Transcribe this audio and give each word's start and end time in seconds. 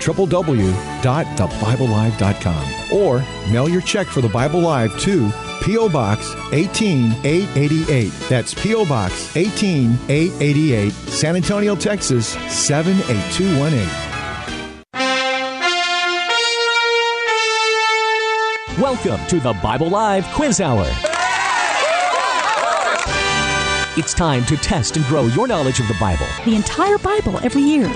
www.thebiblelive.com 0.00 2.92
or 2.92 3.20
mail 3.52 3.68
your 3.68 3.82
check 3.82 4.06
for 4.06 4.20
the 4.20 4.28
Bible 4.28 4.60
Live 4.60 4.96
to 5.00 5.30
P.O. 5.62 5.88
Box 5.88 6.34
18888. 6.52 8.12
That's 8.28 8.54
P.O. 8.54 8.86
Box 8.86 9.36
18888, 9.36 10.92
San 10.92 11.34
Antonio, 11.36 11.74
Texas 11.74 12.28
78218. 12.48 13.88
Welcome 18.80 19.26
to 19.26 19.40
the 19.40 19.54
Bible 19.60 19.90
Live 19.90 20.24
Quiz 20.26 20.60
Hour. 20.60 20.86
It's 23.98 24.14
time 24.14 24.44
to 24.46 24.56
test 24.56 24.96
and 24.96 25.04
grow 25.06 25.22
your 25.24 25.48
knowledge 25.48 25.80
of 25.80 25.88
the 25.88 25.96
Bible. 25.98 26.26
The 26.44 26.54
entire 26.54 26.98
Bible 26.98 27.40
every 27.42 27.62
year. 27.62 27.92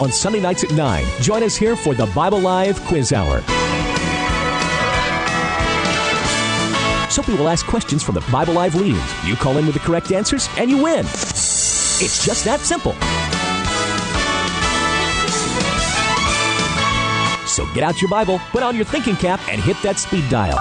On 0.00 0.10
Sunday 0.10 0.40
nights 0.40 0.64
at 0.64 0.72
9, 0.72 1.04
join 1.20 1.42
us 1.42 1.54
here 1.54 1.76
for 1.76 1.94
the 1.94 2.06
Bible 2.06 2.40
Live 2.40 2.80
Quiz 2.86 3.12
Hour. 3.12 3.42
Soapy 7.10 7.34
will 7.34 7.50
ask 7.50 7.66
questions 7.66 8.02
from 8.02 8.14
the 8.14 8.24
Bible 8.32 8.54
Live 8.54 8.74
leaders. 8.74 9.02
You 9.26 9.36
call 9.36 9.58
in 9.58 9.66
with 9.66 9.74
the 9.74 9.80
correct 9.80 10.10
answers, 10.10 10.48
and 10.56 10.70
you 10.70 10.82
win. 10.82 11.00
It's 11.00 12.24
just 12.24 12.46
that 12.46 12.60
simple. 12.60 12.92
So 17.46 17.70
get 17.74 17.84
out 17.84 18.00
your 18.00 18.08
Bible, 18.08 18.38
put 18.52 18.62
on 18.62 18.76
your 18.76 18.86
thinking 18.86 19.16
cap, 19.16 19.38
and 19.50 19.60
hit 19.60 19.76
that 19.82 19.98
speed 19.98 20.30
dial. 20.30 20.58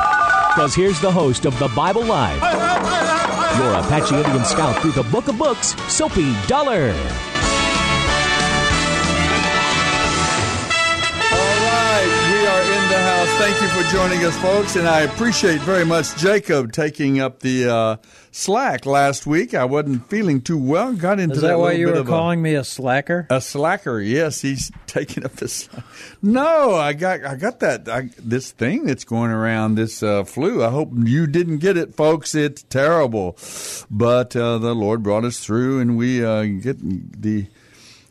Because 0.50 0.76
here's 0.76 1.00
the 1.00 1.12
host 1.12 1.46
of 1.46 1.58
the 1.60 1.70
Bible 1.70 2.04
Live, 2.04 2.42
your 3.58 3.74
Apache 3.76 4.18
Indian 4.18 4.44
scout 4.44 4.82
through 4.82 4.92
the 4.92 5.04
Book 5.04 5.30
of 5.30 5.38
Books, 5.38 5.78
Soapy 5.88 6.36
Dollar. 6.48 6.94
The 12.90 12.98
house. 12.98 13.30
Thank 13.38 13.62
you 13.62 13.68
for 13.68 13.84
joining 13.92 14.26
us, 14.26 14.36
folks, 14.40 14.76
and 14.76 14.88
I 14.88 15.02
appreciate 15.02 15.62
very 15.62 15.86
much 15.86 16.16
Jacob 16.18 16.72
taking 16.72 17.20
up 17.20 17.40
the 17.40 17.70
uh, 17.72 17.98
slack 18.32 18.88
last 18.88 19.28
week. 19.28 19.54
I 19.54 19.66
wasn't 19.66 20.10
feeling 20.10 20.42
too 20.42 20.58
well. 20.58 20.94
Got 20.94 21.20
into 21.20 21.36
Is 21.36 21.42
that, 21.42 21.50
that 21.50 21.60
why 21.60 21.74
you 21.74 21.88
were 21.88 22.04
calling 22.04 22.40
a, 22.40 22.42
me 22.42 22.56
a 22.56 22.64
slacker? 22.64 23.28
a 23.30 23.42
slacker. 23.42 24.00
Yes, 24.00 24.42
he's 24.42 24.72
taking 24.88 25.24
up 25.24 25.34
the. 25.34 25.48
slack. 25.48 25.84
No, 26.22 26.76
I 26.76 26.94
got 26.94 27.24
I 27.24 27.36
got 27.36 27.60
that 27.62 27.88
I, 27.88 28.10
this 28.18 28.52
thing 28.52 28.86
that's 28.86 29.06
going 29.06 29.32
around 29.32 29.76
this 29.76 30.04
uh, 30.04 30.24
flu. 30.26 30.64
I 30.64 30.70
hope 30.70 30.92
you 31.06 31.28
didn't 31.28 31.60
get 31.60 31.78
it, 31.78 31.96
folks. 31.96 32.36
It's 32.36 32.64
terrible, 32.64 33.38
but 33.90 34.36
uh, 34.36 34.58
the 34.58 34.74
Lord 34.76 35.02
brought 35.04 35.24
us 35.24 35.40
through, 35.40 35.80
and 35.80 35.98
we 35.98 36.26
uh, 36.26 36.44
get 36.44 36.78
the 36.82 37.48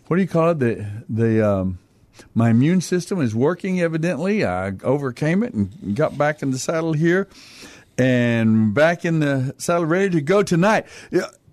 what 0.06 0.17
do 0.17 0.22
you 0.22 0.28
call 0.28 0.50
it 0.50 0.59
the 0.59 0.87
the 1.09 1.47
um, 1.47 1.78
my 2.34 2.51
immune 2.51 2.81
system 2.81 3.21
is 3.21 3.34
working 3.34 3.81
evidently. 3.81 4.45
I 4.45 4.73
overcame 4.83 5.43
it 5.43 5.55
and 5.55 5.95
got 5.97 6.19
back 6.19 6.43
in 6.43 6.51
the 6.51 6.59
saddle 6.59 6.93
here 6.93 7.29
and 7.97 8.73
back 8.75 9.05
in 9.05 9.21
the 9.21 9.55
saddle 9.59 9.87
ready 9.87 10.11
to 10.11 10.21
go 10.21 10.43
tonight. 10.43 10.87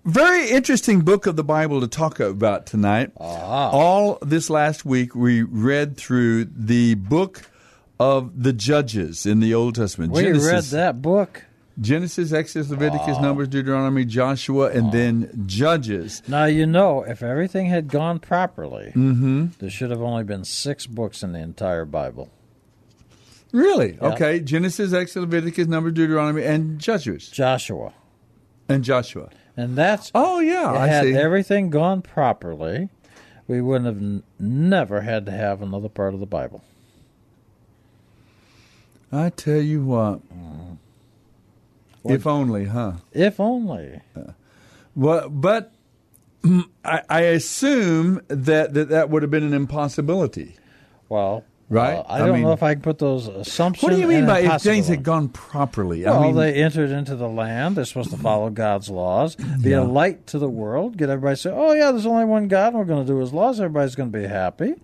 Very 0.04 0.50
interesting 0.50 1.00
book 1.00 1.26
of 1.26 1.34
the 1.34 1.42
Bible 1.42 1.80
to 1.80 1.88
talk 1.88 2.20
about 2.20 2.66
tonight. 2.66 3.10
All 3.16 4.18
this 4.22 4.48
last 4.48 4.84
week 4.84 5.16
we 5.16 5.42
read 5.42 5.96
through 5.96 6.44
the 6.44 6.94
book 6.94 7.42
of 7.98 8.42
the 8.42 8.52
Judges 8.52 9.26
in 9.26 9.40
the 9.40 9.54
Old 9.54 9.74
Testament. 9.74 10.12
We 10.12 10.22
Genesis, 10.22 10.48
read 10.48 10.64
that 10.78 11.02
book. 11.02 11.45
Genesis, 11.80 12.32
Exodus, 12.32 12.70
Leviticus, 12.70 13.18
Numbers, 13.20 13.48
Deuteronomy, 13.48 14.04
Joshua, 14.06 14.70
and 14.70 14.92
then 14.92 15.44
Judges. 15.46 16.22
Now 16.26 16.46
you 16.46 16.64
know 16.66 17.02
if 17.02 17.22
everything 17.22 17.66
had 17.66 17.88
gone 17.88 18.18
properly, 18.18 18.92
Mm-hmm. 18.94 19.46
there 19.58 19.68
should 19.70 19.90
have 19.90 20.00
only 20.00 20.24
been 20.24 20.44
six 20.44 20.86
books 20.86 21.22
in 21.22 21.32
the 21.32 21.38
entire 21.40 21.84
Bible. 21.84 22.30
Really? 23.52 23.92
Yeah. 24.00 24.08
Okay. 24.08 24.40
Genesis, 24.40 24.92
Exodus, 24.92 25.22
Leviticus, 25.30 25.66
Numbers, 25.66 25.92
Deuteronomy, 25.92 26.42
and 26.44 26.78
Judges. 26.78 27.28
Joshua. 27.28 27.92
And 28.68 28.82
Joshua. 28.82 29.28
And 29.56 29.76
that's 29.76 30.10
Oh, 30.14 30.40
yeah. 30.40 30.70
I 30.72 30.86
had 30.86 31.04
see. 31.04 31.14
everything 31.14 31.70
gone 31.70 32.02
properly, 32.02 32.88
we 33.46 33.60
wouldn't 33.60 33.86
have 33.86 33.98
n- 34.02 34.22
never 34.38 35.02
had 35.02 35.24
to 35.26 35.32
have 35.32 35.62
another 35.62 35.88
part 35.88 36.12
of 36.14 36.20
the 36.20 36.26
Bible. 36.26 36.62
I 39.12 39.30
tell 39.30 39.60
you 39.60 39.84
what. 39.84 40.20
If 42.10 42.26
only, 42.26 42.66
huh? 42.66 42.92
If 43.12 43.40
only. 43.40 44.00
Well, 44.94 45.28
but 45.28 45.72
I, 46.84 47.02
I 47.08 47.20
assume 47.22 48.20
that, 48.28 48.74
that 48.74 48.88
that 48.90 49.10
would 49.10 49.22
have 49.22 49.30
been 49.30 49.42
an 49.44 49.54
impossibility. 49.54 50.56
Well, 51.08 51.44
Right? 51.68 51.94
uh, 51.96 52.02
I, 52.02 52.14
I 52.14 52.18
don't 52.20 52.34
mean- 52.34 52.42
know 52.44 52.52
if 52.52 52.62
I 52.62 52.74
can 52.74 52.82
put 52.82 53.00
those 53.00 53.26
assumptions. 53.26 53.82
What 53.82 53.90
do 53.92 53.98
you 54.00 54.06
mean 54.06 54.24
by 54.24 54.38
if 54.42 54.62
things 54.62 54.86
had 54.86 55.02
gone 55.02 55.28
properly? 55.28 56.04
Well, 56.04 56.22
I 56.22 56.26
mean, 56.26 56.36
they 56.36 56.54
entered 56.54 56.90
into 56.92 57.16
the 57.16 57.28
land. 57.28 57.74
They're 57.74 57.84
supposed 57.84 58.10
to 58.12 58.16
follow 58.16 58.50
God's 58.50 58.88
laws, 58.88 59.34
be 59.34 59.70
Yeah. 59.70 59.80
a 59.80 59.82
light 59.82 60.28
to 60.28 60.38
the 60.38 60.48
world, 60.48 60.96
get 60.96 61.10
everybody 61.10 61.34
to 61.34 61.42
say, 61.42 61.50
"Oh 61.52 61.72
yeah, 61.72 61.90
there's 61.90 62.06
only 62.06 62.24
one 62.24 62.46
God, 62.46 62.68
and 62.68 62.78
we're 62.78 62.84
going 62.84 63.04
to 63.04 63.12
do 63.12 63.18
His 63.18 63.32
laws." 63.32 63.58
Everybody's 63.58 63.96
going 63.96 64.12
to 64.12 64.16
be 64.16 64.28
happy. 64.28 64.74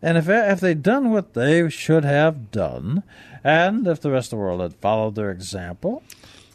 And 0.00 0.16
if 0.16 0.30
if 0.30 0.60
they'd 0.60 0.82
done 0.82 1.10
what 1.12 1.34
they 1.34 1.68
should 1.68 2.06
have 2.06 2.50
done, 2.50 3.02
and 3.44 3.86
if 3.86 4.00
the 4.00 4.10
rest 4.10 4.28
of 4.32 4.38
the 4.38 4.42
world 4.42 4.62
had 4.62 4.72
followed 4.76 5.16
their 5.16 5.30
example, 5.30 6.02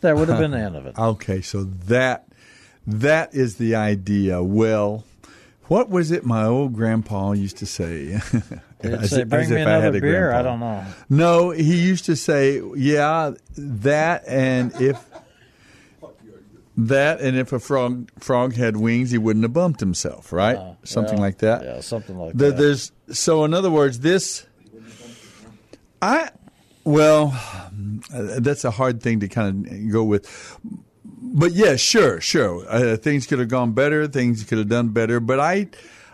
that 0.06 0.16
would 0.16 0.30
have 0.30 0.40
been 0.40 0.52
the 0.52 0.58
end 0.70 0.76
of 0.76 0.86
it. 0.88 0.98
Okay, 0.98 1.42
so 1.42 1.64
that 1.64 2.28
that 2.88 3.34
is 3.34 3.56
the 3.58 3.76
idea. 3.76 4.42
Well, 4.42 5.04
what 5.68 5.90
was 5.90 6.12
it 6.12 6.26
my 6.26 6.46
old 6.46 6.74
grandpa 6.74 7.32
used 7.34 7.58
to 7.58 7.66
say? 7.66 8.20
As 8.82 9.10
say, 9.10 9.24
"Bring 9.24 9.42
as 9.46 9.50
me 9.50 9.62
if 9.62 9.68
I 9.68 9.72
had 9.72 9.82
another 9.82 9.98
a 9.98 10.02
beer"? 10.02 10.32
I 10.32 10.42
don't 10.44 10.60
know. 10.60 10.84
No, 11.10 11.50
he 11.50 11.76
used 11.82 12.06
to 12.06 12.16
say, 12.16 12.62
"Yeah, 12.76 13.32
that 13.58 14.24
and 14.28 14.72
if 14.80 15.04
that 16.78 17.22
and 17.22 17.38
if 17.38 17.52
a 17.54 17.60
frog 17.60 18.12
frog 18.20 18.54
had 18.56 18.78
wings, 18.78 19.10
he 19.12 19.18
wouldn't 19.18 19.44
have 19.44 19.54
bumped 19.54 19.80
himself, 19.80 20.32
right? 20.32 20.76
something 20.84 21.14
Uh, 21.16 21.18
yeah, 21.18 21.22
like 21.22 21.38
that. 21.40 21.64
yeah, 21.64 21.80
something 21.82 22.18
like 22.18 22.34
The- 22.38 22.46
that. 22.52 22.58
There's 22.58 22.92
so 23.12 23.44
in 23.46 23.54
other 23.54 23.72
words, 23.72 24.02
this 24.02 24.46
I 26.02 26.30
well, 26.86 27.34
that's 28.12 28.64
a 28.64 28.72
hard 28.72 29.02
thing 29.02 29.20
to 29.20 29.28
kind 29.28 29.68
of 29.68 29.92
go 29.92 30.04
with. 30.04 30.58
But 31.04 31.52
yeah, 31.52 31.76
sure, 31.76 32.22
sure. 32.22 32.66
Uh, 32.70 32.96
things 32.98 33.28
could 33.28 33.40
have 33.40 33.50
gone 33.50 33.74
better. 33.74 34.08
Things 34.08 34.44
could 34.44 34.58
have 34.60 34.70
done 34.70 34.90
better. 34.90 35.20
But 35.20 35.40
I, 35.40 35.68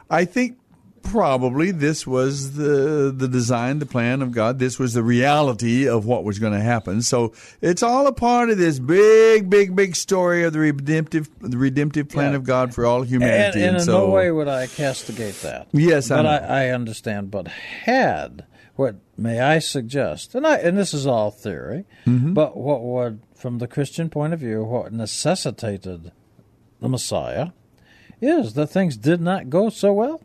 I 0.10 0.26
think 0.26 0.58
probably 1.04 1.72
this 1.72 2.06
was 2.08 2.54
the 2.54 3.12
the 3.16 3.28
design, 3.28 3.80
the 3.80 3.86
plan 3.86 4.22
of 4.22 4.32
God. 4.32 4.60
This 4.60 4.80
was 4.80 4.94
the 4.94 5.04
reality 5.04 5.88
of 5.88 6.06
what 6.06 6.24
was 6.24 6.40
going 6.40 6.54
to 6.54 6.60
happen. 6.62 7.02
So 7.02 7.34
it's 7.62 7.84
all 7.84 8.08
a 8.08 8.14
part 8.14 8.50
of 8.50 8.58
this 8.58 8.80
big, 8.80 9.50
big, 9.50 9.76
big 9.76 9.96
story 9.96 10.44
of 10.44 10.54
the 10.54 10.60
redemptive, 10.60 11.30
the 11.40 11.58
redemptive 11.58 12.10
plan 12.10 12.32
Yeah. 12.32 12.38
of 12.38 12.44
God 12.44 12.74
for 12.74 12.86
all 12.86 13.04
humanity. 13.04 13.60
and 13.60 13.70
And 13.70 13.78
in 13.78 13.84
so, 13.84 14.06
no 14.08 14.10
way 14.12 14.32
would 14.32 14.48
I 14.48 14.68
castigate 14.68 15.42
that. 15.42 15.68
Yes, 15.74 16.10
I 16.10 16.18
but 16.18 16.22
know. 16.24 16.48
I, 16.48 16.64
I 16.66 16.70
understand. 16.70 17.30
But 17.32 17.48
had 17.48 18.46
what 18.76 18.96
may 19.22 19.40
I 19.40 19.60
suggest? 19.60 20.34
And 20.36 20.46
I 20.48 20.58
and 20.58 20.78
this 20.78 20.94
is 20.94 21.06
all 21.08 21.32
theory, 21.32 21.86
Mhm. 22.06 22.34
but 22.34 22.58
what 22.58 22.82
would, 22.84 23.20
from 23.36 23.60
the 23.60 23.68
Christian 23.68 24.10
point 24.10 24.34
of 24.34 24.40
view, 24.40 24.64
what 24.64 24.92
necessitated 24.94 26.12
the 26.80 26.90
Messiah 26.90 27.50
is 28.22 28.54
that 28.54 28.68
things 28.68 28.98
did 28.98 29.22
not 29.22 29.50
go 29.50 29.70
so 29.70 29.94
well. 29.94 30.22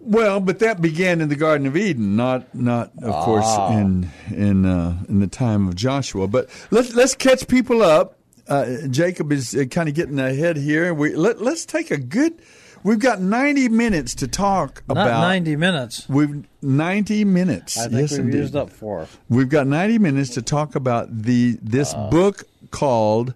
Well, 0.00 0.40
but 0.40 0.58
that 0.58 0.82
began 0.82 1.20
in 1.22 1.28
the 1.30 1.36
Garden 1.36 1.66
of 1.66 1.76
Eden, 1.76 2.14
not 2.14 2.54
not 2.54 2.90
of 3.02 3.24
course 3.24 3.46
Ah. 3.46 3.78
in 3.78 4.10
in 4.30 4.66
uh, 4.66 4.98
in 5.08 5.20
the 5.20 5.26
time 5.26 5.66
of 5.66 5.74
Joshua. 5.76 6.28
But 6.28 6.48
let's 6.70 6.94
let's 6.94 7.14
catch 7.14 7.48
people 7.48 7.82
up. 7.82 8.18
Uh, 8.46 8.86
Jacob 8.90 9.32
is 9.32 9.54
uh, 9.54 9.64
kind 9.64 9.88
of 9.88 9.94
getting 9.94 10.18
ahead 10.18 10.58
here. 10.58 10.92
We 10.92 11.14
let 11.14 11.40
let's 11.40 11.64
take 11.64 11.90
a 11.90 11.96
good. 11.96 12.34
We've 12.84 12.98
got 12.98 13.20
ninety 13.20 13.68
minutes 13.70 14.14
to 14.16 14.28
talk 14.28 14.82
Not 14.86 14.98
about 14.98 15.20
ninety 15.22 15.56
minutes. 15.56 16.06
We've 16.08 16.44
ninety 16.62 17.24
minutes. 17.24 17.78
I 17.78 17.88
think 17.88 17.94
yes, 18.02 18.10
we've 18.12 18.20
indeed. 18.20 18.36
used 18.38 18.54
up 18.56 18.70
four. 18.70 19.08
We've 19.30 19.48
got 19.48 19.66
ninety 19.66 19.98
minutes 19.98 20.30
to 20.34 20.42
talk 20.42 20.74
about 20.74 21.22
the 21.22 21.58
this 21.62 21.94
Ah. 21.96 22.10
book 22.10 22.44
called 22.70 23.32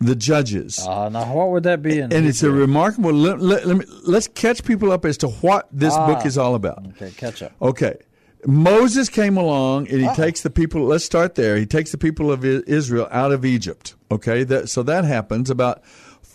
the 0.00 0.16
Judges. 0.16 0.80
Uh, 0.86 1.08
now, 1.08 1.32
what 1.32 1.50
would 1.50 1.62
that 1.64 1.82
be 1.82 1.98
in? 2.00 2.12
and 2.12 2.26
it's 2.26 2.42
a 2.42 2.50
remarkable. 2.50 3.12
Let, 3.12 3.40
let, 3.40 3.64
let 3.66 3.76
me, 3.78 3.84
let's 4.04 4.26
catch 4.28 4.64
people 4.64 4.90
up 4.92 5.04
as 5.04 5.16
to 5.18 5.28
what 5.28 5.68
this 5.72 5.94
Ah. 5.94 6.06
book 6.06 6.26
is 6.26 6.36
all 6.36 6.54
about. 6.56 6.84
Okay, 6.88 7.12
catch 7.16 7.42
up. 7.42 7.52
Okay. 7.62 7.94
Moses 8.46 9.08
came 9.08 9.36
along 9.36 9.88
and 9.88 10.00
he 10.00 10.06
Ah. 10.06 10.14
takes 10.14 10.42
the 10.42 10.50
people, 10.50 10.84
let's 10.84 11.04
start 11.04 11.34
there. 11.34 11.56
He 11.56 11.66
takes 11.66 11.90
the 11.90 11.98
people 11.98 12.30
of 12.30 12.44
Israel 12.44 13.08
out 13.10 13.32
of 13.32 13.44
Egypt. 13.44 13.94
Okay. 14.12 14.44
That, 14.44 14.68
so 14.68 14.84
that 14.84 15.04
happens 15.04 15.50
about 15.50 15.82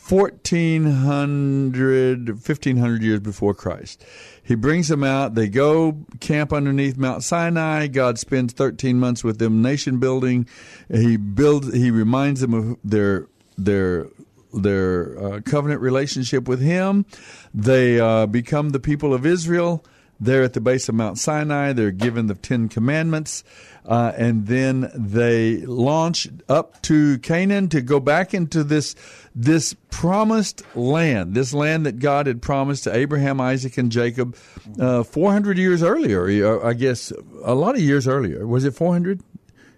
1400, 0.09 2.29
1500 2.29 3.01
years 3.01 3.21
before 3.21 3.53
Christ. 3.53 4.03
He 4.43 4.55
brings 4.55 4.89
them 4.89 5.03
out. 5.03 5.35
They 5.35 5.47
go 5.47 6.05
camp 6.19 6.51
underneath 6.51 6.97
Mount 6.97 7.23
Sinai. 7.23 7.87
God 7.87 8.19
spends 8.19 8.51
13 8.53 8.99
months 8.99 9.23
with 9.23 9.39
them 9.39 9.61
nation 9.61 9.99
building. 9.99 10.45
He 10.91 11.15
builds, 11.15 11.73
he 11.73 11.89
reminds 11.89 12.41
them 12.41 12.53
of 12.53 12.77
their, 12.83 13.27
their, 13.57 14.07
their 14.53 15.17
uh, 15.17 15.39
covenant 15.45 15.79
relationship 15.79 16.49
with 16.49 16.59
him. 16.59 17.05
They 17.53 17.97
uh, 17.99 18.25
become 18.25 18.71
the 18.71 18.81
people 18.81 19.13
of 19.13 19.25
Israel. 19.25 19.85
They're 20.19 20.43
at 20.43 20.53
the 20.53 20.61
base 20.61 20.89
of 20.89 20.95
Mount 20.95 21.17
Sinai. 21.17 21.73
They're 21.73 21.91
given 21.91 22.27
the 22.27 22.35
Ten 22.35 22.69
Commandments. 22.69 23.43
Uh, 23.85 24.13
and 24.15 24.47
then 24.47 24.89
they 24.95 25.57
launch 25.65 26.27
up 26.47 26.81
to 26.83 27.17
Canaan 27.19 27.67
to 27.69 27.81
go 27.81 27.99
back 27.99 28.33
into 28.33 28.63
this 28.63 28.95
this 29.35 29.75
promised 29.89 30.63
land, 30.75 31.33
this 31.33 31.53
land 31.53 31.85
that 31.85 31.99
God 31.99 32.27
had 32.27 32.41
promised 32.41 32.83
to 32.85 32.95
Abraham, 32.95 33.41
Isaac, 33.41 33.77
and 33.77 33.91
Jacob 33.91 34.35
uh, 34.79 35.03
400 35.03 35.57
years 35.57 35.81
earlier. 35.83 36.61
uh, 36.61 36.67
I 36.69 36.73
guess 36.73 37.11
a 37.43 37.55
lot 37.55 37.75
of 37.75 37.81
years 37.81 38.07
earlier. 38.07 38.45
Was 38.47 38.63
it 38.63 38.73
400? 38.75 39.21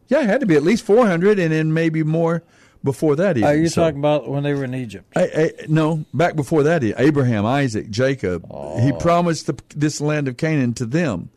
Yeah, 0.07 0.21
it 0.21 0.27
had 0.27 0.41
to 0.41 0.45
be 0.45 0.55
at 0.55 0.61
least 0.63 0.83
400, 0.85 1.39
and 1.39 1.51
then 1.51 1.73
maybe 1.73 2.03
more 2.03 2.43
before 2.83 3.15
that. 3.15 3.37
Even. 3.37 3.49
Are 3.49 3.55
you 3.55 3.69
So- 3.69 3.81
talking 3.81 3.97
about 3.99 4.29
when 4.29 4.43
they 4.43 4.53
were 4.53 4.65
in 4.65 4.75
Egypt? 4.75 5.05
I, 5.15 5.21
I, 5.23 5.51
no, 5.67 6.05
back 6.13 6.35
before 6.35 6.61
that, 6.63 6.83
Abraham, 6.83 7.45
Isaac, 7.45 7.89
Jacob. 7.89 8.43
He 8.81 8.91
Oh. 8.91 8.97
promised 8.99 9.47
the, 9.47 9.55
this 9.75 9.99
land 10.01 10.27
of 10.27 10.37
Canaan 10.37 10.73
to 10.75 10.85
them. 10.85 11.29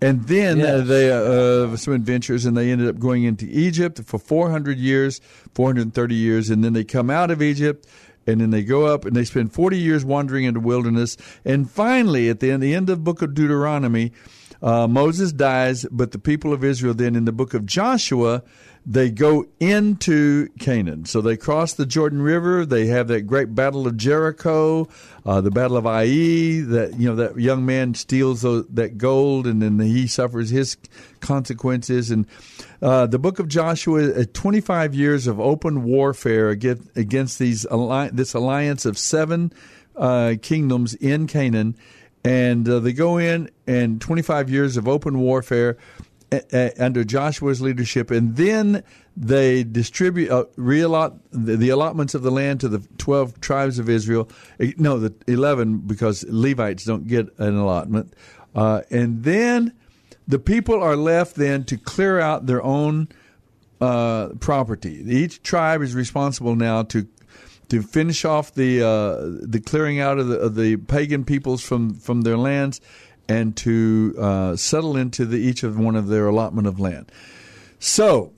And 0.00 0.26
then 0.26 0.58
Yes. 0.58 0.86
they 0.86 1.10
uh, 1.10 1.76
some 1.76 1.94
adventures, 1.94 2.44
and 2.44 2.56
they 2.56 2.70
ended 2.70 2.88
up 2.88 2.98
going 2.98 3.24
into 3.24 3.46
Egypt 3.46 4.00
for 4.04 4.18
400 4.18 4.78
years, 4.78 5.20
430 5.54 6.14
years, 6.14 6.50
and 6.50 6.62
then 6.62 6.72
they 6.72 6.84
come 6.84 7.10
out 7.10 7.30
of 7.30 7.40
Egypt, 7.40 7.86
and 8.26 8.40
then 8.40 8.50
they 8.50 8.62
go 8.62 8.86
up, 8.86 9.04
and 9.04 9.14
they 9.16 9.24
spend 9.24 9.52
40 9.52 9.78
years 9.78 10.04
wandering 10.04 10.44
in 10.44 10.54
the 10.54 10.60
wilderness, 10.60 11.16
and 11.44 11.70
finally, 11.70 12.28
at 12.28 12.40
the 12.40 12.50
end, 12.50 12.62
the 12.62 12.74
end 12.74 12.90
of 12.90 12.98
the 12.98 13.02
book 13.02 13.22
of 13.22 13.34
Deuteronomy, 13.34 14.12
uh, 14.62 14.86
Moses 14.88 15.32
dies, 15.32 15.86
but 15.90 16.12
the 16.12 16.18
people 16.18 16.52
of 16.52 16.64
Israel 16.64 16.94
then 16.94 17.16
in 17.16 17.24
the 17.24 17.32
book 17.32 17.54
of 17.54 17.64
Joshua, 17.66 18.42
they 18.86 19.10
go 19.10 19.46
into 19.60 20.48
Canaan. 20.58 21.06
So 21.06 21.20
they 21.20 21.36
cross 21.36 21.72
the 21.72 21.86
Jordan 21.86 22.20
River. 22.20 22.66
They 22.66 22.86
have 22.86 23.08
that 23.08 23.22
great 23.22 23.54
battle 23.54 23.86
of 23.86 23.96
Jericho, 23.96 24.88
uh, 25.24 25.40
the 25.40 25.50
battle 25.50 25.76
of 25.76 25.86
Ai. 25.86 26.04
That 26.66 26.94
you 26.98 27.08
know 27.08 27.16
that 27.16 27.38
young 27.38 27.64
man 27.64 27.94
steals 27.94 28.42
those, 28.42 28.66
that 28.68 28.98
gold, 28.98 29.46
and 29.46 29.62
then 29.62 29.78
he 29.80 30.06
suffers 30.06 30.50
his 30.50 30.76
consequences. 31.20 32.10
And 32.10 32.26
uh, 32.82 33.06
the 33.06 33.18
book 33.18 33.38
of 33.38 33.48
Joshua, 33.48 34.20
uh, 34.20 34.24
25 34.32 34.94
years 34.94 35.26
of 35.26 35.40
open 35.40 35.84
warfare 35.84 36.50
against, 36.50 36.96
against 36.96 37.38
these 37.38 37.66
this 38.12 38.34
alliance 38.34 38.84
of 38.84 38.98
seven 38.98 39.52
uh, 39.96 40.34
kingdoms 40.42 40.94
in 40.94 41.26
Canaan 41.26 41.76
and 42.24 42.66
uh, 42.68 42.80
they 42.80 42.92
go 42.92 43.18
in 43.18 43.50
and 43.66 44.00
25 44.00 44.48
years 44.48 44.76
of 44.76 44.88
open 44.88 45.20
warfare 45.20 45.76
under 46.78 47.04
Joshua's 47.04 47.60
leadership, 47.60 48.10
and 48.10 48.36
then 48.36 48.82
they 49.16 49.62
distribute 49.64 50.30
uh, 50.30 50.44
reallot 50.56 51.18
the, 51.30 51.56
the 51.56 51.68
allotments 51.68 52.14
of 52.14 52.22
the 52.22 52.30
land 52.30 52.60
to 52.60 52.68
the 52.68 52.80
12 52.98 53.40
tribes 53.40 53.78
of 53.78 53.88
Israel. 53.88 54.28
No, 54.76 54.98
the 54.98 55.14
11 55.26 55.78
because 55.78 56.24
Levites 56.28 56.84
don't 56.84 57.06
get 57.06 57.28
an 57.38 57.56
allotment, 57.56 58.14
uh, 58.54 58.82
and 58.90 59.24
then 59.24 59.72
the 60.26 60.38
people 60.38 60.82
are 60.82 60.96
left 60.96 61.36
then 61.36 61.64
to 61.64 61.76
clear 61.76 62.18
out 62.18 62.46
their 62.46 62.62
own 62.62 63.08
uh, 63.80 64.28
property. 64.40 65.02
Each 65.06 65.42
tribe 65.42 65.82
is 65.82 65.94
responsible 65.94 66.56
now 66.56 66.82
to 66.84 67.06
to 67.68 67.82
finish 67.82 68.24
off 68.24 68.54
the 68.54 68.82
uh, 68.82 69.46
the 69.48 69.60
clearing 69.60 70.00
out 70.00 70.18
of 70.18 70.28
the, 70.28 70.38
of 70.38 70.54
the 70.54 70.76
pagan 70.76 71.24
peoples 71.24 71.62
from, 71.62 71.94
from 71.94 72.22
their 72.22 72.36
lands 72.36 72.80
and 73.28 73.56
to 73.56 74.14
uh, 74.18 74.56
settle 74.56 74.96
into 74.96 75.24
the, 75.24 75.38
each 75.38 75.62
of 75.62 75.78
one 75.78 75.96
of 75.96 76.08
their 76.08 76.26
allotment 76.26 76.66
of 76.66 76.78
land. 76.78 77.10
So 77.78 78.32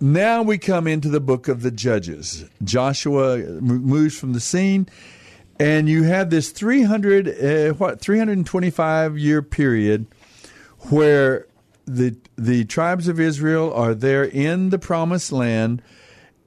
now 0.00 0.42
we 0.42 0.58
come 0.58 0.86
into 0.86 1.08
the 1.08 1.20
book 1.20 1.48
of 1.48 1.62
the 1.62 1.70
Judges. 1.70 2.44
Joshua 2.64 3.38
moves 3.38 4.18
from 4.18 4.32
the 4.32 4.40
scene, 4.40 4.88
and 5.58 5.88
you 5.88 6.04
have 6.04 6.30
this 6.30 6.50
300 6.50 7.28
uh, 7.28 7.74
what 7.74 8.00
325 8.00 9.18
year 9.18 9.42
period 9.42 10.06
where 10.88 11.46
the 11.86 12.16
the 12.36 12.64
tribes 12.64 13.08
of 13.08 13.20
Israel 13.20 13.72
are 13.74 13.94
there 13.94 14.24
in 14.24 14.70
the 14.70 14.78
promised 14.78 15.32
land 15.32 15.82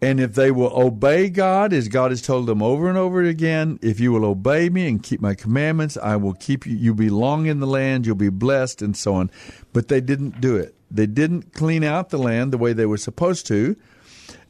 and 0.04 0.20
if 0.20 0.36
they 0.36 0.52
will 0.52 0.78
obey 0.78 1.30
God 1.30 1.72
as 1.72 1.88
God 1.88 2.12
has 2.12 2.22
told 2.22 2.46
them 2.46 2.62
over 2.62 2.90
and 2.90 2.98
over 2.98 3.24
again 3.24 3.80
if 3.82 4.02
you 4.02 4.12
will 4.12 4.26
obey 4.26 4.68
me 4.68 4.90
and 4.90 5.02
keep 5.02 5.22
my 5.22 5.34
commandments 5.34 5.96
I 5.96 6.18
will 6.18 6.34
keep 6.34 6.66
you. 6.66 6.76
You 6.76 6.94
belong 6.94 7.46
in 7.46 7.62
the 7.62 7.68
land 7.68 8.06
you'll 8.06 8.16
be 8.16 8.28
blessed 8.28 8.82
and 8.82 8.98
so 8.98 9.14
on. 9.14 9.32
But 9.72 9.88
they 9.88 10.02
didn't 10.02 10.42
do 10.42 10.58
it. 10.58 10.76
They 10.92 11.06
didn't 11.06 11.54
clean 11.54 11.86
out 11.86 12.10
the 12.10 12.18
land 12.18 12.52
the 12.52 12.58
way 12.58 12.74
they 12.74 12.86
were 12.86 12.98
supposed 12.98 13.48
to. 13.48 13.78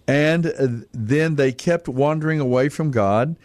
And 0.07 0.48
uh, 0.48 0.67
then 0.91 1.36
they 1.36 1.51
kept 1.51 1.88
wandering 1.88 2.39
away 2.39 2.69
from 2.69 2.89
God 2.89 3.36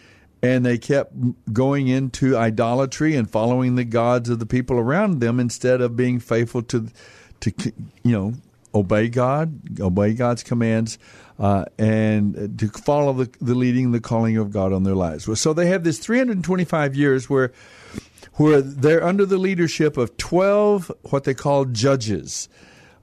and 0.43 0.65
they 0.65 0.79
kept 0.79 1.13
going 1.53 1.89
into 1.89 2.39
idolatry 2.39 3.17
and 3.17 3.31
following 3.31 3.75
the 3.75 3.85
gods 3.85 4.31
of 4.31 4.39
the 4.39 4.47
people 4.47 4.79
around 4.79 5.21
them 5.21 5.39
instead 5.39 5.83
of 5.83 5.95
being 5.95 6.21
faithful 6.21 6.63
to 6.63 6.89
to 7.41 7.53
you 8.03 8.13
know 8.13 8.33
obey 8.75 9.09
God, 9.09 9.81
obey 9.81 10.15
God's 10.15 10.43
commands, 10.43 10.99
uh, 11.39 11.65
and 11.79 12.59
to 12.59 12.69
follow 12.69 13.13
the, 13.13 13.31
the 13.41 13.55
leading, 13.55 13.93
the 13.93 14.01
calling 14.01 14.37
of 14.37 14.51
God 14.51 14.73
on 14.73 14.83
their 14.83 14.95
lives. 14.95 15.41
So 15.41 15.53
they 15.53 15.67
have 15.67 15.85
this 15.85 15.99
325 15.99 16.97
years 16.97 17.31
where 17.31 17.53
where 18.35 18.61
they're 18.61 19.03
under 19.03 19.27
the 19.27 19.39
leadership 19.39 19.97
of 19.97 20.17
12 20.17 20.93
what 21.11 21.25
they 21.25 21.35
call 21.35 21.65
judges. 21.65 22.49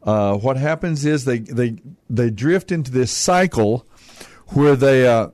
Uh, 0.03 0.37
what 0.37 0.55
happens 0.55 1.05
is 1.05 1.25
they, 1.25 1.39
they 1.39 1.77
they 2.09 2.29
drift 2.29 2.71
into 2.71 2.91
this 2.91 3.11
cycle 3.11 3.85
where 4.49 4.75
they 4.75 5.07
uh, 5.07 5.29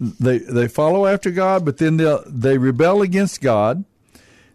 they 0.00 0.38
they 0.38 0.68
follow 0.68 1.06
after 1.06 1.30
God, 1.30 1.64
but 1.64 1.78
then 1.78 1.96
they 1.96 2.18
they 2.26 2.58
rebel 2.58 3.02
against 3.02 3.40
God. 3.40 3.84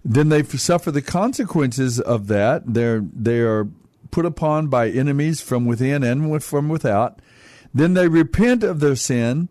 Then 0.04 0.30
they 0.30 0.44
suffer 0.44 0.92
the 0.92 1.02
consequences 1.02 2.00
of 2.00 2.28
that. 2.28 2.64
They're 2.66 3.04
they 3.14 3.40
are 3.40 3.68
put 4.12 4.26
upon 4.26 4.68
by 4.68 4.90
enemies 4.90 5.42
from 5.42 5.66
within 5.66 6.04
and 6.04 6.44
from 6.44 6.70
without. 6.70 7.20
Then 7.74 7.94
they 7.94 8.08
repent 8.08 8.64
of 8.64 8.80
their 8.80 8.96
sin, 8.96 9.50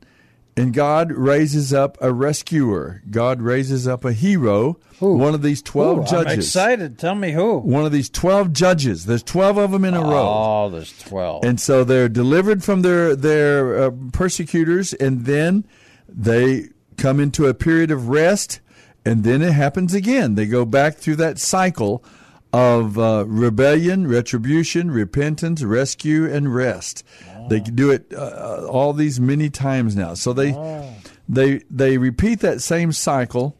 and 0.57 0.75
God 0.75 1.11
raises 1.13 1.73
up 1.73 1.97
a 2.01 2.13
rescuer. 2.13 3.03
God 3.11 3.41
raises 3.41 3.89
up 3.89 4.05
a 4.05 4.13
hero. 4.13 4.79
One 4.99 5.33
of 5.33 5.41
these 5.41 5.63
twelve 5.63 6.01
Ooh, 6.01 6.05
judges. 6.05 6.33
I'm 6.33 6.39
excited. 6.41 6.99
Tell 6.99 7.15
me 7.15 7.33
who. 7.33 7.59
One 7.59 7.87
of 7.87 7.93
these 7.93 8.11
twelve 8.11 8.53
judges. 8.53 9.07
There's 9.07 9.23
twelve 9.23 9.57
of 9.57 9.71
them 9.71 9.87
in 9.87 9.95
a 9.95 10.01
row. 10.03 10.67
Oh, 10.67 10.69
there's 10.69 10.93
twelve. 10.99 11.45
And 11.45 11.59
so 11.59 11.85
they're 11.85 12.11
delivered 12.11 12.63
from 12.63 12.83
their 12.83 13.17
their 13.17 13.85
uh, 13.85 13.91
persecutors, 14.13 14.93
and 14.93 15.25
then 15.25 15.65
they 16.07 16.69
come 16.99 17.21
into 17.21 17.47
a 17.47 17.55
period 17.55 17.91
of 17.91 18.09
rest, 18.09 18.61
and 19.07 19.25
then 19.25 19.41
it 19.41 19.53
happens 19.53 19.95
again. 19.95 20.35
They 20.35 20.45
go 20.45 20.67
back 20.67 20.97
through 20.97 21.17
that 21.17 21.39
cycle 21.39 22.05
of 22.53 22.99
uh, 22.99 23.25
rebellion, 23.27 24.07
retribution, 24.07 24.91
repentance, 24.91 25.63
rescue, 25.63 26.31
and 26.31 26.55
rest. 26.55 27.05
They 27.49 27.61
do 27.61 27.91
it 27.91 28.13
uh, 28.15 28.67
all 28.69 28.93
these 28.93 29.19
many 29.21 29.51
times 29.51 29.97
now. 29.97 30.15
So 30.15 30.33
they 30.33 30.53
they 31.29 31.63
they 31.71 31.99
repeat 31.99 32.41
that 32.41 32.61
same 32.61 32.93
cycle 32.93 33.57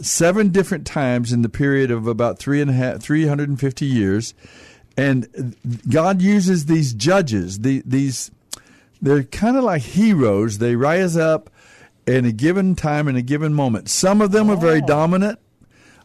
seven 0.00 0.48
different 0.48 0.86
times 0.86 1.32
in 1.32 1.42
the 1.42 1.48
period 1.48 1.90
of 1.90 2.06
about 2.06 2.38
three 2.38 2.60
and 2.60 2.70
a 2.70 2.74
half, 2.74 3.00
350 3.00 3.86
years. 3.86 4.34
And 4.96 5.56
God 5.88 6.20
uses 6.20 6.66
these 6.66 6.92
judges, 6.92 7.60
the, 7.60 7.82
these, 7.86 8.30
they're 9.00 9.22
kind 9.22 9.56
of 9.56 9.64
like 9.64 9.82
heroes. 9.82 10.58
They 10.58 10.76
rise 10.76 11.16
up 11.16 11.50
in 12.06 12.24
a 12.26 12.32
given 12.32 12.74
time, 12.74 13.08
in 13.08 13.16
a 13.16 13.22
given 13.22 13.54
moment. 13.54 13.88
Some 13.88 14.20
of 14.20 14.32
them 14.32 14.50
are 14.50 14.56
very 14.56 14.82
dominant. 14.82 15.38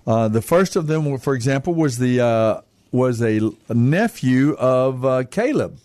Uh, 0.06 0.30
the 0.30 0.42
first 0.42 0.76
of 0.76 0.88
them, 0.88 1.18
for 1.18 1.34
example, 1.34 1.74
was 1.74 1.98
the 1.98 2.22
uh, 2.22 2.62
was 2.94 3.22
a, 3.22 3.42
a, 3.68 3.74
nephew 3.74 4.54
of 4.54 5.04
uh, 5.04 5.26
Caleb, 5.26 5.80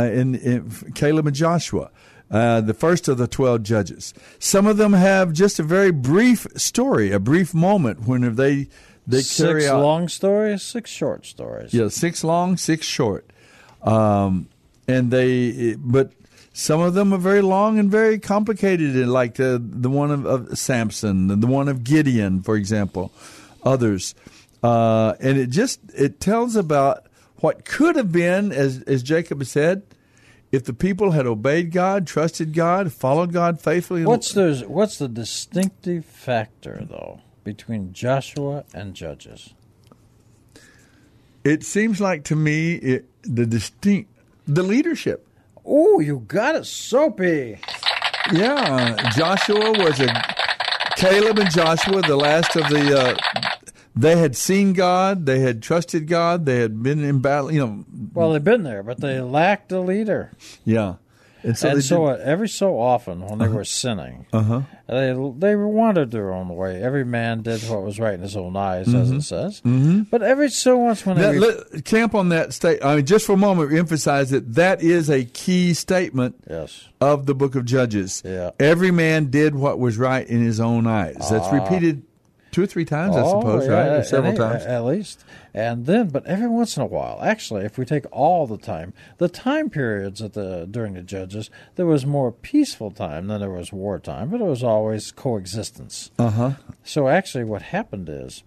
uh, 0.00 0.10
in, 0.12 0.34
in, 0.36 0.92
Caleb 0.94 1.26
and 1.26 1.36
Joshua, 1.36 1.90
uh, 2.30 2.60
the 2.60 2.74
first 2.74 3.08
of 3.08 3.18
the 3.18 3.26
twelve 3.26 3.62
judges. 3.62 4.14
Some 4.38 4.66
of 4.66 4.76
them 4.76 4.92
have 4.92 5.32
just 5.32 5.58
a 5.58 5.62
very 5.62 5.90
brief 5.90 6.46
story, 6.56 7.12
a 7.12 7.18
brief 7.18 7.52
moment 7.54 8.06
when 8.06 8.34
they 8.34 8.68
they 9.06 9.22
six 9.22 9.36
carry 9.36 9.68
out 9.68 9.82
long 9.82 10.08
stories, 10.08 10.62
six 10.62 10.90
short 10.90 11.26
stories. 11.26 11.74
Yeah, 11.74 11.88
six 11.88 12.22
long, 12.22 12.56
six 12.56 12.86
short, 12.86 13.28
um, 13.82 14.48
and 14.86 15.10
they 15.10 15.74
but 15.76 16.12
some 16.52 16.80
of 16.80 16.94
them 16.94 17.12
are 17.12 17.18
very 17.18 17.42
long 17.42 17.78
and 17.78 17.90
very 17.90 18.18
complicated, 18.18 18.94
like 19.08 19.34
the 19.34 19.60
the 19.62 19.90
one 19.90 20.10
of, 20.10 20.26
of 20.26 20.58
Samson, 20.58 21.40
the 21.40 21.46
one 21.46 21.68
of 21.68 21.84
Gideon, 21.84 22.42
for 22.42 22.56
example, 22.56 23.12
others, 23.64 24.14
uh, 24.62 25.14
and 25.20 25.38
it 25.38 25.50
just 25.50 25.80
it 25.96 26.20
tells 26.20 26.56
about 26.56 27.06
what 27.40 27.64
could 27.64 27.96
have 27.96 28.12
been, 28.12 28.52
as 28.52 28.82
as 28.82 29.02
Jacob 29.02 29.44
said, 29.44 29.82
if 30.52 30.64
the 30.64 30.72
people 30.72 31.12
had 31.12 31.26
obeyed 31.26 31.72
God, 31.72 32.06
trusted 32.06 32.54
God, 32.54 32.92
followed 32.92 33.32
God 33.32 33.60
faithfully. 33.60 34.04
What's 34.04 34.32
the 34.32 34.64
what's 34.66 34.98
the 34.98 35.08
distinctive 35.08 36.04
factor 36.04 36.84
though 36.88 37.20
between 37.44 37.92
Joshua 37.92 38.64
and 38.74 38.94
Judges? 38.94 39.54
It 41.42 41.64
seems 41.64 42.00
like 42.00 42.24
to 42.24 42.36
me 42.36 42.74
it, 42.74 43.06
the 43.22 43.46
distinct 43.46 44.10
the 44.46 44.62
leadership. 44.62 45.26
Oh, 45.64 46.00
you 46.00 46.20
got 46.26 46.56
it, 46.56 46.66
soapy. 46.66 47.58
Yeah, 48.32 49.10
Joshua 49.16 49.72
was 49.72 50.00
a 50.00 50.12
Caleb 50.96 51.38
and 51.38 51.50
Joshua, 51.50 52.02
the 52.02 52.16
last 52.16 52.56
of 52.56 52.68
the. 52.68 52.98
Uh, 52.98 53.49
they 53.94 54.16
had 54.16 54.36
seen 54.36 54.72
God, 54.72 55.26
they 55.26 55.40
had 55.40 55.62
trusted 55.62 56.06
God, 56.06 56.46
they 56.46 56.60
had 56.60 56.82
been 56.82 57.02
in 57.02 57.20
battle. 57.20 57.52
You 57.52 57.66
know. 57.66 57.84
Well, 58.12 58.32
they've 58.32 58.42
been 58.42 58.62
there, 58.62 58.82
but 58.82 59.00
they 59.00 59.20
lacked 59.20 59.72
a 59.72 59.80
leader. 59.80 60.32
Yeah. 60.64 60.96
And 61.42 61.56
so, 61.56 61.68
and 61.70 61.82
so 61.82 62.06
every 62.06 62.48
so 62.48 62.78
often, 62.78 63.20
when 63.20 63.38
they 63.38 63.46
uh-huh. 63.46 63.54
were 63.54 63.64
sinning, 63.64 64.26
uh-huh. 64.32 64.62
they 64.86 65.14
they 65.38 65.56
wandered 65.56 66.10
their 66.10 66.32
own 66.32 66.48
way. 66.48 66.82
Every 66.82 67.04
man 67.04 67.42
did 67.42 67.62
what 67.62 67.82
was 67.82 67.98
right 67.98 68.14
in 68.14 68.20
his 68.20 68.36
own 68.36 68.56
eyes, 68.56 68.88
mm-hmm. 68.88 68.98
as 68.98 69.10
it 69.10 69.22
says. 69.22 69.60
Mm-hmm. 69.62 70.02
But 70.02 70.22
every 70.22 70.50
so 70.50 70.76
once, 70.76 71.06
when 71.06 71.16
now, 71.16 71.32
they 71.32 71.38
let, 71.38 71.84
camp 71.84 72.14
on 72.14 72.28
that 72.28 72.52
state, 72.52 72.84
I 72.84 72.96
mean, 72.96 73.06
just 73.06 73.24
for 73.24 73.32
a 73.32 73.38
moment, 73.38 73.72
emphasize 73.72 74.30
that 74.30 74.54
that 74.54 74.82
is 74.82 75.08
a 75.08 75.24
key 75.24 75.72
statement 75.72 76.36
yes. 76.48 76.88
of 77.00 77.24
the 77.24 77.34
Book 77.34 77.54
of 77.54 77.64
Judges. 77.64 78.22
Yeah. 78.22 78.50
Every 78.60 78.90
man 78.90 79.30
did 79.30 79.54
what 79.54 79.78
was 79.78 79.96
right 79.96 80.26
in 80.26 80.44
his 80.44 80.60
own 80.60 80.86
eyes. 80.86 81.26
That's 81.30 81.46
Ah. 81.46 81.54
repeated 81.54 82.02
two 82.50 82.62
or 82.62 82.66
three 82.66 82.84
times, 82.84 83.16
I 83.16 83.22
Oh, 83.22 83.40
suppose, 83.40 83.66
yeah, 83.66 83.72
right? 83.72 83.88
at- 83.98 84.06
Several 84.06 84.34
times. 84.36 84.64
at 84.64 84.84
least. 84.84 85.24
And 85.54 85.86
then, 85.86 86.08
but 86.08 86.26
every 86.26 86.48
once 86.48 86.76
in 86.76 86.82
a 86.82 86.86
while, 86.86 87.18
actually, 87.22 87.64
if 87.64 87.76
we 87.78 87.84
take 87.84 88.04
all 88.12 88.46
the 88.46 88.58
time, 88.58 88.92
the 89.18 89.28
time 89.28 89.70
periods 89.70 90.20
at 90.22 90.32
the 90.34 90.66
during 90.70 90.94
the 90.94 91.02
judges, 91.02 91.50
there 91.76 91.86
was 91.86 92.04
more 92.06 92.30
peaceful 92.32 92.90
time 92.90 93.26
than 93.28 93.40
there 93.40 93.50
was 93.50 93.72
wartime, 93.72 94.30
but 94.30 94.40
it 94.40 94.44
was 94.44 94.62
always 94.62 95.10
coexistence. 95.12 96.10
Uh 96.18 96.30
huh. 96.30 96.50
So 96.84 97.08
actually, 97.08 97.44
what 97.44 97.62
happened 97.62 98.08
is, 98.08 98.42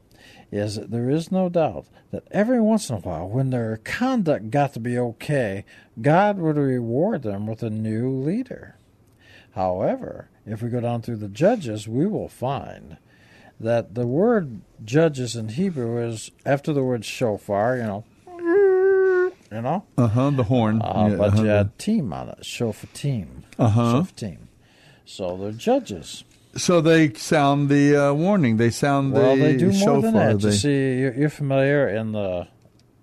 is 0.52 0.76
that 0.76 0.92
there 0.92 1.10
is 1.10 1.32
no 1.32 1.50
doubt 1.50 1.86
that 2.12 2.28
every 2.32 2.62
once 2.62 2.90
in 2.90 2.96
a 2.96 3.00
while, 3.00 3.28
when 3.28 3.50
their 3.50 3.78
conduct 3.84 4.52
got 4.52 4.74
to 4.74 4.80
be 4.80 4.98
okay, 4.98 5.66
God 6.02 6.38
would 6.38 6.58
reward 6.58 7.24
them 7.24 7.48
with 7.48 7.64
a 7.64 7.70
new 7.72 8.10
leader. 8.10 8.76
However, 9.56 10.30
if 10.46 10.62
we 10.62 10.70
go 10.70 10.80
down 10.80 11.02
through 11.02 11.18
the 11.18 11.28
judges, 11.28 11.88
we 11.88 12.06
will 12.06 12.28
find 12.30 12.98
that 13.60 13.96
the 13.96 14.06
word 14.08 14.62
judges 14.84 15.36
in 15.36 15.50
Hebrew 15.50 16.06
is 16.06 16.32
after 16.46 16.74
the 16.74 16.84
word 16.84 17.06
shofar, 17.06 17.78
you 17.78 17.84
know, 17.84 18.04
you 19.52 19.62
know, 19.62 19.84
Uh 19.98 20.08
huh. 20.08 20.30
The 20.32 20.44
horn. 20.44 20.82
uh, 20.82 21.08
Yeah, 21.12 21.16
but 21.16 21.34
uh-huh. 21.34 21.42
you 21.44 21.48
had 21.50 21.78
team 21.80 22.12
on 22.14 22.30
it, 22.30 22.40
shofatim, 22.42 23.44
Uh-huh. 23.60 24.02
shofatim. 24.04 24.38
So 25.06 25.38
they're 25.38 25.52
judges. 25.52 26.24
So 26.56 26.82
they 26.82 27.14
sound 27.14 27.70
the 27.70 27.96
uh, 27.96 28.14
warning. 28.14 28.58
They 28.58 28.70
sound 28.70 29.14
the. 29.16 29.20
Well, 29.20 29.36
the 29.36 29.44
they 29.44 29.58
do 29.58 29.66
more 29.68 29.74
shofar. 29.74 30.02
than 30.02 30.14
that. 30.14 30.40
They- 30.40 30.48
You 30.50 30.54
see, 30.54 31.00
you're, 31.00 31.14
you're 31.14 31.30
familiar 31.30 31.88
in 31.88 32.12
the 32.12 32.48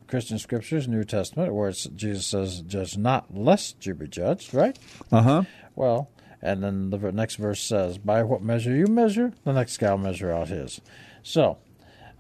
Christian 0.07 0.38
scriptures, 0.38 0.87
New 0.88 1.04
Testament, 1.04 1.52
where 1.54 1.69
it's, 1.69 1.85
Jesus 1.85 2.26
says, 2.26 2.61
"Judge 2.62 2.97
not, 2.97 3.37
lest 3.37 3.85
you 3.87 3.95
be 3.95 4.07
judged." 4.09 4.54
Right? 4.54 4.78
Uh 5.12 5.23
huh. 5.23 5.42
Well, 5.76 6.11
and 6.42 6.62
then 6.62 6.90
the 6.90 7.12
next 7.12 7.37
verse 7.37 7.61
says, 7.61 7.99
"By 7.99 8.23
what 8.23 8.42
measure 8.42 8.75
you 8.75 8.87
measure, 8.87 9.32
the 9.44 9.52
next 9.52 9.76
guy 9.78 9.90
will 9.90 9.99
measure 9.99 10.30
out 10.30 10.49
his." 10.49 10.80
So, 11.23 11.59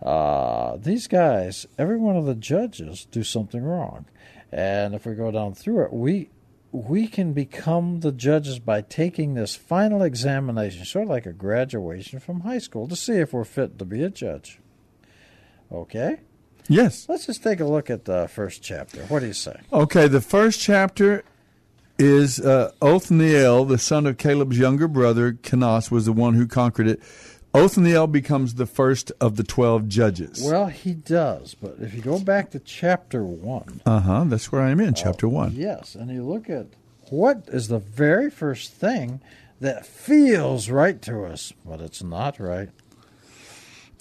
uh, 0.02 0.76
these 0.76 1.06
guys, 1.08 1.66
every 1.78 1.96
one 1.98 2.16
of 2.16 2.26
the 2.26 2.34
judges, 2.34 3.06
do 3.10 3.22
something 3.22 3.62
wrong, 3.62 4.06
and 4.52 4.94
if 4.94 5.06
we 5.06 5.14
go 5.14 5.30
down 5.30 5.54
through 5.54 5.84
it, 5.84 5.92
we 5.92 6.30
we 6.72 7.08
can 7.08 7.32
become 7.32 7.98
the 7.98 8.12
judges 8.12 8.60
by 8.60 8.80
taking 8.80 9.34
this 9.34 9.56
final 9.56 10.02
examination, 10.02 10.84
sort 10.84 11.02
of 11.04 11.10
like 11.10 11.26
a 11.26 11.32
graduation 11.32 12.20
from 12.20 12.40
high 12.40 12.58
school, 12.58 12.86
to 12.86 12.94
see 12.94 13.14
if 13.14 13.32
we're 13.32 13.42
fit 13.42 13.76
to 13.78 13.84
be 13.84 14.04
a 14.04 14.08
judge. 14.10 14.60
Okay, 15.72 16.18
Yes. 16.68 17.06
let's 17.08 17.26
just 17.26 17.42
take 17.42 17.58
a 17.58 17.64
look 17.64 17.90
at 17.90 18.04
the 18.04 18.28
first 18.28 18.62
chapter. 18.62 19.00
What 19.06 19.20
do 19.20 19.26
you 19.26 19.32
say? 19.32 19.56
Okay. 19.72 20.06
The 20.06 20.20
first 20.20 20.60
chapter 20.60 21.24
is 22.00 22.40
uh, 22.40 22.72
Othniel, 22.80 23.66
the 23.66 23.78
son 23.78 24.06
of 24.06 24.16
Caleb's 24.16 24.58
younger 24.58 24.88
brother, 24.88 25.32
Kenaz, 25.32 25.90
was 25.90 26.06
the 26.06 26.12
one 26.12 26.34
who 26.34 26.46
conquered 26.46 26.88
it. 26.88 27.00
Othniel 27.52 28.06
becomes 28.06 28.54
the 28.54 28.66
first 28.66 29.10
of 29.20 29.36
the 29.36 29.42
12 29.42 29.88
judges. 29.88 30.42
Well, 30.42 30.66
he 30.66 30.94
does, 30.94 31.54
but 31.54 31.76
if 31.80 31.94
you 31.94 32.00
go 32.00 32.18
back 32.20 32.50
to 32.52 32.60
chapter 32.60 33.24
one. 33.24 33.82
Uh 33.84 34.00
huh. 34.00 34.24
That's 34.26 34.52
where 34.52 34.62
I'm 34.62 34.80
in, 34.80 34.94
chapter 34.94 35.28
1. 35.28 35.52
Yes, 35.54 35.94
and 35.94 36.10
you 36.10 36.24
look 36.24 36.48
at 36.48 36.66
what 37.10 37.48
is 37.48 37.68
the 37.68 37.80
very 37.80 38.30
first 38.30 38.72
thing 38.72 39.20
that 39.60 39.84
feels 39.84 40.70
right 40.70 41.02
to 41.02 41.24
us, 41.24 41.52
but 41.64 41.80
it's 41.80 42.02
not 42.02 42.38
right. 42.38 42.70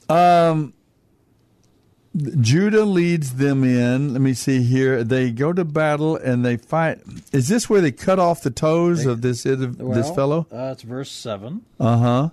Um, 0.10 0.74
Judah 2.16 2.86
leads 2.86 3.36
them 3.36 3.64
in. 3.64 4.14
Let 4.14 4.22
me 4.22 4.34
see 4.34 4.64
here. 4.64 5.04
They 5.04 5.32
go 5.32 5.54
to 5.54 5.64
battle 5.64 6.16
and 6.16 6.44
they 6.44 6.58
fight. 6.58 7.02
Is 7.32 7.48
this 7.48 7.70
where 7.70 7.82
they 7.82 7.92
cut 7.92 8.18
off 8.18 8.42
the 8.42 8.50
toes 8.50 9.06
of 9.06 9.22
this 9.22 9.44
this 9.44 9.60
Well, 9.78 10.16
fellow? 10.16 10.48
Uh, 10.52 10.72
it's 10.74 10.82
verse 10.84 11.12
seven. 11.12 11.66
Uh 11.80 11.98
huh. 11.98 12.30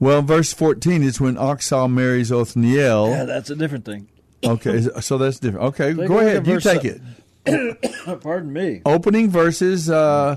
Well, 0.00 0.22
verse 0.22 0.52
14 0.52 1.02
is 1.02 1.20
when 1.20 1.36
Achsah 1.36 1.90
marries 1.90 2.32
Othniel. 2.32 3.10
Yeah, 3.10 3.24
that's 3.24 3.50
a 3.50 3.56
different 3.56 3.84
thing. 3.84 4.08
Okay, 4.44 4.82
so 5.00 5.18
that's 5.18 5.38
different. 5.38 5.66
Okay, 5.68 5.94
Take 5.94 6.08
go 6.08 6.18
ahead. 6.18 6.46
You 6.46 6.60
take 6.60 6.84
it. 6.84 7.00
Pardon 8.20 8.52
me. 8.52 8.82
Opening 8.84 9.30
verses. 9.30 9.88
Uh, 9.88 10.36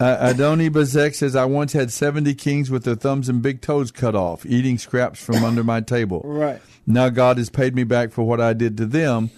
uh, 0.00 0.32
Adoni 0.32 0.70
Bezek 0.70 1.14
says, 1.14 1.36
"I 1.36 1.44
once 1.44 1.72
had 1.72 1.92
seventy 1.92 2.34
kings 2.34 2.70
with 2.70 2.84
their 2.84 2.94
thumbs 2.94 3.28
and 3.28 3.40
big 3.42 3.60
toes 3.60 3.90
cut 3.90 4.14
off, 4.14 4.44
eating 4.46 4.78
scraps 4.78 5.22
from 5.24 5.44
under 5.44 5.64
my 5.64 5.80
table. 5.80 6.22
Right. 6.24 6.60
Now 6.86 7.08
God 7.08 7.38
has 7.38 7.48
paid 7.48 7.74
me 7.74 7.84
back 7.84 8.12
for 8.12 8.24
what 8.24 8.40
I 8.40 8.52
did 8.52 8.76
to 8.78 8.86
them." 8.86 9.30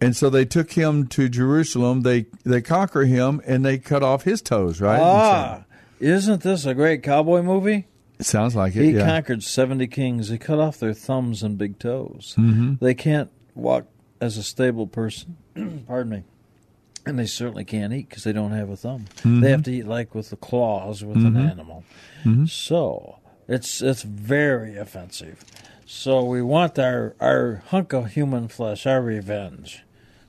And 0.00 0.16
so 0.16 0.28
they 0.28 0.44
took 0.44 0.72
him 0.72 1.06
to 1.08 1.28
Jerusalem. 1.28 2.02
They 2.02 2.26
they 2.44 2.60
conquer 2.60 3.04
him 3.04 3.40
and 3.46 3.64
they 3.64 3.78
cut 3.78 4.02
off 4.02 4.24
his 4.24 4.42
toes. 4.42 4.80
Right? 4.80 5.00
Ah, 5.00 5.64
isn't 6.00 6.42
this 6.42 6.66
a 6.66 6.74
great 6.74 7.02
cowboy 7.04 7.42
movie? 7.42 7.86
It 8.18 8.26
sounds 8.26 8.56
like 8.56 8.74
it. 8.74 8.82
He 8.82 8.90
yeah. 8.92 9.06
conquered 9.06 9.44
seventy 9.44 9.86
kings. 9.86 10.28
He 10.28 10.38
cut 10.38 10.58
off 10.58 10.78
their 10.78 10.92
thumbs 10.92 11.42
and 11.44 11.56
big 11.56 11.78
toes. 11.78 12.34
Mhm. 12.36 12.80
They 12.80 12.94
can't 12.94 13.30
walk 13.54 13.86
as 14.20 14.36
a 14.36 14.42
stable 14.42 14.88
person. 14.88 15.36
Pardon 15.86 16.10
me. 16.10 16.24
And 17.04 17.18
they 17.18 17.26
certainly 17.26 17.64
can't 17.64 17.92
eat 17.92 18.08
because 18.08 18.22
they 18.24 18.32
don't 18.32 18.52
have 18.52 18.70
a 18.70 18.76
thumb. 18.76 19.06
Mhm. 19.22 19.40
They 19.40 19.50
have 19.50 19.64
to 19.64 19.72
eat 19.72 19.86
like 19.86 20.14
with 20.14 20.30
the 20.30 20.36
claws 20.36 21.04
with 21.04 21.16
an 21.16 21.34
Mhm. 21.34 21.50
animal. 21.50 21.84
Mhm. 22.24 22.48
So 22.48 23.16
it's 23.48 23.82
it's 23.82 24.02
very 24.02 24.76
offensive. 24.76 25.44
So 25.84 26.22
we 26.24 26.42
want 26.42 26.78
our 26.78 27.14
our 27.20 27.62
hunk 27.68 27.92
of 27.92 28.12
human 28.12 28.46
flesh, 28.48 28.86
our 28.86 29.02
revenge. 29.02 29.82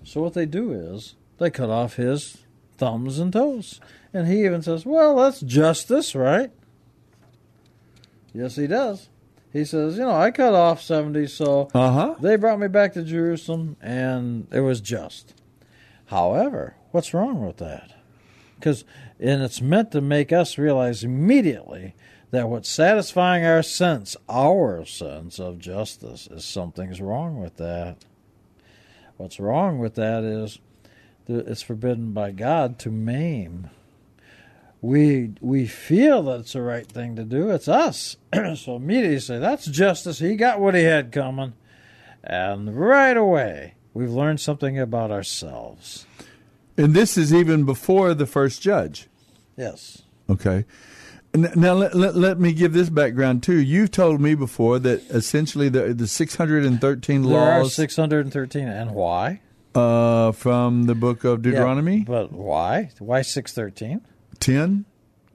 So 0.04 0.22
what 0.24 0.34
they 0.34 0.48
do 0.48 0.72
is 0.74 1.16
they 1.38 1.52
cut 1.52 1.70
off 1.70 1.96
his 1.98 2.38
thumbs 2.78 3.20
and 3.20 3.32
toes, 3.32 3.80
and 4.14 4.28
he 4.28 4.44
even 4.44 4.64
says, 4.64 4.84
"Well, 4.86 5.16
that's 5.18 5.42
justice, 5.42 6.16
right?" 6.16 6.52
Yes, 8.34 8.56
he 8.56 8.66
does. 8.68 9.10
He 9.52 9.64
says, 9.64 9.96
"You 9.98 10.04
know, 10.06 10.12
I 10.16 10.32
cut 10.32 10.56
off 10.56 10.82
seventy, 10.82 11.28
so 11.28 11.70
Uh 11.76 11.92
huh. 11.92 12.16
they 12.20 12.36
brought 12.36 12.60
me 12.60 12.68
back 12.68 12.94
to 12.94 13.04
Jerusalem, 13.04 13.78
and 13.80 14.48
it 14.52 14.62
was 14.62 14.82
just." 14.82 15.36
However, 16.14 16.76
what's 16.92 17.12
wrong 17.12 17.44
with 17.44 17.58
that? 17.58 17.92
Because 18.60 18.86
and 19.20 19.42
it's 19.42 19.64
meant 19.64 19.92
to 19.94 20.00
make 20.00 20.32
us 20.32 20.60
realize 20.60 21.04
immediately 21.04 21.96
that 22.30 22.50
what's 22.50 22.70
satisfying 22.70 23.44
our 23.44 23.64
sense, 23.64 24.16
our 24.30 24.86
sense 24.86 25.40
of 25.40 25.58
justice, 25.58 26.28
is 26.28 26.46
something's 26.46 27.02
wrong 27.02 27.42
with 27.42 27.58
that. 27.58 28.06
What's 29.18 29.40
wrong 29.40 29.80
with 29.80 29.96
that 29.96 30.24
is 30.24 30.60
that 31.26 31.48
it's 31.48 31.64
forbidden 31.64 32.14
by 32.14 32.30
God 32.30 32.78
to 32.80 32.92
maim. 32.92 33.72
We 34.84 35.34
we 35.42 35.66
feel 35.66 36.22
that 36.24 36.42
it's 36.42 36.54
the 36.54 36.62
right 36.62 36.86
thing 36.86 37.16
to 37.16 37.24
do. 37.24 37.50
It's 37.50 37.68
us. 37.68 38.18
so 38.56 38.76
immediately 38.76 39.20
say 39.20 39.40
that's 39.40 39.66
justice. 39.66 40.20
He 40.20 40.36
got 40.36 40.60
what 40.60 40.76
he 40.76 40.84
had 40.84 41.12
coming, 41.12 41.54
and 42.24 42.78
right 42.78 43.18
away 43.18 43.74
we've 43.94 44.12
learned 44.12 44.40
something 44.40 44.80
about 44.80 45.12
ourselves. 45.12 46.06
And 46.78 46.94
this 46.94 47.18
is 47.18 47.34
even 47.34 47.66
before 47.66 48.14
the 48.14 48.26
first 48.26 48.62
judge. 48.62 49.08
Yes. 49.56 50.02
Okay. 50.30 50.66
Now 51.36 51.74
let, 51.74 51.96
let, 51.96 52.16
let, 52.16 52.40
me 52.40 52.54
give 52.54 52.74
this 52.74 52.90
background 52.90 53.42
too. 53.42 53.60
You've 53.60 53.90
told 53.90 54.22
me 54.22 54.36
before 54.36 54.78
that 54.80 55.02
essentially 55.10 55.68
the 55.68 55.94
the 55.94 56.08
613 56.08 57.24
there 57.24 57.32
laws. 57.32 57.68
are 57.68 57.70
613, 57.70 58.68
and 58.68 58.92
why? 58.92 59.42
Uh, 59.74 60.32
from 60.32 60.84
the 60.84 60.94
book 60.94 61.24
of 61.24 61.42
Deuteronomy. 61.42 61.98
Yeah, 61.98 62.04
but 62.06 62.32
why? 62.32 62.92
Why 63.00 63.24
613? 63.24 64.02
10. 64.40 64.86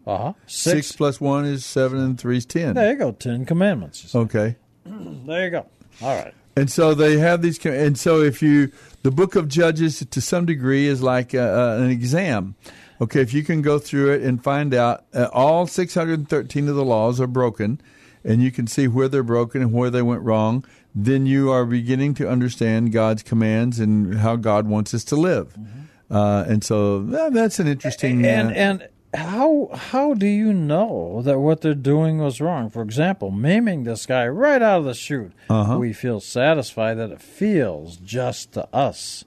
Uh 0.06 0.16
huh. 0.16 0.32
Six. 0.46 0.86
Six 0.86 0.92
plus 0.92 1.20
one 1.20 1.44
is 1.44 1.66
seven, 1.66 1.98
and 1.98 2.18
three 2.18 2.38
is 2.38 2.46
ten. 2.46 2.74
There 2.74 2.92
you 2.92 2.96
go. 2.96 3.12
Ten 3.12 3.44
commandments. 3.44 4.14
Okay. 4.14 4.56
there 4.86 5.44
you 5.44 5.50
go. 5.50 5.66
All 6.00 6.16
right. 6.16 6.32
And 6.58 6.70
so 6.70 6.94
they 6.94 7.18
have 7.18 7.42
these, 7.42 7.64
and 7.64 7.98
so 7.98 8.20
if 8.20 8.42
you, 8.42 8.72
the 9.02 9.10
book 9.10 9.36
of 9.36 9.48
Judges 9.48 10.04
to 10.04 10.20
some 10.20 10.44
degree 10.44 10.86
is 10.86 11.02
like 11.02 11.34
a, 11.34 11.78
an 11.78 11.90
exam. 11.90 12.56
Okay, 13.00 13.20
if 13.20 13.32
you 13.32 13.44
can 13.44 13.62
go 13.62 13.78
through 13.78 14.12
it 14.14 14.22
and 14.22 14.42
find 14.42 14.74
out 14.74 15.04
uh, 15.14 15.28
all 15.32 15.68
613 15.68 16.68
of 16.68 16.74
the 16.74 16.84
laws 16.84 17.20
are 17.20 17.28
broken, 17.28 17.80
and 18.24 18.42
you 18.42 18.50
can 18.50 18.66
see 18.66 18.88
where 18.88 19.08
they're 19.08 19.22
broken 19.22 19.62
and 19.62 19.72
where 19.72 19.88
they 19.90 20.02
went 20.02 20.22
wrong, 20.22 20.64
then 20.94 21.26
you 21.26 21.50
are 21.52 21.64
beginning 21.64 22.14
to 22.14 22.28
understand 22.28 22.92
God's 22.92 23.22
commands 23.22 23.78
and 23.78 24.16
how 24.18 24.34
God 24.34 24.66
wants 24.66 24.92
us 24.94 25.04
to 25.04 25.16
live. 25.16 25.54
Mm-hmm. 25.54 26.14
Uh, 26.14 26.42
and 26.44 26.64
so 26.64 27.02
that's 27.02 27.60
an 27.60 27.68
interesting. 27.68 28.24
And 28.26 28.48
uh, 28.48 28.54
and 28.54 28.88
how 29.14 29.70
how 29.72 30.14
do 30.14 30.26
you 30.26 30.52
know 30.52 31.22
that 31.22 31.38
what 31.38 31.62
they're 31.62 31.74
doing 31.74 32.18
was 32.18 32.40
wrong? 32.40 32.68
For 32.68 32.82
example, 32.82 33.30
maiming 33.30 33.84
this 33.84 34.06
guy 34.06 34.26
right 34.28 34.60
out 34.60 34.80
of 34.80 34.84
the 34.84 34.94
chute, 34.94 35.32
uh-huh. 35.48 35.78
we 35.78 35.92
feel 35.92 36.20
satisfied 36.20 36.94
that 36.94 37.10
it 37.10 37.22
feels 37.22 37.96
just 37.96 38.52
to 38.52 38.68
us. 38.74 39.24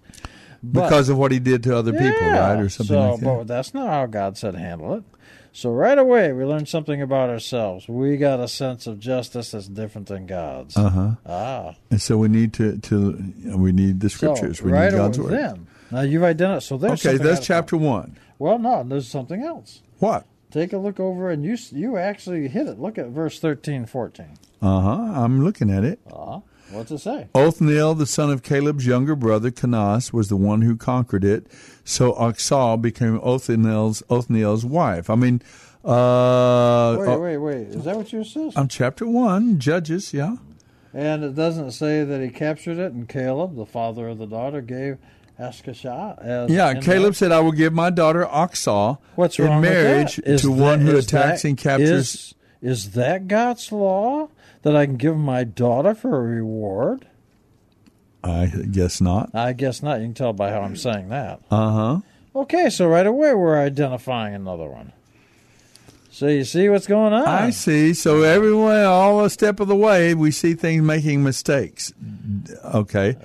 But, 0.64 0.84
because 0.84 1.10
of 1.10 1.18
what 1.18 1.32
he 1.32 1.40
did 1.40 1.64
to 1.64 1.76
other 1.76 1.92
people, 1.92 2.30
right, 2.30 2.60
or 2.60 2.70
something 2.70 2.96
so, 2.96 3.12
like 3.12 3.20
that. 3.20 3.26
But 3.26 3.48
that's 3.48 3.74
not 3.74 3.88
how 3.88 4.06
God 4.06 4.38
said 4.38 4.54
handle 4.54 4.94
it. 4.94 5.04
So 5.54 5.72
right 5.72 5.98
away, 5.98 6.32
we 6.32 6.46
learn 6.46 6.66
something 6.66 7.02
about 7.02 7.30
ourselves. 7.30 7.88
We 7.88 8.16
got 8.18 8.40
a 8.40 8.48
sense 8.48 8.88
of 8.88 9.00
justice 9.00 9.52
that's 9.52 9.68
different 9.68 10.08
than 10.08 10.26
God's. 10.26 10.78
Uh 10.78 10.90
huh. 10.90 11.12
Ah. 11.26 11.76
And 11.90 12.02
so 12.02 12.18
we 12.18 12.28
need 12.28 12.54
to 12.54 12.78
to 12.78 13.34
we 13.58 13.72
need 13.72 14.00
the 14.00 14.10
scriptures. 14.10 14.60
So, 14.60 14.66
we 14.66 14.72
right 14.72 14.92
need 14.92 14.98
God's 14.98 15.20
word. 15.20 15.32
Then, 15.32 15.68
now 15.92 16.02
you've 16.02 16.24
identified. 16.24 16.64
So 16.64 16.78
there's 16.78 17.06
okay. 17.06 17.18
That's 17.18 17.46
chapter 17.46 17.76
one. 17.76 18.18
Well, 18.42 18.58
no, 18.58 18.84
there's 18.84 19.08
something 19.08 19.44
else. 19.44 19.84
What? 20.00 20.26
Take 20.50 20.74
a 20.74 20.80
look 20.80 21.00
over, 21.00 21.30
and 21.30 21.46
you 21.46 21.56
you 21.72 21.98
actually 21.98 22.48
hit 22.48 22.66
it. 22.66 22.80
Look 22.80 22.98
at 22.98 23.10
verse 23.10 23.40
13, 23.40 23.86
14. 23.86 24.26
Uh 24.64 24.82
huh. 24.82 25.24
I'm 25.24 25.44
looking 25.44 25.70
at 25.70 25.84
it. 25.84 26.00
Uh 26.12 26.26
huh. 26.26 26.40
What's 26.72 26.90
it 26.90 26.98
say? 26.98 27.28
Othniel, 27.36 27.94
the 27.94 28.08
son 28.08 28.32
of 28.32 28.42
Caleb's 28.42 28.88
younger 28.88 29.16
brother, 29.16 29.52
Kenaz, 29.52 30.12
was 30.12 30.30
the 30.30 30.38
one 30.38 30.64
who 30.64 30.76
conquered 30.76 31.24
it. 31.24 31.46
So 31.84 32.14
Achsah 32.14 32.82
became 32.82 33.20
Othniel's 33.22 34.02
Othniel's 34.10 34.66
wife. 34.66 35.12
I 35.12 35.16
mean, 35.16 35.44
uh, 35.86 36.96
wait, 36.98 37.20
wait, 37.20 37.38
wait. 37.38 37.68
Is 37.68 37.84
that 37.84 37.96
what 37.96 38.12
yours 38.12 38.34
says? 38.34 38.56
On 38.56 38.68
chapter 38.68 39.06
one, 39.06 39.60
Judges, 39.60 40.16
yeah. 40.16 40.38
And 40.96 41.24
it 41.24 41.36
doesn't 41.36 41.72
say 41.72 42.04
that 42.04 42.22
he 42.22 42.30
captured 42.30 42.80
it, 42.80 42.92
and 42.92 43.08
Caleb, 43.08 43.56
the 43.56 43.68
father 43.68 44.08
of 44.08 44.18
the 44.18 44.26
daughter, 44.26 44.62
gave 44.62 44.98
As 45.42 46.50
yeah, 46.50 46.74
Caleb 46.76 47.16
said, 47.16 47.32
"I 47.32 47.40
will 47.40 47.52
give 47.52 47.74
my 47.74 47.90
daughter 47.90 48.26
Achsah 48.26 48.98
What's 49.16 49.40
in 49.40 49.62
marriage 49.62 50.16
to 50.16 50.22
that, 50.22 50.50
one 50.50 50.82
who 50.82 50.98
attacks 50.98 51.42
that, 51.42 51.48
and 51.48 51.58
captures." 51.58 51.90
Is, 51.90 52.36
is 52.62 52.92
that 52.92 53.28
God's 53.28 53.72
law 53.72 54.30
that 54.62 54.76
I 54.76 54.86
can 54.86 54.98
give 54.98 55.18
my 55.18 55.44
daughter 55.44 55.96
for 55.96 56.18
a 56.18 56.22
reward? 56.22 57.08
I 58.24 58.46
guess 58.46 59.02
not. 59.02 59.34
I 59.34 59.54
guess 59.54 59.82
not. 59.82 60.00
You 60.00 60.06
can 60.06 60.14
tell 60.14 60.34
by 60.34 60.52
how 60.52 60.62
I'm 60.62 60.76
saying 60.76 61.10
that. 61.10 61.42
Uh 61.50 61.72
huh. 61.72 62.00
Okay, 62.36 62.70
so 62.70 62.88
right 62.88 63.08
away 63.08 63.34
we're 63.34 63.60
identifying 63.60 64.36
another 64.36 64.68
one. 64.70 64.94
So 66.12 66.28
you 66.28 66.44
see 66.44 66.70
what's 66.70 66.88
going 66.88 67.14
on? 67.14 67.26
I 67.26 67.50
see. 67.50 67.94
So 67.94 68.22
everyone, 68.22 68.84
all 68.84 69.24
a 69.24 69.30
step 69.30 69.60
of 69.60 69.68
the 69.68 69.76
way, 69.76 70.14
we 70.14 70.30
see 70.30 70.54
things 70.54 70.84
making 70.84 71.24
mistakes. 71.24 71.94
Okay, 72.64 73.16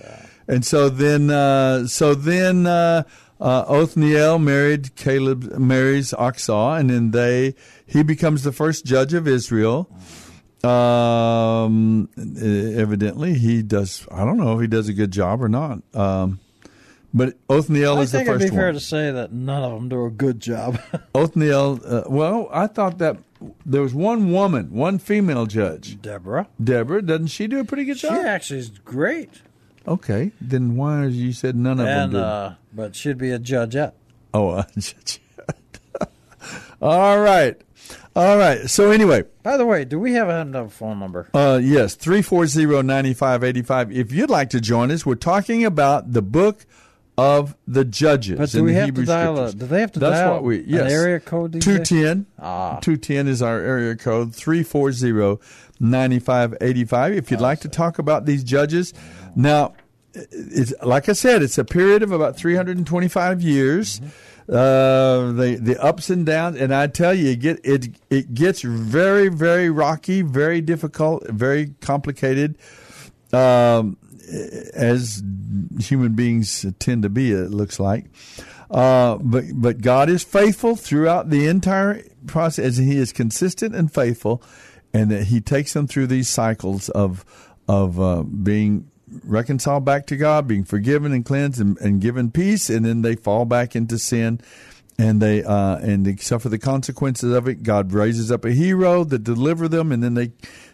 and 0.48 0.64
so 0.64 0.88
then, 0.88 1.30
uh, 1.30 1.86
so 1.86 2.14
then, 2.14 2.66
uh, 2.66 3.02
uh, 3.40 3.64
Othniel 3.68 4.38
married 4.38 4.94
Caleb, 4.96 5.44
marries 5.58 6.12
Achsah, 6.12 6.80
and 6.80 6.88
then 6.90 7.10
they 7.10 7.54
he 7.86 8.02
becomes 8.02 8.42
the 8.44 8.52
first 8.52 8.84
judge 8.86 9.12
of 9.12 9.28
Israel. 9.28 9.90
Um, 10.64 12.08
evidently, 12.16 13.34
he 13.34 13.62
does. 13.62 14.06
I 14.10 14.24
don't 14.24 14.38
know 14.38 14.54
if 14.54 14.60
he 14.62 14.66
does 14.66 14.88
a 14.88 14.94
good 14.94 15.10
job 15.10 15.42
or 15.42 15.48
not. 15.48 15.82
Um, 15.94 16.40
but 17.12 17.34
Othniel 17.48 17.98
I 17.98 18.02
is 18.02 18.12
the 18.12 18.18
first. 18.18 18.28
I 18.28 18.32
think 18.32 18.40
it'd 18.42 18.50
be 18.52 18.56
fair 18.56 18.66
one. 18.66 18.74
to 18.74 18.80
say 18.80 19.10
that 19.10 19.32
none 19.32 19.62
of 19.62 19.72
them 19.72 19.88
do 19.88 20.04
a 20.06 20.10
good 20.10 20.40
job. 20.40 20.80
Othniel. 21.14 21.80
Uh, 21.84 22.02
well, 22.08 22.48
I 22.52 22.66
thought 22.66 22.98
that 22.98 23.18
there 23.64 23.82
was 23.82 23.94
one 23.94 24.32
woman, 24.32 24.72
one 24.72 24.98
female 24.98 25.46
judge, 25.46 26.00
Deborah. 26.00 26.48
Deborah. 26.62 27.02
Doesn't 27.02 27.28
she 27.28 27.46
do 27.46 27.60
a 27.60 27.64
pretty 27.64 27.84
good 27.84 27.98
She 27.98 28.08
job? 28.08 28.16
She 28.16 28.28
actually 28.28 28.60
is 28.60 28.70
great. 28.70 29.30
Okay, 29.88 30.32
then 30.40 30.76
why 30.76 31.06
you 31.06 31.32
said 31.32 31.54
none 31.56 31.78
of 31.80 31.86
and 31.86 32.12
them 32.12 32.20
did? 32.20 32.20
uh, 32.20 32.54
but 32.72 32.96
she'd 32.96 33.18
be 33.18 33.30
a 33.30 33.38
judgeette. 33.38 33.94
oh, 34.34 34.48
uh, 34.50 34.64
all 36.80 37.20
right, 37.20 37.60
all 38.14 38.36
right. 38.36 38.68
So 38.68 38.90
anyway, 38.90 39.24
By 39.42 39.56
the 39.56 39.64
way, 39.66 39.84
do 39.84 39.98
we 39.98 40.12
have 40.14 40.28
another 40.28 40.68
phone 40.68 40.98
number? 40.98 41.28
Uh, 41.32 41.60
yes, 41.62 41.96
340-9585. 41.96 43.92
If 43.94 44.12
you'd 44.12 44.30
like 44.30 44.50
to 44.50 44.60
join 44.60 44.90
us, 44.90 45.06
we're 45.06 45.14
talking 45.14 45.64
about 45.64 46.12
the 46.12 46.22
book 46.22 46.66
of 47.18 47.56
the 47.66 47.84
Judges. 47.84 48.38
But 48.38 48.50
do 48.50 48.58
in 48.58 48.64
we 48.64 48.72
the 48.72 48.78
have 48.80 48.86
Hebrew 48.88 49.04
to 49.04 49.06
dial? 49.06 49.38
A, 49.38 49.52
do 49.52 49.66
they 49.66 49.80
have 49.80 49.92
to 49.92 50.00
That's 50.00 50.20
dial 50.20 50.34
what 50.34 50.42
we, 50.44 50.58
an 50.58 50.68
yes. 50.68 50.92
area 50.92 51.18
code? 51.20 51.52
210. 51.60 52.26
Ah. 52.38 52.78
210 52.80 53.26
is 53.28 53.40
our 53.40 53.58
area 53.58 53.96
code. 53.96 54.34
340-9585. 55.80 57.16
If 57.16 57.30
you'd 57.30 57.40
like 57.40 57.60
to 57.60 57.68
talk 57.68 57.98
about 57.98 58.26
these 58.26 58.44
judges. 58.44 58.92
Now, 59.34 59.74
it's, 60.14 60.72
like 60.82 61.08
I 61.08 61.12
said, 61.12 61.42
it's 61.42 61.58
a 61.58 61.64
period 61.64 62.02
of 62.02 62.12
about 62.12 62.36
325 62.36 63.42
years. 63.42 64.00
Uh, 64.48 65.32
the 65.32 65.58
the 65.60 65.76
ups 65.82 66.08
and 66.08 66.24
downs, 66.24 66.56
and 66.56 66.72
I 66.72 66.86
tell 66.86 67.12
you, 67.12 67.30
it 67.30 67.40
get 67.40 67.60
it 67.64 67.88
it 68.10 68.32
gets 68.32 68.62
very 68.62 69.26
very 69.26 69.70
rocky, 69.70 70.22
very 70.22 70.60
difficult, 70.60 71.28
very 71.28 71.74
complicated, 71.80 72.56
um, 73.32 73.96
as 74.72 75.20
human 75.80 76.12
beings 76.14 76.64
tend 76.78 77.02
to 77.02 77.08
be. 77.08 77.32
It 77.32 77.50
looks 77.50 77.80
like, 77.80 78.04
uh, 78.70 79.16
but 79.20 79.46
but 79.52 79.80
God 79.80 80.08
is 80.08 80.22
faithful 80.22 80.76
throughout 80.76 81.28
the 81.28 81.48
entire 81.48 82.04
process. 82.28 82.76
He 82.76 82.98
is 82.98 83.12
consistent 83.12 83.74
and 83.74 83.92
faithful, 83.92 84.44
and 84.96 85.10
that 85.10 85.24
He 85.24 85.40
takes 85.40 85.72
them 85.72 85.86
through 85.86 86.06
these 86.08 86.28
cycles 86.28 86.88
of 86.88 87.24
of 87.68 88.00
uh, 88.00 88.22
being 88.22 88.90
reconciled 89.24 89.84
back 89.84 90.06
to 90.06 90.16
God, 90.16 90.46
being 90.46 90.64
forgiven 90.64 91.12
and 91.12 91.24
cleansed 91.24 91.60
and, 91.60 91.78
and 91.78 92.00
given 92.00 92.30
peace, 92.30 92.70
and 92.70 92.84
then 92.84 93.02
they 93.02 93.16
fall 93.16 93.44
back 93.44 93.76
into 93.76 93.98
sin 93.98 94.40
and 94.98 95.20
they 95.20 95.42
uh, 95.42 95.76
and 95.78 96.06
they 96.06 96.16
suffer 96.16 96.48
the 96.48 96.58
consequences 96.58 97.32
of 97.32 97.48
it. 97.48 97.62
God 97.62 97.92
raises 97.92 98.32
up 98.32 98.44
a 98.44 98.52
hero 98.52 99.04
that 99.04 99.24
deliver 99.24 99.68
them, 99.68 99.92
and 99.92 100.02
then 100.02 100.14
they 100.14 100.32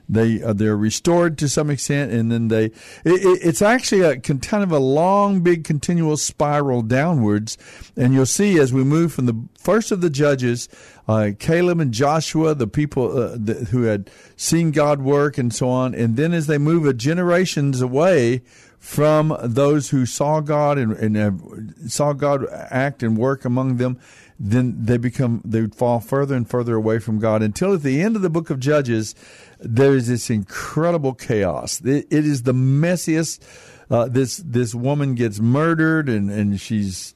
they 0.09 0.43
uh, 0.43 0.53
they're 0.53 0.77
restored 0.77 1.39
to 1.39 1.49
some 1.49 1.71
extent, 1.71 2.13
and 2.13 2.31
then 2.31 2.49
they 2.49 2.67
it, 2.67 2.73
it, 3.05 3.39
it's 3.43 3.63
actually 3.63 4.03
a 4.03 4.19
con- 4.19 4.41
kind 4.41 4.63
of 4.63 4.73
a 4.73 4.79
long, 4.79 5.41
big, 5.41 5.65
continual 5.65 6.17
spiral 6.17 6.83
downwards. 6.83 7.57
And 7.97 8.13
you'll 8.15 8.27
see 8.27 8.59
as 8.59 8.73
we 8.73 8.85
move 8.85 9.13
from 9.13 9.27
the 9.27 9.49
first 9.59 9.93
of 9.93 10.01
the 10.01 10.11
judges, 10.11 10.69
uh, 11.09 11.31
Caleb 11.39 11.81
and 11.81 11.93
Joshua, 11.93 12.55
the 12.55 12.67
people 12.67 13.17
uh, 13.17 13.37
the, 13.39 13.55
who 13.71 13.83
had 13.83 14.11
seen 14.37 14.71
God 14.71 15.01
work 15.01 15.39
and 15.39 15.55
so 15.55 15.69
on, 15.69 15.95
and 15.95 16.17
then 16.17 16.33
as 16.33 16.47
they 16.47 16.59
move 16.59 16.87
a 16.87 16.93
generations 16.93 17.81
away 17.81 18.43
from 18.83 19.37
those 19.45 19.91
who 19.91 20.05
saw 20.05 20.41
God 20.41 20.77
and, 20.77 20.93
and 21.17 21.73
saw 21.87 22.13
God 22.13 22.45
act 22.51 23.05
and 23.05 23.17
work 23.17 23.45
among 23.45 23.77
them, 23.77 23.97
then 24.41 24.75
they 24.85 24.97
become 24.97 25.41
they 25.45 25.69
fall 25.69 26.01
further 26.01 26.35
and 26.35 26.51
further 26.51 26.75
away 26.75 26.99
from 26.99 27.21
God 27.21 27.43
until 27.43 27.75
at 27.75 27.83
the 27.83 28.03
end 28.03 28.17
of 28.17 28.23
the 28.23 28.29
book 28.29 28.51
of 28.51 28.59
Judges, 28.59 29.15
there 29.63 29.95
is 29.95 30.09
this 30.09 30.31
incredible 30.31 31.15
chaos. 31.15 31.81
It, 31.85 32.07
it 32.11 32.27
is 32.27 32.43
the 32.43 32.55
messiest. 32.55 33.41
uh, 33.91 34.09
this 34.09 34.39
this 34.39 34.75
woman 34.75 35.15
gets 35.15 35.39
murdered, 35.39 36.09
and 36.09 36.31
and 36.31 36.61
she's 36.61 37.15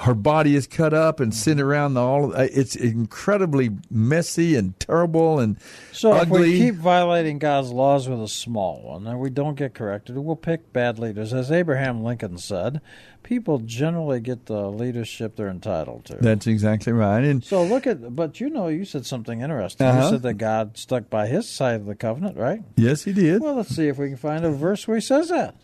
her 0.00 0.14
body 0.14 0.56
is 0.56 0.66
cut 0.66 0.94
up 0.94 1.20
and 1.20 1.34
sent 1.34 1.60
around 1.60 1.92
the 1.94 2.00
all. 2.00 2.34
uh, 2.34 2.46
It's 2.50 2.74
incredibly 2.74 3.70
messy 3.90 4.56
and 4.56 4.78
terrible 4.80 5.38
and 5.38 5.56
So 5.92 6.14
if 6.16 6.28
we 6.30 6.58
keep 6.58 6.76
violating 6.76 7.38
God's 7.38 7.70
laws 7.70 8.08
with 8.08 8.22
a 8.22 8.28
small 8.28 8.80
one 8.82 9.06
and 9.06 9.20
we 9.20 9.28
don't 9.28 9.56
get 9.56 9.74
corrected, 9.74 10.16
we'll 10.16 10.36
pick 10.36 10.72
bad 10.72 10.98
leaders. 10.98 11.34
As 11.34 11.52
Abraham 11.52 12.02
Lincoln 12.02 12.38
said, 12.38 12.80
people 13.22 13.58
generally 13.58 14.20
get 14.20 14.46
the 14.46 14.70
leadership 14.70 15.36
they're 15.36 15.48
entitled 15.48 16.06
to. 16.06 16.16
That's 16.16 16.46
exactly 16.46 16.94
right. 16.94 17.22
And 17.22 17.44
so 17.44 17.62
look 17.62 17.86
at, 17.86 18.16
but 18.16 18.40
you 18.40 18.48
know, 18.48 18.68
you 18.68 18.86
said 18.86 19.04
something 19.04 19.42
interesting. 19.42 19.86
Uh-huh. 19.86 20.04
You 20.04 20.10
said 20.12 20.22
that 20.22 20.34
God 20.34 20.78
stuck 20.78 21.10
by 21.10 21.26
his 21.26 21.46
side 21.46 21.76
of 21.80 21.86
the 21.86 21.94
covenant, 21.94 22.38
right? 22.38 22.62
yes, 22.76 23.04
he 23.04 23.12
did. 23.12 23.42
Well, 23.42 23.54
let's 23.56 23.74
see 23.76 23.88
if 23.88 23.98
we 23.98 24.08
can 24.08 24.16
find 24.16 24.46
a 24.46 24.50
verse 24.50 24.88
where 24.88 24.96
he 24.96 25.02
says 25.02 25.28
that. 25.28 25.56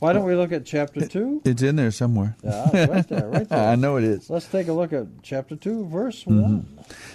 Why 0.00 0.12
don't 0.12 0.24
we 0.24 0.34
look 0.34 0.50
at 0.52 0.64
chapter 0.66 1.06
2? 1.06 1.42
It's 1.44 1.62
in 1.62 1.76
there 1.76 1.90
somewhere. 1.90 2.36
Yeah, 2.42 2.86
right 2.86 3.08
there, 3.08 3.28
right 3.28 3.48
there. 3.48 3.68
I 3.72 3.76
know 3.76 3.96
it 3.96 4.04
is. 4.04 4.28
Let's 4.30 4.46
take 4.46 4.68
a 4.68 4.72
look 4.72 4.92
at 4.92 5.06
chapter 5.22 5.56
2, 5.56 5.86
verse 5.86 6.24
Mm-hmm. 6.24 6.40
1. 6.42 6.66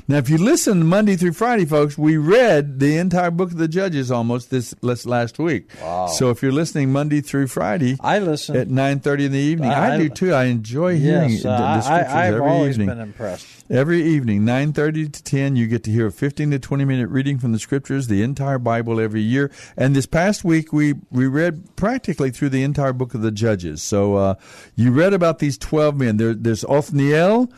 Now, 0.08 0.18
if 0.18 0.30
you 0.30 0.38
listen 0.38 0.86
Monday 0.86 1.16
through 1.16 1.34
Friday, 1.34 1.66
folks, 1.66 1.98
we 1.98 2.16
read 2.18 2.80
the 2.80 2.98
entire 2.98 3.32
book 3.32 3.52
of 3.52 3.58
the 3.58 3.68
Judges 3.68 4.12
almost 4.12 4.50
this, 4.52 4.74
last 4.84 5.38
week. 5.40 5.70
Wow. 5.82 6.08
So 6.08 6.30
if 6.30 6.42
you're 6.42 6.52
listening 6.54 6.92
Monday 6.94 7.22
through 7.22 7.48
Friday 7.48 7.98
I 8.00 8.20
listen. 8.20 8.56
at 8.56 8.70
nine 8.70 9.00
thirty 9.02 9.26
in 9.26 9.32
the 9.34 9.38
evening, 9.40 9.72
I, 9.72 9.96
I- 9.96 9.98
do 9.98 10.10
too. 10.10 10.34
I 10.34 10.46
enjoy 10.46 10.98
hearing 10.98 11.32
yes, 11.32 11.44
the, 11.44 11.50
uh, 11.52 11.58
the 11.58 11.64
I, 11.66 11.80
scriptures 11.82 12.14
I, 12.14 12.28
I've 12.28 12.34
every 12.36 12.48
always 12.50 12.70
evening. 12.76 12.88
been 12.88 13.00
impressed. 13.02 13.55
Every 13.68 14.04
evening, 14.04 14.46
nine 14.46 14.74
thirty 14.74 15.10
to 15.10 15.24
ten, 15.24 15.56
you 15.56 15.66
get 15.66 15.84
to 15.86 15.92
hear 15.92 16.06
a 16.06 16.12
fifteen 16.12 16.52
to 16.52 16.60
twenty 16.60 16.86
minute 16.86 17.10
reading 17.10 17.40
from 17.40 17.52
the 17.52 17.58
scriptures, 17.58 18.06
the 18.06 18.22
entire 18.22 18.60
Bible 18.60 19.00
every 19.00 19.22
year. 19.22 19.50
And 19.76 19.96
this 19.96 20.06
past 20.06 20.44
week, 20.44 20.72
we 20.72 20.94
we 21.10 21.26
read 21.26 21.76
practically 21.76 22.30
through 22.30 22.50
the 22.50 22.62
entire 22.62 22.94
book 22.94 23.16
of 23.16 23.22
the 23.22 23.32
Judges. 23.32 23.82
So 23.82 24.18
uh, 24.18 24.36
you 24.76 24.92
read 24.92 25.14
about 25.14 25.40
these 25.40 25.58
twelve 25.58 25.98
men. 25.98 26.18
There, 26.18 26.36
there's 26.36 26.64
Othniel, 26.66 27.52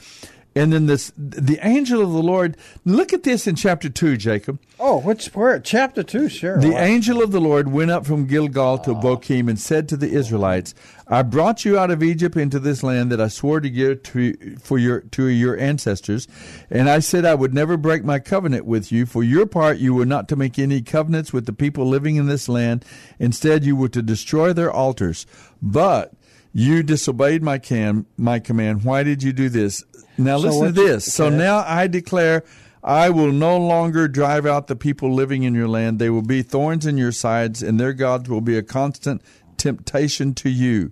and 0.58 0.74
then 0.74 0.86
this 0.86 1.12
the 1.17 1.60
angel 1.62 2.02
of 2.02 2.12
the 2.12 2.22
Lord. 2.22 2.58
Look 2.86 3.13
at 3.13 3.24
this 3.24 3.48
in 3.48 3.56
chapter 3.56 3.89
two, 3.89 4.17
Jacob. 4.17 4.60
Oh, 4.80 5.00
which 5.00 5.28
where? 5.34 5.60
Chapter 5.60 6.04
2, 6.04 6.30
sure. 6.30 6.60
The 6.60 6.70
Why- 6.70 6.84
angel 6.84 7.24
of 7.24 7.32
the 7.32 7.41
Lord 7.41 7.72
went 7.72 7.89
up 7.89 8.06
from 8.06 8.28
Gilgal 8.28 8.78
to 8.80 8.91
Bochim 8.93 9.50
and 9.50 9.60
said 9.60 9.89
to 9.89 9.98
the 9.98 10.12
Israelites, 10.12 10.76
I 11.08 11.24
brought 11.24 11.65
you 11.65 11.80
out 11.80 11.89
of 11.89 12.04
Egypt 12.04 12.36
into 12.38 12.60
this 12.60 12.84
land 12.84 13.12
that 13.12 13.20
I 13.20 13.28
swore 13.28 13.60
to 13.60 13.70
give 13.72 14.04
to, 14.04 14.58
for 14.60 14.78
your, 14.78 15.02
to 15.02 15.26
your 15.28 15.58
ancestors. 15.58 16.28
And 16.70 16.89
I 16.89 17.00
said 17.00 17.26
I 17.26 17.34
would 17.34 17.56
never 17.56 17.76
break 17.76 18.04
my 18.04 18.20
covenant 18.20 18.65
with 18.65 18.91
you. 18.91 19.08
For 19.08 19.24
your 19.24 19.48
part, 19.48 19.78
you 19.80 19.96
were 19.96 20.06
not 20.06 20.28
to 20.30 20.36
make 20.36 20.60
any 20.60 20.84
covenants 20.84 21.34
with 21.34 21.48
the 21.48 21.54
people 21.54 21.88
living 21.88 22.17
in 22.17 22.28
this 22.28 22.48
land. 22.48 22.86
Instead, 23.17 23.65
you 23.65 23.76
were 23.76 23.89
to 23.89 24.04
destroy 24.04 24.54
their 24.54 24.72
altars. 24.72 25.26
But 25.60 26.13
you 26.58 26.82
disobeyed 26.82 27.43
my, 27.43 27.60
can, 27.60 28.08
my 28.17 28.39
command. 28.39 28.84
Why 28.84 29.04
did 29.04 29.22
you 29.22 29.32
do 29.32 29.48
this? 29.48 29.84
Now 30.17 30.39
So 30.39 30.48
listen 30.48 30.65
to 30.65 30.72
this. 30.72 31.13
So 31.13 31.30
now 31.30 31.60
I 31.60 31.86
declare 31.86 32.43
I 32.84 33.12
will 33.12 33.32
no 33.32 33.60
longer 33.60 34.08
drive 34.08 34.48
out 34.48 34.65
the 34.65 34.76
people 34.76 35.13
living 35.13 35.43
in 35.43 35.54
your 35.54 35.67
land. 35.67 36.00
They 36.00 36.10
will 36.10 36.24
be 36.24 36.41
thorns 36.41 36.88
in 36.88 36.98
your 36.98 37.12
sides, 37.12 37.62
and 37.62 37.80
their 37.80 37.93
gods 37.93 38.28
will 38.28 38.41
be 38.41 38.58
a 38.58 38.63
constant 38.63 39.22
temptation 39.58 40.34
to 40.34 40.50
you. 40.50 40.91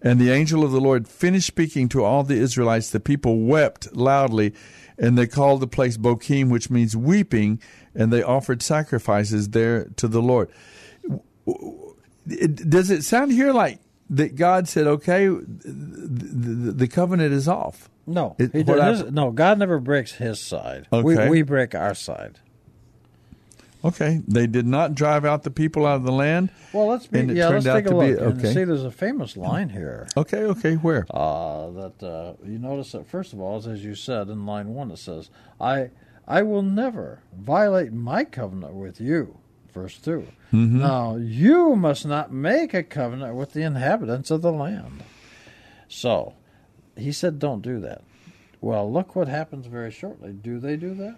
And 0.00 0.18
the 0.18 0.30
angel 0.30 0.64
of 0.64 0.72
the 0.72 0.80
Lord 0.80 1.06
finished 1.06 1.46
speaking 1.46 1.90
to 1.90 2.02
all 2.02 2.22
the 2.24 2.36
Israelites. 2.36 2.88
The 2.88 2.98
people 2.98 3.40
wept 3.40 3.94
loudly, 3.94 4.54
and 4.96 5.18
they 5.18 5.26
called 5.26 5.60
the 5.60 5.66
place 5.66 5.98
Bochim, 5.98 6.48
which 6.48 6.70
means 6.70 6.96
weeping, 6.96 7.60
and 7.94 8.10
they 8.10 8.22
offered 8.22 8.62
sacrifices 8.62 9.50
there 9.50 9.90
to 9.96 10.08
the 10.08 10.22
Lord. 10.22 10.50
Does 12.26 12.90
it 12.90 13.04
sound 13.04 13.32
here 13.32 13.52
like 13.52 13.78
that 14.10 14.34
God 14.36 14.68
said, 14.68 14.86
okay, 14.86 15.26
the, 15.28 15.44
the, 15.64 16.72
the 16.72 16.88
covenant 16.88 17.32
is 17.32 17.48
off? 17.48 17.88
No, 18.06 18.34
It- 18.38 18.52
he 18.52 18.60
I- 18.72 19.02
no. 19.10 19.30
God 19.30 19.58
never 19.58 19.78
breaks 19.78 20.12
His 20.12 20.40
side. 20.40 20.86
Okay. 20.92 21.02
We 21.02 21.28
we 21.30 21.42
break 21.42 21.74
our 21.74 21.94
side. 21.94 22.40
Okay, 23.84 24.20
they 24.28 24.46
did 24.46 24.64
not 24.66 24.94
drive 24.94 25.24
out 25.24 25.42
the 25.42 25.50
people 25.50 25.86
out 25.86 25.96
of 25.96 26.04
the 26.04 26.12
land. 26.12 26.50
Well, 26.72 26.86
let's 26.86 27.08
be, 27.08 27.18
And 27.18 27.30
it 27.32 27.36
yeah. 27.36 27.48
turned 27.48 27.64
Let's 27.64 27.66
out 27.66 27.74
take 27.74 27.86
a 27.86 27.88
to 27.88 27.98
be- 27.98 28.38
okay. 28.38 28.54
see. 28.54 28.64
There's 28.64 28.84
a 28.84 28.92
famous 28.92 29.36
line 29.36 29.70
here. 29.70 30.06
Okay, 30.16 30.38
okay, 30.44 30.74
where? 30.76 31.04
Uh, 31.10 31.70
that 31.70 32.02
uh, 32.02 32.34
you 32.46 32.58
notice 32.60 32.92
that 32.92 33.08
first 33.08 33.32
of 33.32 33.40
all, 33.40 33.58
is 33.58 33.66
as 33.66 33.84
you 33.84 33.96
said 33.96 34.28
in 34.28 34.46
line 34.46 34.68
one, 34.68 34.92
it 34.92 34.98
says, 34.98 35.30
"I 35.60 35.90
I 36.28 36.42
will 36.42 36.62
never 36.62 37.22
violate 37.36 37.92
my 37.92 38.22
covenant 38.24 38.74
with 38.74 39.00
you." 39.00 39.38
Verse 39.72 39.98
2 39.98 40.26
Mm-hmm. 40.52 40.80
Now 40.80 41.16
you 41.16 41.74
must 41.76 42.04
not 42.06 42.30
make 42.32 42.74
a 42.74 42.82
covenant 42.82 43.34
with 43.34 43.52
the 43.54 43.62
inhabitants 43.62 44.30
of 44.30 44.42
the 44.42 44.52
land. 44.52 45.02
So, 45.88 46.34
he 46.96 47.10
said, 47.12 47.38
"Don't 47.38 47.62
do 47.62 47.80
that." 47.80 48.02
Well, 48.60 48.90
look 48.92 49.16
what 49.16 49.28
happens 49.28 49.66
very 49.66 49.90
shortly. 49.90 50.32
Do 50.32 50.58
they 50.60 50.76
do 50.76 50.94
that? 50.94 51.16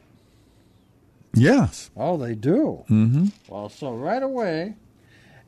Yes. 1.34 1.90
Oh, 1.96 2.16
they 2.16 2.34
do. 2.34 2.84
Mm-hmm. 2.88 3.26
Well, 3.48 3.68
so 3.68 3.92
right 3.92 4.22
away, 4.22 4.76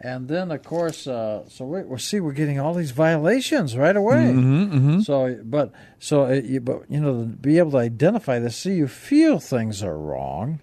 and 0.01 0.27
then 0.29 0.51
of 0.51 0.63
course, 0.65 1.07
uh, 1.07 1.45
so 1.49 1.65
we, 1.65 1.83
we 1.83 1.99
see 1.99 2.19
we're 2.21 2.33
getting 2.33 2.59
all 2.59 2.75
these 2.75 2.91
violations 2.91 3.77
right 3.77 3.97
away. 3.97 4.33
Mm-hmm, 4.35 5.01
So, 5.01 5.39
but 5.45 5.73
so 6.01 6.25
uh, 6.25 6.31
you, 6.33 6.61
but 6.61 6.83
you 6.91 7.01
know, 7.01 7.21
to 7.21 7.27
be 7.27 7.59
able 7.59 7.71
to 7.73 7.79
identify 7.79 8.39
this, 8.41 8.57
see, 8.57 8.75
you 8.75 8.89
feel 8.89 9.39
things 9.39 9.83
are 9.83 9.97
wrong, 9.97 10.59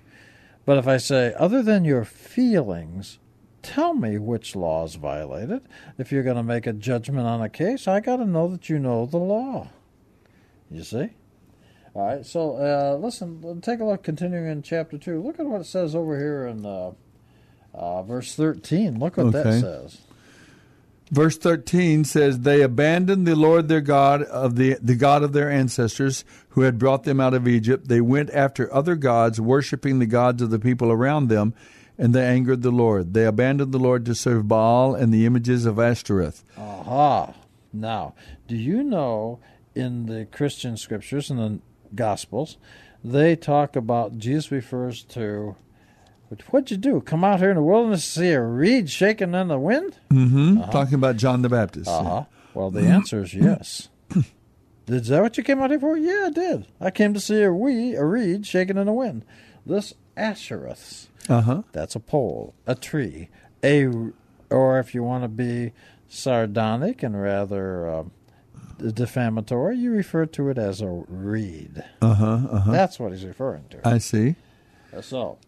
but 0.66 0.78
if 0.78 0.88
I 0.88 0.98
say 0.98 1.34
other 1.38 1.62
than 1.62 1.86
your 1.86 2.06
feelings, 2.06 3.20
tell 3.62 3.94
me 3.94 4.18
which 4.18 4.56
law 4.56 4.86
is 4.86 4.96
violated. 4.96 5.62
If 5.98 6.12
you're 6.12 6.24
going 6.24 6.38
to 6.38 6.44
make 6.44 6.68
a 6.68 6.74
judgment 6.74 7.28
on 7.28 7.42
a 7.42 7.50
case, 7.50 7.88
I 7.88 8.00
got 8.00 8.18
to 8.18 8.26
know 8.26 8.48
that 8.50 8.70
you 8.70 8.80
know 8.80 9.06
the 9.06 9.18
law. 9.18 9.70
You 10.70 10.84
see. 10.84 11.10
All 11.96 12.08
right, 12.08 12.26
so 12.26 12.56
uh, 12.58 12.98
listen, 12.98 13.62
take 13.62 13.80
a 13.80 13.86
look, 13.86 14.02
continuing 14.02 14.48
in 14.48 14.64
chapter 14.64 14.98
2. 14.98 15.22
Look 15.22 15.40
at 15.40 15.46
what 15.46 15.62
it 15.62 15.68
says 15.68 15.94
over 15.94 16.18
here 16.18 16.48
in 16.48 16.66
uh, 16.66 16.94
uh, 17.74 18.02
verse 18.02 18.34
13. 18.34 18.98
Look 18.98 19.18
what 19.18 19.32
that 19.34 19.60
says. 19.62 20.02
Verse 21.14 21.38
13 21.38 22.06
says, 22.06 22.40
They 22.40 22.64
abandoned 22.64 23.28
the 23.28 23.36
Lord 23.36 23.68
their 23.68 23.82
God 23.82 24.24
of 24.24 24.56
the, 24.56 24.80
the 24.82 24.96
God 24.96 25.22
of 25.22 25.32
their 25.32 25.48
ancestors 25.48 26.26
who 26.50 26.62
had 26.62 26.80
brought 26.80 27.04
them 27.04 27.20
out 27.20 27.36
of 27.36 27.48
Egypt. 27.48 27.88
They 27.88 28.02
went 28.02 28.32
after 28.32 28.74
other 28.74 28.96
gods, 28.96 29.40
worshiping 29.40 30.00
the 30.00 30.08
gods 30.08 30.42
of 30.42 30.50
the 30.50 30.58
people 30.58 30.92
around 30.92 31.28
them, 31.28 31.54
and 32.00 32.16
they 32.16 32.26
angered 32.26 32.64
the 32.64 32.72
Lord. 32.72 33.14
They 33.14 33.26
abandoned 33.26 33.72
the 33.72 33.78
Lord 33.78 34.08
to 34.08 34.16
serve 34.16 34.48
Baal 34.48 34.96
and 34.96 35.14
the 35.14 35.28
images 35.28 35.68
of 35.68 35.78
Ashtoreth. 35.78 36.44
Aha. 36.58 37.36
Now, 37.72 38.16
do 38.48 38.56
you 38.56 38.82
know 38.82 39.40
in 39.76 40.08
the 40.08 40.26
Christian 40.26 40.78
scriptures 40.78 41.30
and 41.30 41.40
the 41.40 41.60
Gospels, 41.94 42.58
they 43.04 43.36
talk 43.36 43.76
about 43.76 44.18
Jesus 44.18 44.52
refers 44.52 45.04
to 45.04 45.58
what'd 46.50 46.72
you 46.72 46.78
do? 46.78 47.02
Come 47.02 47.24
out 47.24 47.40
here 47.40 47.50
in 47.50 47.56
the 47.56 47.64
wilderness 47.64 48.04
to 48.04 48.20
see 48.20 48.32
a 48.32 48.42
reed 48.42 48.90
shaking 48.90 49.34
in 49.34 49.48
the 49.48 49.60
wind? 49.60 49.98
Mm-hmm. 50.12 50.70
Talking 50.72 50.96
about 50.96 51.18
John 51.18 51.42
the 51.42 51.50
Baptist. 51.50 51.90
Uh 51.90 52.04
huh. 52.04 52.24
Well, 52.54 52.70
the 52.72 52.82
answer 52.82 53.24
is 53.24 53.34
yes. 53.34 53.90
Is 54.88 55.08
that 55.08 55.22
what 55.22 55.38
you 55.38 55.44
came 55.44 55.62
out 55.62 55.70
here 55.70 55.80
for? 55.80 55.98
Yeah, 55.98 56.26
I 56.28 56.30
did. 56.30 56.68
I 56.82 56.92
came 56.92 57.14
to 57.14 57.20
see 57.20 57.42
a 57.42 57.54
we 57.54 57.96
a 57.96 58.04
reed 58.04 58.46
shaking 58.46 58.78
in 58.78 58.86
the 58.86 58.94
wind. 58.94 59.24
This 59.66 59.94
Ashereth. 60.18 61.08
Uh 61.30 61.42
huh. 61.42 61.62
That's 61.72 61.96
a 61.96 62.00
pole, 62.00 62.54
a 62.68 62.76
tree, 62.76 63.30
a, 63.64 63.88
or 64.50 64.80
if 64.80 64.94
you 64.94 65.04
want 65.04 65.24
to 65.24 65.30
be 65.30 65.72
sardonic 66.10 67.02
and 67.02 67.20
rather 67.20 67.88
uh, 67.88 68.04
defamatory, 68.92 69.78
you 69.78 69.92
refer 69.92 70.26
to 70.26 70.50
it 70.50 70.58
as 70.58 70.82
a 70.82 70.88
reed. 70.88 71.84
Uh 72.02 72.14
huh. 72.14 72.40
Uh 72.52 72.60
huh. 72.60 72.72
That's 72.72 73.00
what 73.00 73.14
he's 73.14 73.24
referring 73.24 73.66
to. 73.70 73.88
I 73.88 74.00
see. 74.00 74.36
So, 75.02 75.40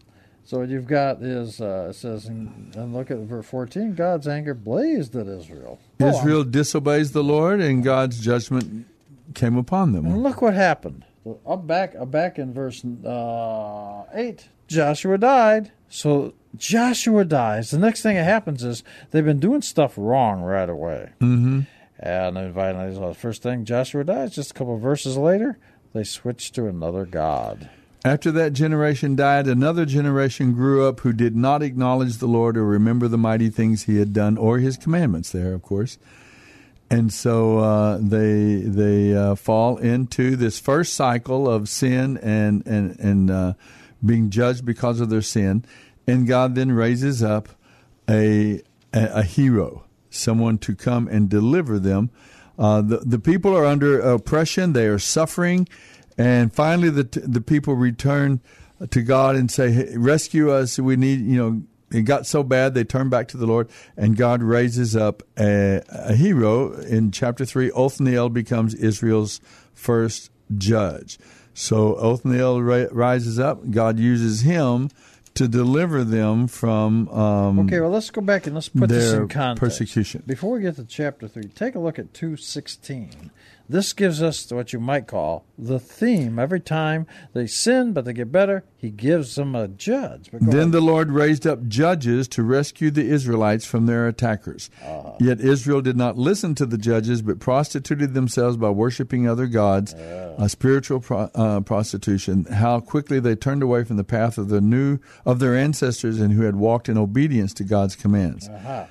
so 0.45 0.59
what 0.59 0.69
you've 0.69 0.87
got 0.87 1.21
is 1.21 1.59
uh, 1.59 1.87
it 1.89 1.95
says, 1.95 2.27
and 2.27 2.93
look 2.93 3.11
at 3.11 3.17
verse 3.17 3.45
fourteen. 3.45 3.95
God's 3.95 4.27
anger 4.27 4.53
blazed 4.53 5.15
at 5.15 5.27
Israel. 5.27 5.79
Oh, 5.99 6.07
Israel 6.07 6.43
disobeys 6.43 7.11
the 7.11 7.23
Lord, 7.23 7.59
and 7.59 7.83
God's 7.83 8.19
judgment 8.19 8.87
came 9.33 9.57
upon 9.57 9.91
them. 9.91 10.05
And 10.05 10.23
look 10.23 10.41
what 10.41 10.53
happened. 10.53 11.03
Up 11.45 11.65
back, 11.65 11.95
up 11.95 12.11
back 12.11 12.37
in 12.37 12.53
verse 12.53 12.85
uh, 12.85 14.03
eight, 14.13 14.47
Joshua 14.67 15.17
died. 15.17 15.71
So 15.89 16.35
Joshua 16.55 17.25
dies. 17.25 17.71
The 17.71 17.79
next 17.79 18.03
thing 18.03 18.15
that 18.15 18.23
happens 18.23 18.63
is 18.63 18.83
they've 19.09 19.25
been 19.25 19.39
doing 19.39 19.63
stuff 19.63 19.93
wrong 19.97 20.41
right 20.41 20.69
away. 20.69 21.13
Mm-hmm. 21.19 21.61
And 21.97 22.37
then 22.37 22.53
finally, 22.53 22.93
the 22.93 23.13
first 23.15 23.41
thing 23.41 23.65
Joshua 23.65 24.03
dies. 24.03 24.35
Just 24.35 24.51
a 24.51 24.53
couple 24.53 24.75
of 24.75 24.81
verses 24.81 25.17
later, 25.17 25.57
they 25.93 26.03
switch 26.03 26.51
to 26.51 26.67
another 26.67 27.05
god. 27.05 27.69
After 28.05 28.31
that 28.33 28.53
generation 28.53 29.15
died, 29.15 29.47
another 29.47 29.83
generation 29.83 30.53
grew 30.53 30.87
up 30.87 30.99
who 30.99 31.11
did 31.11 31.35
not 31.35 31.63
acknowledge 31.63 32.17
the 32.17 32.27
Lord 32.27 32.55
or 32.55 32.63
remember 32.63 33.07
the 33.07 33.17
mighty 33.17 33.49
things 33.49 33.83
he 33.83 33.97
had 33.97 34.13
done 34.13 34.37
or 34.37 34.59
his 34.59 34.77
commandments 34.77 35.31
there, 35.31 35.53
of 35.53 35.63
course. 35.63 35.97
And 36.87 37.11
so 37.11 37.57
uh, 37.57 37.97
they 37.99 38.57
they 38.57 39.15
uh, 39.15 39.33
fall 39.33 39.77
into 39.77 40.35
this 40.35 40.59
first 40.59 40.93
cycle 40.93 41.49
of 41.49 41.67
sin 41.67 42.17
and 42.17 42.61
and 42.67 42.95
and 42.99 43.31
uh, 43.31 43.53
being 44.05 44.29
judged 44.29 44.65
because 44.65 44.99
of 44.99 45.09
their 45.09 45.23
sin, 45.23 45.65
and 46.05 46.27
God 46.27 46.53
then 46.53 46.71
raises 46.73 47.23
up 47.23 47.49
a 48.07 48.61
a, 48.93 49.05
a 49.15 49.23
hero, 49.23 49.85
someone 50.11 50.59
to 50.59 50.75
come 50.75 51.07
and 51.07 51.27
deliver 51.27 51.79
them. 51.79 52.11
Uh, 52.59 52.81
the 52.81 52.97
the 52.97 53.19
people 53.19 53.57
are 53.57 53.65
under 53.65 53.99
oppression; 53.99 54.73
they 54.73 54.85
are 54.85 54.99
suffering, 54.99 55.67
and 56.17 56.53
finally 56.53 56.89
the 56.89 57.03
the 57.03 57.41
people 57.41 57.75
return 57.75 58.41
to 58.89 59.01
God 59.01 59.35
and 59.35 59.49
say, 59.49 59.71
hey, 59.71 59.97
"Rescue 59.97 60.51
us! 60.51 60.79
We 60.79 60.95
need 60.95 61.21
you 61.21 61.37
know." 61.37 61.61
It 61.91 62.01
got 62.01 62.25
so 62.25 62.41
bad 62.43 62.73
they 62.73 62.83
turned 62.83 63.11
back 63.11 63.27
to 63.29 63.37
the 63.37 63.45
Lord, 63.45 63.69
and 63.95 64.17
God 64.17 64.41
raises 64.41 64.95
up 64.95 65.21
a, 65.37 65.83
a 65.87 66.15
hero 66.15 66.73
in 66.73 67.11
chapter 67.11 67.45
three. 67.45 67.71
Othniel 67.71 68.29
becomes 68.29 68.73
Israel's 68.73 69.39
first 69.71 70.31
judge. 70.57 71.19
So 71.53 71.93
Othniel 71.95 72.61
ra- 72.63 72.87
rises 72.91 73.39
up. 73.39 73.69
God 73.69 73.99
uses 73.99 74.41
him 74.41 74.89
to 75.35 75.47
deliver 75.47 76.03
them 76.03 76.47
from. 76.47 77.07
Um, 77.09 77.59
okay, 77.61 77.79
well, 77.79 77.91
let's 77.91 78.09
go 78.09 78.21
back 78.21 78.47
and 78.47 78.55
let's 78.55 78.67
put 78.67 78.89
this 78.89 79.13
in 79.13 79.27
context. 79.27 79.59
Persecution. 79.59 80.23
Before 80.25 80.51
we 80.53 80.61
get 80.61 80.75
to 80.77 80.85
chapter 80.85 81.27
three, 81.27 81.43
take 81.43 81.75
a 81.75 81.79
look 81.79 81.99
at 81.99 82.13
two 82.13 82.35
sixteen. 82.35 83.31
This 83.67 83.93
gives 83.93 84.21
us 84.21 84.51
what 84.51 84.73
you 84.73 84.79
might 84.79 85.07
call 85.07 85.45
the 85.57 85.79
theme. 85.79 86.37
Every 86.37 86.59
time 86.59 87.07
they 87.33 87.47
sin, 87.47 87.93
but 87.93 88.05
they 88.05 88.13
get 88.13 88.31
better, 88.31 88.63
he 88.77 88.91
gives 88.91 89.35
them 89.35 89.55
a 89.55 89.67
judge. 89.67 90.29
Then 90.31 90.49
ahead. 90.49 90.71
the 90.71 90.81
Lord 90.81 91.11
raised 91.11 91.47
up 91.47 91.67
judges 91.67 92.27
to 92.29 92.43
rescue 92.43 92.91
the 92.91 93.09
Israelites 93.09 93.65
from 93.65 93.85
their 93.85 94.07
attackers. 94.07 94.69
Uh-huh. 94.83 95.13
Yet 95.19 95.39
Israel 95.39 95.81
did 95.81 95.97
not 95.97 96.17
listen 96.17 96.53
to 96.55 96.65
the 96.65 96.77
judges, 96.77 97.21
but 97.21 97.39
prostituted 97.39 98.13
themselves 98.13 98.57
by 98.57 98.69
worshiping 98.69 99.27
other 99.27 99.47
gods, 99.47 99.93
uh. 99.93 100.35
a 100.37 100.49
spiritual 100.49 100.99
pro- 100.99 101.31
uh, 101.33 101.61
prostitution. 101.61 102.45
How 102.45 102.79
quickly 102.79 103.19
they 103.19 103.35
turned 103.35 103.63
away 103.63 103.83
from 103.83 103.97
the 103.97 104.03
path 104.03 104.37
of 104.37 104.49
the 104.49 104.61
new 104.61 104.99
of 105.25 105.39
their 105.39 105.55
ancestors 105.55 106.19
and 106.19 106.33
who 106.33 106.43
had 106.43 106.55
walked 106.55 106.87
in 106.89 106.97
obedience 106.97 107.53
to 107.55 107.63
God's 107.63 107.95
commands. 107.95 108.47
Uh-huh. 108.47 108.85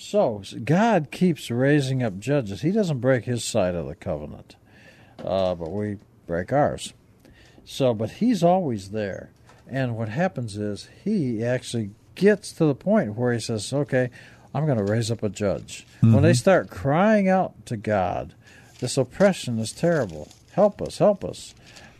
So 0.00 0.42
God 0.64 1.10
keeps 1.10 1.50
raising 1.50 2.02
up 2.02 2.18
judges. 2.18 2.62
He 2.62 2.70
doesn't 2.70 3.00
break 3.00 3.26
his 3.26 3.44
side 3.44 3.74
of 3.74 3.86
the 3.86 3.94
covenant, 3.94 4.56
uh, 5.22 5.54
but 5.54 5.70
we 5.70 5.98
break 6.26 6.54
ours. 6.54 6.94
So, 7.66 7.92
but 7.92 8.12
he's 8.12 8.42
always 8.42 8.92
there. 8.92 9.30
And 9.68 9.98
what 9.98 10.08
happens 10.08 10.56
is 10.56 10.88
he 11.04 11.44
actually 11.44 11.90
gets 12.14 12.50
to 12.54 12.64
the 12.64 12.74
point 12.74 13.14
where 13.14 13.34
he 13.34 13.40
says, 13.40 13.70
"Okay, 13.74 14.08
I'm 14.54 14.64
going 14.64 14.78
to 14.78 14.90
raise 14.90 15.10
up 15.10 15.22
a 15.22 15.28
judge." 15.28 15.86
Mm-hmm. 15.98 16.14
When 16.14 16.22
they 16.22 16.32
start 16.32 16.70
crying 16.70 17.28
out 17.28 17.66
to 17.66 17.76
God, 17.76 18.34
this 18.78 18.96
oppression 18.96 19.58
is 19.58 19.70
terrible. 19.70 20.28
Help 20.52 20.80
us! 20.80 20.96
Help 20.96 21.22
us! 21.24 21.54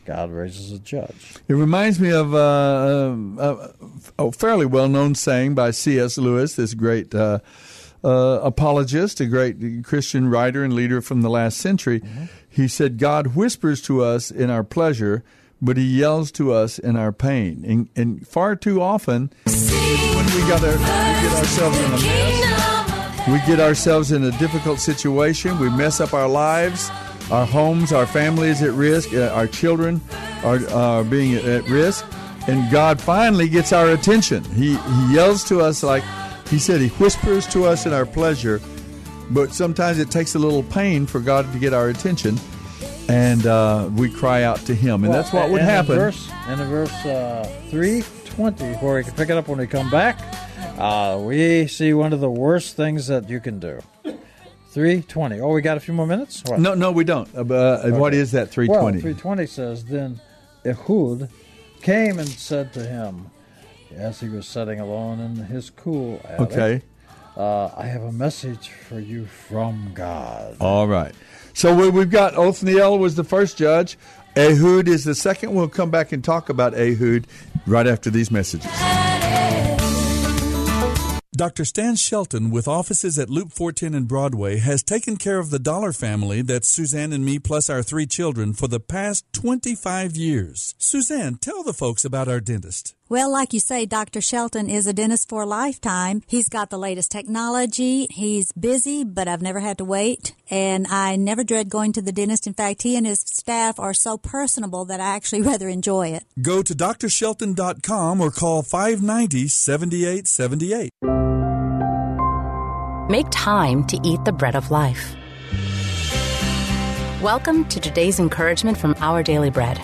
God 0.07 0.31
raises 0.31 0.73
a 0.73 0.79
judge. 0.79 1.35
It 1.47 1.53
reminds 1.53 2.01
me 2.01 2.11
of 2.11 2.35
uh, 2.35 3.15
uh, 3.39 3.73
a 4.19 4.33
fairly 4.33 4.67
well-known 4.67 5.15
saying 5.15 5.55
by 5.55 5.71
C.S. 5.71 6.17
Lewis, 6.17 6.57
this 6.57 6.73
great 6.73 7.15
uh, 7.15 7.41
uh, 8.05 8.41
apologist, 8.43 9.21
a 9.21 9.27
great 9.27 9.85
Christian 9.85 10.29
writer 10.29 10.65
and 10.65 10.73
leader 10.73 11.01
from 11.01 11.23
the 11.23 11.31
last 11.31 11.59
century. 11.59 12.01
Mm-hmm. 12.01 12.25
He 12.49 12.69
said, 12.69 12.99
God 12.99 13.35
whispers 13.37 13.81
to 13.83 14.03
us 14.03 14.31
in 14.31 14.51
our 14.51 14.65
pleasure, 14.65 15.23
but 15.63 15.77
he 15.77 15.85
yells 15.85 16.33
to 16.33 16.53
us 16.53 16.79
in 16.79 16.97
our 16.97 17.13
pain. 17.13 17.65
And, 17.67 17.89
and 17.95 18.27
far 18.27 18.57
too 18.57 18.81
often, 18.81 19.31
when 19.45 20.27
we, 20.35 20.41
got 20.49 20.65
our, 20.65 20.73
we 20.73 21.29
get 21.29 21.39
ourselves 21.39 21.79
in 21.79 21.85
a 21.85 21.91
mess, 21.91 23.29
we 23.29 23.39
get 23.47 23.61
ourselves 23.61 24.13
in 24.13 24.25
a 24.25 24.31
difficult 24.39 24.81
situation, 24.81 25.59
we 25.59 25.69
mess 25.71 26.01
up 26.01 26.15
our 26.15 26.29
lives, 26.29 26.91
our 27.31 27.47
homes, 27.47 27.93
our 27.93 28.07
families 28.07 28.63
at 28.63 28.73
risk, 28.73 29.13
uh, 29.13 29.29
our 29.29 29.47
children 29.47 30.01
are, 30.43 30.67
are 30.71 31.05
being 31.05 31.35
at 31.35 31.69
risk, 31.69 32.05
and 32.49 32.71
God 32.73 33.01
finally 33.01 33.49
gets 33.49 33.73
our 33.73 33.91
attention. 33.91 34.43
He, 34.45 34.77
he 34.77 35.15
yells 35.15 35.45
to 35.45 35.61
us 35.61 35.83
like, 35.83 36.03
he 36.51 36.59
said 36.59 36.81
he 36.81 36.89
whispers 36.89 37.47
to 37.49 37.65
us 37.65 37.87
in 37.87 37.93
our 37.93 38.05
pleasure, 38.05 38.61
but 39.31 39.53
sometimes 39.53 39.99
it 39.99 40.11
takes 40.11 40.35
a 40.35 40.39
little 40.39 40.65
pain 40.65 41.07
for 41.07 41.21
God 41.21 41.51
to 41.53 41.59
get 41.59 41.73
our 41.73 41.89
attention, 41.89 42.39
and 43.09 43.47
uh, 43.47 43.89
we 43.95 44.11
cry 44.11 44.43
out 44.43 44.59
to 44.67 44.75
Him, 44.75 45.05
and 45.05 45.13
well, 45.13 45.23
that's 45.23 45.33
what 45.33 45.51
would 45.51 45.63
happen. 45.63 45.93
In 45.93 45.99
verse, 45.99 46.31
in 46.49 46.57
verse 46.57 47.07
uh, 47.07 47.45
three 47.71 48.03
twenty, 48.25 48.73
where 48.75 48.97
we 48.97 49.05
can 49.05 49.15
pick 49.15 49.31
it 49.31 49.37
up 49.37 49.49
when 49.49 49.59
we 49.59 49.67
come 49.67 49.89
back, 49.91 50.19
uh, 50.79 51.21
we 51.23 51.67
see 51.69 51.95
one 51.95 52.13
of 52.13 52.21
the 52.21 52.31
worst 52.31 52.77
things 52.77 53.07
that 53.07 53.29
you 53.31 53.41
can 53.41 53.61
do. 53.61 53.81
Three 54.71 55.03
twenty. 55.03 55.41
Oh, 55.41 55.53
we 55.53 55.63
got 55.63 55.77
a 55.77 55.81
few 55.81 55.95
more 55.95 56.07
minutes. 56.07 56.43
What? 56.47 56.61
No, 56.61 56.75
no, 56.75 56.93
we 56.93 57.05
don't. 57.05 57.29
Uh, 57.35 57.41
okay. 57.41 57.91
What 57.91 58.15
is 58.15 58.33
that? 58.33 58.51
Three 58.51 58.67
twenty. 58.67 58.99
Well, 58.99 59.01
three 59.01 59.15
twenty 59.15 59.47
says 59.47 59.85
then 59.85 60.21
Ehud 60.65 61.29
came 61.83 62.19
and 62.19 62.29
said 62.29 62.73
to 62.75 62.85
him 62.87 63.31
as 63.97 64.21
he 64.21 64.29
was 64.29 64.47
sitting 64.47 64.81
alone 64.81 65.21
in 65.21 65.37
his 65.37 65.71
cool 65.71 66.21
attic. 66.25 66.53
Okay. 66.53 66.83
Uh, 67.37 67.71
I 67.77 67.87
have 67.87 68.03
a 68.03 68.13
message 68.13 68.69
for 68.69 69.01
you 69.01 69.27
from 69.27 69.93
God. 69.95 70.57
All 70.61 70.87
right. 70.89 71.15
So 71.55 71.91
we've 71.91 72.11
got 72.11 72.35
Othniel 72.35 72.99
was 72.99 73.15
the 73.15 73.25
first 73.25 73.57
judge. 73.57 73.97
Ehud 74.37 74.89
is 74.89 75.05
the 75.05 75.15
second. 75.15 75.55
We'll 75.55 75.69
come 75.69 75.91
back 75.91 76.13
and 76.13 76.23
talk 76.23 76.49
about 76.49 76.75
Ehud 76.75 77.27
right 77.67 77.87
after 77.87 78.11
these 78.11 78.31
messages. 78.31 78.71
Dr. 81.41 81.65
Stan 81.65 81.97
Shelton, 81.97 82.51
with 82.51 82.69
offices 82.69 83.19
at 83.19 83.31
Loop 83.31 83.51
410 83.53 83.95
and 83.95 84.07
Broadway, 84.07 84.59
has 84.59 84.83
taken 84.83 85.17
care 85.17 85.39
of 85.39 85.49
the 85.49 85.59
Dollar 85.59 85.95
family, 85.95 86.43
that's 86.43 86.69
Suzanne 86.69 87.15
and 87.15 87.25
me 87.25 87.39
plus 87.39 87.71
our 87.71 87.83
three 87.83 88.07
children, 88.07 88.53
for 88.53 88.69
the 88.69 88.79
past 88.79 89.25
25 89.33 90.19
years. 90.19 90.75
Suzanne, 90.77 91.37
tell 91.37 91.63
the 91.63 91.73
folks 91.73 92.05
about 92.05 92.29
our 92.29 92.41
dentist. 92.41 92.95
Well, 93.11 93.33
like 93.33 93.53
you 93.53 93.59
say, 93.59 93.87
Dr. 93.87 94.21
Shelton 94.21 94.71
is 94.71 94.87
a 94.87 94.93
dentist 94.93 95.29
for 95.29 95.43
a 95.43 95.47
lifetime. 95.47 96.23
He's 96.29 96.49
got 96.49 96.71
the 96.71 96.79
latest 96.79 97.11
technology. 97.11 98.07
He's 98.09 98.53
busy, 98.53 99.03
but 99.03 99.27
I've 99.27 99.43
never 99.43 99.59
had 99.59 99.79
to 99.79 99.85
wait. 99.85 100.33
And 100.49 100.87
I 100.87 101.17
never 101.17 101.43
dread 101.43 101.69
going 101.69 101.93
to 101.95 102.03
the 102.03 102.13
dentist. 102.13 102.47
In 102.47 102.55
fact, 102.55 102.83
he 102.83 102.95
and 102.95 103.05
his 103.05 103.19
staff 103.19 103.81
are 103.81 103.95
so 103.95 104.17
personable 104.17 104.85
that 104.85 105.01
I 105.01 105.17
actually 105.17 105.43
rather 105.51 105.69
enjoy 105.69 106.11
it. 106.11 106.23
Go 106.41 106.63
to 106.63 106.73
drshelton.com 106.73 108.21
or 108.21 108.31
call 108.31 108.63
590 108.63 109.49
7878. 109.49 110.91
Make 113.11 113.27
time 113.33 113.83
to 113.89 113.99
eat 114.05 114.25
the 114.25 114.31
bread 114.31 114.55
of 114.55 114.71
life. 114.71 115.17
Welcome 117.21 117.65
to 117.71 117.81
today's 117.81 118.21
encouragement 118.21 118.79
from 118.79 118.95
Our 119.01 119.25
Daily 119.25 119.51
Bread. 119.51 119.81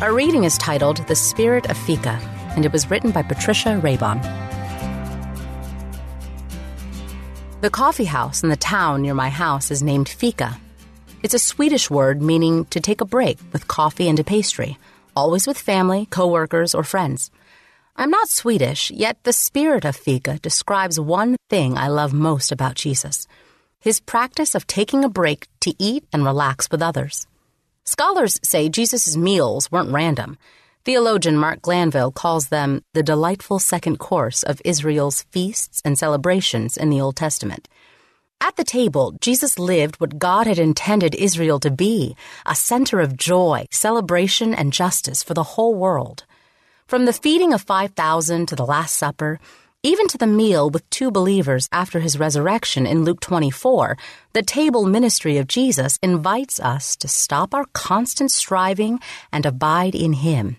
Our 0.00 0.14
reading 0.14 0.44
is 0.44 0.56
titled 0.56 1.06
The 1.08 1.14
Spirit 1.14 1.68
of 1.68 1.76
Fika 1.76 2.18
and 2.56 2.64
it 2.64 2.72
was 2.72 2.90
written 2.90 3.10
by 3.10 3.22
Patricia 3.22 3.80
Raybon. 3.82 4.22
The 7.60 7.70
coffee 7.70 8.04
house 8.04 8.42
in 8.42 8.48
the 8.48 8.56
town 8.56 9.02
near 9.02 9.14
my 9.14 9.30
house 9.30 9.70
is 9.70 9.82
named 9.82 10.08
Fika. 10.08 10.58
It's 11.22 11.34
a 11.34 11.38
Swedish 11.38 11.88
word 11.88 12.20
meaning 12.20 12.66
to 12.66 12.80
take 12.80 13.00
a 13.00 13.06
break 13.06 13.38
with 13.52 13.68
coffee 13.68 14.08
and 14.08 14.18
a 14.18 14.24
pastry, 14.24 14.76
always 15.16 15.46
with 15.46 15.58
family, 15.58 16.06
coworkers, 16.10 16.74
or 16.74 16.84
friends. 16.84 17.30
I'm 17.96 18.10
not 18.10 18.28
Swedish, 18.28 18.90
yet 18.90 19.16
the 19.22 19.32
spirit 19.32 19.84
of 19.84 19.96
Fika 19.96 20.38
describes 20.40 21.00
one 21.00 21.36
thing 21.48 21.78
I 21.78 21.88
love 21.88 22.12
most 22.12 22.52
about 22.52 22.74
Jesus 22.74 23.26
his 23.84 24.00
practice 24.00 24.54
of 24.54 24.66
taking 24.66 25.04
a 25.04 25.10
break 25.10 25.46
to 25.60 25.74
eat 25.78 26.06
and 26.10 26.24
relax 26.24 26.70
with 26.70 26.80
others. 26.80 27.26
Scholars 27.84 28.40
say 28.42 28.70
Jesus' 28.70 29.14
meals 29.14 29.70
weren't 29.70 29.92
random. 29.92 30.38
Theologian 30.84 31.38
Mark 31.38 31.62
Glanville 31.62 32.12
calls 32.12 32.48
them 32.48 32.84
the 32.92 33.02
delightful 33.02 33.58
second 33.58 33.98
course 33.98 34.42
of 34.42 34.60
Israel's 34.66 35.22
feasts 35.30 35.80
and 35.82 35.98
celebrations 35.98 36.76
in 36.76 36.90
the 36.90 37.00
Old 37.00 37.16
Testament. 37.16 37.68
At 38.38 38.56
the 38.56 38.64
table, 38.64 39.14
Jesus 39.18 39.58
lived 39.58 39.96
what 39.96 40.18
God 40.18 40.46
had 40.46 40.58
intended 40.58 41.14
Israel 41.14 41.58
to 41.60 41.70
be 41.70 42.14
a 42.44 42.54
center 42.54 43.00
of 43.00 43.16
joy, 43.16 43.64
celebration, 43.70 44.52
and 44.52 44.74
justice 44.74 45.22
for 45.22 45.32
the 45.32 45.54
whole 45.56 45.74
world. 45.74 46.26
From 46.86 47.06
the 47.06 47.14
feeding 47.14 47.54
of 47.54 47.62
5,000 47.62 48.44
to 48.48 48.54
the 48.54 48.66
Last 48.66 48.96
Supper, 48.96 49.40
even 49.82 50.06
to 50.08 50.18
the 50.18 50.26
meal 50.26 50.68
with 50.68 50.88
two 50.90 51.10
believers 51.10 51.66
after 51.72 52.00
his 52.00 52.18
resurrection 52.18 52.86
in 52.86 53.04
Luke 53.04 53.20
24, 53.20 53.96
the 54.34 54.42
table 54.42 54.84
ministry 54.84 55.38
of 55.38 55.46
Jesus 55.48 55.98
invites 56.02 56.60
us 56.60 56.94
to 56.96 57.08
stop 57.08 57.54
our 57.54 57.64
constant 57.72 58.30
striving 58.30 59.00
and 59.32 59.46
abide 59.46 59.94
in 59.94 60.12
him. 60.12 60.58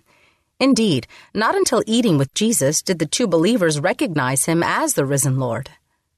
Indeed, 0.59 1.07
not 1.33 1.55
until 1.55 1.83
eating 1.85 2.17
with 2.17 2.33
Jesus 2.33 2.81
did 2.81 2.99
the 2.99 3.05
two 3.05 3.27
believers 3.27 3.79
recognize 3.79 4.45
him 4.45 4.63
as 4.63 4.93
the 4.93 5.05
risen 5.05 5.37
Lord. 5.37 5.69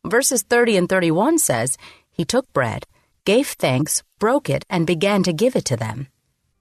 Verses 0.06 0.43
30 0.43 0.78
and 0.78 0.89
31 0.89 1.39
says, 1.39 1.78
He 2.12 2.23
took 2.23 2.52
bread, 2.54 2.86
gave 3.26 3.47
thanks, 3.47 4.04
broke 4.19 4.50
it, 4.50 4.63
and 4.69 4.86
began 4.86 5.23
to 5.23 5.34
give 5.34 5.56
it 5.56 5.65
to 5.65 5.78
them. 5.78 6.08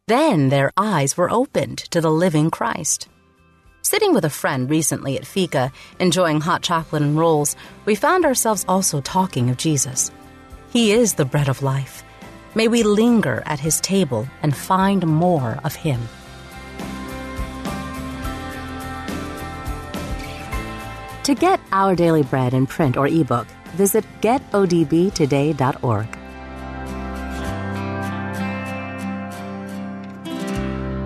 Then 0.07 0.49
their 0.49 0.73
eyes 0.77 1.17
were 1.17 1.31
opened 1.31 1.79
to 1.91 2.01
the 2.01 2.11
living 2.11 2.51
Christ. 2.51 3.09
Sitting 3.83 4.15
with 4.15 4.25
a 4.25 4.31
friend 4.31 4.71
recently 4.71 5.17
at 5.17 5.27
Fika, 5.27 5.71
enjoying 6.01 6.41
hot 6.41 6.63
chocolate 6.63 7.03
and 7.03 7.19
rolls, 7.19 7.57
we 7.85 7.95
found 7.95 8.25
ourselves 8.25 8.65
also 8.67 9.01
talking 9.01 9.51
of 9.51 9.59
Jesus. 9.59 10.11
He 10.71 10.93
is 10.93 11.15
the 11.15 11.25
bread 11.25 11.49
of 11.49 11.63
life. 11.63 12.03
May 12.55 12.69
we 12.69 12.83
linger 12.83 13.43
at 13.47 13.61
his 13.61 13.81
table 13.81 14.27
and 14.43 14.57
find 14.57 15.07
more 15.07 15.61
of 15.63 15.75
him. 15.75 16.01
To 21.27 21.35
get 21.35 21.61
Our 21.73 21.95
Daily 21.95 22.23
Bread 22.23 22.55
in 22.55 22.67
print 22.67 22.97
or 22.97 23.09
ebook, 23.09 23.47
Visit 23.77 24.05
getodbtoday.org. 24.21 26.07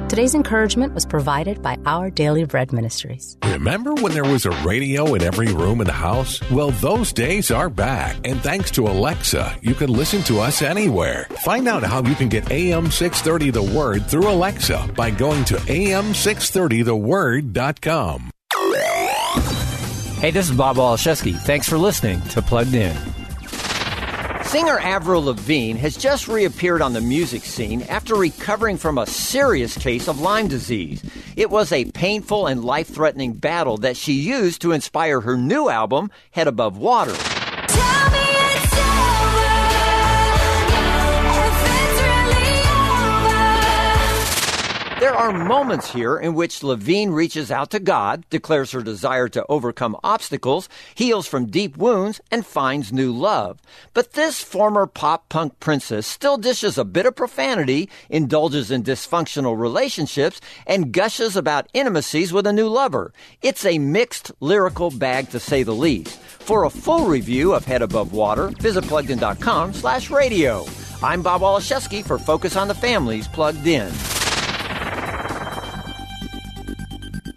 Today's 0.09 0.35
encouragement 0.35 0.93
was 0.93 1.07
provided 1.07 1.63
by 1.63 1.79
Our 1.87 2.11
Daily 2.11 2.45
Bread 2.45 2.73
Ministries. 2.73 3.39
Remember 3.45 3.95
when 3.95 4.13
there 4.13 4.25
was 4.25 4.45
a 4.45 4.51
radio 4.63 5.15
in 5.15 5.23
every 5.23 5.53
room 5.53 5.81
in 5.81 5.87
the 5.87 5.93
house? 5.93 6.41
Well, 6.51 6.73
those 6.73 7.13
days 7.13 7.53
are 7.53 7.69
back. 7.69 8.17
And 8.25 8.41
thanks 8.41 8.73
to 8.73 8.89
Alexa, 8.89 9.57
you 9.63 9.75
can 9.75 9.93
listen 9.93 10.25
to 10.25 10.41
us 10.41 10.63
anywhere. 10.63 11.29
Find 11.45 11.69
out 11.69 11.85
how 11.85 12.03
you 12.03 12.17
can 12.17 12.29
get 12.29 12.51
AM 12.51 12.91
630 12.91 13.51
The 13.51 13.63
Word 13.63 14.07
through 14.07 14.29
Alexa 14.29 14.91
by 14.97 15.11
going 15.11 15.45
to 15.45 15.55
am630theword.com. 15.57 18.31
Hey, 20.21 20.31
this 20.31 20.51
is 20.51 20.55
Bob 20.55 20.77
Waliszewski. 20.77 21.35
Thanks 21.35 21.67
for 21.67 21.79
listening 21.79 22.21
to 22.29 22.43
Plugged 22.43 22.75
In. 22.75 22.95
Singer 24.43 24.79
Avril 24.79 25.25
Lavigne 25.25 25.79
has 25.79 25.97
just 25.97 26.29
reappeared 26.29 26.83
on 26.83 26.93
the 26.93 27.01
music 27.01 27.43
scene 27.43 27.81
after 27.85 28.15
recovering 28.17 28.77
from 28.77 28.99
a 28.99 29.07
serious 29.07 29.79
case 29.79 30.09
of 30.09 30.21
Lyme 30.21 30.47
disease. 30.47 31.03
It 31.37 31.49
was 31.49 31.73
a 31.73 31.87
painful 31.87 32.49
and 32.49 32.63
life 32.63 32.89
threatening 32.89 33.33
battle 33.33 33.79
that 33.79 33.97
she 33.97 34.13
used 34.13 34.61
to 34.61 34.73
inspire 34.73 35.23
her 35.23 35.39
new 35.39 35.71
album, 35.71 36.11
Head 36.33 36.49
Above 36.49 36.77
Water. 36.77 37.17
There 45.01 45.15
are 45.15 45.33
moments 45.33 45.91
here 45.91 46.19
in 46.19 46.35
which 46.35 46.63
Lavigne 46.63 47.11
reaches 47.11 47.51
out 47.51 47.71
to 47.71 47.81
God, 47.81 48.27
declares 48.29 48.73
her 48.73 48.83
desire 48.83 49.31
to 49.31 49.47
overcome 49.49 49.97
obstacles, 50.05 50.69
heals 50.95 51.27
from 51.27 51.47
deep 51.47 51.79
wounds, 51.79 52.21
and 52.31 52.45
finds 52.45 52.93
new 52.93 53.11
love. 53.11 53.63
But 53.95 54.13
this 54.13 54.43
former 54.43 54.87
pop 54.87 55.31
punk 55.31 55.59
princess 55.59 56.07
still 56.07 56.37
dishes 56.37 56.77
a 56.77 56.85
bit 56.85 57.07
of 57.07 57.17
profanity, 57.17 57.89
indulges 58.11 58.71
in 58.71 58.83
dysfunctional 58.83 59.59
relationships, 59.59 60.39
and 60.67 60.93
gushes 60.93 61.35
about 61.35 61.71
intimacies 61.73 62.31
with 62.31 62.47
a 62.47 62.53
new 62.53 62.69
lover. 62.69 63.15
It's 63.41 63.65
a 63.65 63.79
mixed 63.79 64.31
lyrical 64.41 64.91
bag 64.91 65.31
to 65.31 65.41
say 65.41 65.63
the 65.63 65.73
least. 65.73 66.21
For 66.21 66.65
a 66.65 66.71
full 66.71 67.07
review 67.07 67.55
of 67.55 67.65
Head 67.65 67.81
Above 67.81 68.13
Water, 68.13 68.49
visit 68.49 68.85
pluggedin.com 68.85 69.73
slash 69.73 70.11
radio. 70.11 70.67
I'm 71.03 71.23
Bob 71.23 71.41
Waliszewski 71.41 72.05
for 72.05 72.19
Focus 72.19 72.55
on 72.55 72.69
the 72.69 72.75
Families 72.75 73.29
Plugged 73.29 73.67
In. 73.67 73.91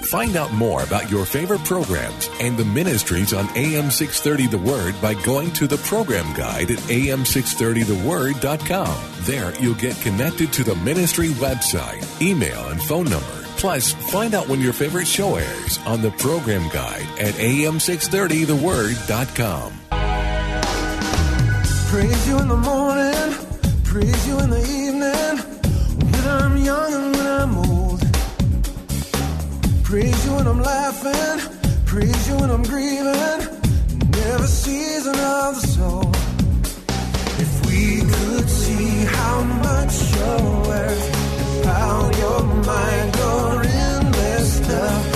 Find 0.10 0.36
out 0.36 0.52
more 0.54 0.84
about 0.84 1.10
your 1.10 1.26
favorite 1.26 1.64
programs 1.64 2.30
and 2.40 2.56
the 2.58 2.66
ministries 2.66 3.34
on 3.34 3.46
AM 3.58 3.90
630 3.90 4.48
The 4.48 4.58
Word 4.58 5.00
by 5.02 5.14
going 5.16 5.52
to 5.54 5.66
the 5.68 5.78
program 5.78 6.34
guide 6.36 6.70
at 6.72 6.78
am630theword.com. 6.78 8.98
There, 9.22 9.54
you'll 9.62 9.76
get 9.76 9.96
connected 10.02 10.52
to 10.54 10.64
the 10.64 10.76
ministry 10.76 11.30
website, 11.30 12.22
email, 12.22 12.68
and 12.68 12.80
phone 12.82 13.06
number. 13.06 13.26
Plus, 13.58 13.94
find 14.12 14.34
out 14.36 14.48
when 14.50 14.60
your 14.60 14.74
favorite 14.74 15.08
show 15.08 15.36
airs 15.38 15.80
on 15.86 16.02
the 16.02 16.12
program 16.12 16.68
guide 16.70 17.08
at 17.20 17.34
am630theword.com. 17.36 19.74
Praise 21.90 22.28
you 22.28 22.38
in 22.40 22.48
the 22.48 22.58
morning, 22.58 23.34
praise 23.84 24.28
you 24.28 24.40
in 24.40 24.50
the 24.50 24.60
evening, 24.60 25.38
when 26.12 26.28
I'm 26.28 26.58
young 26.58 26.94
and 26.94 27.16
when 27.16 27.28
I'm 27.28 27.56
old. 27.58 27.73
Laughing, 30.64 31.40
praise 31.86 32.28
you 32.30 32.36
when 32.38 32.50
I'm 32.50 32.64
grieving, 32.64 33.40
never 34.12 34.48
season 34.48 35.16
of 35.16 35.56
the 35.56 35.68
soul. 35.68 36.12
If 37.44 37.52
we 37.68 38.00
could 38.14 38.50
see 38.50 39.06
how 39.06 39.44
much 39.44 39.94
you're 40.16 40.52
worth, 40.68 41.66
how 41.66 42.12
your 42.22 42.44
mind, 42.72 43.16
your 43.16 43.64
endless 43.64 44.70
love, 44.70 45.13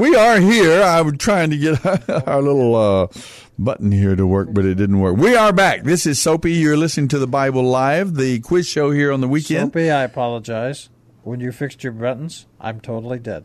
We 0.00 0.16
are 0.16 0.40
here. 0.40 0.82
I 0.82 1.02
was 1.02 1.18
trying 1.18 1.50
to 1.50 1.58
get 1.58 1.84
our 2.26 2.40
little 2.40 2.74
uh, 2.74 3.08
button 3.58 3.92
here 3.92 4.16
to 4.16 4.26
work, 4.26 4.48
but 4.50 4.64
it 4.64 4.76
didn't 4.76 4.98
work. 4.98 5.18
We 5.18 5.36
are 5.36 5.52
back. 5.52 5.82
This 5.82 6.06
is 6.06 6.18
Soapy. 6.18 6.54
You're 6.54 6.78
listening 6.78 7.08
to 7.08 7.18
the 7.18 7.26
Bible 7.26 7.62
Live, 7.64 8.14
the 8.14 8.40
quiz 8.40 8.66
show 8.66 8.92
here 8.92 9.12
on 9.12 9.20
the 9.20 9.28
weekend. 9.28 9.74
Soapy, 9.74 9.90
I 9.90 10.04
apologize. 10.04 10.88
When 11.22 11.40
you 11.40 11.52
fixed 11.52 11.84
your 11.84 11.92
buttons, 11.92 12.46
I'm 12.58 12.80
totally 12.80 13.18
dead. 13.18 13.44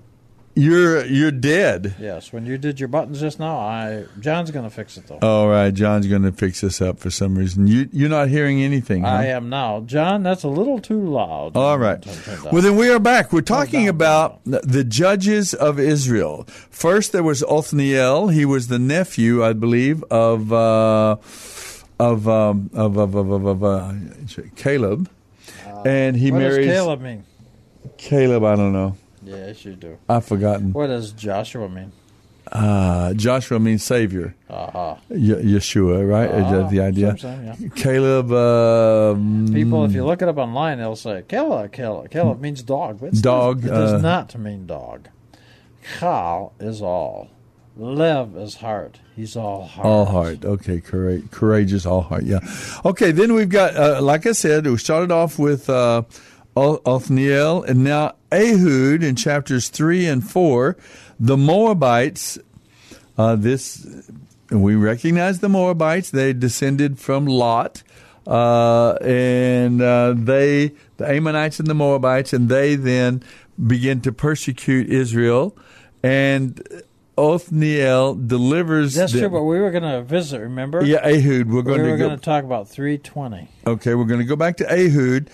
You're 0.58 1.04
you're 1.06 1.32
dead. 1.32 1.96
Yes, 2.00 2.32
when 2.32 2.46
you 2.46 2.58
did 2.58 2.80
your 2.80 2.88
buttons 2.88 3.20
just 3.20 3.40
now, 3.40 3.58
I 3.58 4.06
John's 4.22 4.52
going 4.52 4.64
to 4.64 4.74
fix 4.74 4.96
it 4.96 5.06
though. 5.06 5.20
All 5.22 5.50
right, 5.50 5.74
John's 5.74 6.08
going 6.08 6.22
to 6.22 6.32
fix 6.32 6.62
this 6.62 6.82
up 6.82 6.98
for 6.98 7.10
some 7.10 7.38
reason. 7.38 7.68
You 7.68 7.90
you're 7.92 8.08
not 8.10 8.30
hearing 8.30 8.62
anything. 8.64 9.04
Huh? 9.04 9.10
I 9.10 9.26
am 9.26 9.50
now, 9.50 9.82
John. 9.82 10.24
That's 10.24 10.44
a 10.44 10.48
little 10.48 10.80
too 10.80 11.06
loud. 11.06 11.58
All 11.58 11.78
right. 11.78 12.00
Down. 12.00 12.54
Well, 12.54 12.62
then 12.62 12.78
we 12.78 12.90
are 12.90 13.00
back. 13.00 13.34
We're 13.34 13.42
talking 13.42 13.90
about 13.90 14.40
the- 14.46 14.62
the 14.64 14.86
judges 14.86 15.54
of 15.54 15.78
Israel. 15.78 16.46
First, 16.70 17.12
there 17.12 17.24
was 17.24 17.44
Othniel. 17.44 18.30
He 18.30 18.46
was 18.46 18.70
the 18.70 18.80
nephew, 18.80 19.44
I 19.44 19.52
believe, 19.52 20.04
of 20.10 20.54
uh, 20.54 21.18
of, 22.00 22.30
um, 22.30 22.70
of 22.74 22.96
of 22.96 23.14
of 23.16 23.30
of, 23.30 23.46
of 23.46 23.64
uh, 23.64 23.94
Caleb, 24.56 25.10
and 25.86 26.16
he 26.16 26.32
what 26.32 26.38
marries 26.40 26.66
does 26.68 26.76
Caleb 26.78 27.02
mean? 27.02 27.26
Caleb. 27.98 28.46
I 28.46 28.56
don't 28.56 28.72
know. 28.72 28.96
Yes, 29.26 29.66
you 29.66 29.74
do. 29.76 29.98
I've 30.08 30.26
forgotten. 30.26 30.74
What 30.74 30.88
does 30.88 31.12
Joshua 31.12 31.68
mean? 31.70 31.92
Uh, 32.52 33.14
Joshua 33.16 33.60
means 33.60 33.84
savior. 33.84 34.36
Uh-huh. 34.50 34.96
Ye- 35.10 35.56
Yeshua, 35.56 36.08
right? 36.08 36.30
Is 36.30 36.52
that 36.52 36.70
the 36.70 36.80
idea? 36.80 37.18
same, 37.18 37.54
same, 37.56 37.70
Caleb. 37.72 38.32
um, 38.32 39.48
People, 39.52 39.84
if 39.86 39.94
you 39.94 40.06
look 40.06 40.22
it 40.22 40.28
up 40.28 40.38
online, 40.38 40.78
they'll 40.78 40.96
say 40.96 41.24
Caleb. 41.28 41.72
Caleb. 41.72 42.12
Caleb 42.12 42.40
means 42.42 42.62
dog. 42.62 43.00
But 43.02 43.14
Dog, 43.16 43.66
It 43.66 43.70
does 43.70 43.94
uh, 43.94 43.98
not 43.98 44.38
mean 44.38 44.68
dog. 44.68 45.08
Chal 46.00 46.54
is 46.60 46.82
all. 46.82 47.30
Lev 47.78 48.38
is 48.38 48.56
heart. 48.56 49.00
He's 49.16 49.36
all 49.36 49.66
heart. 49.66 49.86
All 49.86 50.06
heart. 50.06 50.46
Okay, 50.46 50.80
coura- 50.80 51.30
courageous, 51.32 51.86
all 51.86 52.02
heart. 52.02 52.24
Yeah. 52.24 52.40
Okay, 52.86 53.12
then 53.12 53.34
we've 53.34 53.50
got, 53.50 53.76
uh, 53.76 54.02
like 54.02 54.26
I 54.26 54.32
said, 54.32 54.66
we 54.66 54.78
started 54.78 55.12
off 55.12 55.38
with 55.38 55.70
uh, 55.70 56.04
Othniel, 56.56 57.64
and 57.64 57.84
now 57.84 58.16
Ehud 58.32 59.04
in 59.04 59.16
chapters 59.16 59.70
three 59.70 60.06
and 60.06 60.28
four. 60.28 60.78
The 61.20 61.38
Moabites. 61.38 62.38
Uh, 63.18 63.36
this 63.36 63.86
we 64.50 64.76
recognize 64.76 65.40
the 65.40 65.50
Moabites. 65.50 66.12
They 66.12 66.34
descended 66.34 67.00
from 67.00 67.26
Lot, 67.26 67.84
uh, 68.28 68.94
and 69.02 69.82
uh, 69.82 70.14
they 70.16 70.74
the 70.98 71.10
Ammonites 71.10 71.60
and 71.60 71.68
the 71.68 71.76
Moabites, 71.76 72.34
and 72.34 72.50
they 72.50 72.76
then 72.76 73.24
begin 73.68 74.02
to 74.02 74.12
persecute 74.12 74.90
Israel, 74.90 75.56
and 76.04 76.62
Othniel 77.18 78.16
delivers. 78.16 78.94
That's 78.96 79.12
them- 79.14 79.22
true, 79.22 79.30
but 79.30 79.44
we 79.44 79.60
were 79.60 79.72
going 79.72 79.84
to 79.84 80.02
visit, 80.02 80.40
remember? 80.42 80.84
Yeah, 80.84 81.06
Ehud. 81.08 81.50
We're 81.50 81.62
going 81.62 81.82
we 81.82 81.88
to 81.88 81.92
were 81.92 81.98
go. 81.98 82.16
talk 82.18 82.44
about 82.44 82.68
320. 82.68 83.48
Okay, 83.68 83.96
we're 83.96 84.06
going 84.06 84.20
to 84.20 84.26
go 84.26 84.36
back 84.36 84.58
to 84.58 84.66
Ehud. 84.72 85.30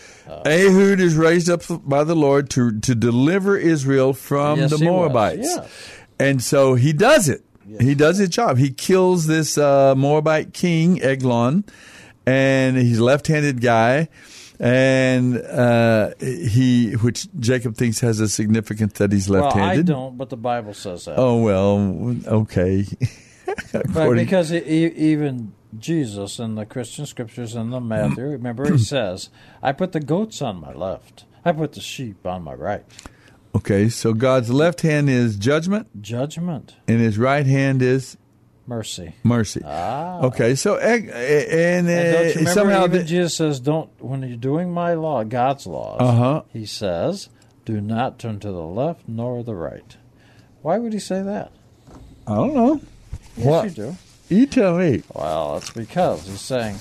Ehud 0.46 1.00
is 1.00 1.15
raised 1.15 1.50
up 1.50 1.62
by 1.84 2.04
the 2.04 2.15
Lord 2.15 2.50
to 2.52 2.80
to 2.82 2.96
deliver 2.96 3.58
Israel 3.58 4.13
from 4.13 4.60
Yes, 4.60 4.70
the. 4.78 4.86
Moabites, 4.86 5.48
Yes. 5.56 5.70
and 6.20 6.41
so 6.41 6.76
he 6.76 6.94
does 6.94 7.28
it. 7.30 7.44
He 7.80 7.96
does 7.96 8.17
his 8.17 8.30
job. 8.30 8.58
He 8.58 8.72
kills 8.72 9.28
this 9.28 9.58
uh, 9.58 9.96
Moabite 9.96 10.54
king 10.54 11.02
Eglon, 11.02 11.63
and 12.26 12.76
he's 12.78 13.00
a 13.00 13.04
left-handed 13.04 13.62
guy, 13.62 14.10
and 14.62 15.38
uh, 15.38 16.12
he, 16.19 16.91
which 16.93 17.28
Jacob 17.39 17.76
thinks 17.76 18.00
has 18.02 18.19
a 18.19 18.29
significance 18.29 18.94
that 19.00 19.12
he's 19.12 19.27
left-handed. 19.27 19.90
I 19.90 19.94
don't, 19.94 20.17
but 20.17 20.29
the 20.29 20.38
Bible 20.38 20.75
says 20.75 21.06
that. 21.06 21.15
Oh 21.17 21.42
well, 21.42 22.15
okay. 22.27 22.85
Right, 23.90 24.15
because 24.15 24.54
e- 24.54 24.63
even 24.63 25.52
Jesus 25.77 26.40
in 26.40 26.56
the 26.56 26.65
Christian 26.65 27.06
scriptures 27.06 27.54
in 27.54 27.69
the 27.71 27.81
Matthew, 27.81 28.23
remember 28.27 28.71
he 28.71 28.77
says, 28.77 29.29
"I 29.62 29.73
put 29.73 29.92
the 29.92 30.00
goats 30.00 30.42
on 30.42 30.62
my 30.62 30.71
left, 30.71 31.25
I 31.44 31.52
put 31.52 31.73
the 31.73 31.81
sheep 31.81 32.25
on 32.25 32.44
my 32.44 32.54
right." 32.54 32.85
okay, 33.54 33.90
so 33.90 34.13
God's 34.13 34.50
left 34.52 34.81
hand 34.81 35.10
is 35.10 35.35
judgment, 35.35 36.02
Judgment, 36.02 36.75
and 36.88 37.02
his 37.02 37.17
right 37.17 37.46
hand 37.46 37.81
is 37.81 38.15
mercy. 38.67 39.15
mercy. 39.23 39.62
Ah. 39.65 40.21
Okay, 40.21 40.55
so 40.55 40.75
eh, 40.75 41.01
eh, 41.12 41.77
and, 41.77 41.89
And 41.89 42.13
don't 42.33 42.43
you 42.43 42.47
uh, 42.49 42.53
somehow 42.53 42.87
the- 42.87 43.03
Jesus 43.03 43.35
says, 43.35 43.59
"Don't 43.59 43.89
when 43.99 44.21
you're 44.23 44.37
doing 44.37 44.71
my 44.73 44.93
law, 44.93 45.23
God's 45.23 45.67
laws." 45.67 46.01
Uh-huh. 46.01 46.43
He 46.53 46.65
says, 46.65 47.29
"Do 47.65 47.81
not 47.81 48.19
turn 48.19 48.39
to 48.39 48.51
the 48.51 48.63
left 48.63 49.01
nor 49.07 49.43
the 49.43 49.55
right." 49.55 49.97
Why 50.62 50.77
would 50.77 50.93
he 50.93 50.99
say 50.99 51.21
that? 51.23 51.51
I 52.27 52.35
don't 52.35 52.53
know. 52.53 52.81
Yes, 53.35 53.45
what? 53.45 53.63
you 53.65 53.71
do. 53.71 53.95
You 54.29 54.45
tell 54.45 54.77
me. 54.77 55.03
Well, 55.13 55.57
it's 55.57 55.71
because 55.71 56.27
he's 56.27 56.39
saying, 56.39 56.77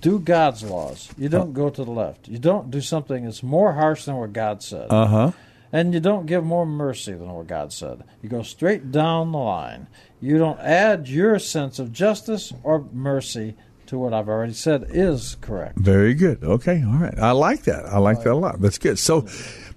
do 0.00 0.18
God's 0.18 0.62
laws. 0.62 1.08
You 1.16 1.28
don't 1.28 1.52
go 1.52 1.70
to 1.70 1.84
the 1.84 1.90
left. 1.90 2.28
You 2.28 2.38
don't 2.38 2.70
do 2.70 2.80
something 2.80 3.24
that's 3.24 3.42
more 3.42 3.72
harsh 3.72 4.04
than 4.04 4.16
what 4.16 4.32
God 4.32 4.62
said. 4.62 4.86
Uh 4.90 5.06
huh. 5.06 5.32
And 5.72 5.94
you 5.94 6.00
don't 6.00 6.26
give 6.26 6.44
more 6.44 6.66
mercy 6.66 7.12
than 7.12 7.30
what 7.30 7.46
God 7.46 7.72
said. 7.72 8.02
You 8.22 8.28
go 8.28 8.42
straight 8.42 8.90
down 8.90 9.32
the 9.32 9.38
line. 9.38 9.86
You 10.20 10.38
don't 10.38 10.60
add 10.60 11.08
your 11.08 11.38
sense 11.38 11.78
of 11.78 11.92
justice 11.92 12.52
or 12.62 12.84
mercy 12.92 13.54
to 13.86 13.98
what 13.98 14.12
I've 14.12 14.28
already 14.28 14.52
said 14.52 14.86
is 14.90 15.36
correct. 15.40 15.78
Very 15.78 16.14
good. 16.14 16.44
Okay. 16.44 16.82
All 16.86 16.98
right. 16.98 17.18
I 17.18 17.32
like 17.32 17.62
that. 17.64 17.86
I 17.86 17.98
like 17.98 18.22
that 18.22 18.32
a 18.32 18.34
lot. 18.34 18.60
That's 18.60 18.78
good. 18.78 18.98
So, 18.98 19.26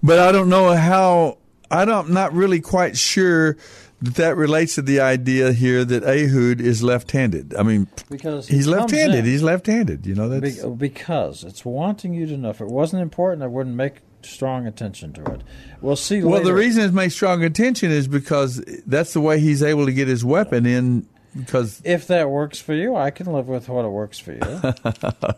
but 0.03 0.19
I 0.19 0.31
don't 0.31 0.49
know 0.49 0.73
how. 0.75 1.37
I 1.71 1.85
don't. 1.85 2.07
I'm 2.07 2.13
not 2.13 2.33
really 2.33 2.59
quite 2.61 2.95
sure 2.97 3.57
that 4.01 4.15
that 4.15 4.35
relates 4.35 4.75
to 4.75 4.81
the 4.81 4.99
idea 4.99 5.53
here 5.53 5.85
that 5.85 6.03
Ehud 6.03 6.59
is 6.61 6.83
left-handed. 6.83 7.55
I 7.55 7.63
mean, 7.63 7.87
Because 8.09 8.47
he 8.49 8.57
he's 8.57 8.67
left-handed. 8.67 9.19
in- 9.19 9.25
He's 9.25 9.41
left-handed. 9.41 10.05
You 10.05 10.13
know 10.13 10.27
that's. 10.29 10.61
Be- 10.61 10.69
because 10.69 11.43
it's 11.45 11.63
wanting 11.65 12.13
you 12.13 12.27
to 12.27 12.37
know. 12.37 12.49
If 12.49 12.59
it 12.61 12.67
wasn't 12.67 13.01
important, 13.01 13.41
I 13.43 13.47
wouldn't 13.47 13.75
make 13.77 14.01
strong 14.25 14.67
attention 14.67 15.13
to 15.13 15.23
it. 15.33 15.41
We'll 15.81 15.95
see 15.95 16.21
Well, 16.23 16.33
later. 16.39 16.45
the 16.45 16.53
reason 16.53 16.83
it's 16.83 16.93
made 16.93 17.11
strong 17.11 17.43
attention 17.43 17.91
is 17.91 18.07
because 18.07 18.63
that's 18.85 19.13
the 19.13 19.21
way 19.21 19.39
he's 19.39 19.61
able 19.63 19.85
to 19.85 19.93
get 19.93 20.07
his 20.07 20.23
weapon 20.25 20.65
in. 20.65 21.07
Because 21.35 21.81
if 21.83 22.05
that 22.07 22.29
works 22.29 22.59
for 22.59 22.73
you, 22.75 22.95
I 22.95 23.09
can 23.09 23.25
live 23.33 23.47
with 23.47 23.67
what 23.67 23.85
it 23.85 23.89
works 23.89 24.19
for 24.19 24.33
you. 24.33 24.39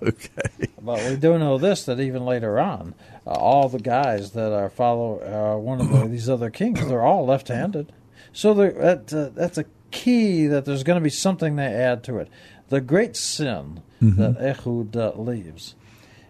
okay. 0.03 0.67
But 0.81 1.09
we 1.09 1.15
do 1.15 1.39
know 1.39 1.57
this 1.57 1.85
that 1.85 1.99
even 2.01 2.25
later 2.25 2.59
on, 2.59 2.93
uh, 3.25 3.31
all 3.31 3.69
the 3.69 3.79
guys 3.79 4.31
that 4.31 4.51
are 4.51 4.69
follow 4.69 5.19
uh, 5.21 5.57
one 5.57 5.79
of 5.79 5.89
the, 5.89 6.07
these 6.07 6.29
other 6.29 6.49
kings, 6.49 6.85
they're 6.87 7.01
all 7.01 7.25
left-handed. 7.25 7.91
So 8.33 8.53
that, 8.55 9.13
uh, 9.13 9.29
that's 9.33 9.57
a 9.57 9.65
key 9.91 10.47
that 10.47 10.65
there's 10.65 10.83
going 10.83 10.99
to 10.99 11.03
be 11.03 11.09
something 11.09 11.55
they 11.55 11.63
add 11.67 12.03
to 12.03 12.17
it. 12.17 12.27
The 12.69 12.81
great 12.81 13.15
sin 13.15 13.81
Mhm. 14.01 14.17
that 14.17 14.37
Ehud 14.45 14.97
uh, 14.97 15.13
leaves 15.15 15.75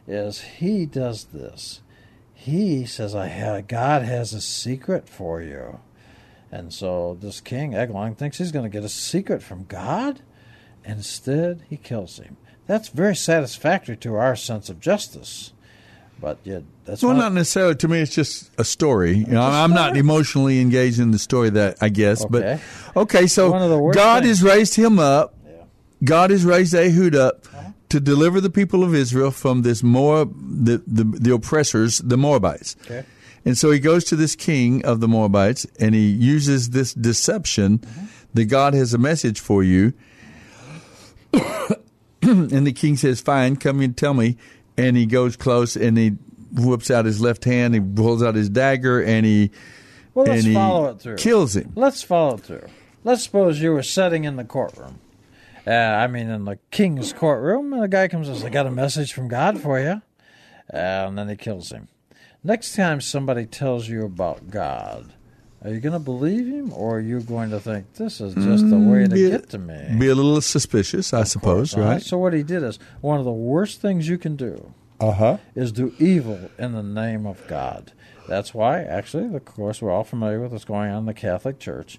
is 0.08 0.42
he 0.42 0.86
does 0.86 1.26
this. 1.34 1.82
He 2.46 2.86
says, 2.86 3.16
"I 3.16 3.64
God 3.68 4.04
has 4.04 4.32
a 4.34 4.40
secret 4.40 5.10
for 5.10 5.42
you," 5.42 5.80
and 6.52 6.72
so 6.72 7.18
this 7.20 7.42
king 7.42 7.74
Eglon 7.74 8.14
thinks 8.14 8.38
he's 8.38 8.52
going 8.52 8.64
to 8.64 8.70
get 8.70 8.84
a 8.84 8.90
secret 8.90 9.42
from 9.42 9.66
God. 9.66 10.22
Instead, 10.86 11.64
he 11.70 11.78
kills 11.78 12.18
him. 12.20 12.38
That's 12.68 12.90
very 12.90 13.16
satisfactory 13.16 13.98
to 13.98 14.14
our 14.16 14.36
sense 14.36 14.70
of 14.70 14.80
justice. 14.80 15.54
But 16.22 16.38
yet, 16.44 16.62
that's 16.86 17.02
well, 17.02 17.14
one- 17.14 17.18
not 17.20 17.34
necessarily. 17.34 17.76
To 17.76 17.88
me, 17.88 18.00
it's 18.02 18.14
just 18.14 18.52
a 18.60 18.64
story. 18.64 19.18
You 19.18 19.26
know, 19.26 19.42
I'm 19.42 19.72
not 19.72 19.98
emotionally 19.98 20.62
engaged 20.62 21.00
in 21.00 21.10
the 21.10 21.20
story 21.20 21.50
that 21.50 21.78
I 21.82 21.90
guess, 21.90 22.24
Okay. 22.26 22.60
but 22.96 23.02
okay. 23.02 23.26
So 23.28 23.50
One 23.52 23.64
of 23.64 23.72
the 23.72 23.80
worst 23.80 23.98
God 23.98 24.22
things- 24.24 24.40
has 24.40 24.44
raised 24.44 24.76
him 24.76 25.00
up. 25.00 25.34
God 26.04 26.30
has 26.30 26.46
raised 26.46 26.76
Ehud 26.76 27.16
up. 27.16 27.48
To 27.90 28.00
deliver 28.00 28.42
the 28.42 28.50
people 28.50 28.84
of 28.84 28.94
Israel 28.96 29.32
from 29.32 29.62
this 29.62 29.84
Moab, 29.84 30.34
the, 30.38 30.82
the 30.88 31.04
the 31.04 31.34
oppressors, 31.34 32.00
the 32.00 32.18
Moabites. 32.18 32.76
Okay. 32.86 33.04
And 33.46 33.56
so 33.58 33.70
he 33.70 33.80
goes 33.80 34.04
to 34.06 34.16
this 34.16 34.36
king 34.36 34.84
of 34.86 35.00
the 35.02 35.08
Moabites, 35.08 35.68
and 35.80 35.94
he 35.94 36.08
uses 36.10 36.72
this 36.72 36.94
deception 36.94 37.78
Mm-hmm. 37.80 38.06
that 38.34 38.46
God 38.46 38.74
has 38.74 38.94
a 38.94 38.98
message 38.98 39.40
for 39.40 39.64
you. 39.64 39.94
and 42.22 42.66
the 42.68 42.74
king 42.74 42.98
says, 42.98 43.22
"Fine, 43.22 43.58
come 43.58 43.82
and 43.82 43.96
tell 43.96 44.14
me." 44.14 44.38
And 44.78 44.98
he 44.98 45.06
goes 45.06 45.36
close, 45.38 45.76
and 45.76 45.98
he 45.98 46.10
whips 46.54 46.90
out 46.92 47.06
his 47.06 47.22
left 47.22 47.46
hand, 47.46 47.74
he 47.76 47.80
pulls 47.80 48.24
out 48.24 48.36
his 48.36 48.50
dagger, 48.50 49.02
and 49.02 49.26
he 49.26 49.52
Well, 50.14 50.26
let's 50.26 50.40
and 50.40 50.48
he 50.48 50.54
follow 50.54 50.88
it 50.90 51.00
through. 51.00 51.16
kills 51.18 51.56
him. 51.56 51.72
Let's 51.76 52.02
follow 52.02 52.36
it 52.36 52.42
through. 52.42 52.68
Let's 53.04 53.24
suppose 53.24 53.62
you 53.62 53.72
were 53.72 53.84
sitting 53.84 54.24
in 54.24 54.36
the 54.38 54.44
courtroom. 54.44 55.00
Uh, 55.68 55.72
I 55.72 56.08
mean, 56.08 56.30
in 56.30 56.46
the 56.46 56.58
king's 56.72 57.12
courtroom, 57.14 57.74
and 57.74 57.84
a 57.84 57.88
guy 57.88 58.08
comes 58.08 58.28
and 58.28 58.38
says, 58.38 58.46
I 58.46 58.50
got 58.50 58.68
a 58.68 58.72
message 58.72 59.14
from 59.14 59.28
God 59.28 59.60
for 59.60 59.80
you. 59.80 60.02
and 60.70 61.18
then 61.18 61.30
he 61.30 61.36
kills 61.36 61.72
him. 61.72 61.88
Next 62.44 62.76
time 62.76 63.02
somebody 63.02 63.46
tells 63.46 63.88
you 63.90 64.06
about 64.06 64.50
God, 64.52 65.14
are 65.64 65.72
you 65.72 65.80
going 65.80 65.94
to 65.94 66.00
believe 66.00 66.46
him, 66.46 66.72
or 66.74 66.98
are 66.98 67.02
you 67.02 67.20
going 67.22 67.50
to 67.50 67.60
think, 67.60 67.94
this 67.96 68.22
is 68.22 68.36
just 68.36 68.72
a 68.72 68.78
way 68.78 69.08
to 69.08 69.16
Mm, 69.16 69.24
be, 69.24 69.30
get 69.30 69.50
to 69.50 69.58
me? 69.58 69.96
Be 70.00 70.10
a 70.10 70.16
little 70.16 70.40
suspicious, 70.42 71.12
I 71.14 71.24
suppose, 71.24 71.74
Uh-huh. 71.74 71.84
right? 71.84 72.02
So 72.02 72.20
what 72.20 72.34
he 72.34 72.44
did 72.44 72.62
is 72.62 72.78
one 73.02 73.18
of 73.18 73.26
the 73.26 73.32
worst 73.32 73.82
things 73.82 74.08
you 74.08 74.20
can 74.20 74.36
do 74.36 74.74
Uh 75.00 75.12
huh. 75.14 75.38
is 75.56 75.72
do 75.72 75.96
evil 75.98 76.52
in 76.60 76.74
the 76.74 76.84
name 76.84 77.26
of 77.26 77.46
God. 77.48 77.94
That's 78.28 78.54
why, 78.54 78.84
actually, 78.84 79.36
of 79.36 79.46
course, 79.46 79.82
we're 79.82 79.92
all 79.92 80.04
familiar 80.04 80.40
with 80.40 80.52
what's 80.52 80.66
going 80.66 80.92
on 80.92 81.00
in 81.00 81.06
the 81.08 81.14
Catholic 81.16 81.58
Church. 81.60 81.98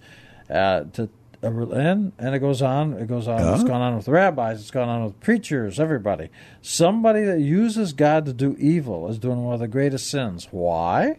Uh, 0.49 0.85
to 0.93 1.03
uh, 1.05 1.07
and 1.47 2.13
and 2.19 2.35
it 2.35 2.39
goes 2.41 2.63
on. 2.63 2.95
It 2.95 3.07
goes 3.07 3.29
on. 3.29 3.55
It's 3.55 3.65
gone 3.65 3.81
on 3.81 3.97
with 3.97 4.09
rabbis. 4.09 4.61
It's 4.61 4.71
gone 4.71 4.89
on 4.89 5.05
with 5.05 5.19
preachers. 5.21 5.79
Everybody. 5.81 6.29
Somebody 6.63 7.25
that 7.25 7.41
uses 7.41 7.93
God 7.93 8.27
to 8.27 8.33
do 8.33 8.57
evil 8.59 9.09
is 9.09 9.19
doing 9.19 9.43
one 9.45 9.55
of 9.55 9.61
the 9.61 9.69
greatest 9.69 10.11
sins. 10.11 10.49
Why? 10.51 11.19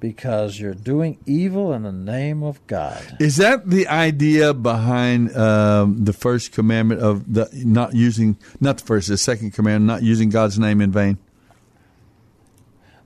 Because 0.00 0.58
you're 0.58 0.74
doing 0.74 1.18
evil 1.26 1.72
in 1.72 1.84
the 1.84 1.92
name 1.92 2.42
of 2.42 2.66
God. 2.66 3.16
Is 3.20 3.36
that 3.36 3.70
the 3.70 3.86
idea 3.86 4.52
behind 4.52 5.36
um, 5.36 6.04
the 6.04 6.12
first 6.12 6.50
commandment 6.50 7.00
of 7.00 7.32
the 7.32 7.48
not 7.52 7.94
using 7.94 8.36
not 8.60 8.78
the 8.78 8.84
first, 8.84 9.08
the 9.08 9.16
second 9.16 9.52
commandment, 9.52 9.86
not 9.86 10.02
using 10.02 10.28
God's 10.28 10.58
name 10.58 10.80
in 10.80 10.90
vain? 10.90 11.18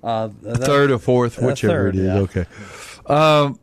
Uh, 0.03 0.29
that- 0.43 0.59
third 0.59 0.91
or 0.91 0.99
fourth, 0.99 1.37
whichever 1.41 1.73
third, 1.93 1.97
it 1.97 2.01
is. 2.01 2.07
yeah. 2.07 2.15
Okay. 2.19 2.47
Um, 3.07 3.59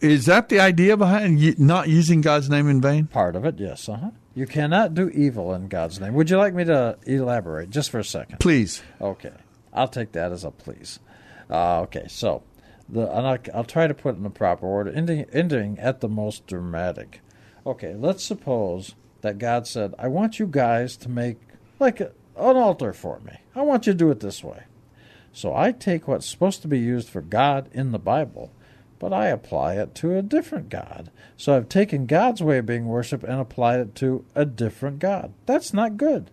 is 0.00 0.26
that 0.26 0.48
the 0.48 0.60
idea 0.60 0.96
behind 0.96 1.58
not 1.58 1.88
using 1.88 2.20
God's 2.20 2.48
name 2.48 2.68
in 2.68 2.80
vain? 2.80 3.06
Part 3.06 3.36
of 3.36 3.44
it, 3.44 3.58
yes. 3.58 3.88
Uh-huh. 3.88 4.10
You 4.34 4.46
cannot 4.46 4.94
do 4.94 5.08
evil 5.08 5.52
in 5.54 5.68
God's 5.68 6.00
name. 6.00 6.14
Would 6.14 6.30
you 6.30 6.36
like 6.36 6.54
me 6.54 6.64
to 6.64 6.96
elaborate 7.06 7.70
just 7.70 7.90
for 7.90 7.98
a 7.98 8.04
second? 8.04 8.38
Please. 8.38 8.82
Okay, 9.00 9.32
I'll 9.72 9.88
take 9.88 10.12
that 10.12 10.32
as 10.32 10.44
a 10.44 10.50
please. 10.50 11.00
Uh, 11.50 11.80
okay, 11.82 12.06
so 12.08 12.42
the 12.88 13.10
and 13.10 13.26
I'll, 13.26 13.38
I'll 13.52 13.64
try 13.64 13.86
to 13.86 13.94
put 13.94 14.14
it 14.14 14.18
in 14.18 14.22
the 14.22 14.30
proper 14.30 14.66
order, 14.66 14.90
ending, 14.90 15.26
ending 15.32 15.78
at 15.78 16.00
the 16.00 16.08
most 16.08 16.46
dramatic. 16.46 17.20
Okay, 17.66 17.94
let's 17.94 18.24
suppose 18.24 18.94
that 19.22 19.38
God 19.38 19.66
said, 19.66 19.94
"I 19.98 20.08
want 20.08 20.38
you 20.38 20.46
guys 20.46 20.96
to 20.98 21.08
make 21.08 21.38
like 21.80 22.00
a, 22.00 22.12
an 22.36 22.56
altar 22.56 22.92
for 22.92 23.20
me. 23.20 23.32
I 23.54 23.62
want 23.62 23.86
you 23.86 23.92
to 23.92 23.98
do 23.98 24.10
it 24.10 24.20
this 24.20 24.44
way." 24.44 24.64
So 25.32 25.54
I 25.54 25.72
take 25.72 26.08
what's 26.08 26.26
supposed 26.26 26.62
to 26.62 26.68
be 26.68 26.78
used 26.78 27.08
for 27.08 27.20
God 27.20 27.68
in 27.72 27.92
the 27.92 27.98
Bible, 27.98 28.52
but 28.98 29.12
I 29.12 29.28
apply 29.28 29.74
it 29.74 29.94
to 29.96 30.16
a 30.16 30.22
different 30.22 30.68
God. 30.68 31.10
So 31.36 31.56
I've 31.56 31.68
taken 31.68 32.06
God's 32.06 32.42
way 32.42 32.58
of 32.58 32.66
being 32.66 32.86
worshipped 32.86 33.24
and 33.24 33.40
applied 33.40 33.80
it 33.80 33.94
to 33.96 34.24
a 34.34 34.44
different 34.44 34.98
God. 34.98 35.32
That's 35.46 35.72
not 35.72 35.96
good. 35.96 36.30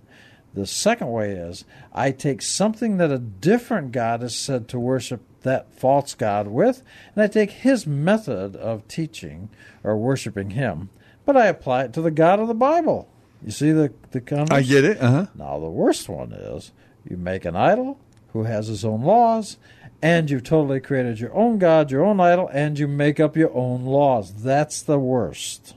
The 0.53 0.65
second 0.65 1.11
way 1.11 1.31
is 1.31 1.65
I 1.93 2.11
take 2.11 2.41
something 2.41 2.97
that 2.97 3.11
a 3.11 3.19
different 3.19 3.91
God 3.91 4.23
is 4.23 4.35
said 4.35 4.67
to 4.69 4.79
worship 4.79 5.21
that 5.41 5.73
false 5.73 6.13
God 6.15 6.47
with, 6.47 6.81
and 7.13 7.23
I 7.23 7.27
take 7.27 7.51
his 7.51 7.85
method 7.85 8.55
of 8.55 8.87
teaching 8.87 9.49
or 9.83 9.97
worshiping 9.97 10.51
him, 10.51 10.89
but 11.25 11.35
I 11.35 11.47
apply 11.47 11.83
it 11.83 11.93
to 11.93 12.01
the 12.01 12.09
God 12.09 12.39
of 12.39 12.47
the 12.47 12.53
Bible. 12.53 13.09
You 13.43 13.51
see 13.51 13.71
the 13.71 13.93
the 14.11 14.21
converse? 14.21 14.57
I 14.57 14.63
get 14.63 14.85
it. 14.85 14.99
Uh 14.99 15.11
huh. 15.11 15.25
Now 15.35 15.59
the 15.59 15.69
worst 15.69 16.09
one 16.09 16.31
is 16.31 16.71
you 17.07 17.17
make 17.17 17.45
an 17.45 17.55
idol 17.55 17.99
who 18.33 18.43
has 18.43 18.67
his 18.67 18.83
own 18.83 19.01
laws, 19.01 19.57
and 20.01 20.29
you've 20.29 20.43
totally 20.43 20.79
created 20.79 21.19
your 21.19 21.33
own 21.33 21.57
God, 21.57 21.91
your 21.91 22.03
own 22.03 22.19
idol, 22.19 22.49
and 22.53 22.77
you 22.77 22.87
make 22.87 23.19
up 23.19 23.35
your 23.35 23.53
own 23.55 23.85
laws. 23.85 24.33
That's 24.33 24.81
the 24.81 24.99
worst. 24.99 25.73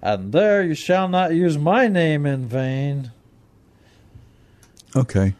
And 0.00 0.32
there 0.32 0.62
you 0.64 0.74
shall 0.74 1.08
not 1.08 1.32
use 1.34 1.56
my 1.56 1.86
name 1.88 2.26
in 2.26 2.46
vain. 2.46 3.12
Okay. 4.96 5.34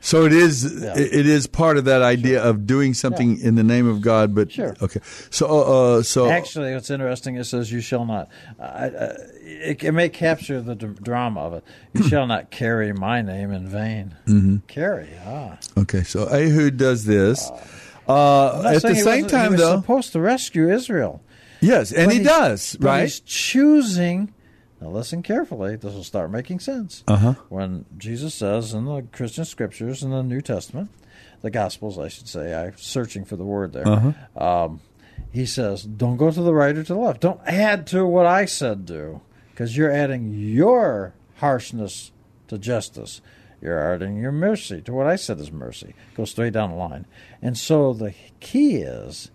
So 0.00 0.24
it 0.24 0.32
is. 0.32 0.82
It, 0.82 1.14
it 1.14 1.26
is 1.26 1.46
part 1.46 1.76
of 1.76 1.84
that 1.84 2.02
idea 2.02 2.42
of 2.42 2.66
doing 2.66 2.92
something 2.92 3.40
in 3.40 3.54
the 3.54 3.62
name 3.62 3.86
of 3.86 4.00
God, 4.00 4.34
but 4.34 4.50
Sure. 4.50 4.76
okay. 4.82 4.98
So, 5.30 5.46
uh, 5.46 5.98
uh, 5.98 6.02
so 6.02 6.28
Actually, 6.28 6.74
what's 6.74 6.90
interesting, 6.90 7.36
it 7.36 7.44
says, 7.44 7.70
"You 7.70 7.80
shall 7.80 8.04
not." 8.04 8.28
Uh, 8.58 9.10
it, 9.60 9.84
it 9.84 9.92
may 9.92 10.08
capture 10.08 10.60
the 10.60 10.74
d- 10.74 10.86
drama 11.02 11.40
of 11.40 11.52
it. 11.54 11.64
You 11.94 12.02
shall 12.04 12.26
not 12.26 12.50
carry 12.50 12.92
my 12.92 13.22
name 13.22 13.52
in 13.52 13.68
vain. 13.68 14.16
Mhm. 14.26 14.66
Carry, 14.66 15.08
ah. 15.26 15.58
okay. 15.78 16.02
So 16.02 16.26
Ehud 16.28 16.76
does 16.76 17.04
this. 17.04 17.50
Uh, 18.08 18.62
at 18.74 18.82
the 18.82 18.94
same 18.96 19.26
time, 19.26 19.52
he 19.52 19.58
though, 19.58 19.76
supposed 19.80 20.12
to 20.12 20.20
rescue 20.20 20.68
Israel. 20.72 21.22
yes, 21.60 21.92
and 21.92 22.06
But 22.06 22.14
he 22.16 22.22
does, 22.22 22.76
right? 22.80 23.02
He's 23.02 23.20
choosing. 23.20 24.32
Now 24.80 24.88
listen 24.88 25.22
carefully. 25.22 25.76
This 25.76 25.94
will 25.94 26.02
start 26.02 26.30
making 26.32 26.58
sense. 26.60 27.04
Uh-huh. 27.06 27.34
When 27.48 27.84
Jesus 27.96 28.34
says 28.34 28.74
in 28.74 28.84
the 28.86 29.02
Christian 29.12 29.44
scriptures 29.44 30.02
in 30.02 30.10
the 30.10 30.24
New 30.24 30.40
Testament, 30.40 30.90
the 31.42 31.50
Gospels, 31.50 31.98
I 31.98 32.08
should 32.08 32.26
say, 32.28 32.52
I'm 32.52 32.76
searching 32.76 33.24
for 33.24 33.36
the 33.36 33.44
word 33.44 33.72
there. 33.72 33.86
Uh-huh. 33.86 34.64
Um, 34.64 34.80
he 35.30 35.46
says, 35.46 35.84
"Don't 35.84 36.16
go 36.16 36.30
to 36.32 36.42
the 36.42 36.52
right 36.52 36.76
or 36.76 36.82
to 36.82 36.92
the 36.94 36.98
left. 36.98 37.20
Don't 37.20 37.40
add 37.46 37.86
to 37.88 38.04
what 38.04 38.26
I 38.26 38.44
said 38.44 38.84
do, 38.84 39.20
because 39.52 39.76
you're 39.76 39.92
adding 39.92 40.32
your 40.32 41.14
harshness 41.36 42.10
to 42.48 42.58
justice." 42.58 43.20
You're 43.62 43.94
adding 43.94 44.16
your 44.16 44.32
mercy 44.32 44.82
to 44.82 44.92
what 44.92 45.06
I 45.06 45.14
said 45.14 45.38
is 45.38 45.52
mercy. 45.52 45.94
Go 46.16 46.24
straight 46.24 46.52
down 46.52 46.70
the 46.70 46.76
line. 46.76 47.06
And 47.40 47.56
so 47.56 47.92
the 47.92 48.12
key 48.40 48.78
is 48.78 49.30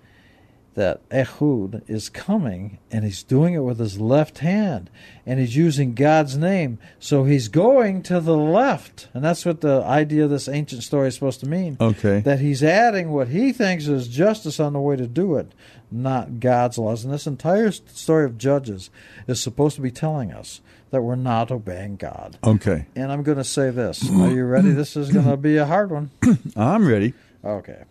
that 0.74 1.02
Ehud 1.12 1.82
is 1.88 2.10
coming 2.10 2.78
and 2.92 3.04
he's 3.04 3.24
doing 3.24 3.56
it 3.56 3.64
with 3.64 3.80
his 3.80 4.00
left 4.00 4.40
hand 4.40 4.90
and 5.26 5.40
he's 5.40 5.56
using 5.56 5.96
God's 5.96 6.38
name. 6.38 6.78
So 7.00 7.24
he's 7.24 7.48
going 7.48 8.04
to 8.04 8.20
the 8.20 8.38
left. 8.38 9.08
And 9.14 9.24
that's 9.24 9.46
what 9.46 9.62
the 9.62 9.82
idea 9.84 10.26
of 10.26 10.30
this 10.30 10.48
ancient 10.50 10.84
story 10.84 11.08
is 11.08 11.16
supposed 11.16 11.40
to 11.40 11.50
mean. 11.50 11.78
Okay. 11.80 12.20
That 12.20 12.42
he's 12.42 12.62
adding 12.62 13.10
what 13.10 13.30
he 13.30 13.54
thinks 13.54 13.88
is 13.88 14.10
justice 14.10 14.60
on 14.60 14.74
the 14.74 14.80
way 14.80 14.98
to 14.98 15.08
do 15.08 15.36
it, 15.38 15.54
not 15.92 16.40
God's 16.40 16.78
laws. 16.78 17.04
And 17.06 17.14
this 17.14 17.28
entire 17.28 17.72
story 17.72 18.26
of 18.26 18.38
Judges 18.38 18.90
is 19.28 19.42
supposed 19.42 19.76
to 19.76 19.82
be 19.82 19.92
telling 19.92 20.32
us 20.32 20.62
that 20.92 21.02
we're 21.02 21.16
not 21.16 21.52
obeying 21.52 21.96
God. 21.98 22.38
Okay. 22.44 22.86
And 22.96 23.12
I'm 23.12 23.24
going 23.24 23.38
to 23.38 23.44
say 23.44 23.70
this. 23.72 24.10
Are 24.10 24.30
you 24.30 24.46
ready? 24.46 24.72
This 24.72 24.96
is 24.96 25.12
going 25.12 25.26
to 25.26 25.38
be 25.38 25.58
a 25.58 25.66
hard 25.66 25.92
one. 25.92 26.12
I'm 26.56 26.88
ready. 26.88 27.14
Okay. 27.44 27.84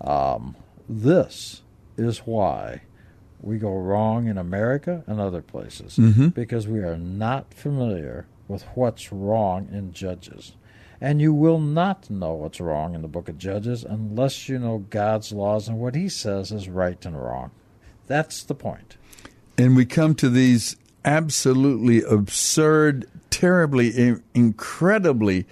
Um, 0.00 0.56
this 0.88 1.62
is 1.96 2.18
why 2.20 2.82
we 3.40 3.58
go 3.58 3.72
wrong 3.76 4.26
in 4.28 4.38
America 4.38 5.02
and 5.06 5.20
other 5.20 5.42
places 5.42 5.96
Mhm. 5.96 6.32
because 6.34 6.66
we 6.68 6.78
are 6.80 6.96
not 6.96 7.52
familiar 7.54 8.26
with 8.48 8.62
what's 8.74 9.12
wrong 9.12 9.68
in 9.72 9.92
Judges. 9.92 10.52
And 11.02 11.20
you 11.20 11.34
will 11.34 11.58
not 11.58 12.08
know 12.10 12.34
what's 12.34 12.60
wrong 12.60 12.94
in 12.94 13.02
the 13.02 13.08
book 13.08 13.28
of 13.28 13.36
Judges 13.36 13.82
unless 13.82 14.48
you 14.48 14.56
know 14.56 14.86
God's 14.88 15.32
laws 15.32 15.66
and 15.66 15.80
what 15.80 15.96
he 15.96 16.08
says 16.08 16.52
is 16.52 16.68
right 16.68 17.04
and 17.04 17.20
wrong. 17.20 17.50
That's 18.06 18.44
the 18.44 18.54
point. 18.54 18.96
And 19.58 19.74
we 19.74 19.84
come 19.84 20.14
to 20.14 20.30
these 20.30 20.76
absolutely 21.04 22.02
absurd, 22.04 23.08
terribly, 23.30 24.20
incredibly 24.32 25.44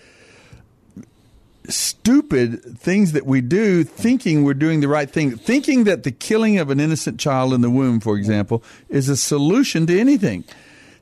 stupid 1.69 2.79
things 2.79 3.11
that 3.11 3.27
we 3.27 3.41
do, 3.41 3.83
thinking 3.83 4.45
we're 4.45 4.55
doing 4.55 4.79
the 4.79 4.87
right 4.87 5.11
thing, 5.11 5.37
thinking 5.37 5.83
that 5.83 6.05
the 6.05 6.13
killing 6.13 6.59
of 6.59 6.71
an 6.71 6.79
innocent 6.79 7.19
child 7.19 7.53
in 7.53 7.61
the 7.61 7.71
womb, 7.71 7.99
for 7.99 8.17
example, 8.17 8.63
is 8.89 9.09
a 9.09 9.17
solution 9.17 9.85
to 9.89 9.99
anything. 9.99 10.45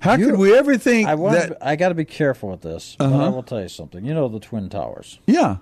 How 0.01 0.17
could 0.17 0.37
we 0.37 0.55
ever 0.57 0.77
think 0.79 1.09
I 1.09 1.15
want 1.17 1.35
that? 1.35 1.59
I 1.61 1.77
got 1.77 1.89
to 1.89 1.95
be 1.95 2.05
careful 2.05 2.51
with 2.51 2.61
this, 2.63 2.95
but 2.99 3.07
I 3.07 3.13
Uh-huh. 3.13 3.31
will 3.33 3.43
tell 3.43 3.61
you 3.61 3.69
something. 3.69 4.05
You 4.05 4.15
know 4.15 4.29
the 4.29 4.39
Twin 4.41 4.69
Towers, 4.69 5.19
Yeah, 5.27 5.57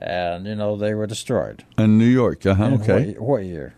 and 0.00 0.46
you 0.46 0.54
know 0.54 0.76
they 0.76 0.92
were 0.94 1.06
destroyed. 1.06 1.64
in 1.78 1.96
New 1.98 2.04
York. 2.04 2.44
Uh 2.44 2.54
huh. 2.54 2.64
In 2.64 2.74
Okay. 2.74 3.12
What, 3.12 3.20
what 3.20 3.44
year? 3.44 3.74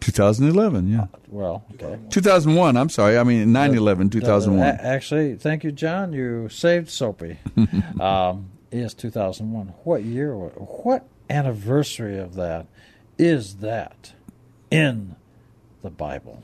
2011. 0.00 0.88
Yeah. 0.88 1.06
Well, 1.28 1.64
okay. 1.74 1.98
2001. 2.10 2.76
I'm 2.76 2.88
sorry. 2.88 3.18
I 3.18 3.24
mean 3.24 3.48
9/11. 3.52 4.10
2001. 4.12 4.66
A- 4.66 4.70
actually, 4.84 5.34
thank 5.36 5.64
you, 5.64 5.72
John. 5.72 6.12
You 6.12 6.48
saved 6.48 6.88
Soapy. 6.90 7.38
um, 8.00 8.50
yes, 8.70 8.94
2001. 8.94 9.74
What 9.84 10.04
year? 10.04 10.34
What 10.34 11.06
anniversary 11.28 12.18
of 12.18 12.34
that 12.34 12.66
is 13.18 13.56
that 13.56 14.12
in 14.70 15.16
the 15.82 15.90
Bible? 15.90 16.42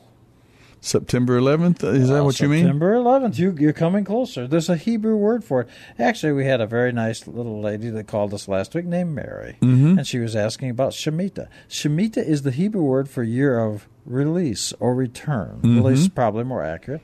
September 0.85 1.39
11th. 1.41 1.85
Is 1.85 2.09
that 2.09 2.21
Uh, 2.21 2.25
what 2.25 2.41
you 2.41 2.49
mean? 2.49 2.65
September 2.65 2.93
11th. 2.97 3.39
You, 3.39 3.55
you're 3.59 3.73
coming 3.73 4.05
closer. 4.05 4.49
There's 4.49 4.69
a 4.69 4.77
Hebrew 4.77 5.17
word 5.17 5.45
for 5.45 5.61
it. 5.63 5.69
Actually, 5.97 6.33
we 6.33 6.45
had 6.45 6.61
a 6.61 6.67
very 6.67 6.91
nice 6.91 7.29
little 7.29 7.61
lady 7.61 7.89
that 7.91 8.09
called 8.09 8.35
us 8.35 8.49
last 8.49 8.75
week 8.75 8.85
named 8.85 9.15
Mary, 9.15 9.57
Mhm. 9.63 9.99
and 9.99 10.07
she 10.07 10.19
was 10.19 10.35
asking 10.35 10.71
about 10.71 10.91
Shemitah. 10.93 11.47
Shemitah 11.69 12.27
is 12.27 12.43
the 12.43 12.51
Hebrew 12.51 12.83
word 12.83 13.09
for 13.09 13.23
year 13.23 13.61
of 13.61 13.87
release 14.05 14.75
or 14.81 14.93
return. 14.97 15.61
Mhm. 15.63 15.77
Release 15.77 16.01
is 16.01 16.09
probably 16.09 16.43
more 16.43 16.65
accurate. 16.65 17.01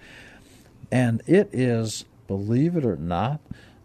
And 0.91 1.23
it 1.29 1.49
is, 1.53 2.05
believe 2.27 2.77
it 2.77 2.85
or 2.85 2.97
not, 2.97 3.41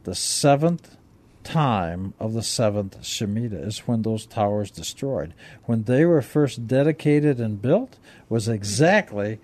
the 0.05 0.15
seventh 0.15 0.97
time 1.43 2.13
of 2.19 2.33
the 2.33 2.41
seventh 2.41 2.99
Shemitah 3.01 3.63
is 3.67 3.79
when 3.87 4.01
those 4.01 4.25
towers 4.25 4.71
destroyed. 4.71 5.33
When 5.65 5.83
they 5.83 6.03
were 6.03 6.21
first 6.23 6.67
dedicated 6.67 7.39
and 7.39 7.61
built 7.61 7.97
was 8.29 8.47
exactly 8.47 9.39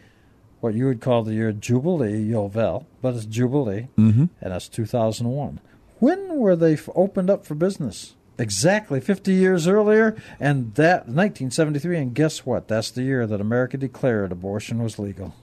what 0.62 0.74
you 0.74 0.86
would 0.86 1.01
call 1.01 1.24
the 1.24 1.34
year 1.34 1.51
Jubilee, 1.51 2.30
Yovel, 2.30 2.86
but 3.01 3.16
it's 3.16 3.26
Jubilee, 3.26 3.88
Mhm. 3.97 4.30
and 4.41 4.51
that's 4.53 4.68
2001. 4.68 5.60
When 5.99 6.38
were 6.38 6.55
they 6.55 6.74
f- 6.74 6.89
opened 6.95 7.30
up 7.30 7.45
for 7.45 7.55
business? 7.55 8.14
Exactly 8.38 9.01
50 9.01 9.34
years 9.34 9.68
earlier, 9.68 10.16
and 10.39 10.74
that 10.76 11.10
1973. 11.10 11.97
And 11.97 12.14
guess 12.14 12.45
what? 12.45 12.68
That's 12.70 12.89
the 12.89 13.03
year 13.03 13.28
that 13.28 13.41
America 13.41 13.76
declared 13.78 14.32
abortion 14.32 14.82
was 14.82 14.97
legal. 14.97 15.34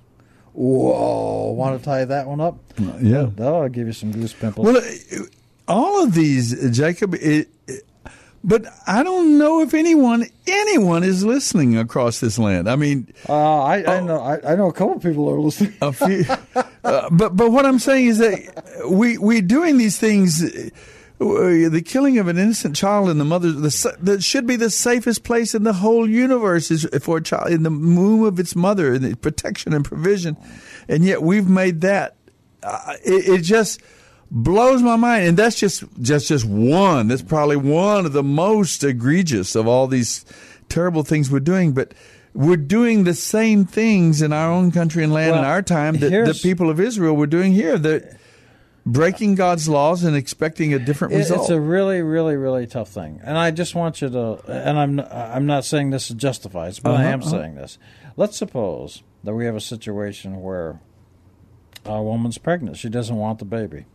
Whoa! 0.54 1.52
Want 1.52 1.78
to 1.78 1.84
tie 1.84 2.04
that 2.06 2.26
one 2.26 2.40
up? 2.40 2.58
yeah. 3.00 3.28
that'll 3.36 3.68
give 3.68 3.86
you 3.86 3.92
some 3.92 4.10
goose 4.12 4.32
pimples. 4.32 4.64
Well, 4.66 4.78
uh, 4.78 5.24
all 5.68 6.02
of 6.02 6.14
these, 6.14 6.70
Jacob. 6.76 7.14
It, 7.14 7.48
it- 7.68 7.82
but 8.46 8.64
I 8.86 9.02
don't 9.02 9.36
know 9.36 9.60
if 9.60 9.74
anyone 9.74 10.24
anyone 10.46 11.02
is 11.02 11.24
listening 11.24 11.76
across 11.76 12.20
this 12.20 12.38
land. 12.38 12.70
I 12.70 12.76
mean, 12.76 13.12
uh, 13.28 13.62
I, 13.62 13.96
I 13.96 14.00
know 14.00 14.20
I, 14.20 14.52
I 14.52 14.54
know 14.54 14.68
a 14.68 14.72
couple 14.72 14.98
people 15.00 15.28
are 15.28 15.38
listening. 15.40 15.74
a 15.82 15.92
few. 15.92 16.24
uh, 16.84 17.08
but 17.10 17.36
but 17.36 17.50
what 17.50 17.66
I'm 17.66 17.80
saying 17.80 18.06
is 18.06 18.18
that 18.18 18.86
we 18.88 19.18
we 19.18 19.40
doing 19.40 19.76
these 19.76 19.98
things. 19.98 20.42
uh, 20.42 20.70
The 21.18 21.82
killing 21.84 22.18
of 22.18 22.28
an 22.28 22.38
innocent 22.38 22.76
child 22.76 23.08
in 23.08 23.18
the 23.18 23.24
mother 23.24 23.50
the, 23.50 23.96
that 24.02 24.22
should 24.22 24.46
be 24.46 24.56
the 24.56 24.70
safest 24.70 25.24
place 25.24 25.54
in 25.54 25.64
the 25.64 25.72
whole 25.72 26.08
universe 26.08 26.70
is 26.70 26.86
for 27.00 27.16
a 27.16 27.22
child 27.22 27.50
in 27.50 27.62
the 27.64 27.70
womb 27.70 28.22
of 28.22 28.38
its 28.38 28.54
mother 28.54 28.92
and 28.94 29.02
the 29.02 29.16
protection 29.16 29.72
and 29.72 29.84
provision, 29.84 30.36
and 30.88 31.04
yet 31.04 31.22
we've 31.22 31.48
made 31.48 31.80
that. 31.80 32.14
Uh, 32.62 32.94
it, 33.04 33.28
it 33.28 33.42
just 33.42 33.80
blows 34.30 34.82
my 34.82 34.96
mind, 34.96 35.28
and 35.28 35.36
that's 35.36 35.58
just 35.58 35.84
just 36.00 36.28
just 36.28 36.44
one. 36.44 37.08
That's 37.08 37.22
probably 37.22 37.56
one 37.56 38.06
of 38.06 38.12
the 38.12 38.22
most 38.22 38.82
egregious 38.84 39.54
of 39.54 39.66
all 39.66 39.86
these 39.86 40.24
terrible 40.68 41.02
things 41.02 41.30
we're 41.30 41.40
doing, 41.40 41.72
but. 41.72 41.94
We're 42.38 42.58
doing 42.58 43.04
the 43.04 43.14
same 43.14 43.64
things 43.64 44.20
in 44.20 44.30
our 44.30 44.52
own 44.52 44.70
country 44.70 45.02
and 45.02 45.10
land 45.10 45.34
in 45.36 45.42
our 45.42 45.62
time 45.62 45.94
that 46.00 46.10
the 46.10 46.38
people 46.42 46.68
of 46.68 46.78
Israel 46.78 47.16
were 47.16 47.26
doing 47.26 47.52
here. 47.52 47.78
They're 47.78 48.18
breaking 48.84 49.36
God's 49.36 49.70
laws 49.70 50.04
and 50.04 50.14
expecting 50.14 50.74
a 50.74 50.78
different 50.78 51.14
It- 51.14 51.16
result. 51.16 51.40
It's 51.40 51.48
a 51.50 51.58
really, 51.58 52.02
really, 52.02 52.36
really 52.36 52.66
tough 52.66 52.90
thing, 52.90 53.20
and 53.24 53.38
I 53.38 53.52
just 53.52 53.74
want 53.74 54.02
you 54.02 54.10
to. 54.10 54.38
And 54.48 54.78
I'm 54.78 55.00
I'm 55.10 55.46
not 55.46 55.64
saying 55.64 55.88
this 55.90 56.10
is 56.10 56.16
justified, 56.16 56.78
but 56.82 56.90
I 56.90 56.94
Uh-huh, 56.96 57.04
am 57.08 57.20
uh-huh. 57.22 57.30
saying 57.30 57.54
this. 57.54 57.78
Let's 58.18 58.36
suppose 58.36 59.02
that 59.24 59.34
we 59.34 59.46
have 59.46 59.56
a 59.56 59.60
situation 59.60 60.42
where 60.42 60.78
a 61.86 62.02
woman's 62.02 62.36
pregnant; 62.36 62.76
she 62.76 62.90
doesn't 62.90 63.16
want 63.16 63.38
the 63.38 63.46
baby, 63.46 63.86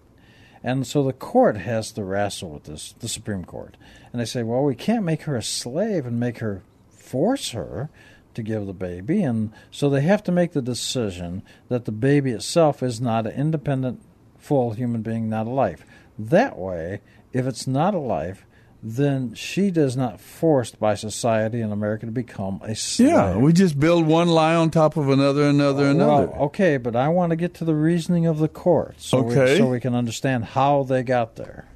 and 0.63 0.85
so 0.85 1.03
the 1.03 1.13
court 1.13 1.57
has 1.57 1.91
to 1.93 2.03
wrestle 2.03 2.51
with 2.51 2.63
this, 2.65 2.93
the 2.99 3.07
Supreme 3.07 3.45
Court, 3.45 3.77
and 4.11 4.21
they 4.21 4.25
say, 4.25 4.43
well, 4.43 4.63
we 4.63 4.75
can't 4.75 5.05
make 5.05 5.23
her 5.23 5.35
a 5.35 5.43
slave 5.43 6.05
and 6.05 6.19
make 6.19 6.39
her 6.39 6.63
force 6.89 7.51
her 7.51 7.89
to 8.33 8.43
give 8.43 8.65
the 8.65 8.73
baby, 8.73 9.21
and 9.23 9.51
so 9.71 9.89
they 9.89 10.01
have 10.01 10.23
to 10.23 10.31
make 10.31 10.53
the 10.53 10.61
decision 10.61 11.43
that 11.67 11.85
the 11.85 11.91
baby 11.91 12.31
itself 12.31 12.81
is 12.81 13.01
not 13.01 13.27
an 13.27 13.33
independent, 13.33 14.01
full 14.37 14.71
human 14.71 15.01
being, 15.01 15.29
not 15.29 15.47
a 15.47 15.51
life. 15.51 15.85
That 16.17 16.57
way, 16.57 17.01
if 17.33 17.45
it's 17.45 17.67
not 17.67 17.93
a 17.93 17.99
life, 17.99 18.45
then 18.83 19.33
she 19.35 19.69
does 19.69 19.95
not 19.95 20.19
forced 20.19 20.79
by 20.79 20.95
society 20.95 21.61
in 21.61 21.71
America 21.71 22.05
to 22.07 22.11
become 22.11 22.59
a 22.63 22.73
slave. 22.75 23.09
yeah, 23.09 23.37
we 23.37 23.53
just 23.53 23.79
build 23.79 24.07
one 24.07 24.27
lie 24.27 24.55
on 24.55 24.71
top 24.71 24.97
of 24.97 25.07
another, 25.09 25.43
another, 25.43 25.85
another. 25.87 26.27
Well, 26.27 26.41
okay, 26.45 26.77
but 26.77 26.95
I 26.95 27.09
want 27.09 27.29
to 27.29 27.35
get 27.35 27.53
to 27.55 27.65
the 27.65 27.75
reasoning 27.75 28.25
of 28.25 28.39
the 28.39 28.47
court 28.47 28.95
so, 28.97 29.19
Okay. 29.27 29.53
we, 29.53 29.57
so 29.59 29.67
we 29.67 29.79
can 29.79 29.93
understand 29.93 30.45
how 30.45 30.81
they 30.83 31.03
got 31.03 31.35
there. 31.35 31.67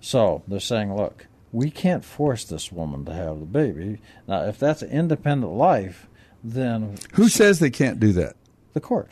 So 0.00 0.42
they're 0.48 0.60
saying, 0.60 0.94
look, 0.94 1.26
we 1.52 1.70
can't 1.70 2.04
force 2.04 2.44
this 2.44 2.70
woman 2.72 3.04
to 3.06 3.12
have 3.12 3.38
the 3.40 3.46
baby. 3.46 4.00
Now, 4.26 4.44
if 4.44 4.58
that's 4.58 4.82
an 4.82 4.90
independent 4.90 5.52
life, 5.52 6.06
then 6.44 6.96
Who 7.14 7.28
says 7.28 7.58
they 7.58 7.70
can't 7.70 8.00
do 8.00 8.12
that? 8.12 8.36
the 8.72 8.80
court. 8.80 9.10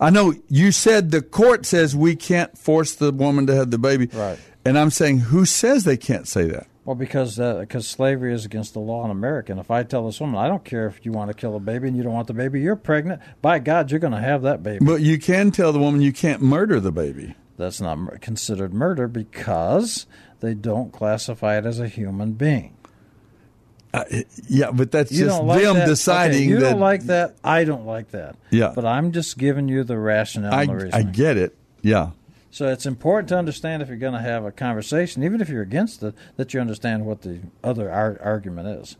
I 0.00 0.08
know 0.08 0.32
you 0.48 0.72
said 0.72 1.10
the 1.10 1.20
court 1.20 1.66
says 1.66 1.94
we 1.94 2.16
can't 2.16 2.56
force 2.56 2.94
the 2.94 3.12
woman 3.12 3.46
to 3.46 3.54
have 3.54 3.70
the 3.70 3.76
baby. 3.78 4.08
Right. 4.10 4.38
And 4.66 4.78
I'm 4.78 4.90
saying, 4.90 5.18
who 5.20 5.44
says 5.44 5.84
they 5.84 5.96
can't 5.96 6.26
say 6.26 6.44
that? 6.46 6.66
Well, 6.84 6.94
because 6.96 7.40
uh, 7.40 7.60
because 7.60 7.86
slavery 7.88 8.32
is 8.32 8.44
against 8.44 8.72
the 8.74 8.78
law 8.80 9.04
in 9.04 9.10
America. 9.10 9.50
And 9.50 9.60
if 9.60 9.70
I 9.72 9.82
tell 9.82 10.06
this 10.06 10.20
woman, 10.20 10.36
I 10.36 10.46
don't 10.46 10.64
care 10.64 10.86
if 10.86 11.04
you 11.04 11.10
want 11.12 11.30
to 11.30 11.34
kill 11.34 11.56
a 11.56 11.60
baby 11.60 11.88
and 11.88 11.96
you 11.96 12.02
don't 12.04 12.12
want 12.12 12.28
the 12.28 12.34
baby, 12.34 12.60
you're 12.60 12.76
pregnant. 12.76 13.20
By 13.42 13.58
God, 13.58 13.90
you're 13.90 13.98
going 14.00 14.12
to 14.12 14.20
have 14.20 14.42
that 14.42 14.62
baby. 14.62 14.84
But 14.84 15.00
you 15.00 15.18
can 15.18 15.50
tell 15.50 15.72
the 15.72 15.80
woman 15.80 16.00
you 16.00 16.12
can't 16.12 16.42
murder 16.42 16.78
the 16.78 16.92
baby. 16.92 17.34
That's 17.56 17.80
not 17.80 18.20
considered 18.20 18.72
murder 18.72 19.08
because 19.08 20.06
they 20.40 20.54
don't 20.54 20.92
classify 20.92 21.58
it 21.58 21.66
as 21.66 21.80
a 21.80 21.88
human 21.88 22.34
being. 22.34 22.76
Uh, 23.94 24.04
yeah, 24.46 24.70
but 24.70 24.90
that's 24.90 25.10
You 25.10 25.24
just 25.24 25.42
like 25.42 25.62
them 25.62 25.76
that? 25.76 25.86
deciding 25.86 26.36
Okay, 26.36 26.44
you 26.46 26.60
that. 26.60 26.70
don't 26.72 26.80
like 26.80 27.02
that. 27.04 27.36
I 27.42 27.64
don't 27.64 27.86
like 27.86 28.10
that. 28.10 28.36
Yeah. 28.50 28.72
But 28.74 28.84
I'm 28.84 29.10
just 29.12 29.38
giving 29.38 29.68
you 29.68 29.84
the 29.84 29.98
rationale 29.98 30.52
I, 30.54 30.62
and 30.64 30.80
the 30.80 30.94
I 30.94 31.02
get 31.02 31.36
it. 31.38 31.56
Yeah. 31.82 32.10
So 32.56 32.68
it's 32.68 32.86
important 32.86 33.28
to 33.28 33.36
understand 33.36 33.82
if 33.82 33.88
you're 33.88 33.98
going 33.98 34.14
to 34.14 34.18
have 34.18 34.46
a 34.46 34.50
conversation, 34.50 35.22
even 35.22 35.42
if 35.42 35.50
you're 35.50 35.60
against 35.60 36.02
it, 36.02 36.14
that 36.36 36.54
you 36.54 36.60
understand 36.62 37.04
what 37.04 37.20
the 37.20 37.40
other 37.62 37.92
ar- 37.92 38.18
argument 38.22 38.80
is. 38.80 38.96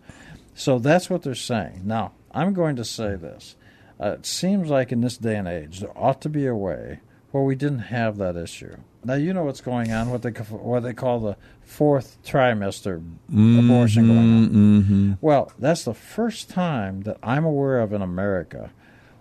So 0.54 0.78
that's 0.78 1.08
what 1.08 1.22
they're 1.22 1.34
saying. 1.34 1.80
Now, 1.82 2.12
I'm 2.32 2.52
going 2.52 2.76
to 2.76 2.84
say 2.84 3.16
this. 3.16 3.56
Uh, 3.98 4.10
it 4.10 4.26
seems 4.26 4.68
like 4.68 4.92
in 4.92 5.00
this 5.00 5.16
day 5.16 5.36
and 5.36 5.48
age, 5.48 5.80
there 5.80 5.96
ought 5.96 6.20
to 6.20 6.28
be 6.28 6.46
a 6.46 6.54
way 6.54 7.00
where 7.30 7.44
we 7.44 7.54
didn't 7.54 7.78
have 7.78 8.18
that 8.18 8.36
issue. 8.36 8.76
Now 9.02 9.14
you 9.14 9.32
know 9.32 9.44
what's 9.44 9.62
going 9.62 9.90
on. 9.90 10.10
What 10.10 10.20
they 10.20 10.32
what 10.32 10.80
they 10.80 10.92
call 10.92 11.20
the 11.20 11.38
fourth 11.62 12.18
trimester 12.26 13.02
abortion 13.30 14.06
going 14.06 14.18
on. 14.18 14.48
Mm-hmm. 14.50 15.12
Well, 15.22 15.50
that's 15.58 15.84
the 15.84 15.94
first 15.94 16.50
time 16.50 17.04
that 17.04 17.16
I'm 17.22 17.46
aware 17.46 17.80
of 17.80 17.94
in 17.94 18.02
America 18.02 18.70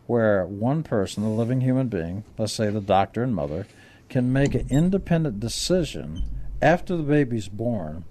where 0.08 0.46
one 0.46 0.84
person, 0.84 1.24
a 1.24 1.34
living 1.34 1.62
human 1.62 1.88
being, 1.88 2.26
let's 2.38 2.52
say 2.52 2.70
the 2.70 2.82
doctor 2.82 3.24
and 3.24 3.34
mother, 3.34 3.66
can 4.10 4.32
make 4.32 4.54
an 4.56 4.68
independent 4.70 5.40
decision 5.40 6.24
after 6.62 6.96
the 6.96 7.04
baby's 7.04 7.48
born 7.48 8.06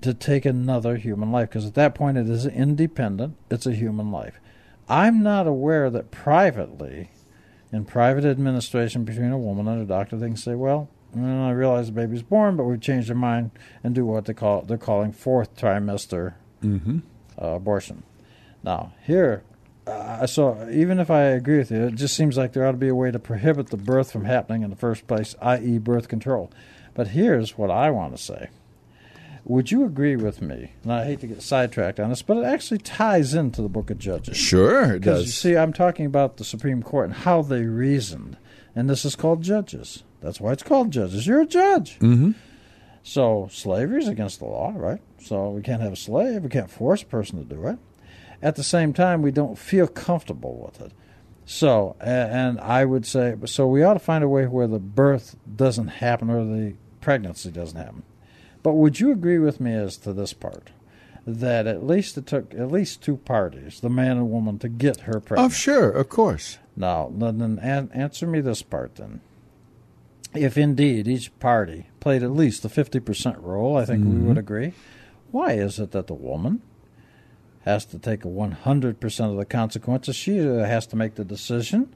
to 0.00 0.14
take 0.14 0.44
another 0.44 0.96
human 0.96 1.32
life 1.32 1.48
because 1.48 1.66
at 1.66 1.74
that 1.74 1.94
point 1.94 2.18
it 2.18 2.28
is 2.28 2.46
independent, 2.46 3.36
it's 3.50 3.66
a 3.66 3.72
human 3.74 4.10
life. 4.10 4.40
I'm 4.88 5.22
not 5.22 5.46
aware 5.46 5.90
that 5.90 6.10
privately, 6.10 7.10
in 7.72 7.84
private 7.84 8.24
administration 8.24 9.04
between 9.04 9.32
a 9.32 9.38
woman 9.38 9.66
and 9.66 9.82
a 9.82 9.84
doctor, 9.84 10.16
they 10.16 10.28
can 10.28 10.36
say, 10.36 10.54
well, 10.54 10.88
mm, 11.16 11.46
I 11.46 11.50
realize 11.50 11.86
the 11.86 11.92
baby's 11.92 12.22
born, 12.22 12.56
but 12.56 12.64
we've 12.64 12.80
changed 12.80 13.08
their 13.08 13.16
mind 13.16 13.50
and 13.82 13.94
do 13.94 14.04
what 14.06 14.26
they 14.26 14.34
call 14.34 14.62
they're 14.62 14.78
calling 14.78 15.12
fourth 15.12 15.56
trimester 15.56 16.34
Mm-hmm. 16.62 16.98
uh, 17.40 17.48
abortion. 17.48 18.02
Now, 18.62 18.92
here, 19.04 19.42
uh, 19.86 20.26
so 20.26 20.68
even 20.72 20.98
if 20.98 21.10
I 21.10 21.22
agree 21.22 21.58
with 21.58 21.70
you, 21.70 21.84
it 21.86 21.94
just 21.94 22.16
seems 22.16 22.36
like 22.36 22.52
there 22.52 22.66
ought 22.66 22.72
to 22.72 22.76
be 22.78 22.88
a 22.88 22.94
way 22.94 23.10
to 23.10 23.18
prohibit 23.18 23.68
the 23.68 23.76
birth 23.76 24.10
from 24.10 24.24
happening 24.24 24.62
in 24.62 24.70
the 24.70 24.76
first 24.76 25.06
place, 25.06 25.34
i.e., 25.40 25.78
birth 25.78 26.08
control. 26.08 26.50
But 26.94 27.08
here's 27.08 27.56
what 27.58 27.70
I 27.70 27.90
want 27.90 28.16
to 28.16 28.22
say. 28.22 28.48
Would 29.44 29.70
you 29.70 29.84
agree 29.84 30.16
with 30.16 30.42
me? 30.42 30.72
And 30.82 30.92
I 30.92 31.04
hate 31.04 31.20
to 31.20 31.28
get 31.28 31.40
sidetracked 31.40 32.00
on 32.00 32.10
this, 32.10 32.22
but 32.22 32.36
it 32.38 32.44
actually 32.44 32.78
ties 32.78 33.32
into 33.32 33.62
the 33.62 33.68
book 33.68 33.90
of 33.90 33.98
Judges. 33.98 34.36
Sure, 34.36 34.94
it 34.94 35.00
Because 35.00 35.20
you 35.20 35.26
does. 35.26 35.34
see, 35.36 35.56
I'm 35.56 35.72
talking 35.72 36.04
about 36.06 36.36
the 36.38 36.44
Supreme 36.44 36.82
Court 36.82 37.04
and 37.06 37.14
how 37.14 37.42
they 37.42 37.62
reasoned. 37.62 38.38
And 38.74 38.90
this 38.90 39.04
is 39.04 39.14
called 39.14 39.42
Judges. 39.42 40.02
That's 40.20 40.40
why 40.40 40.50
it's 40.52 40.64
called 40.64 40.90
Judges. 40.90 41.28
You're 41.28 41.42
a 41.42 41.46
judge. 41.46 41.98
Mm-hmm. 42.00 42.32
So 43.04 43.48
slavery 43.52 44.02
is 44.02 44.08
against 44.08 44.40
the 44.40 44.46
law, 44.46 44.72
right? 44.74 45.00
So 45.20 45.50
we 45.50 45.62
can't 45.62 45.80
have 45.80 45.92
a 45.92 45.96
slave. 45.96 46.42
We 46.42 46.48
can't 46.48 46.70
force 46.70 47.02
a 47.02 47.06
person 47.06 47.38
to 47.38 47.44
do 47.44 47.68
it. 47.68 47.78
At 48.42 48.56
the 48.56 48.62
same 48.62 48.92
time, 48.92 49.22
we 49.22 49.30
don't 49.30 49.58
feel 49.58 49.86
comfortable 49.88 50.56
with 50.64 50.80
it. 50.80 50.92
So, 51.44 51.96
and 52.00 52.60
I 52.60 52.84
would 52.84 53.06
say, 53.06 53.34
so 53.44 53.66
we 53.68 53.82
ought 53.82 53.94
to 53.94 54.00
find 54.00 54.24
a 54.24 54.28
way 54.28 54.46
where 54.46 54.66
the 54.66 54.78
birth 54.80 55.36
doesn't 55.54 55.88
happen 55.88 56.28
or 56.28 56.44
the 56.44 56.74
pregnancy 57.00 57.50
doesn't 57.50 57.78
happen. 57.78 58.02
But 58.62 58.74
would 58.74 58.98
you 58.98 59.12
agree 59.12 59.38
with 59.38 59.60
me 59.60 59.72
as 59.72 59.96
to 59.98 60.12
this 60.12 60.32
part? 60.32 60.70
That 61.24 61.66
at 61.66 61.84
least 61.84 62.16
it 62.18 62.26
took 62.26 62.52
at 62.54 62.70
least 62.70 63.02
two 63.02 63.16
parties, 63.16 63.80
the 63.80 63.88
man 63.88 64.16
and 64.16 64.30
woman, 64.30 64.58
to 64.60 64.68
get 64.68 65.00
her 65.00 65.18
pregnant. 65.20 65.52
Oh, 65.52 65.54
sure, 65.54 65.90
of 65.90 66.08
course. 66.08 66.58
Now, 66.76 67.12
then, 67.16 67.38
then 67.38 67.58
an- 67.60 67.90
answer 67.94 68.26
me 68.26 68.40
this 68.40 68.62
part 68.62 68.96
then. 68.96 69.20
If 70.34 70.58
indeed 70.58 71.08
each 71.08 71.36
party 71.40 71.86
played 72.00 72.22
at 72.22 72.30
least 72.32 72.62
the 72.62 72.68
50% 72.68 73.40
role, 73.42 73.76
I 73.76 73.84
think 73.84 74.04
we 74.04 74.10
Mhm. 74.16 74.26
would 74.26 74.38
agree, 74.38 74.74
why 75.30 75.52
is 75.52 75.78
it 75.80 75.92
that 75.92 76.06
the 76.08 76.14
woman 76.14 76.60
has 77.66 77.84
to 77.86 77.98
take 77.98 78.24
a 78.24 78.28
100% 78.28 79.30
of 79.30 79.36
the 79.36 79.44
consequences? 79.44 80.16
She 80.16 80.40
uh, 80.40 80.64
has 80.64 80.86
to 80.86 80.96
make 80.96 81.16
the 81.16 81.24
decision 81.24 81.94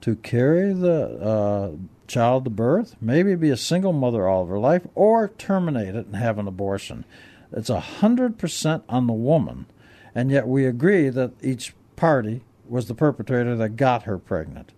to 0.00 0.16
carry 0.16 0.72
the 0.72 1.04
uh, 1.20 1.70
child 2.08 2.44
to 2.44 2.50
birth, 2.50 2.96
maybe 3.00 3.34
be 3.34 3.50
a 3.50 3.56
single 3.56 3.92
mother 3.92 4.28
all 4.28 4.42
of 4.42 4.48
her 4.48 4.58
life, 4.58 4.86
or 4.94 5.28
terminate 5.28 5.94
it 5.94 6.06
and 6.06 6.16
have 6.16 6.38
an 6.38 6.48
abortion. 6.48 7.04
It's 7.52 7.70
a 7.70 7.80
100% 8.00 8.82
on 8.88 9.06
the 9.06 9.12
woman, 9.12 9.66
and 10.14 10.30
yet 10.30 10.48
we 10.48 10.66
agree 10.66 11.08
that 11.10 11.32
each 11.42 11.74
party 11.96 12.42
was 12.68 12.88
the 12.88 12.94
perpetrator 12.94 13.56
that 13.56 13.76
got 13.76 14.02
her 14.04 14.18
pregnant. 14.18 14.72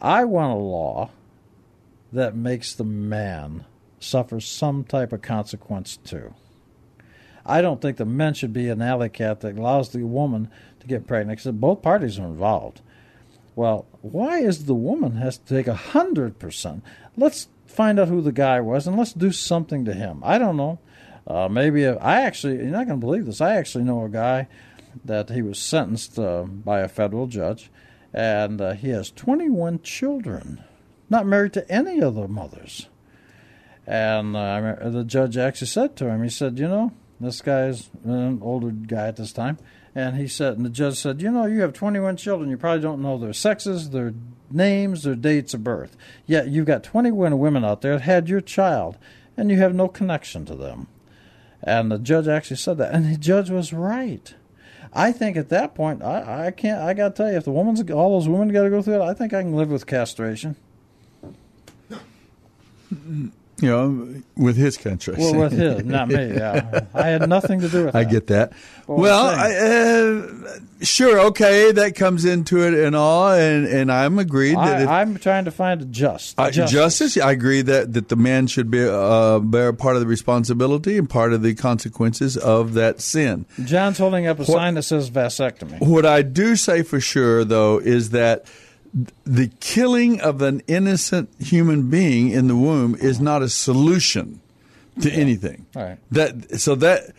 I 0.00 0.24
want 0.24 0.52
a 0.52 0.62
law 0.62 1.10
that 2.12 2.34
makes 2.34 2.74
the 2.74 2.84
man 2.84 3.64
suffer 3.98 4.40
some 4.40 4.84
type 4.84 5.12
of 5.12 5.22
consequence 5.22 5.98
too. 5.98 6.34
I 7.50 7.62
don't 7.62 7.82
think 7.82 7.96
the 7.96 8.04
men 8.04 8.34
should 8.34 8.52
be 8.52 8.68
an 8.68 8.80
alley 8.80 9.08
cat 9.08 9.40
that 9.40 9.58
allows 9.58 9.88
the 9.88 10.04
woman 10.04 10.48
to 10.78 10.86
get 10.86 11.08
pregnant 11.08 11.40
because 11.40 11.52
both 11.52 11.82
parties 11.82 12.18
are 12.18 12.26
involved. 12.26 12.80
Well, 13.56 13.86
why 14.02 14.38
is 14.38 14.66
the 14.66 14.74
woman 14.74 15.16
has 15.16 15.38
to 15.38 15.54
take 15.56 15.66
a 15.66 15.74
hundred 15.74 16.38
percent? 16.38 16.84
Let's 17.16 17.48
find 17.66 17.98
out 17.98 18.08
who 18.08 18.20
the 18.20 18.32
guy 18.32 18.60
was 18.60 18.86
and 18.86 18.96
let's 18.96 19.12
do 19.12 19.32
something 19.32 19.84
to 19.84 19.92
him. 19.92 20.22
I 20.24 20.38
don't 20.38 20.56
know. 20.56 20.78
Uh, 21.26 21.48
maybe 21.48 21.82
if, 21.82 21.98
I 22.00 22.22
actually 22.22 22.56
you're 22.56 22.66
not 22.66 22.86
going 22.86 23.00
to 23.00 23.06
believe 23.06 23.26
this. 23.26 23.40
I 23.40 23.56
actually 23.56 23.84
know 23.84 24.04
a 24.04 24.08
guy 24.08 24.46
that 25.04 25.30
he 25.30 25.42
was 25.42 25.58
sentenced 25.58 26.18
uh, 26.18 26.42
by 26.42 26.80
a 26.80 26.88
federal 26.88 27.26
judge, 27.26 27.70
and 28.12 28.60
uh, 28.60 28.72
he 28.72 28.90
has 28.90 29.10
21 29.10 29.82
children, 29.82 30.62
not 31.08 31.26
married 31.26 31.52
to 31.54 31.70
any 31.70 32.00
of 32.00 32.14
the 32.14 32.28
mothers. 32.28 32.88
And 33.86 34.36
uh, 34.36 34.76
the 34.82 35.04
judge 35.04 35.36
actually 35.36 35.66
said 35.66 35.96
to 35.96 36.08
him, 36.08 36.22
he 36.22 36.30
said, 36.30 36.58
you 36.58 36.68
know, 36.68 36.92
this 37.20 37.42
guy's 37.42 37.90
an 38.04 38.40
older 38.42 38.70
guy 38.70 39.08
at 39.08 39.16
this 39.16 39.32
time, 39.32 39.58
and 39.94 40.16
he 40.16 40.26
said, 40.26 40.56
and 40.56 40.64
the 40.64 40.70
judge 40.70 40.96
said, 40.96 41.20
you 41.20 41.30
know, 41.30 41.46
you 41.46 41.60
have 41.60 41.72
21 41.72 42.16
children, 42.16 42.50
you 42.50 42.56
probably 42.56 42.80
don't 42.80 43.02
know 43.02 43.18
their 43.18 43.32
sexes, 43.32 43.90
their 43.90 44.14
names, 44.50 45.02
their 45.02 45.14
dates 45.14 45.54
of 45.54 45.64
birth. 45.64 45.96
Yet 46.26 46.48
you've 46.48 46.66
got 46.66 46.82
21 46.82 47.38
women 47.38 47.64
out 47.64 47.82
there 47.82 47.94
that 47.94 48.02
had 48.02 48.28
your 48.28 48.40
child, 48.40 48.96
and 49.36 49.50
you 49.50 49.58
have 49.58 49.74
no 49.74 49.88
connection 49.88 50.44
to 50.46 50.54
them. 50.54 50.86
And 51.62 51.90
the 51.90 51.98
judge 51.98 52.26
actually 52.26 52.56
said 52.56 52.78
that, 52.78 52.94
and 52.94 53.12
the 53.12 53.18
judge 53.18 53.50
was 53.50 53.72
right. 53.72 54.34
I 54.92 55.12
think 55.12 55.36
at 55.36 55.50
that 55.50 55.74
point, 55.74 56.02
I, 56.02 56.46
I 56.46 56.50
can't. 56.50 56.80
I 56.80 56.94
got 56.94 57.10
to 57.10 57.14
tell 57.14 57.30
you, 57.30 57.36
if 57.36 57.44
the 57.44 57.52
woman's 57.52 57.88
all 57.90 58.18
those 58.18 58.28
women 58.28 58.48
got 58.48 58.64
to 58.64 58.70
go 58.70 58.82
through 58.82 59.02
it, 59.02 59.02
I 59.02 59.14
think 59.14 59.32
I 59.32 59.42
can 59.42 59.54
live 59.54 59.70
with 59.70 59.86
castration. 59.86 60.56
You 63.60 63.68
know, 63.68 64.22
with 64.36 64.56
his 64.56 64.76
country. 64.76 65.14
Well, 65.18 65.34
with 65.34 65.52
his, 65.52 65.84
not 65.84 66.08
me. 66.08 66.34
Yeah, 66.34 66.86
I 66.94 67.08
had 67.08 67.28
nothing 67.28 67.60
to 67.60 67.68
do 67.68 67.84
with 67.84 67.92
that. 67.92 67.98
I 67.98 68.04
get 68.04 68.28
that. 68.28 68.52
What 68.86 68.98
well, 68.98 69.26
I'm 69.26 70.44
uh, 70.44 70.84
sure, 70.84 71.20
okay, 71.26 71.70
that 71.72 71.94
comes 71.94 72.24
into 72.24 72.66
it 72.66 72.74
and 72.74 72.96
all, 72.96 73.32
and, 73.32 73.66
and 73.66 73.92
I'm 73.92 74.18
agreed 74.18 74.56
that 74.56 74.88
I, 74.88 75.00
I'm 75.00 75.16
trying 75.18 75.44
to 75.44 75.50
find 75.50 75.82
a 75.82 75.84
just 75.84 76.36
justice. 76.36 76.70
justice. 76.70 77.16
I 77.18 77.32
agree 77.32 77.62
that, 77.62 77.92
that 77.92 78.08
the 78.08 78.16
man 78.16 78.46
should 78.46 78.70
be 78.70 78.82
uh, 78.82 79.38
bear 79.40 79.72
part 79.72 79.96
of 79.96 80.00
the 80.00 80.08
responsibility 80.08 80.98
and 80.98 81.08
part 81.08 81.32
of 81.32 81.42
the 81.42 81.54
consequences 81.54 82.36
of 82.36 82.74
that 82.74 83.00
sin. 83.00 83.46
John's 83.64 83.98
holding 83.98 84.26
up 84.26 84.38
a 84.38 84.42
What- 84.42 84.48
sign 84.48 84.74
that 84.74 84.82
says 84.82 85.10
vasectomy. 85.10 85.80
What 85.80 86.06
I 86.06 86.22
do 86.22 86.56
say 86.56 86.82
for 86.82 87.00
sure, 87.00 87.44
though, 87.44 87.78
is 87.78 88.10
that 88.10 88.46
the 89.24 89.50
killing 89.60 90.20
of 90.20 90.42
an 90.42 90.62
innocent 90.66 91.30
human 91.38 91.88
being 91.90 92.30
in 92.30 92.48
the 92.48 92.56
womb 92.56 92.94
is 92.96 93.16
uh-huh. 93.16 93.24
not 93.24 93.42
a 93.42 93.48
solution 93.48 94.40
to 95.00 95.10
anything. 95.10 95.66
All 95.76 95.82
right. 95.82 95.98
That 96.10 96.60
so 96.60 96.74
that 96.76 97.14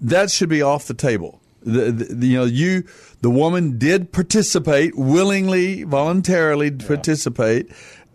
that 0.00 0.30
should 0.30 0.48
be 0.48 0.62
off 0.62 0.86
the 0.86 0.94
table. 0.94 1.40
The, 1.62 1.90
the, 1.90 2.26
you 2.28 2.36
know, 2.36 2.44
you 2.44 2.84
the 3.22 3.30
woman 3.30 3.76
did 3.78 4.12
participate 4.12 4.96
willingly, 4.96 5.82
voluntarily 5.82 6.70
participate, 6.70 7.70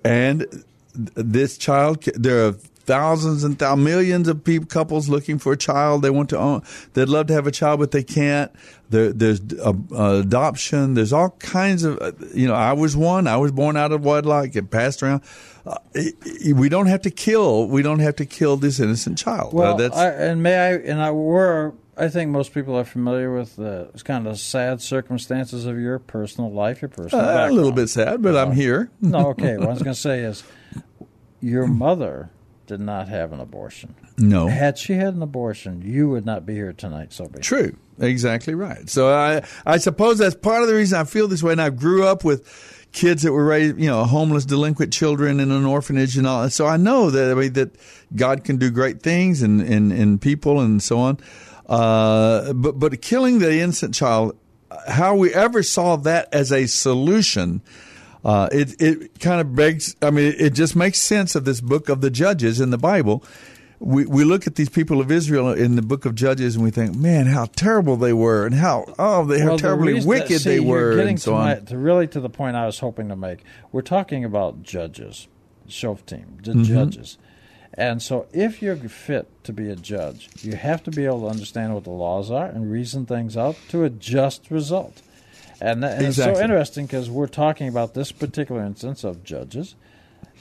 and 0.05 0.63
this 0.93 1.57
child. 1.57 2.03
There 2.15 2.47
are 2.47 2.55
thousands 2.81 3.43
and 3.43 3.57
thousands, 3.57 3.83
millions 3.85 4.27
of 4.27 4.43
people, 4.43 4.67
couples 4.67 5.09
looking 5.09 5.39
for 5.39 5.53
a 5.53 5.57
child. 5.57 6.01
They 6.01 6.09
want 6.09 6.29
to 6.29 6.37
own. 6.37 6.63
They'd 6.93 7.09
love 7.09 7.27
to 7.27 7.33
have 7.33 7.47
a 7.47 7.51
child, 7.51 7.79
but 7.79 7.91
they 7.91 8.03
can't. 8.03 8.51
There, 8.89 9.13
there's 9.13 9.41
uh, 9.59 9.73
uh, 9.93 10.19
adoption. 10.19 10.93
There's 10.95 11.13
all 11.13 11.29
kinds 11.39 11.83
of. 11.83 11.97
uh, 12.01 12.11
You 12.33 12.47
know, 12.47 12.55
I 12.55 12.73
was 12.73 12.95
one. 12.95 13.27
I 13.27 13.37
was 13.37 13.51
born 13.51 13.77
out 13.77 13.91
of 13.91 14.03
wedlock. 14.03 14.51
Get 14.51 14.69
passed 14.69 15.01
around. 15.01 15.21
Uh, 15.65 15.77
we 16.53 16.69
don't 16.69 16.87
have 16.87 17.01
to 17.03 17.11
kill. 17.11 17.67
We 17.67 17.81
don't 17.83 17.99
have 17.99 18.15
to 18.17 18.25
kill 18.25 18.57
this 18.57 18.79
innocent 18.79 19.17
child. 19.17 19.53
Uh, 19.53 19.57
Well, 19.57 19.77
that's 19.77 19.95
I, 19.95 20.09
and 20.09 20.43
may 20.43 20.57
I 20.57 20.73
and 20.73 21.01
I 21.01 21.11
were 21.11 21.73
I 21.97 22.07
think 22.07 22.31
most 22.31 22.53
people 22.53 22.75
are 22.77 22.83
familiar 22.83 23.31
with 23.33 23.57
the 23.57 23.89
kind 24.03 24.25
of 24.25 24.39
sad 24.39 24.81
circumstances 24.81 25.65
of 25.65 25.77
your 25.79 25.99
personal 25.99 26.51
life, 26.51 26.81
your 26.81 26.89
personal 26.89 27.23
a 27.23 27.51
little 27.51 27.71
bit 27.71 27.89
sad, 27.89 28.21
but 28.23 28.35
I'm 28.35 28.53
here. 28.53 28.89
no, 29.01 29.27
okay. 29.31 29.57
What 29.57 29.67
I 29.67 29.71
was 29.73 29.83
going 29.83 29.93
to 29.93 29.99
say 29.99 30.21
is, 30.21 30.43
your 31.41 31.67
mother 31.67 32.31
did 32.71 32.79
not 32.79 33.09
have 33.09 33.33
an 33.33 33.41
abortion. 33.41 33.93
No. 34.17 34.47
Had 34.47 34.77
she 34.77 34.93
had 34.93 35.13
an 35.13 35.21
abortion, 35.21 35.81
you 35.81 36.07
would 36.07 36.25
not 36.25 36.45
be 36.45 36.53
here 36.53 36.71
tonight. 36.71 37.11
So. 37.11 37.29
True. 37.41 37.75
Exactly 37.99 38.55
right. 38.55 38.89
So 38.89 39.13
I 39.13 39.43
I 39.65 39.77
suppose 39.77 40.17
that's 40.19 40.35
part 40.35 40.61
of 40.61 40.69
the 40.69 40.75
reason 40.75 40.97
I 40.97 41.03
feel 41.03 41.27
this 41.27 41.43
way. 41.43 41.51
And 41.51 41.61
I 41.61 41.69
grew 41.69 42.05
up 42.05 42.23
with 42.23 42.47
kids 42.93 43.23
that 43.23 43.33
were 43.33 43.43
raised, 43.43 43.77
you 43.77 43.87
know, 43.87 44.05
homeless, 44.05 44.45
delinquent 44.45 44.93
children 44.93 45.41
in 45.41 45.51
an 45.51 45.65
orphanage 45.65 46.17
and 46.17 46.25
all. 46.25 46.49
So 46.49 46.65
I 46.65 46.77
know 46.77 47.09
that 47.09 47.31
I 47.31 47.33
mean 47.33 47.53
that 47.53 47.75
God 48.15 48.45
can 48.45 48.55
do 48.55 48.71
great 48.71 49.03
things 49.03 49.43
in 49.43 49.59
in, 49.59 49.91
in 49.91 50.17
people 50.17 50.61
and 50.61 50.81
so 50.81 50.97
on. 50.99 51.17
Uh, 51.67 52.53
but 52.53 52.79
but 52.79 53.01
killing 53.01 53.39
the 53.39 53.59
innocent 53.59 53.93
child, 53.93 54.37
how 54.87 55.13
we 55.13 55.33
ever 55.33 55.61
saw 55.61 55.97
that 55.97 56.33
as 56.33 56.53
a 56.53 56.67
solution. 56.67 57.61
Uh, 58.23 58.47
it 58.51 58.79
it 58.81 59.19
kind 59.19 59.41
of 59.41 59.55
begs. 59.55 59.95
I 60.01 60.11
mean, 60.11 60.33
it 60.37 60.51
just 60.51 60.75
makes 60.75 60.99
sense 61.01 61.35
of 61.35 61.45
this 61.45 61.59
book 61.61 61.89
of 61.89 62.01
the 62.01 62.09
Judges 62.11 62.59
in 62.59 62.69
the 62.69 62.77
Bible, 62.77 63.23
we, 63.79 64.05
we 64.05 64.23
look 64.23 64.45
at 64.45 64.55
these 64.55 64.69
people 64.69 65.01
of 65.01 65.09
Israel 65.11 65.51
in 65.51 65.75
the 65.75 65.81
book 65.81 66.05
of 66.05 66.13
Judges 66.13 66.55
and 66.55 66.63
we 66.63 66.69
think, 66.69 66.95
man, 66.95 67.25
how 67.25 67.45
terrible 67.45 67.97
they 67.97 68.13
were, 68.13 68.45
and 68.45 68.53
how 68.53 68.85
oh 68.99 69.25
they 69.25 69.39
how 69.39 69.47
Well, 69.47 69.57
the 69.57 69.61
terribly 69.63 69.93
reason 69.93 70.07
wicked 70.07 70.29
that, 70.29 70.39
see, 70.41 70.49
they 70.51 70.59
were, 70.59 70.95
getting 70.95 71.09
and 71.13 71.21
so 71.21 71.31
to 71.31 71.37
on. 71.37 71.43
my- 71.45 71.55
to 71.55 71.77
really 71.79 72.07
to 72.09 72.19
the 72.19 72.29
point 72.29 72.55
I 72.55 72.67
was 72.67 72.77
hoping 72.77 73.09
to 73.09 73.15
make. 73.15 73.39
We're 73.71 73.81
talking 73.81 74.23
about 74.23 74.61
judges, 74.61 75.27
Shoftim, 75.67 76.43
the 76.43 76.53
Mhm. 76.53 76.65
judges. 76.65 77.17
And 77.73 78.01
so, 78.01 78.27
if 78.33 78.61
you're 78.61 78.75
fit 78.75 79.29
to 79.45 79.53
be 79.53 79.69
a 79.69 79.75
judge, 79.77 80.29
you 80.43 80.57
have 80.57 80.83
to 80.83 80.91
be 80.91 81.05
able 81.05 81.21
to 81.21 81.27
understand 81.27 81.73
what 81.73 81.85
the 81.85 81.89
laws 81.89 82.29
are 82.29 82.45
and 82.45 82.69
reason 82.71 83.05
things 83.05 83.35
out 83.37 83.55
to 83.69 83.83
a 83.85 83.89
just 83.89 84.51
result. 84.51 85.01
And, 85.61 85.83
that, 85.83 85.97
and 85.99 86.07
it's 86.07 86.17
so 86.17 86.41
interesting 86.41 86.87
because 86.87 87.09
we're 87.09 87.27
talking 87.27 87.67
about 87.67 87.93
this 87.93 88.11
particular 88.11 88.63
instance 88.63 89.03
of 89.03 89.23
judges, 89.23 89.75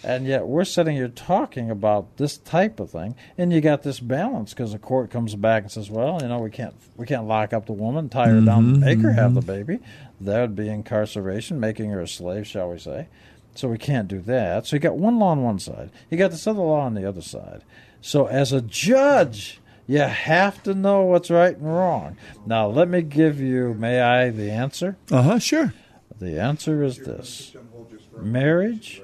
and 0.03 0.27
yet 0.27 0.47
we're 0.47 0.65
sitting 0.65 0.97
here 0.97 1.09
talking 1.09 1.71
about 1.71 2.17
this 2.17 2.39
type 2.39 2.81
of 2.81 2.91
thing, 2.91 3.15
and 3.37 3.53
you 3.53 3.61
got 3.61 3.83
this 3.83 4.01
balance 4.01 4.55
because 4.55 4.73
the 4.73 4.79
court 4.79 5.11
comes 5.11 5.35
back 5.35 5.65
and 5.65 5.71
says, 5.71 5.91
"Well, 5.91 6.19
you 6.23 6.29
know, 6.29 6.39
we 6.39 6.51
can't 6.51 6.75
we 6.97 7.05
can't 7.05 7.27
lock 7.27 7.53
up 7.53 7.67
the 7.67 7.75
woman, 7.75 8.09
tie 8.09 8.29
her 8.29 8.41
down, 8.41 8.77
Mhm, 8.77 8.81
make 8.81 9.01
her 9.01 9.13
have 9.13 9.35
the 9.35 9.43
mhm. 9.43 9.47
baby. 9.47 9.79
That 10.23 10.41
would 10.41 10.57
be 10.57 10.69
incarceration, 10.71 11.61
making 11.61 11.91
her 11.91 12.01
a 12.01 12.09
slave, 12.09 12.47
shall 12.47 12.71
we 12.71 12.79
say? 12.79 13.09
So 13.55 13.69
we 13.69 13.77
can't 13.79 14.09
do 14.09 14.21
that. 14.21 14.67
So 14.67 14.77
you 14.77 14.81
got 14.81 14.97
one 14.97 15.19
law 15.19 15.33
on 15.33 15.43
one 15.43 15.59
side, 15.59 15.91
you 16.09 16.17
got 16.17 16.31
this 16.31 16.47
other 16.47 16.61
law 16.61 16.81
on 16.81 16.95
the 16.95 17.07
other 17.07 17.21
side. 17.23 17.63
So 18.01 18.25
as 18.27 18.53
a 18.55 18.63
judge, 18.63 19.60
you 19.91 19.99
have 19.99 20.63
to 20.63 20.73
know 20.73 21.03
what's 21.03 21.31
right 21.31 21.57
and 21.57 21.67
wrong. 21.67 22.17
Now, 22.47 22.69
let 22.69 22.89
me 22.89 23.03
give 23.03 23.41
you, 23.41 23.75
may 23.75 24.01
I, 24.01 24.31
the 24.31 24.49
answer? 24.49 24.97
Uh 25.11 25.23
huh. 25.23 25.39
Sure. 25.41 25.75
The 26.21 26.41
answer 26.41 26.85
is 26.85 26.99
this: 26.99 27.57
marriage 28.17 29.03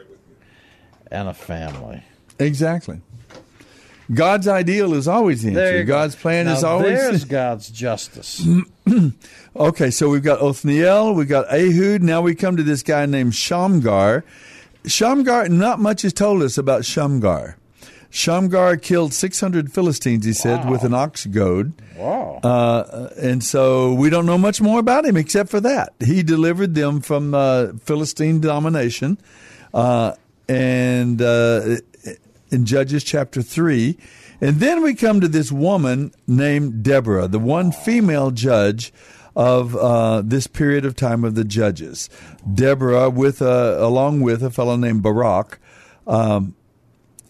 and 1.11 1.29
a 1.29 1.35
family. 1.35 2.05
Exactly. 2.39 3.01
God's 4.15 4.47
ideal 4.47 4.95
is 4.95 5.09
always 5.09 5.43
the 5.43 5.49
answer. 5.49 5.79
you 5.79 5.85
go. 5.85 5.95
God's 5.95 6.15
plan 6.15 6.47
is 6.47 6.63
Now, 6.63 6.69
always 6.69 6.87
there's 6.99 7.25
God's 7.43 7.69
justice. 7.69 8.47
okay, 9.57 9.91
so 9.91 10.09
we've 10.09 10.23
got 10.23 10.39
Othniel, 10.41 11.15
we've 11.15 11.29
got 11.29 11.53
Ehud. 11.53 12.03
Now 12.03 12.21
we 12.21 12.37
come 12.37 12.57
to 12.57 12.63
this 12.63 12.85
guy 12.85 13.07
named 13.07 13.35
Shamgar. 13.35 14.25
Shamgar, 14.85 15.49
not 15.49 15.81
much 15.81 16.05
is 16.05 16.13
told 16.13 16.43
us 16.43 16.57
about 16.57 16.85
Shamgar. 16.85 17.57
Shamgar 18.17 18.79
killed 18.79 19.13
600 19.13 19.71
Philistines, 19.71 20.25
he 20.25 20.33
said, 20.33 20.71
with 20.71 20.85
an 20.85 20.95
ox 20.95 21.27
goad. 21.27 21.75
Wow. 21.99 22.41
Uh, 22.43 23.11
and 23.21 23.45
so 23.45 23.93
we 23.93 24.09
don't 24.09 24.25
know 24.25 24.39
much 24.39 24.59
more 24.59 24.81
about 24.81 25.05
him 25.05 25.19
except 25.19 25.51
for 25.51 25.61
that. 25.61 25.93
He 26.03 26.23
delivered 26.23 26.75
them 26.75 27.03
from 27.03 27.35
uh, 27.35 27.75
Philistine 27.85 28.41
domination. 28.41 29.19
Uh, 29.75 30.15
and 30.49 31.21
uh, 31.21 31.77
in 32.51 32.65
Judges 32.65 33.05
chapter 33.05 33.43
3. 33.43 33.99
And 34.41 34.61
then 34.61 34.83
we 34.83 34.95
come 34.95 35.21
to 35.21 35.29
this 35.29 35.53
woman 35.53 36.11
named 36.27 36.83
Deborah, 36.83 37.29
the 37.29 37.39
one 37.39 37.71
female 37.71 38.31
judge 38.31 38.95
of 39.35 39.77
uh, 39.77 40.23
this 40.23 40.47
period 40.47 40.87
of 40.87 40.97
time 40.97 41.23
of 41.23 41.35
the 41.35 41.45
judges. 41.45 42.09
Deborah, 42.55 43.11
with 43.11 43.43
uh, 43.43 43.77
along 43.79 44.23
with 44.23 44.43
a 44.43 44.51
fellow 44.51 44.77
named 44.77 45.03
Barak. 45.03 45.59
Um, 46.07 46.55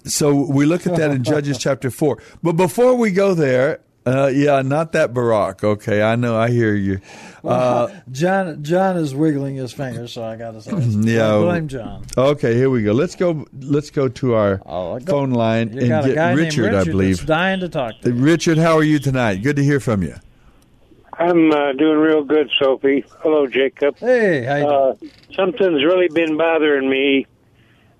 so 0.06 0.34
we 0.34 0.64
look 0.66 0.86
at 0.86 0.96
that 0.96 1.10
in 1.10 1.22
Judges 1.32 1.58
chapter 1.58 1.90
4. 1.90 2.18
But 2.42 2.52
before 2.52 2.94
we 2.94 3.10
go 3.10 3.34
there, 3.34 3.80
uh, 4.06 4.28
yeah, 4.32 4.62
not 4.62 4.92
that 4.92 5.12
Barack. 5.12 5.64
Okay, 5.64 6.00
I 6.02 6.14
know, 6.14 6.36
I 6.38 6.48
hear 6.50 6.74
you. 6.74 7.00
Uh, 7.42 7.88
John 8.12 8.62
John 8.62 8.96
is 8.96 9.14
wiggling 9.14 9.56
his 9.56 9.72
fingers, 9.72 10.12
so 10.12 10.22
I 10.24 10.36
got 10.36 10.52
to 10.52 10.62
say, 10.62 10.70
yeah, 10.78 11.38
blame 11.38 11.66
John. 11.66 12.04
Okay, 12.16 12.54
here 12.54 12.70
we 12.70 12.82
go. 12.84 12.92
Let's 12.92 13.16
go. 13.16 13.44
Let's 13.60 13.90
go 13.90 14.08
to 14.08 14.34
our 14.34 14.56
go- 14.58 15.00
phone 15.06 15.30
line 15.32 15.72
You 15.72 15.80
and 15.80 15.88
got 15.88 16.04
a 16.04 16.08
get 16.08 16.14
guy 16.14 16.32
Richard, 16.34 16.62
named 16.62 16.74
I 16.74 16.78
Richard 16.78 16.90
believe. 16.92 17.16
that's 17.16 17.26
dying 17.26 17.60
to 17.60 17.68
talk 17.68 18.00
to. 18.02 18.12
Richard, 18.12 18.58
how 18.58 18.76
are 18.76 18.84
you 18.84 18.98
tonight? 19.00 19.42
Good 19.42 19.56
to 19.56 19.64
hear 19.64 19.80
from 19.80 20.02
you. 20.04 20.14
I'm 21.18 21.50
uh, 21.50 21.72
doing 21.72 21.98
real 21.98 22.22
good, 22.24 22.50
Sophie. 22.60 23.04
Hello, 23.22 23.46
Jacob. 23.46 23.96
Hey, 23.98 24.44
how 24.44 24.56
you 24.56 24.66
uh, 24.66 24.94
Something's 25.34 25.82
really 25.82 26.08
been 26.08 26.36
bothering 26.36 26.88
me. 26.90 27.26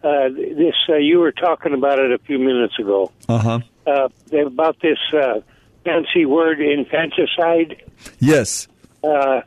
Uh, 0.02 0.28
this 0.28 0.74
uh, 0.88 0.96
you 0.96 1.18
were 1.18 1.32
talking 1.32 1.72
about 1.72 1.98
it 1.98 2.12
a 2.12 2.18
few 2.18 2.38
minutes 2.38 2.78
ago 2.78 3.10
Uh 3.28 3.38
huh. 3.38 3.60
uh, 3.86 4.08
about 4.46 4.76
this 4.80 4.98
uh, 5.12 5.40
fancy 5.84 6.24
word 6.26 6.60
infanticide. 6.60 7.82
Yes. 8.20 8.68
Uh, 9.02 9.40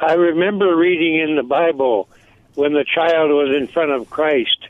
I 0.00 0.14
remember 0.14 0.74
reading 0.74 1.16
in 1.20 1.36
the 1.36 1.42
Bible 1.42 2.08
when 2.54 2.72
the 2.72 2.84
child 2.84 3.30
was 3.30 3.54
in 3.54 3.66
front 3.68 3.90
of 3.92 4.08
Christ, 4.10 4.68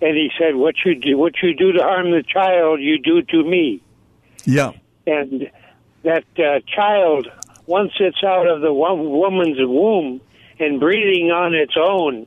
and 0.00 0.16
he 0.16 0.30
said, 0.38 0.56
"What 0.56 0.74
you 0.84 0.94
do, 0.96 1.16
what 1.16 1.34
you 1.42 1.54
do 1.54 1.72
to 1.72 1.82
harm 1.82 2.10
the 2.10 2.22
child, 2.24 2.80
you 2.80 2.98
do 2.98 3.22
to 3.22 3.44
me." 3.44 3.80
Yeah. 4.44 4.72
and 5.06 5.48
that 6.02 6.24
uh, 6.36 6.58
child, 6.66 7.28
once 7.66 7.92
it's 8.00 8.24
out 8.24 8.48
of 8.48 8.60
the 8.60 8.72
wo- 8.72 8.94
woman's 8.96 9.58
womb 9.60 10.20
and 10.58 10.80
breathing 10.80 11.30
on 11.30 11.54
its 11.54 11.74
own, 11.78 12.26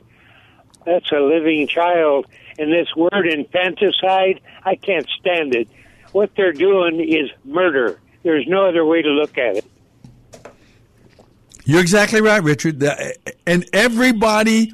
that's 0.86 1.12
a 1.12 1.20
living 1.20 1.68
child. 1.68 2.28
And 2.58 2.72
this 2.72 2.88
word 2.96 3.28
infanticide, 3.28 4.40
I 4.64 4.76
can't 4.76 5.08
stand 5.20 5.56
it. 5.56 5.68
What 6.12 6.32
they're 6.38 6.54
doing 6.54 7.02
is 7.02 7.30
murder. 7.44 8.00
There's 8.24 8.48
no 8.48 8.68
other 8.68 8.86
way 8.86 9.02
to 9.02 9.10
look 9.10 9.38
at 9.38 9.58
it. 9.58 9.66
You're 11.66 11.82
exactly 11.82 12.22
right, 12.22 12.42
Richard. 12.42 12.84
And 13.46 13.68
everybody 13.74 14.72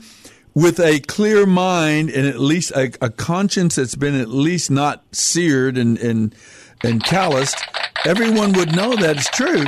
with 0.53 0.79
a 0.79 0.99
clear 0.99 1.45
mind 1.45 2.09
and 2.09 2.27
at 2.27 2.39
least 2.39 2.71
a, 2.71 2.91
a 3.01 3.09
conscience 3.09 3.75
that's 3.75 3.95
been 3.95 4.19
at 4.19 4.27
least 4.27 4.69
not 4.69 5.03
seared 5.13 5.77
and 5.77 5.97
and 5.97 6.35
and 6.83 7.03
calloused, 7.03 7.63
everyone 8.05 8.53
would 8.53 8.75
know 8.75 8.95
that 8.95 9.17
it's 9.17 9.29
true. 9.29 9.63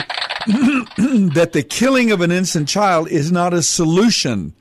that 1.34 1.52
the 1.54 1.64
killing 1.64 2.12
of 2.12 2.22
an 2.22 2.32
innocent 2.32 2.68
child 2.68 3.08
is 3.10 3.32
not 3.32 3.54
a 3.54 3.62
solution. 3.62 4.54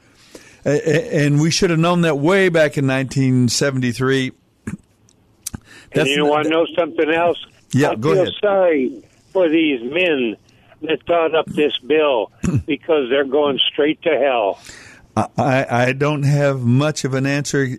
And 0.64 1.40
we 1.40 1.50
should 1.50 1.70
have 1.70 1.78
known 1.78 2.02
that 2.02 2.18
way 2.18 2.48
back 2.48 2.78
in 2.78 2.86
1973. 2.86 4.32
And 4.66 4.78
That's 5.92 6.10
you 6.10 6.24
want 6.24 6.44
to 6.44 6.50
know 6.50 6.66
something 6.76 7.10
else? 7.10 7.44
Yeah, 7.72 7.90
I 7.90 7.94
go 7.96 8.12
feel 8.12 8.22
ahead. 8.22 8.34
sorry 8.40 9.04
for 9.32 9.48
these 9.48 9.82
men 9.82 10.36
that 10.82 11.02
thought 11.06 11.34
up 11.34 11.46
this 11.46 11.76
bill 11.78 12.30
because 12.66 13.08
they're 13.10 13.24
going 13.24 13.58
straight 13.72 14.00
to 14.02 14.10
hell. 14.18 14.58
I, 15.14 15.66
I 15.68 15.92
don't 15.92 16.22
have 16.22 16.62
much 16.62 17.04
of 17.04 17.12
an 17.12 17.26
answer. 17.26 17.76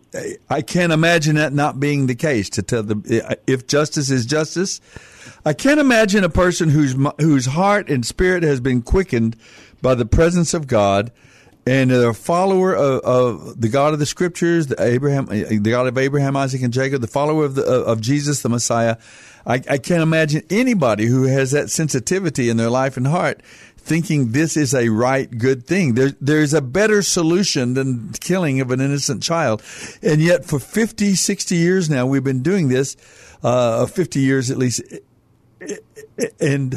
I 0.52 0.62
can't 0.62 0.94
imagine 0.94 1.36
that 1.38 1.52
not 1.52 1.80
being 1.80 2.06
the 2.06 2.14
case. 2.14 2.48
To 2.52 2.62
tell 2.62 2.84
the 2.84 3.38
if 3.48 3.66
justice 3.66 4.12
is 4.12 4.28
justice, 4.28 4.80
I 5.44 5.54
can't 5.54 5.80
imagine 5.80 6.24
a 6.24 6.30
person 6.30 6.70
whose 6.70 6.96
whose 7.20 7.48
heart 7.48 7.90
and 7.90 8.06
spirit 8.06 8.44
has 8.44 8.60
been 8.60 8.84
quickened 8.84 9.36
by 9.82 9.96
the 9.96 10.06
presence 10.06 10.54
of 10.54 10.68
God, 10.68 11.12
and 11.66 11.92
a 11.92 12.14
follower 12.14 12.76
of, 12.76 13.02
of 13.02 13.62
the 13.62 13.70
God 13.70 13.94
of 13.94 14.00
the 14.00 14.06
Scriptures, 14.06 14.68
the 14.68 14.82
Abraham, 14.82 15.28
the 15.28 15.60
God 15.60 15.88
of 15.88 15.98
Abraham, 15.98 16.36
Isaac, 16.36 16.62
and 16.62 16.74
Jacob, 16.74 17.02
the 17.02 17.08
follower 17.08 17.46
of 17.46 17.56
the 17.56 17.64
of 17.64 18.02
Jesus, 18.02 18.42
the 18.42 18.50
Messiah. 18.50 18.98
I, 19.46 19.56
I 19.56 19.78
can't 19.78 20.02
imagine 20.02 20.44
anybody 20.50 21.06
who 21.06 21.24
has 21.24 21.52
that 21.52 21.70
sensitivity 21.70 22.50
in 22.50 22.58
their 22.58 22.70
life 22.70 22.96
and 22.96 23.08
heart 23.08 23.42
thinking 23.84 24.32
this 24.32 24.56
is 24.56 24.74
a 24.74 24.88
right, 24.88 25.38
good 25.38 25.68
thing. 25.68 25.94
There, 25.94 26.12
there's 26.22 26.54
a 26.54 26.62
better 26.62 27.02
solution 27.02 27.74
than 27.74 28.14
killing 28.14 28.62
of 28.62 28.72
an 28.72 28.80
innocent 28.80 29.22
child. 29.22 29.62
And 30.02 30.22
yet 30.22 30.46
for 30.46 30.58
50, 30.58 31.16
60 31.16 31.56
years 31.56 31.90
now, 31.90 32.06
we've 32.06 32.24
been 32.24 32.42
doing 32.42 32.70
this, 32.70 32.96
uh, 33.44 33.86
50 33.86 34.22
years 34.22 34.50
at 34.50 34.58
least. 34.58 34.82
And 36.40 36.76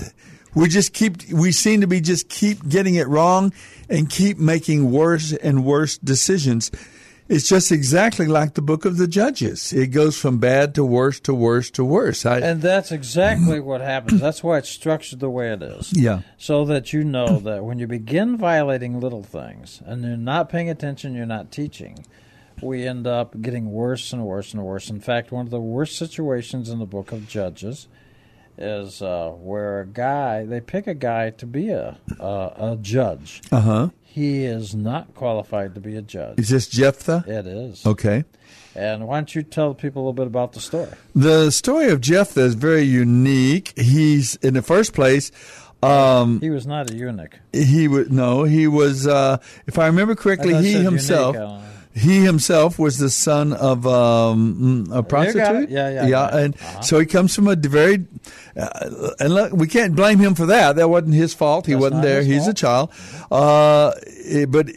we 0.57 0.69
just 0.69 0.93
keep, 0.93 1.29
we 1.31 1.53
seem 1.53 1.83
to 1.83 1.87
be 1.87 2.01
just 2.01 2.29
keep 2.29 2.69
getting 2.69 2.97
it 2.97 3.07
wrong 3.07 3.53
and 3.89 4.11
keep 4.11 4.39
making 4.39 4.91
worse 4.91 5.33
and 5.33 5.65
worse 5.65 5.99
decisions. 5.99 6.71
It's 7.29 7.49
just 7.49 7.73
exactly 7.73 8.27
like 8.27 8.55
the 8.55 8.63
book 8.63 8.85
of 8.85 8.99
the 8.99 9.09
Judges. 9.09 9.73
It 9.73 9.89
goes 9.89 10.17
from 10.17 10.39
bad 10.39 10.77
to 10.77 10.85
worse 10.85 11.19
to 11.21 11.35
worse 11.35 11.71
to 11.73 11.85
worse. 11.85 12.25
I, 12.25 12.39
And 12.39 12.63
that's 12.63 12.93
exactly 12.93 13.59
what 13.59 13.81
happens. 13.81 14.21
That's 14.21 14.45
why 14.45 14.59
it's 14.59 14.69
structured 14.69 15.19
the 15.19 15.31
way 15.31 15.53
it 15.53 15.61
is. 15.61 15.93
Yeah. 15.93 16.21
So 16.39 16.65
that 16.67 16.93
you 16.93 17.03
know 17.03 17.41
that 17.41 17.65
when 17.65 17.81
you 17.81 17.89
begin 17.89 18.37
violating 18.37 19.01
little 19.01 19.25
things 19.25 19.83
and 19.85 20.05
you're 20.05 20.17
not 20.17 20.49
paying 20.49 20.71
attention, 20.71 21.15
you're 21.15 21.27
not 21.27 21.51
teaching, 21.51 22.07
we 22.63 22.87
end 22.87 23.09
up 23.09 23.41
getting 23.43 23.73
worse 23.73 24.13
and 24.13 24.25
worse 24.25 24.55
and 24.55 24.63
worse. 24.63 24.89
In 24.89 25.01
fact, 25.01 25.33
one 25.33 25.47
of 25.47 25.51
the 25.51 25.61
worst 25.61 25.97
situations 25.97 26.69
in 26.71 26.79
the 26.79 26.87
book 26.87 27.11
of 27.11 27.27
Judges 27.29 27.89
is 28.59 29.03
uh, 29.03 29.31
where 29.31 29.81
a 29.83 29.87
guy, 29.87 30.45
they 30.45 30.61
pick 30.61 30.87
a 30.87 30.95
guy 30.95 31.31
to 31.31 31.47
be 31.47 31.71
a, 31.71 31.99
a, 32.19 32.53
a 32.73 32.79
judge. 32.81 33.43
uh 33.53 33.61
huh. 33.61 33.89
He 34.03 34.45
is 34.45 34.75
not 34.75 35.15
qualified 35.15 35.75
to 35.75 35.81
be 35.81 35.95
a 35.97 36.01
judge. 36.03 36.39
Is 36.39 36.49
this 36.49 36.69
Jephthah? 36.69 37.25
It 37.27 37.47
is. 37.47 37.85
Okay. 37.85 38.25
And 38.75 39.07
why 39.07 39.17
don't 39.19 39.35
you 39.35 39.43
tell 39.43 39.75
people 39.75 40.01
a 40.01 40.05
little 40.05 40.13
bit 40.15 40.27
about 40.27 40.53
the 40.55 40.61
story? 40.61 40.89
The 41.15 41.51
story 41.51 41.91
of 41.91 42.01
Jephthah 42.01 42.41
is 42.41 42.55
very 42.55 42.83
unique. 42.83 43.75
He's 43.77 44.37
in 44.37 44.55
the 44.55 44.63
first 44.63 44.95
place. 44.95 45.31
Um, 45.83 46.41
He 46.41 46.49
was 46.49 46.67
not 46.67 46.91
a 46.91 46.97
eunuch. 46.97 47.39
he 47.53 47.89
was 47.89 48.09
no, 48.09 48.45
he 48.45 48.67
was. 48.67 49.07
Uh, 49.07 49.37
if 49.67 49.79
I 49.79 49.87
remember 49.87 50.15
correctly, 50.15 50.55
I 50.55 50.63
he 50.63 50.73
himself. 50.73 51.37
unique, 51.37 51.61
he 51.97 52.23
himself 52.23 52.79
was 52.79 52.99
the 52.99 53.09
son 53.09 53.55
of 53.55 53.87
um, 53.87 54.87
a 54.93 55.03
prostitute. 55.03 55.71
Yeah, 55.71 55.89
yeah, 55.89 56.03
yeah. 56.03 56.07
yeah. 56.31 56.37
And 56.37 56.55
Uh-huh. 56.55 56.81
so 56.83 56.99
he 57.01 57.07
comes 57.07 57.35
from 57.35 57.49
a 57.49 57.57
very, 57.57 58.05
uh, 58.55 59.11
and 59.19 59.33
look, 59.35 59.53
we 59.55 59.67
can't 59.67 59.97
blame 59.97 60.19
him 60.19 60.35
for 60.35 60.45
that. 60.47 60.77
That 60.77 60.91
wasn't 60.91 61.15
his 61.15 61.33
fault. 61.33 61.65
He 61.65 61.73
That's 61.73 61.81
wasn't 61.81 62.03
there. 62.03 62.23
He's 62.23 62.47
a 62.47 62.53
child. 62.55 62.91
Uh, 63.31 63.93
it- 64.05 64.51
but 64.51 64.69
it, 64.69 64.75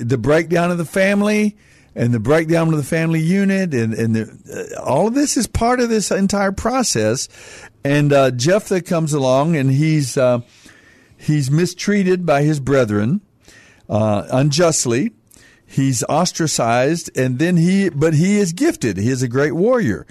it, 0.00 0.08
the 0.08 0.16
breakdown 0.16 0.70
of 0.70 0.78
the 0.78 0.86
family 0.86 1.56
and 1.94 2.14
the 2.14 2.20
breakdown 2.20 2.68
of 2.72 2.76
the 2.78 2.82
family 2.82 3.20
unit 3.20 3.74
and, 3.74 3.92
and 3.92 4.16
the, 4.16 4.76
uh, 4.78 4.80
all 4.82 5.08
of 5.08 5.12
this 5.14 5.36
is 5.36 5.46
part 5.46 5.78
of 5.78 5.90
this 5.90 6.10
entire 6.10 6.52
process. 6.52 7.28
And 7.84 8.14
uh, 8.14 8.30
Jephthah 8.30 8.80
comes 8.80 9.12
along 9.12 9.56
and 9.56 9.70
he's 9.70 10.16
uh, 10.16 10.40
he's 11.18 11.50
mistreated 11.50 12.24
by 12.24 12.44
his 12.44 12.60
brethren 12.60 13.20
uh, 13.90 14.26
unjustly. 14.30 15.12
He's 15.72 16.04
ostracized, 16.04 17.10
and 17.16 17.38
then 17.38 17.56
he, 17.56 17.88
but 17.88 18.12
he 18.12 18.36
is 18.38 18.52
gifted. 18.52 18.98
He 18.98 19.08
is 19.08 19.22
a 19.22 19.28
great 19.28 19.52
warrior. 19.52 20.06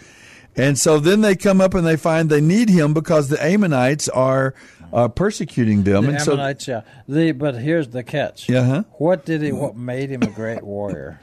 And 0.56 0.78
so 0.78 1.00
then 1.00 1.22
they 1.22 1.36
come 1.36 1.62
up 1.62 1.76
and 1.76 1.86
they 1.86 1.96
find 1.98 2.30
they 2.30 2.42
need 2.42 2.68
him 2.68 2.94
because 2.94 3.30
the 3.30 3.42
Ammonites 3.42 4.10
are 4.10 4.56
uh, 4.92 5.08
persecuting 5.08 5.84
them. 5.84 6.06
The 6.06 6.10
and 6.14 6.22
so, 6.22 6.34
Ammonites, 6.34 6.68
yeah. 6.68 6.82
The, 7.08 7.32
but 7.32 7.56
here's 7.56 7.90
the 7.90 8.04
catch. 8.04 8.50
Uh-huh. 8.50 8.84
What 8.94 9.24
did 9.24 9.44
he? 9.44 9.52
What 9.52 9.78
made 9.78 10.10
him 10.10 10.24
a 10.24 10.28
great 10.28 10.64
warrior? 10.64 11.22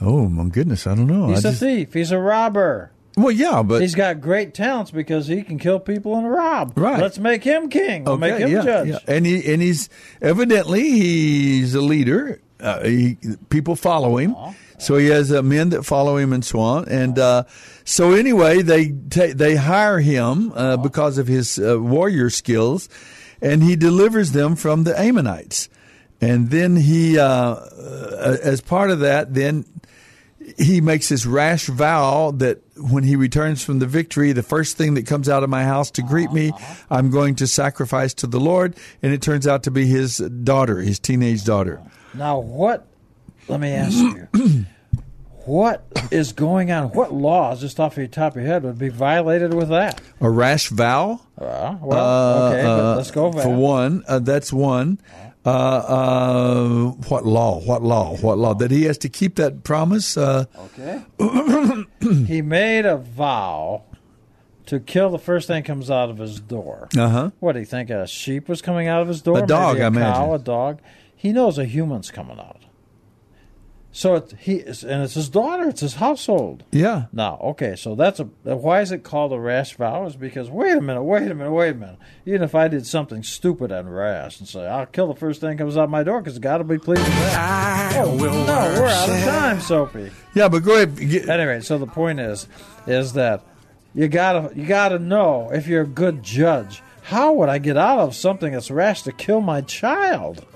oh 0.00 0.28
my 0.28 0.48
goodness, 0.48 0.86
I 0.86 0.94
don't 0.94 1.06
know. 1.08 1.28
He's 1.28 1.44
I 1.44 1.48
a 1.48 1.52
just- 1.52 1.62
thief. 1.62 1.92
He's 1.94 2.12
a 2.12 2.18
robber. 2.18 2.92
well, 3.16 3.32
yeah, 3.32 3.62
but 3.62 3.80
He's 3.80 3.94
got 3.96 4.20
great 4.20 4.54
talents 4.54 4.90
because 4.92 5.26
he 5.26 5.42
can 5.42 5.58
kill 5.58 5.80
people 5.80 6.16
and 6.16 6.30
rob. 6.30 6.74
Right. 6.76 7.00
Let's 7.00 7.18
make 7.18 7.42
him 7.42 7.68
king. 7.68 8.04
We'll 8.04 8.18
make 8.18 8.38
him 8.38 8.50
yeah, 8.50 8.62
judge. 8.62 8.88
yeah. 8.88 8.98
And 9.08 9.26
he 9.26 9.52
and 9.52 9.60
he's 9.60 9.88
evidently 10.22 10.82
he's 10.82 11.74
a 11.74 11.80
leader. 11.80 12.40
Uh, 12.60 12.82
he, 12.82 13.18
people 13.50 13.76
follow 13.76 14.16
him, 14.16 14.34
so 14.78 14.96
he 14.96 15.06
has 15.06 15.32
uh, 15.32 15.42
men 15.42 15.70
that 15.70 15.84
follow 15.84 16.16
him 16.16 16.32
and 16.32 16.44
so 16.44 16.58
on. 16.58 16.88
And 16.88 17.18
uh, 17.18 17.44
so 17.84 18.12
anyway, 18.12 18.62
they 18.62 18.90
ta- 18.90 19.32
they 19.34 19.56
hire 19.56 20.00
him 20.00 20.52
uh, 20.54 20.76
because 20.76 21.18
of 21.18 21.26
his 21.26 21.58
uh, 21.58 21.80
warrior 21.80 22.30
skills, 22.30 22.88
and 23.40 23.62
he 23.62 23.76
delivers 23.76 24.32
them 24.32 24.56
from 24.56 24.84
the 24.84 24.98
Ammonites. 24.98 25.68
And 26.20 26.50
then 26.50 26.74
he, 26.76 27.18
uh, 27.18 27.26
uh, 27.26 28.36
as 28.42 28.60
part 28.60 28.90
of 28.90 29.00
that, 29.00 29.34
then 29.34 29.64
he 30.56 30.80
makes 30.80 31.08
this 31.10 31.26
rash 31.26 31.66
vow 31.66 32.32
that 32.32 32.60
when 32.76 33.04
he 33.04 33.16
returns 33.16 33.62
from 33.62 33.78
the 33.78 33.86
victory, 33.86 34.32
the 34.32 34.42
first 34.42 34.76
thing 34.76 34.94
that 34.94 35.06
comes 35.06 35.28
out 35.28 35.44
of 35.44 35.50
my 35.50 35.62
house 35.64 35.90
to 35.92 36.02
greet 36.02 36.32
me, 36.32 36.52
I'm 36.90 37.10
going 37.10 37.36
to 37.36 37.46
sacrifice 37.46 38.14
to 38.14 38.26
the 38.26 38.40
Lord. 38.40 38.76
And 39.02 39.12
it 39.12 39.22
turns 39.22 39.46
out 39.46 39.64
to 39.64 39.70
be 39.70 39.86
his 39.86 40.18
daughter, 40.18 40.80
his 40.80 40.98
teenage 40.98 41.44
daughter. 41.44 41.82
Now, 42.14 42.38
what? 42.38 42.86
Let 43.48 43.60
me 43.60 43.70
ask 43.70 43.96
you. 43.96 44.28
what 45.46 45.86
is 46.10 46.32
going 46.32 46.70
on? 46.70 46.88
What 46.88 47.12
laws, 47.12 47.60
just 47.60 47.80
off 47.80 47.96
your 47.96 48.06
top 48.06 48.32
of 48.36 48.42
your 48.42 48.46
head, 48.46 48.62
would 48.64 48.78
be 48.78 48.88
violated 48.88 49.54
with 49.54 49.68
that? 49.70 50.00
A 50.20 50.28
rash 50.30 50.68
vow? 50.68 51.20
Uh, 51.38 51.76
well, 51.80 52.52
okay, 52.52 52.62
uh, 52.62 52.96
let's 52.96 53.10
go. 53.10 53.32
For 53.32 53.48
one, 53.54 54.04
uh, 54.08 54.18
that's 54.18 54.52
one. 54.52 55.00
Uh, 55.46 55.50
uh, 55.50 56.68
what 57.08 57.24
law? 57.24 57.60
What 57.60 57.82
law? 57.82 58.16
What 58.16 58.36
law? 58.38 58.52
That 58.54 58.70
he 58.70 58.84
has 58.84 58.98
to 58.98 59.08
keep 59.08 59.36
that 59.36 59.64
promise? 59.64 60.16
Uh, 60.16 60.44
Okay. 60.78 61.02
he 62.26 62.42
made 62.42 62.84
a 62.84 62.96
vow 62.96 63.84
to 64.66 64.78
kill 64.80 65.08
the 65.08 65.18
first 65.18 65.46
thing 65.46 65.62
that 65.62 65.66
comes 65.66 65.90
out 65.90 66.10
of 66.10 66.18
his 66.18 66.40
door. 66.40 66.88
Uh 66.98 67.08
huh. 67.08 67.30
What 67.40 67.52
do 67.52 67.60
you 67.60 67.64
think? 67.64 67.88
A 67.88 68.06
sheep 68.06 68.48
was 68.48 68.60
coming 68.60 68.88
out 68.88 69.00
of 69.00 69.08
his 69.08 69.22
door? 69.22 69.38
A 69.42 69.46
dog, 69.46 69.76
a 69.78 69.80
I 69.80 69.82
cow, 69.82 69.86
imagine. 69.96 70.34
a 70.34 70.38
dog. 70.38 70.80
He 71.18 71.32
knows 71.32 71.58
a 71.58 71.64
human's 71.64 72.12
coming 72.12 72.38
out. 72.38 72.64
So 73.90 74.14
it, 74.14 74.34
he 74.38 74.56
is, 74.56 74.84
and 74.84 75.02
it's 75.02 75.14
his 75.14 75.28
daughter. 75.28 75.68
It's 75.68 75.80
his 75.80 75.94
household. 75.94 76.62
Yeah. 76.70 77.06
Now, 77.12 77.38
okay, 77.42 77.74
so 77.74 77.96
that's 77.96 78.20
a 78.20 78.24
why 78.24 78.82
is 78.82 78.92
it 78.92 79.02
called 79.02 79.32
a 79.32 79.40
rash 79.40 79.74
vow? 79.74 80.06
Is 80.06 80.14
because 80.14 80.48
wait 80.48 80.76
a 80.76 80.80
minute, 80.80 81.02
wait 81.02 81.28
a 81.28 81.34
minute, 81.34 81.50
wait 81.50 81.70
a 81.70 81.74
minute. 81.74 81.98
Even 82.24 82.44
if 82.44 82.54
I 82.54 82.68
did 82.68 82.86
something 82.86 83.24
stupid 83.24 83.72
and 83.72 83.92
rash 83.92 84.38
and 84.38 84.48
say 84.48 84.64
I'll 84.64 84.86
kill 84.86 85.08
the 85.08 85.18
first 85.18 85.40
thing 85.40 85.50
that 85.50 85.58
comes 85.58 85.76
out 85.76 85.90
my 85.90 86.04
door 86.04 86.20
because 86.20 86.38
God 86.38 86.60
oh, 86.60 86.64
will 86.64 86.76
be 86.76 86.78
pleased 86.78 87.02
with 87.02 87.10
that. 87.10 87.96
oh 87.96 88.14
no, 88.14 88.80
we're 88.80 88.86
out 88.86 89.08
of 89.08 89.24
time, 89.24 89.60
Soapy. 89.60 90.12
Yeah, 90.34 90.46
but 90.46 90.62
go 90.62 90.76
ahead. 90.76 90.94
Get, 90.96 91.28
Anyway, 91.28 91.60
so 91.62 91.78
the 91.78 91.86
point 91.88 92.20
is, 92.20 92.46
is 92.86 93.14
that 93.14 93.42
you 93.92 94.06
gotta 94.06 94.54
you 94.54 94.66
gotta 94.66 95.00
know 95.00 95.50
if 95.52 95.66
you're 95.66 95.82
a 95.82 95.86
good 95.86 96.22
judge. 96.22 96.84
How 97.02 97.32
would 97.32 97.48
I 97.48 97.58
get 97.58 97.76
out 97.76 97.98
of 97.98 98.14
something 98.14 98.52
that's 98.52 98.70
rash 98.70 99.02
to 99.02 99.12
kill 99.12 99.40
my 99.40 99.62
child? 99.62 100.46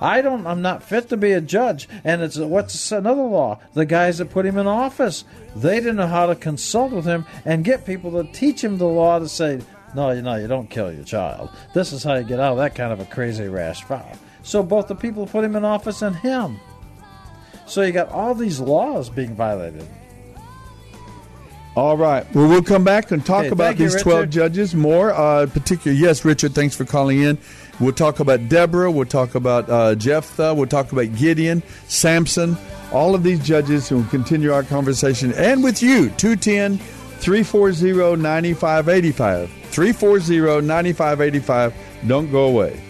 I 0.00 0.22
don't. 0.22 0.46
I'm 0.46 0.62
not 0.62 0.82
fit 0.82 1.08
to 1.10 1.16
be 1.16 1.32
a 1.32 1.40
judge. 1.40 1.88
And 2.04 2.22
it's 2.22 2.38
what's 2.38 2.90
another 2.92 3.22
law? 3.22 3.58
The 3.74 3.84
guys 3.84 4.18
that 4.18 4.30
put 4.30 4.46
him 4.46 4.56
in 4.56 4.66
office, 4.66 5.24
they 5.54 5.78
didn't 5.80 5.96
know 5.96 6.06
how 6.06 6.26
to 6.26 6.34
consult 6.34 6.92
with 6.92 7.04
him 7.04 7.26
and 7.44 7.64
get 7.64 7.84
people 7.84 8.10
to 8.12 8.32
teach 8.32 8.64
him 8.64 8.78
the 8.78 8.86
law 8.86 9.18
to 9.18 9.28
say, 9.28 9.60
no, 9.94 10.10
you 10.12 10.22
know, 10.22 10.36
you 10.36 10.46
don't 10.46 10.70
kill 10.70 10.92
your 10.92 11.04
child. 11.04 11.50
This 11.74 11.92
is 11.92 12.02
how 12.02 12.14
you 12.14 12.24
get 12.24 12.40
out 12.40 12.52
of 12.52 12.58
that 12.58 12.74
kind 12.74 12.92
of 12.92 13.00
a 13.00 13.04
crazy 13.04 13.48
rash 13.48 13.84
vow. 13.84 14.10
So 14.42 14.62
both 14.62 14.88
the 14.88 14.94
people 14.94 15.26
put 15.26 15.44
him 15.44 15.56
in 15.56 15.64
office 15.64 16.02
and 16.02 16.16
him. 16.16 16.58
So 17.66 17.82
you 17.82 17.92
got 17.92 18.08
all 18.08 18.34
these 18.34 18.58
laws 18.58 19.10
being 19.10 19.34
violated. 19.34 19.86
All 21.76 21.96
right. 21.96 22.26
Well, 22.34 22.48
we'll 22.48 22.62
come 22.62 22.82
back 22.82 23.12
and 23.12 23.24
talk 23.24 23.40
Okay, 23.40 23.48
about 23.50 23.64
thank 23.68 23.78
you, 23.78 23.90
these 23.90 24.02
12 24.02 24.28
judges 24.28 24.74
more. 24.74 25.12
Uh, 25.12 25.46
particular, 25.46 25.96
yes, 25.96 26.24
Richard, 26.24 26.52
thanks 26.52 26.74
for 26.74 26.84
calling 26.84 27.20
in. 27.20 27.38
We'll 27.80 27.92
talk 27.92 28.20
about 28.20 28.48
Deborah. 28.48 28.90
We'll 28.90 29.06
talk 29.06 29.34
about 29.34 29.68
uh, 29.70 29.94
Jephthah. 29.94 30.54
We'll 30.54 30.66
talk 30.66 30.92
about 30.92 31.16
Gideon, 31.16 31.62
Samson, 31.88 32.56
all 32.92 33.14
of 33.14 33.22
these 33.22 33.40
judges, 33.40 33.90
and 33.90 34.00
we'll 34.00 34.10
continue 34.10 34.52
our 34.52 34.62
conversation. 34.62 35.32
And 35.32 35.64
with 35.64 35.82
you, 35.82 36.10
210 36.10 36.76
340 36.76 38.20
9585. 38.20 39.50
340 39.70 40.66
9585. 40.66 41.74
Don't 42.06 42.30
go 42.30 42.48
away. 42.48 42.80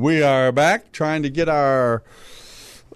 We 0.00 0.22
are 0.22 0.50
back 0.50 0.92
trying 0.92 1.22
to 1.24 1.30
get 1.30 1.48
our. 1.48 2.02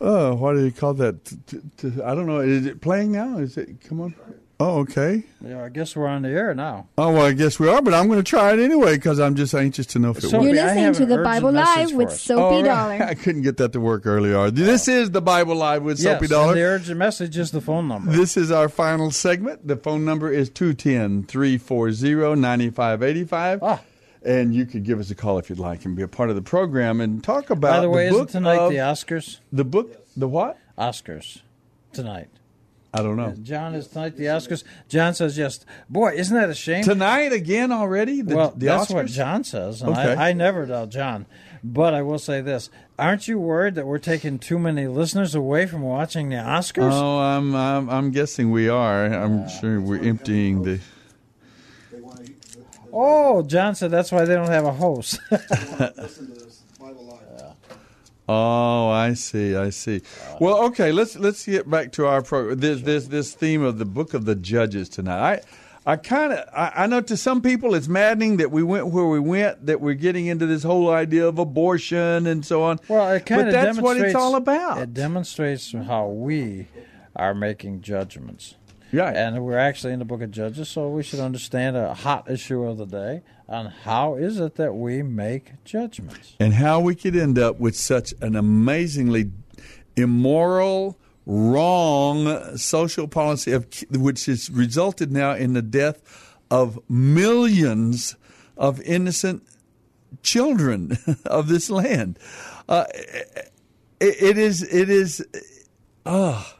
Uh, 0.01 0.33
what 0.33 0.55
do 0.55 0.65
you 0.65 0.73
call 0.73 0.95
that? 0.95 1.25
T- 1.25 1.37
t- 1.47 1.61
t- 1.77 2.03
I 2.03 2.15
don't 2.15 2.27
know. 2.27 2.41
Is 2.41 2.65
it 2.67 2.81
playing 2.81 3.13
now? 3.13 3.39
Is 3.39 3.57
it? 3.59 3.81
Come 3.87 4.01
on. 4.01 4.15
Oh, 4.59 4.79
okay. 4.81 5.25
Yeah, 5.45 5.65
I 5.65 5.69
guess 5.69 5.95
we're 5.97 6.07
on 6.07 6.23
the 6.23 6.29
air 6.31 6.55
now. 6.55 6.87
Oh, 6.97 7.13
well, 7.13 7.27
I 7.27 7.33
guess 7.33 7.59
we 7.61 7.69
are, 7.69 7.83
but 7.83 7.93
I'm 7.93 8.07
going 8.07 8.21
to 8.21 8.23
try 8.25 8.53
it 8.55 8.61
anyway 8.61 8.95
because 8.97 9.19
I'm 9.21 9.35
just 9.35 9.53
anxious 9.55 9.85
to 9.87 9.99
know 9.99 10.11
if 10.13 10.19
it 10.19 10.23
Sophie, 10.23 10.37
works. 10.37 10.47
You're 10.57 10.65
listening 10.65 10.93
to 10.95 11.07
the 11.07 11.23
Bible 11.23 11.53
Live 11.53 11.93
with 11.93 12.09
us. 12.09 12.21
Soapy 12.23 12.41
Oh, 12.41 12.57
right. 12.63 12.65
Dollar. 12.99 13.03
I 13.11 13.15
couldn't 13.15 13.43
get 13.43 13.57
that 13.59 13.73
to 13.73 13.81
work 13.81 14.07
earlier. 14.07 14.51
This 14.51 14.89
is 14.89 15.11
the 15.11 15.21
Bible 15.21 15.57
Live 15.57 15.83
with 15.83 15.99
Yes, 15.99 16.05
Soapy 16.15 16.25
and 16.27 16.31
Dollar. 16.31 16.55
the 16.55 16.63
urgent 16.63 16.99
message 16.99 17.37
is 17.37 17.51
the 17.51 17.61
phone 17.61 17.89
number. 17.89 18.13
This 18.13 18.37
is 18.37 18.51
our 18.53 18.69
final 18.69 19.11
segment. 19.11 19.67
The 19.67 19.77
phone 19.77 20.05
number 20.05 20.31
is 20.31 20.49
210 20.51 21.25
340 21.27 22.41
9585. 22.41 23.61
And 24.25 24.55
you 24.55 24.64
could 24.64 24.85
give 24.85 24.99
us 25.01 25.11
a 25.11 25.14
call 25.14 25.39
if 25.39 25.51
you'd 25.51 25.59
like 25.59 25.85
and 25.85 25.95
be 25.95 26.03
a 26.03 26.09
part 26.09 26.31
of 26.31 26.37
the 26.37 26.43
program 26.43 27.01
and 27.01 27.22
talk 27.22 27.51
about 27.51 27.70
By 27.77 27.81
the 27.81 27.91
way, 27.91 28.09
book 28.11 28.29
isn't 28.31 28.41
tonight 28.43 28.68
the 28.70 28.77
Oscars? 28.77 29.39
the 29.53 29.64
book, 29.64 30.07
the 30.16 30.29
what? 30.29 30.59
Oscars 30.79 31.43
tonight. 31.93 32.29
I 32.95 33.03
don't 33.03 33.16
know. 33.16 33.35
John 33.43 33.75
is 33.75 33.89
tonight 33.89 34.16
the 34.16 34.27
Oscars. 34.27 34.62
John 34.89 35.14
says 35.14 35.37
yes. 35.37 35.64
Boy, 35.91 36.12
isn't 36.14 36.35
that 36.35 36.49
a 36.49 36.55
shame? 36.55 36.85
Tonight 36.85 37.33
again 37.33 37.72
already? 37.72 38.22
The, 38.22 38.37
well, 38.37 38.55
the 38.57 38.66
that's 38.66 38.87
Oscars? 38.91 38.95
what 38.95 39.07
John 39.07 39.45
says, 39.45 39.83
and 39.83 39.91
Okay. 39.91 40.14
I, 40.14 40.31
I 40.31 40.33
never 40.33 40.64
doubt 40.64 40.91
John. 40.91 41.27
But 41.64 41.93
I 41.93 42.03
will 42.03 42.18
say 42.20 42.41
this: 42.41 42.70
Aren't 42.99 43.27
you 43.27 43.39
worried 43.39 43.75
that 43.75 43.87
we're 43.87 43.99
taking 43.99 44.39
too 44.39 44.59
many 44.59 44.87
listeners 44.87 45.35
away 45.35 45.66
from 45.66 45.83
watching 45.83 46.29
the 46.29 46.37
Oscars? 46.37 46.93
Oh, 46.93 47.18
I'm, 47.18 47.55
I'm 47.55 47.91
I'm 47.91 48.11
guessing 48.11 48.51
we 48.53 48.68
are. 48.68 49.07
I'm 49.07 49.49
sure 49.49 49.81
we're 49.81 50.03
emptying 50.03 50.62
the. 50.62 50.81
Oh, 52.97 53.42
John 53.42 53.74
said 53.74 53.90
that's 53.90 54.12
why 54.12 54.24
they 54.24 54.34
don't 54.34 54.49
have 54.49 54.64
a 54.64 54.72
host. 54.72 55.18
Oh, 58.26 58.88
I 58.88 59.12
see. 59.14 59.55
I 59.55 59.68
see. 59.68 60.01
Well, 60.40 60.64
okay. 60.66 60.92
Let's 60.92 61.16
let's 61.16 61.45
get 61.45 61.68
back 61.68 61.92
to 61.92 62.07
our 62.07 62.22
program. 62.22 62.59
This 62.59 62.80
this 62.80 63.07
this 63.09 63.34
theme 63.34 63.62
of 63.62 63.78
the 63.78 63.84
book 63.84 64.14
of 64.14 64.24
the 64.24 64.34
Judges 64.34 64.88
tonight. 64.88 65.45
I 65.86 65.92
I 65.92 65.97
kind 65.97 66.32
of 66.32 66.49
I, 66.57 66.72
I 66.74 66.86
know 66.86 67.03
to 67.03 67.16
some 67.18 67.42
people 67.42 67.74
it's 67.74 67.88
maddening 67.88 68.38
that 68.38 68.51
we 68.51 68.62
went 68.62 68.86
where 68.86 69.05
we 69.05 69.20
went, 69.20 69.66
that 69.66 69.82
we're 69.82 69.92
getting 69.92 70.24
into 70.26 70.47
this 70.47 70.62
whole 70.62 70.90
idea 70.90 71.28
of 71.28 71.38
abortion 71.38 72.26
and 72.26 72.47
so 72.47 72.62
on. 72.62 72.80
Well, 72.88 73.12
it 73.12 73.26
kind 73.26 73.49
of 73.49 73.53
that's 73.53 73.78
what 73.78 73.99
it's 73.99 74.14
all 74.14 74.36
about. 74.36 74.78
It 74.78 74.95
demonstrates 74.95 75.72
how 75.72 76.09
we 76.09 76.68
are 77.14 77.34
making 77.34 77.82
judgments. 77.82 78.55
Yeah. 78.95 79.09
And 79.09 79.45
we're 79.45 79.59
actually 79.59 79.92
in 79.92 79.99
the 79.99 80.05
book 80.05 80.22
of 80.22 80.30
Judges, 80.30 80.68
so 80.68 80.88
we 80.88 81.03
should 81.03 81.18
understand 81.18 81.76
a 81.76 81.95
hot 81.95 82.30
issue 82.30 82.62
of 82.62 82.78
the 82.78 82.86
day 82.86 83.22
on 83.49 83.66
how 83.66 84.14
is 84.14 84.38
it 84.38 84.55
that 84.55 84.74
we 84.74 85.03
make 85.03 85.64
judgments. 85.64 86.34
and 86.38 86.55
how 86.55 86.78
we 86.80 86.95
could 86.95 87.16
end 87.16 87.38
up 87.38 87.59
with 87.59 87.76
such 87.76 88.14
an 88.20 88.36
amazingly 88.36 89.32
immoral, 89.97 90.97
wrong 91.26 92.57
social 92.57 93.09
policy 93.09 93.51
of 93.53 93.66
which 93.90 94.26
has 94.26 94.49
resulted 94.51 95.11
now 95.11 95.32
in 95.32 95.55
the 95.55 95.62
death 95.62 96.36
of 96.51 96.78
millions 96.88 98.14
of 98.57 98.80
innocent 98.82 99.42
children 100.22 100.97
of 101.26 101.49
this 101.49 101.68
land. 101.68 102.18
Uh, 102.68 102.84
it, 104.01 104.22
it 104.22 104.38
is. 104.38 104.62
It 104.62 104.88
is. 104.88 105.24
Oh, 106.07 106.54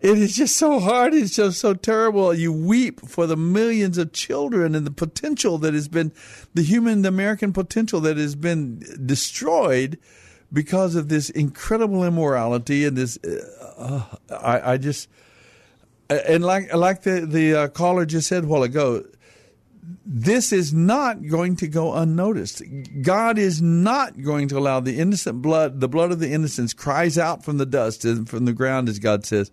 it 0.00 0.16
is 0.16 0.34
just 0.34 0.56
so 0.56 0.80
hard. 0.80 1.12
It's 1.12 1.36
just 1.36 1.60
so 1.60 1.74
terrible. 1.74 2.32
You 2.32 2.52
weep 2.52 3.00
for 3.00 3.26
the 3.26 3.36
millions 3.36 3.98
of 3.98 4.12
children 4.12 4.74
and 4.74 4.86
the 4.86 4.90
potential 4.90 5.58
that 5.58 5.74
has 5.74 5.88
been, 5.88 6.12
the 6.54 6.62
human, 6.62 7.02
the 7.02 7.08
American 7.08 7.52
potential 7.52 8.00
that 8.00 8.16
has 8.16 8.34
been 8.34 8.82
destroyed 9.04 9.98
because 10.52 10.94
of 10.94 11.08
this 11.08 11.28
incredible 11.30 12.02
immorality 12.04 12.84
and 12.84 12.96
this. 12.96 13.18
Uh, 13.22 14.06
uh, 14.30 14.34
I, 14.34 14.72
I 14.72 14.76
just, 14.78 15.08
and 16.08 16.44
like 16.44 16.74
like 16.74 17.02
the 17.02 17.20
the 17.20 17.54
uh, 17.54 17.68
caller 17.68 18.04
just 18.04 18.28
said 18.28 18.44
a 18.44 18.46
while 18.46 18.62
ago, 18.62 19.04
this 20.04 20.52
is 20.52 20.72
not 20.72 21.26
going 21.26 21.56
to 21.56 21.68
go 21.68 21.94
unnoticed. 21.94 22.62
God 23.02 23.38
is 23.38 23.62
not 23.62 24.20
going 24.22 24.48
to 24.48 24.58
allow 24.58 24.80
the 24.80 24.98
innocent 24.98 25.42
blood, 25.42 25.80
the 25.80 25.88
blood 25.88 26.10
of 26.10 26.20
the 26.20 26.32
innocents, 26.32 26.72
cries 26.72 27.16
out 27.16 27.44
from 27.44 27.58
the 27.58 27.66
dust 27.66 28.04
and 28.04 28.28
from 28.28 28.44
the 28.44 28.52
ground, 28.52 28.88
as 28.88 28.98
God 28.98 29.24
says. 29.24 29.50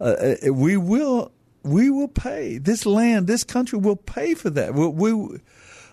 Uh, 0.00 0.34
we 0.52 0.76
will, 0.76 1.30
we 1.62 1.90
will 1.90 2.08
pay. 2.08 2.58
This 2.58 2.86
land, 2.86 3.26
this 3.26 3.44
country 3.44 3.78
will 3.78 3.96
pay 3.96 4.34
for 4.34 4.50
that. 4.50 4.74
We, 4.74 4.86
we, 4.88 5.38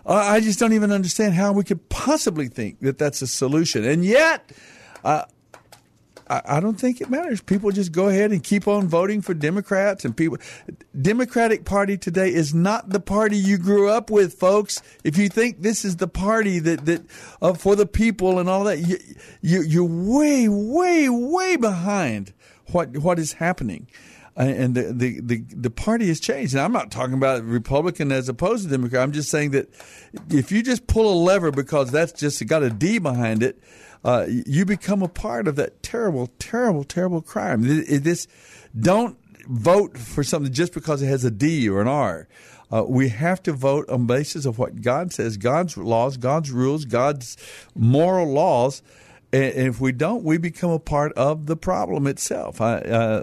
I 0.06 0.40
just 0.40 0.58
don't 0.58 0.72
even 0.72 0.90
understand 0.90 1.34
how 1.34 1.52
we 1.52 1.64
could 1.64 1.88
possibly 1.90 2.48
think 2.48 2.80
that 2.80 2.96
that's 2.96 3.20
a 3.20 3.26
solution. 3.26 3.84
And 3.84 4.04
yet, 4.04 4.50
uh, 5.04 5.24
I, 6.28 6.42
I 6.46 6.60
don't 6.60 6.80
think 6.80 7.00
it 7.00 7.10
matters. 7.10 7.40
People 7.40 7.70
just 7.70 7.92
go 7.92 8.08
ahead 8.08 8.30
and 8.30 8.42
keep 8.42 8.66
on 8.66 8.88
voting 8.88 9.20
for 9.20 9.34
Democrats 9.34 10.04
and 10.04 10.16
people. 10.16 10.38
Democratic 11.00 11.64
Party 11.64 11.96
today 11.98 12.32
is 12.32 12.54
not 12.54 12.90
the 12.90 13.00
party 13.00 13.36
you 13.36 13.58
grew 13.58 13.88
up 13.88 14.10
with, 14.10 14.34
folks. 14.34 14.82
If 15.04 15.18
you 15.18 15.28
think 15.28 15.62
this 15.62 15.84
is 15.84 15.96
the 15.96 16.08
party 16.08 16.58
that 16.60 16.86
that 16.86 17.02
uh, 17.42 17.54
for 17.54 17.76
the 17.76 17.86
people 17.86 18.38
and 18.38 18.48
all 18.48 18.64
that, 18.64 18.78
you, 18.78 18.98
you 19.40 19.62
you're 19.62 19.84
way, 19.84 20.48
way, 20.48 21.08
way 21.08 21.56
behind 21.56 22.32
what 22.72 22.96
what 22.98 23.18
is 23.18 23.34
happening. 23.34 23.88
Uh, 24.36 24.42
and 24.42 24.76
the, 24.76 24.92
the, 24.92 25.20
the, 25.20 25.44
the 25.48 25.70
party 25.70 26.06
has 26.06 26.20
changed. 26.20 26.54
And 26.54 26.60
I'm 26.60 26.72
not 26.72 26.92
talking 26.92 27.14
about 27.14 27.42
Republican 27.42 28.12
as 28.12 28.28
opposed 28.28 28.62
to 28.62 28.70
Democrat. 28.70 29.02
I'm 29.02 29.10
just 29.10 29.30
saying 29.30 29.50
that 29.50 29.68
if 30.30 30.52
you 30.52 30.62
just 30.62 30.86
pull 30.86 31.12
a 31.12 31.18
lever 31.18 31.50
because 31.50 31.90
that's 31.90 32.12
just 32.12 32.46
got 32.46 32.62
a 32.62 32.70
D 32.70 32.98
behind 32.98 33.42
it, 33.42 33.60
uh, 34.04 34.26
you 34.28 34.64
become 34.64 35.02
a 35.02 35.08
part 35.08 35.48
of 35.48 35.56
that 35.56 35.82
terrible, 35.82 36.28
terrible, 36.38 36.84
terrible 36.84 37.20
crime. 37.20 37.62
This 37.62 38.28
don't 38.78 39.18
vote 39.48 39.98
for 39.98 40.22
something 40.22 40.52
just 40.52 40.72
because 40.72 41.02
it 41.02 41.06
has 41.06 41.24
a 41.24 41.32
D 41.32 41.68
or 41.68 41.80
an 41.80 41.88
R. 41.88 42.28
Uh, 42.70 42.84
we 42.86 43.08
have 43.08 43.42
to 43.42 43.52
vote 43.52 43.88
on 43.88 44.06
basis 44.06 44.44
of 44.44 44.58
what 44.58 44.82
God 44.82 45.12
says, 45.12 45.36
God's 45.36 45.76
laws, 45.76 46.16
God's 46.16 46.50
rules, 46.50 46.84
God's 46.84 47.36
moral 47.74 48.30
laws. 48.30 48.82
And 49.32 49.44
if 49.54 49.80
we 49.80 49.92
don't, 49.92 50.24
we 50.24 50.38
become 50.38 50.70
a 50.70 50.78
part 50.78 51.12
of 51.12 51.46
the 51.46 51.56
problem 51.56 52.06
itself. 52.06 52.60
I, 52.60 52.76
uh, 52.78 53.22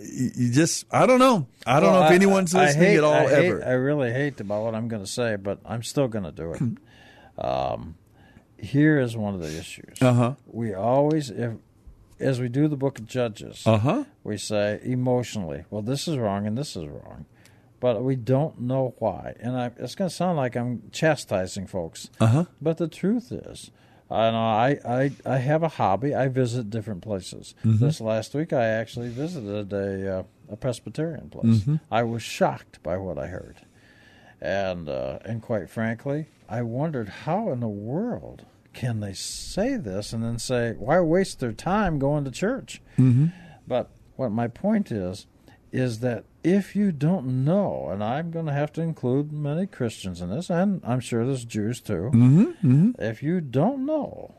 you 0.00 0.50
just, 0.50 0.86
I 0.90 1.06
don't 1.06 1.18
know. 1.18 1.46
I 1.66 1.80
don't 1.80 1.92
Well, 1.92 2.00
know 2.00 2.06
if 2.06 2.12
anyone's 2.12 2.54
I- 2.54 2.62
I 2.62 2.66
listening 2.66 2.88
hate- 2.88 2.96
at 2.98 3.04
all 3.04 3.12
I 3.12 3.28
hate- 3.28 3.46
ever. 3.46 3.64
I 3.64 3.72
really 3.72 4.12
hate 4.12 4.40
about 4.40 4.64
what 4.64 4.74
I'm 4.74 4.88
going 4.88 5.02
to 5.04 5.10
say, 5.10 5.36
but 5.36 5.58
I'm 5.64 5.82
still 5.82 6.08
going 6.08 6.24
to 6.24 6.32
do 6.32 6.52
it. 6.54 7.44
um, 7.44 7.96
here 8.58 8.98
is 8.98 9.16
one 9.16 9.34
of 9.34 9.40
the 9.40 9.56
issues. 9.58 10.00
Uh-huh. 10.00 10.34
We 10.46 10.72
always, 10.74 11.30
if, 11.30 11.52
as 12.18 12.40
we 12.40 12.48
do 12.48 12.66
the 12.68 12.76
book 12.76 12.98
of 12.98 13.06
Judges, 13.06 13.62
Uh-huh. 13.66 14.04
we 14.22 14.36
say 14.38 14.80
emotionally, 14.82 15.64
well, 15.70 15.82
this 15.82 16.08
is 16.08 16.16
wrong 16.16 16.46
and 16.46 16.56
this 16.56 16.74
is 16.76 16.86
wrong. 16.86 17.26
But 17.80 18.02
we 18.02 18.16
don't 18.16 18.60
know 18.62 18.94
why. 18.98 19.34
And 19.40 19.56
I, 19.58 19.70
it's 19.76 19.94
going 19.94 20.08
to 20.08 20.14
sound 20.14 20.38
like 20.38 20.56
I'm 20.56 20.84
chastising 20.90 21.66
folks. 21.66 22.08
Uh-huh. 22.18 22.46
But 22.62 22.78
the 22.78 22.88
truth 22.88 23.30
is, 23.30 23.70
I 24.14 24.30
know 24.30 24.38
I, 24.38 24.78
I, 24.84 25.12
I 25.26 25.38
have 25.38 25.62
a 25.62 25.68
hobby. 25.68 26.14
I 26.14 26.28
visit 26.28 26.70
different 26.70 27.02
places. 27.02 27.54
Mhm. 27.64 27.78
This 27.80 28.00
last 28.00 28.34
week, 28.34 28.52
I 28.52 28.64
actually 28.66 29.08
visited 29.10 29.72
a, 29.72 30.18
uh, 30.20 30.22
a 30.50 30.56
Presbyterian 30.56 31.28
place. 31.30 31.60
Mhm. 31.64 31.80
I 31.90 32.02
was 32.04 32.22
shocked 32.22 32.82
by 32.82 32.96
what 32.96 33.18
I 33.18 33.26
heard, 33.26 33.56
and 34.40 34.88
uh, 34.88 35.18
and 35.24 35.42
quite 35.42 35.68
frankly, 35.70 36.26
I 36.48 36.62
wondered 36.62 37.08
how 37.08 37.50
in 37.50 37.60
the 37.60 37.68
world 37.68 38.44
can 38.72 39.00
they 39.00 39.12
say 39.14 39.76
this 39.76 40.12
and 40.12 40.22
then 40.24 40.38
say 40.38 40.72
why 40.78 41.00
waste 41.00 41.40
their 41.40 41.52
time 41.52 41.98
going 41.98 42.24
to 42.24 42.30
church? 42.30 42.82
Mhm. 42.98 43.32
But 43.66 43.90
what 44.16 44.30
my 44.30 44.48
point 44.48 44.92
is, 44.92 45.26
is 45.72 46.00
that 46.00 46.24
if 46.44 46.76
you 46.76 46.92
don't 46.92 47.44
know, 47.44 47.88
and 47.90 48.04
I'm 48.04 48.30
going 48.30 48.46
to 48.46 48.52
have 48.52 48.72
to 48.74 48.82
include 48.82 49.32
many 49.32 49.66
Christians 49.66 50.20
in 50.20 50.28
this, 50.30 50.50
and 50.50 50.80
I'm 50.84 51.00
sure 51.00 51.24
there's 51.26 51.44
Jews 51.44 51.80
too. 51.80 52.10
Mhm, 52.12 52.56
mhm. 52.62 53.00
If 53.00 53.22
you 53.22 53.40
don't 53.40 53.86
know 53.86 54.34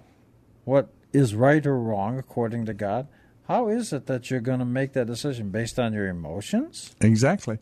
what 0.64 0.90
is 1.12 1.34
right 1.36 1.66
or 1.66 1.78
wrong 1.78 2.18
according 2.20 2.66
to 2.68 2.74
God, 2.74 3.08
how 3.48 3.68
is 3.68 3.92
it 3.92 4.06
that 4.06 4.30
you're 4.30 4.40
going 4.40 4.60
to 4.60 4.66
make 4.66 4.94
that 4.94 5.08
decision 5.08 5.50
based 5.50 5.80
on 5.80 5.94
your 5.94 6.08
emotions? 6.08 6.96
Exactly. 7.02 7.58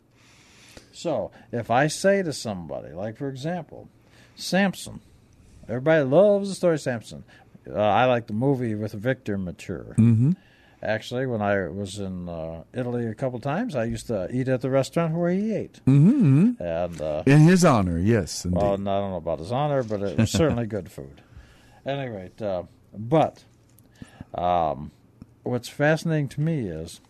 So, 0.92 1.30
if 1.50 1.70
I 1.70 1.88
say 1.88 2.22
to 2.22 2.32
somebody, 2.32 2.92
like 2.92 3.16
for 3.16 3.28
example, 3.28 3.88
Samson, 4.36 5.00
everybody 5.68 6.04
loves 6.04 6.48
the 6.48 6.54
story 6.54 6.74
of 6.74 6.80
Samson. 6.80 7.24
Uh, 7.68 7.74
I 7.80 8.04
like 8.04 8.26
the 8.26 8.32
movie 8.34 8.74
with 8.74 8.92
Victor 8.92 9.38
Mature. 9.38 9.94
Mm-hmm. 9.98 10.32
Actually, 10.84 11.26
when 11.26 11.40
I 11.40 11.68
was 11.68 11.98
in 11.98 12.28
uh, 12.28 12.64
Italy 12.74 13.06
a 13.06 13.14
couple 13.14 13.40
times, 13.40 13.74
I 13.74 13.84
used 13.84 14.06
to 14.08 14.28
eat 14.30 14.48
at 14.48 14.60
the 14.60 14.68
restaurant 14.68 15.14
where 15.14 15.30
he 15.30 15.54
ate. 15.54 15.80
Mm-hmm. 15.86 16.62
And 16.62 17.00
uh, 17.00 17.22
In 17.24 17.40
his 17.40 17.64
honor, 17.64 17.98
yes. 17.98 18.44
Indeed. 18.44 18.60
well, 18.60 18.72
I 18.72 18.76
don't 18.76 18.84
know 18.84 19.16
about 19.16 19.38
his 19.38 19.50
honor, 19.50 19.82
but 19.82 20.02
it 20.02 20.18
was 20.18 20.30
certainly 20.30 20.66
good 20.66 20.90
food. 20.90 21.22
At 21.86 21.98
any 21.98 22.10
rate, 22.10 22.40
uh, 22.40 22.64
but 22.96 23.44
um, 24.34 24.90
what's 25.42 25.68
fascinating 25.68 26.28
to 26.28 26.40
me 26.40 26.68
is 26.68 27.00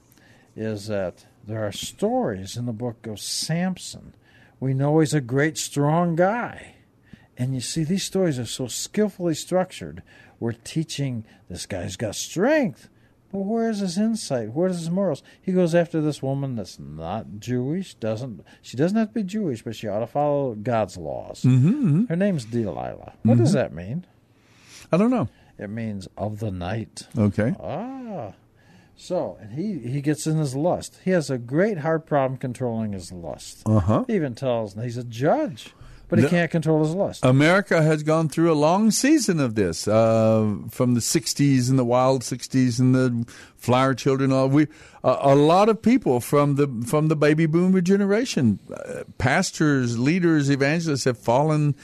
is 0.57 0.87
that 0.87 1.27
there 1.47 1.65
are 1.65 1.73
stories 1.73 2.57
in 2.57 2.67
the 2.67 2.73
book 2.73 3.07
of 3.07 3.21
Samson. 3.21 4.15
We 4.61 4.73
know 4.73 5.01
he's 5.01 5.15
a 5.15 5.21
great, 5.21 5.59
strong 5.59 6.17
guy, 6.17 6.77
and 7.37 7.55
you 7.55 7.61
see 7.61 7.85
these 7.85 8.05
stories 8.05 8.39
are 8.39 8.47
so 8.47 8.67
skillfully 8.67 9.35
structured. 9.35 10.03
We're 10.41 10.53
teaching 10.53 11.25
this 11.49 11.67
guy's 11.67 11.97
got 11.97 12.15
strength. 12.15 12.89
But 13.35 13.41
where's 13.47 13.81
his 13.81 13.99
insight? 13.99 14.53
Where's 14.53 14.79
his 14.79 14.91
morals? 14.91 15.25
He 15.43 15.51
goes 15.51 15.75
after 15.75 16.01
this 16.01 16.23
woman 16.23 16.55
that's 16.55 16.79
not 16.79 17.41
Jewish. 17.41 17.95
Doesn't 17.97 18.45
she 18.63 18.77
doesn't 18.77 18.97
have 18.97 19.09
to 19.09 19.15
be 19.15 19.23
Jewish, 19.25 19.63
but 19.65 19.75
she 19.75 19.89
ought 19.89 19.99
to 19.99 20.07
follow 20.07 20.55
God's 20.55 20.97
laws. 20.97 21.43
Mhm, 21.43 22.09
Her 22.09 22.15
name's 22.15 22.45
Delilah. 22.45 23.15
What 23.25 23.39
does 23.39 23.51
Mhm. 23.51 23.55
that 23.55 23.75
mean? 23.75 24.07
I 24.93 24.99
don't 24.99 25.11
know. 25.11 25.27
It 25.59 25.69
means 25.69 26.07
of 26.17 26.39
the 26.39 26.53
night. 26.53 27.09
Okay. 27.19 27.57
Ah. 27.61 28.35
So, 28.95 29.37
and 29.41 29.55
he, 29.55 29.81
he 29.81 30.01
gets 30.01 30.29
in 30.29 30.39
his 30.39 30.55
lust. 30.55 31.01
He 31.05 31.11
has 31.11 31.29
a 31.29 31.37
great 31.37 31.79
hard 31.79 32.07
problem 32.07 32.39
controlling 32.39 32.93
his 32.93 33.11
lust. 33.11 33.65
Uh-huh. 33.67 34.05
He 34.07 34.15
even 34.15 34.37
tells, 34.37 34.75
he's 34.75 34.97
a 34.97 35.03
judge, 35.03 35.75
but 36.09 36.19
he 36.19 36.25
The- 36.25 36.31
can't 36.31 36.51
control 36.51 36.85
his 36.85 36.95
lust. 36.95 37.25
America 37.25 37.83
has 37.83 38.03
gone 38.03 38.29
through 38.29 38.53
a 38.53 38.55
long 38.55 38.91
season 38.91 39.41
of 39.41 39.55
this, 39.55 39.89
uh, 39.89 40.55
from 40.71 40.95
the 40.95 41.01
'60s 41.01 41.69
and 41.71 41.79
the 41.79 41.85
wild 41.85 42.23
'60s 42.23 42.79
and 42.79 42.95
the 42.95 43.25
flower 43.57 43.95
children. 43.95 44.33
All 44.33 44.49
we, 44.49 44.69
uh, 45.03 45.17
a 45.21 45.35
lot 45.35 45.69
of 45.69 45.81
people 45.83 46.21
from 46.21 46.57
the 46.57 46.69
from 46.87 47.09
the 47.09 47.17
baby 47.17 47.47
boomer 47.47 47.81
generation, 47.81 48.59
uh, 48.73 49.05
pastors, 49.19 49.99
leaders, 49.99 50.51
evangelists 50.51 51.05
have 51.05 51.19
fallen. 51.19 51.75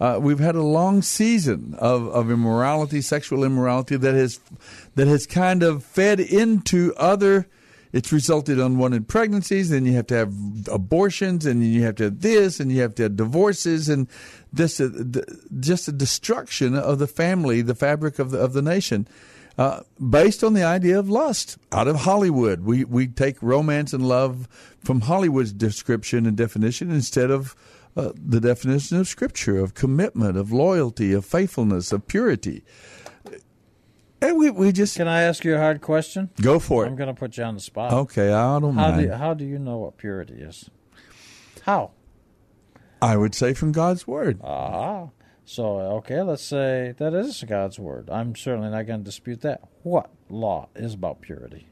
Uh, 0.00 0.18
we've 0.18 0.38
had 0.38 0.54
a 0.54 0.62
long 0.62 1.02
season 1.02 1.74
of, 1.78 2.08
of 2.08 2.30
immorality, 2.30 3.02
sexual 3.02 3.44
immorality 3.44 3.96
that 3.98 4.14
has 4.14 4.40
that 4.94 5.06
has 5.06 5.26
kind 5.26 5.62
of 5.62 5.84
fed 5.84 6.18
into 6.20 6.94
other. 6.96 7.46
It's 7.92 8.12
resulted 8.12 8.58
in 8.58 8.64
unwanted 8.64 9.08
pregnancies. 9.08 9.70
Then 9.70 9.84
you 9.84 9.94
have 9.94 10.06
to 10.08 10.14
have 10.14 10.34
abortions, 10.70 11.46
and 11.46 11.62
then 11.62 11.70
you 11.70 11.82
have 11.82 11.96
to 11.96 12.04
have 12.04 12.20
this, 12.20 12.60
and 12.60 12.70
you 12.70 12.80
have 12.82 12.94
to 12.96 13.04
have 13.04 13.16
divorces, 13.16 13.88
and 13.88 14.06
this 14.52 14.80
uh, 14.80 14.90
just 15.58 15.88
a 15.88 15.92
destruction 15.92 16.76
of 16.76 16.98
the 16.98 17.06
family, 17.06 17.62
the 17.62 17.74
fabric 17.74 18.18
of 18.18 18.30
the 18.30 18.38
of 18.38 18.52
the 18.52 18.62
nation. 18.62 19.06
uh, 19.60 19.82
based 20.08 20.42
on 20.42 20.54
the 20.54 20.64
idea 20.64 20.98
of 20.98 21.10
lust 21.10 21.58
out 21.70 21.86
of 21.86 21.96
Hollywood. 21.96 22.60
We 22.62 22.84
we 22.84 23.06
take 23.06 23.42
romance 23.42 23.92
and 23.92 24.08
love 24.08 24.48
from 24.82 25.02
Hollywood's 25.02 25.52
description 25.52 26.24
and 26.24 26.34
definition 26.34 26.90
instead 26.90 27.30
of 27.30 27.54
uh, 27.94 28.12
the 28.14 28.40
definition 28.40 28.96
of 28.98 29.06
Scripture 29.06 29.58
of 29.58 29.74
commitment, 29.74 30.38
of 30.38 30.50
loyalty, 30.50 31.12
of 31.12 31.26
faithfulness, 31.26 31.92
of 31.92 32.06
purity. 32.06 32.62
And 34.22 34.36
we, 34.36 34.50
we 34.50 34.72
just 34.72 34.96
Can 34.96 35.08
I 35.08 35.22
ask 35.22 35.44
you 35.44 35.54
a 35.54 35.58
hard 35.58 35.80
question? 35.80 36.30
Go 36.40 36.58
for 36.58 36.84
it. 36.84 36.88
I'm 36.88 36.96
going 36.96 37.08
to 37.08 37.14
put 37.14 37.36
you 37.38 37.44
on 37.44 37.54
the 37.54 37.60
spot. 37.60 37.92
Okay, 37.92 38.32
I 38.32 38.58
don't 38.60 38.74
how 38.74 38.88
mind. 38.90 39.00
Do 39.00 39.06
you, 39.06 39.12
how 39.14 39.34
do 39.34 39.44
you 39.44 39.58
know 39.58 39.78
what 39.78 39.96
purity 39.96 40.34
is? 40.34 40.68
How? 41.62 41.92
I 43.00 43.16
would 43.16 43.34
say 43.34 43.54
from 43.54 43.72
God's 43.72 44.06
word. 44.06 44.40
Ah. 44.44 45.08
So, 45.46 45.78
okay, 45.98 46.20
let's 46.22 46.44
say 46.44 46.94
that 46.98 47.14
is 47.14 47.42
God's 47.48 47.78
word. 47.78 48.08
I'm 48.10 48.36
certainly 48.36 48.70
not 48.70 48.86
going 48.86 49.00
to 49.00 49.04
dispute 49.04 49.40
that. 49.40 49.62
What 49.82 50.10
law 50.28 50.68
is 50.76 50.94
about 50.94 51.22
purity? 51.22 51.66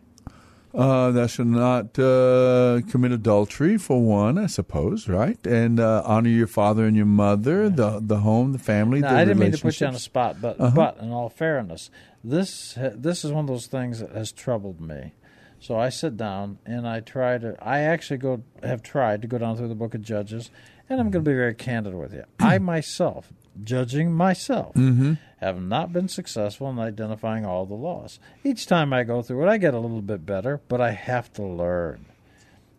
Uh, 0.75 1.11
thou 1.13 1.27
shalt 1.27 1.49
not 1.49 1.99
uh, 1.99 2.81
commit 2.91 3.11
adultery, 3.13 3.79
for 3.79 4.03
one, 4.03 4.37
I 4.37 4.47
suppose, 4.47 5.09
right? 5.09 5.39
And 5.47 5.81
uh, 5.81 6.03
honor 6.05 6.29
your 6.29 6.47
father 6.47 6.85
and 6.87 6.95
your 6.97 7.07
mother, 7.07 7.71
the 7.71 8.01
the 8.01 8.19
home, 8.19 8.53
the 8.53 8.59
family. 8.59 9.01
Now, 9.01 9.13
the 9.13 9.17
I 9.17 9.25
didn't 9.25 9.39
mean 9.39 9.53
to 9.53 9.59
put 9.59 9.81
you 9.81 9.87
on 9.87 9.95
the 9.95 9.99
relationships. 9.99 10.05
spot, 10.05 10.41
but 10.43 10.61
Uh-huh. 10.61 10.75
but 10.75 10.99
in 11.03 11.11
all 11.11 11.31
fairness, 11.31 11.91
this 12.25 12.75
this 12.95 13.25
is 13.25 13.33
one 13.33 13.45
of 13.45 13.49
those 13.49 13.67
things 13.67 14.01
that 14.01 14.11
has 14.13 14.33
troubled 14.33 14.81
me. 14.81 15.13
So 15.61 15.77
I 15.79 15.89
sit 15.89 16.17
down 16.17 16.59
and 16.67 16.87
I 16.87 17.01
try 17.01 17.39
to. 17.39 17.57
I 17.61 17.81
actually 17.81 18.19
go 18.19 18.43
have 18.63 18.83
tried 18.83 19.23
to 19.23 19.29
go 19.29 19.39
down 19.39 19.57
through 19.57 19.69
the 19.69 19.75
book 19.75 19.95
of 19.95 20.03
Judges, 20.03 20.51
and 20.89 21.01
I'm 21.01 21.11
going 21.11 21.25
to 21.25 21.31
be 21.31 21.35
very 21.35 21.55
candid 21.55 21.95
with 21.95 22.13
you. 22.13 22.25
I 22.39 22.59
myself, 22.75 23.33
judging 23.65 24.13
myself, 24.13 24.75
Mhm. 24.75 25.19
have 25.39 25.61
not 25.61 25.93
been 25.93 26.07
successful 26.09 26.71
in 26.71 26.79
identifying 26.79 27.45
all 27.45 27.67
the 27.67 27.75
laws. 27.75 28.21
Each 28.45 28.67
time 28.67 28.93
I 28.93 29.03
go 29.03 29.21
through 29.23 29.45
it, 29.45 29.49
I 29.49 29.59
get 29.59 29.75
a 29.75 29.81
little 29.81 30.03
bit 30.03 30.25
better, 30.25 30.61
but 30.69 30.81
I 30.81 30.93
have 30.93 31.33
to 31.35 31.43
learn. 31.43 32.07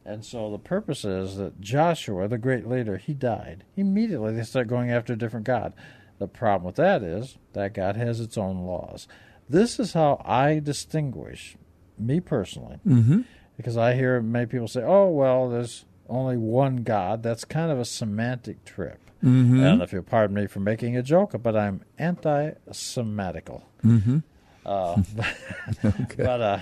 And 0.06 0.24
so 0.26 0.50
the 0.50 0.58
purpose 0.58 1.04
is 1.06 1.36
that 1.36 1.60
Joshua, 1.62 2.28
the 2.30 2.38
great 2.38 2.66
leader, 2.68 2.98
he 2.98 3.14
died. 3.14 3.64
Immediately 3.76 4.34
they 4.36 4.44
start 4.44 4.68
going 4.68 4.90
after 4.90 5.14
a 5.14 5.18
different 5.18 5.46
God. 5.46 5.74
The 6.18 6.28
problem 6.28 6.66
with 6.66 6.76
that 6.78 7.04
is 7.04 7.38
that 7.54 7.74
God 7.74 7.96
has 7.98 8.20
its 8.22 8.38
own 8.38 8.66
laws. 8.66 9.08
This 9.50 9.80
is 9.80 9.94
how 9.94 10.22
I 10.26 10.60
distinguish, 10.60 11.58
me 11.98 12.20
personally, 12.20 12.78
Mhm. 12.88 13.26
because 13.58 13.78
I 13.78 13.96
hear 13.96 14.22
many 14.22 14.46
people 14.46 14.68
say, 14.68 14.84
oh, 14.84 15.10
well, 15.10 15.50
there's 15.50 15.86
only 16.08 16.38
one 16.38 16.78
God. 16.78 17.24
That's 17.24 17.46
kind 17.46 17.72
of 17.72 17.80
a 17.80 17.86
semantic 17.86 18.64
trip. 18.66 19.00
Mhm. 19.24 19.60
And 19.62 19.82
if 19.82 19.92
you'll 19.92 20.04
pardon 20.04 20.36
me 20.36 20.48
for 20.48 20.60
making 20.60 20.96
a 20.96 21.02
joke, 21.04 21.36
but 21.44 21.56
I'm 21.56 21.82
anti 21.98 22.52
sematical. 22.72 23.64
Mhm. 23.84 24.24
Uh, 24.66 25.02
But 26.18 26.42
uh, 26.42 26.60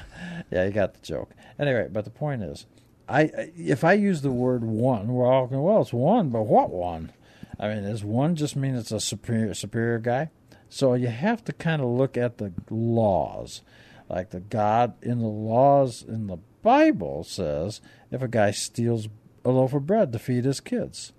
yeah, 0.52 0.66
you 0.66 0.72
got 0.72 0.94
the 0.94 1.02
joke. 1.02 1.34
Anyway, 1.60 1.88
but 1.92 2.04
the 2.06 2.10
point 2.12 2.42
is, 2.44 2.66
I 3.10 3.22
I- 3.24 3.52
if 3.58 3.84
I 3.84 3.94
use 3.94 4.22
the 4.22 4.32
word 4.32 4.64
one, 4.64 5.08
we're 5.14 5.26
all 5.32 5.48
going, 5.48 5.62
well, 5.62 5.82
it's 5.82 5.94
one, 5.94 6.30
but 6.30 6.44
what 6.44 6.70
one? 6.72 7.12
I 7.60 7.74
mean, 7.74 7.84
does 7.84 8.04
one 8.04 8.36
just 8.36 8.56
mean 8.56 8.76
it's 8.76 8.92
a 8.92 9.00
superior 9.00 9.54
superior 9.54 10.00
guy? 10.00 10.30
So 10.70 10.94
you 10.94 11.08
have 11.08 11.44
to 11.46 11.54
kind 11.54 11.82
of 11.82 11.88
look 11.88 12.18
at 12.18 12.38
the 12.38 12.52
laws, 12.70 13.62
like 14.10 14.32
the 14.32 14.40
God 14.40 14.94
in 15.02 15.20
the 15.20 15.26
laws 15.28 16.04
in 16.04 16.28
the 16.28 16.38
Bible 16.62 17.24
says 17.24 17.82
if 18.12 18.22
a 18.22 18.28
guy 18.28 18.52
steals 18.52 19.08
a 19.46 19.50
loaf 19.50 19.74
of 19.74 19.86
bread 19.86 20.12
to 20.12 20.20
feed 20.20 20.46
his 20.46 20.60
kids. 20.60 21.14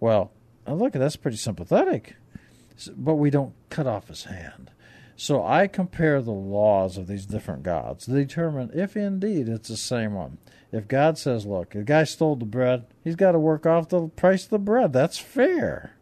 Well, 0.00 0.32
look, 0.66 0.92
that's 0.92 1.16
pretty 1.16 1.36
sympathetic, 1.36 2.16
but 2.96 3.14
we 3.14 3.30
don't 3.30 3.54
cut 3.70 3.86
off 3.86 4.08
his 4.08 4.24
hand. 4.24 4.70
So 5.16 5.44
I 5.44 5.68
compare 5.68 6.20
the 6.20 6.32
laws 6.32 6.98
of 6.98 7.06
these 7.06 7.26
different 7.26 7.62
gods 7.62 8.06
to 8.06 8.10
determine 8.10 8.70
if 8.74 8.96
indeed 8.96 9.48
it's 9.48 9.68
the 9.68 9.76
same 9.76 10.14
one. 10.14 10.38
If 10.72 10.88
God 10.88 11.16
says, 11.18 11.46
look, 11.46 11.70
the 11.70 11.84
guy 11.84 12.02
stole 12.02 12.34
the 12.34 12.44
bread, 12.44 12.86
he's 13.04 13.14
got 13.14 13.32
to 13.32 13.38
work 13.38 13.64
off 13.64 13.88
the 13.88 14.08
price 14.08 14.44
of 14.44 14.50
the 14.50 14.58
bread. 14.58 14.92
That's 14.92 15.18
fair. 15.18 15.94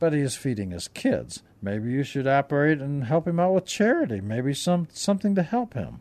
But 0.00 0.12
he 0.12 0.20
is 0.20 0.34
feeding 0.34 0.72
his 0.72 0.88
kids. 0.88 1.44
Maybe 1.66 1.90
you 1.90 2.04
should 2.04 2.26
operate 2.28 2.80
and 2.80 3.04
help 3.04 3.26
him 3.26 3.40
out 3.40 3.52
with 3.54 3.66
charity. 3.66 4.20
Maybe 4.20 4.54
some 4.54 4.86
something 4.92 5.34
to 5.34 5.42
help 5.42 5.74
him. 5.74 6.00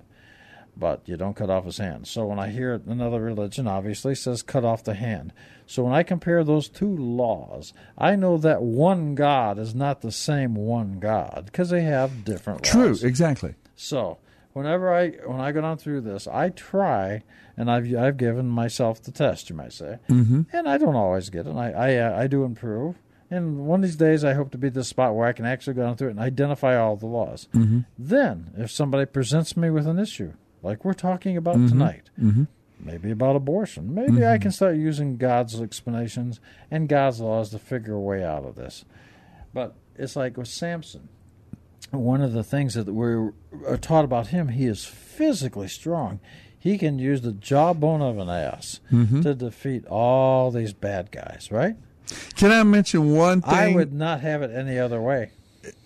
But 0.77 1.07
you 1.07 1.15
don't 1.17 1.35
cut 1.35 1.49
off 1.49 1.65
his 1.65 1.77
hand. 1.77 2.05
So 2.05 2.25
when 2.25 2.37
I 2.37 2.49
hear 2.49 2.79
another 2.85 3.21
religion, 3.21 3.65
obviously 3.65 4.13
says 4.13 4.41
cut 4.43 4.65
off 4.65 4.83
the 4.83 4.93
hand. 4.93 5.31
So 5.65 5.83
when 5.83 5.93
I 5.93 6.03
compare 6.03 6.43
those 6.43 6.67
two 6.69 6.95
laws, 6.95 7.73
I 7.97 8.15
know 8.17 8.37
that 8.37 8.61
one 8.61 9.15
God 9.15 9.57
is 9.57 9.73
not 9.73 10.01
the 10.01 10.11
same 10.11 10.53
one 10.53 10.99
God 10.99 11.43
because 11.45 11.69
they 11.69 11.81
have 11.83 12.25
different 12.25 12.63
laws. 12.65 12.71
True, 12.71 12.87
laws. 12.87 13.03
exactly. 13.05 13.55
So 13.77 14.17
whenever 14.53 14.93
I 14.93 15.11
when 15.25 15.39
I 15.39 15.51
go 15.53 15.61
down 15.61 15.77
through 15.77 16.01
this, 16.01 16.27
I 16.27 16.49
try 16.49 17.23
and 17.57 17.71
I've 17.71 17.91
I've 17.95 18.17
given 18.17 18.47
myself 18.49 19.01
the 19.01 19.11
test, 19.11 19.49
you 19.49 19.55
might 19.55 19.71
say, 19.73 19.99
Mhm. 20.09 20.45
and 20.51 20.67
I 20.67 20.77
don't 20.77 20.95
always 20.95 21.29
get 21.29 21.47
it. 21.47 21.55
I 21.55 21.71
I, 21.71 21.95
uh, 21.95 22.19
I 22.23 22.27
do 22.27 22.43
improve, 22.43 22.95
and 23.31 23.65
one 23.65 23.79
of 23.79 23.83
these 23.89 23.95
days 23.95 24.23
I 24.23 24.33
hope 24.33 24.51
to 24.51 24.57
be 24.57 24.67
at 24.67 24.73
the 24.73 24.83
spot 24.83 25.15
where 25.15 25.27
I 25.27 25.33
can 25.33 25.45
actually 25.45 25.73
go 25.73 25.83
down 25.83 25.95
through 25.97 26.09
it 26.09 26.11
and 26.11 26.19
identify 26.19 26.77
all 26.77 26.95
the 26.95 27.05
laws. 27.07 27.47
Mhm. 27.53 27.85
Then, 27.97 28.51
if 28.57 28.71
somebody 28.71 29.05
presents 29.05 29.55
me 29.57 29.69
with 29.69 29.87
an 29.87 29.99
issue 29.99 30.33
like 30.63 30.83
we're 30.85 30.93
talking 30.93 31.37
about 31.37 31.57
Mhm. 31.57 31.69
tonight, 31.69 32.09
Mhm. 32.19 32.47
maybe 32.79 33.11
about 33.11 33.35
abortion, 33.35 33.93
maybe 33.93 34.25
I 34.25 34.37
can 34.37 34.51
start 34.51 34.75
using 34.77 35.17
God's 35.17 35.59
explanations 35.61 36.39
and 36.71 36.89
God's 36.89 37.19
laws 37.21 37.49
to 37.51 37.59
figure 37.59 37.93
a 37.93 37.99
way 38.01 38.23
out 38.23 38.43
of 38.45 38.55
this. 38.55 38.83
But 39.53 39.75
it's 39.95 40.15
like 40.15 40.37
with 40.37 40.47
Samson 40.47 41.09
one 41.91 42.21
of 42.21 42.33
the 42.33 42.43
things 42.43 42.73
that 42.73 42.87
we're 42.93 43.31
taught 43.79 44.03
about 44.03 44.27
him, 44.27 44.49
he 44.49 44.65
is 44.65 44.83
physically 44.85 45.67
strong. 45.67 46.19
He 46.57 46.77
can 46.79 46.97
use 46.97 47.21
the 47.21 47.31
jawbone 47.31 48.01
of 48.01 48.17
an 48.17 48.27
ass 48.27 48.79
Mhm. 48.91 49.21
to 49.21 49.35
defeat 49.35 49.85
all 49.85 50.49
these 50.49 50.73
bad 50.73 51.11
guys, 51.11 51.49
right? 51.51 51.75
Can 52.35 52.51
I 52.51 52.63
mention 52.63 53.13
one 53.13 53.41
thing? 53.41 53.53
I 53.53 53.73
would 53.75 53.93
not 53.93 54.21
have 54.21 54.41
it 54.41 54.51
any 54.51 54.77
other 54.77 55.01
way. 55.01 55.31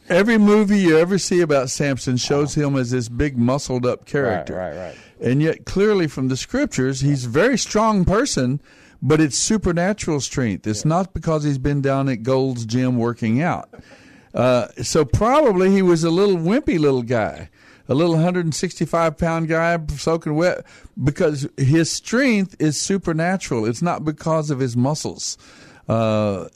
Every 0.10 0.38
movie 0.38 0.80
you 0.80 0.98
ever 0.98 1.20
see 1.20 1.42
about 1.42 1.70
Samson 1.70 2.18
shows 2.18 2.56
him 2.56 2.76
as 2.76 2.92
this 2.92 3.10
big, 3.10 3.38
muscled 3.38 3.86
up 3.86 4.06
character. 4.06 4.56
Right, 4.56 4.76
right, 4.76 4.88
right. 4.88 4.98
And 5.22 5.42
yet, 5.42 5.66
clearly 5.66 6.08
from 6.08 6.30
the 6.30 6.38
scriptures, 6.38 7.02
he's 7.02 7.26
a 7.26 7.30
very 7.30 7.58
strong 7.58 8.06
person, 8.06 8.60
but 9.02 9.22
it's 9.22 9.38
supernatural 9.38 10.20
strength. 10.20 10.66
It's 10.66 10.84
not 10.84 11.14
because 11.14 11.44
he's 11.44 11.60
been 11.60 11.82
down 11.82 12.10
at 12.10 12.24
Gold's 12.24 12.66
Gym 12.66 12.98
working 12.98 13.42
out. 13.42 13.70
Uh, 14.34 14.68
so 14.82 15.06
probably 15.06 15.72
he 15.72 15.82
was 15.82 16.04
a 16.04 16.10
little 16.10 16.38
wimpy 16.38 16.80
little 16.80 17.04
guy, 17.04 17.50
a 17.88 17.94
little 17.96 18.14
165 18.14 19.18
pound 19.18 19.48
guy 19.48 19.78
soaking 19.96 20.36
wet, 20.36 20.66
because 21.02 21.48
his 21.58 21.92
strength 21.92 22.56
is 22.60 22.80
supernatural. 22.80 23.66
It's 23.66 23.82
not 23.82 24.06
because 24.06 24.50
of 24.50 24.60
his 24.60 24.76
muscles. 24.78 25.38
Uh, 25.90 26.48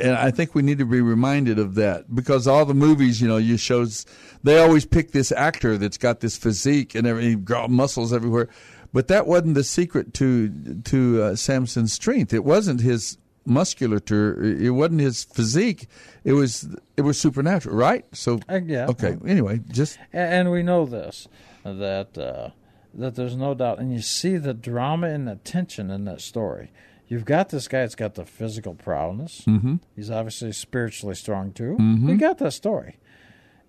and 0.00 0.16
I 0.16 0.30
think 0.30 0.54
we 0.54 0.62
need 0.62 0.78
to 0.78 0.86
be 0.86 1.00
reminded 1.00 1.58
of 1.58 1.74
that 1.74 2.14
because 2.14 2.46
all 2.46 2.64
the 2.64 2.74
movies, 2.74 3.20
you 3.20 3.28
know, 3.28 3.36
you 3.36 3.56
shows 3.56 4.06
they 4.42 4.58
always 4.58 4.84
pick 4.84 5.12
this 5.12 5.32
actor 5.32 5.76
that's 5.76 5.98
got 5.98 6.20
this 6.20 6.36
physique 6.36 6.94
and 6.94 7.44
got 7.44 7.70
muscles 7.70 8.12
everywhere, 8.12 8.48
but 8.92 9.08
that 9.08 9.26
wasn't 9.26 9.54
the 9.54 9.64
secret 9.64 10.14
to 10.14 10.48
to 10.84 11.22
uh, 11.22 11.36
Samson's 11.36 11.92
strength. 11.92 12.32
It 12.32 12.44
wasn't 12.44 12.80
his 12.80 13.18
musculature. 13.44 14.42
It 14.42 14.70
wasn't 14.70 15.00
his 15.00 15.24
physique. 15.24 15.88
It 16.24 16.32
was 16.34 16.68
it 16.96 17.02
was 17.02 17.18
supernatural, 17.20 17.76
right? 17.76 18.04
So 18.12 18.40
Uh, 18.48 18.60
yeah. 18.64 18.86
okay. 18.86 19.16
Anyway, 19.26 19.60
just 19.68 19.98
And 20.12 20.50
we 20.50 20.62
know 20.62 20.86
this 20.86 21.28
that 21.64 22.16
uh, 22.16 22.50
that 22.94 23.14
there's 23.16 23.36
no 23.36 23.54
doubt, 23.54 23.78
and 23.78 23.92
you 23.92 24.00
see 24.00 24.36
the 24.36 24.54
drama 24.54 25.08
and 25.08 25.28
the 25.28 25.36
tension 25.36 25.90
in 25.90 26.04
that 26.04 26.20
story. 26.20 26.70
You've 27.08 27.24
got 27.24 27.48
this 27.48 27.68
guy 27.68 27.80
that's 27.80 27.94
got 27.94 28.14
the 28.14 28.24
physical 28.24 28.74
prowess. 28.74 29.42
Mhm. 29.46 29.80
He's 29.96 30.10
obviously 30.10 30.52
spiritually 30.52 31.14
strong 31.14 31.52
too. 31.52 31.76
Mhm. 31.80 32.08
You 32.08 32.16
got 32.18 32.38
that 32.38 32.52
story, 32.52 32.96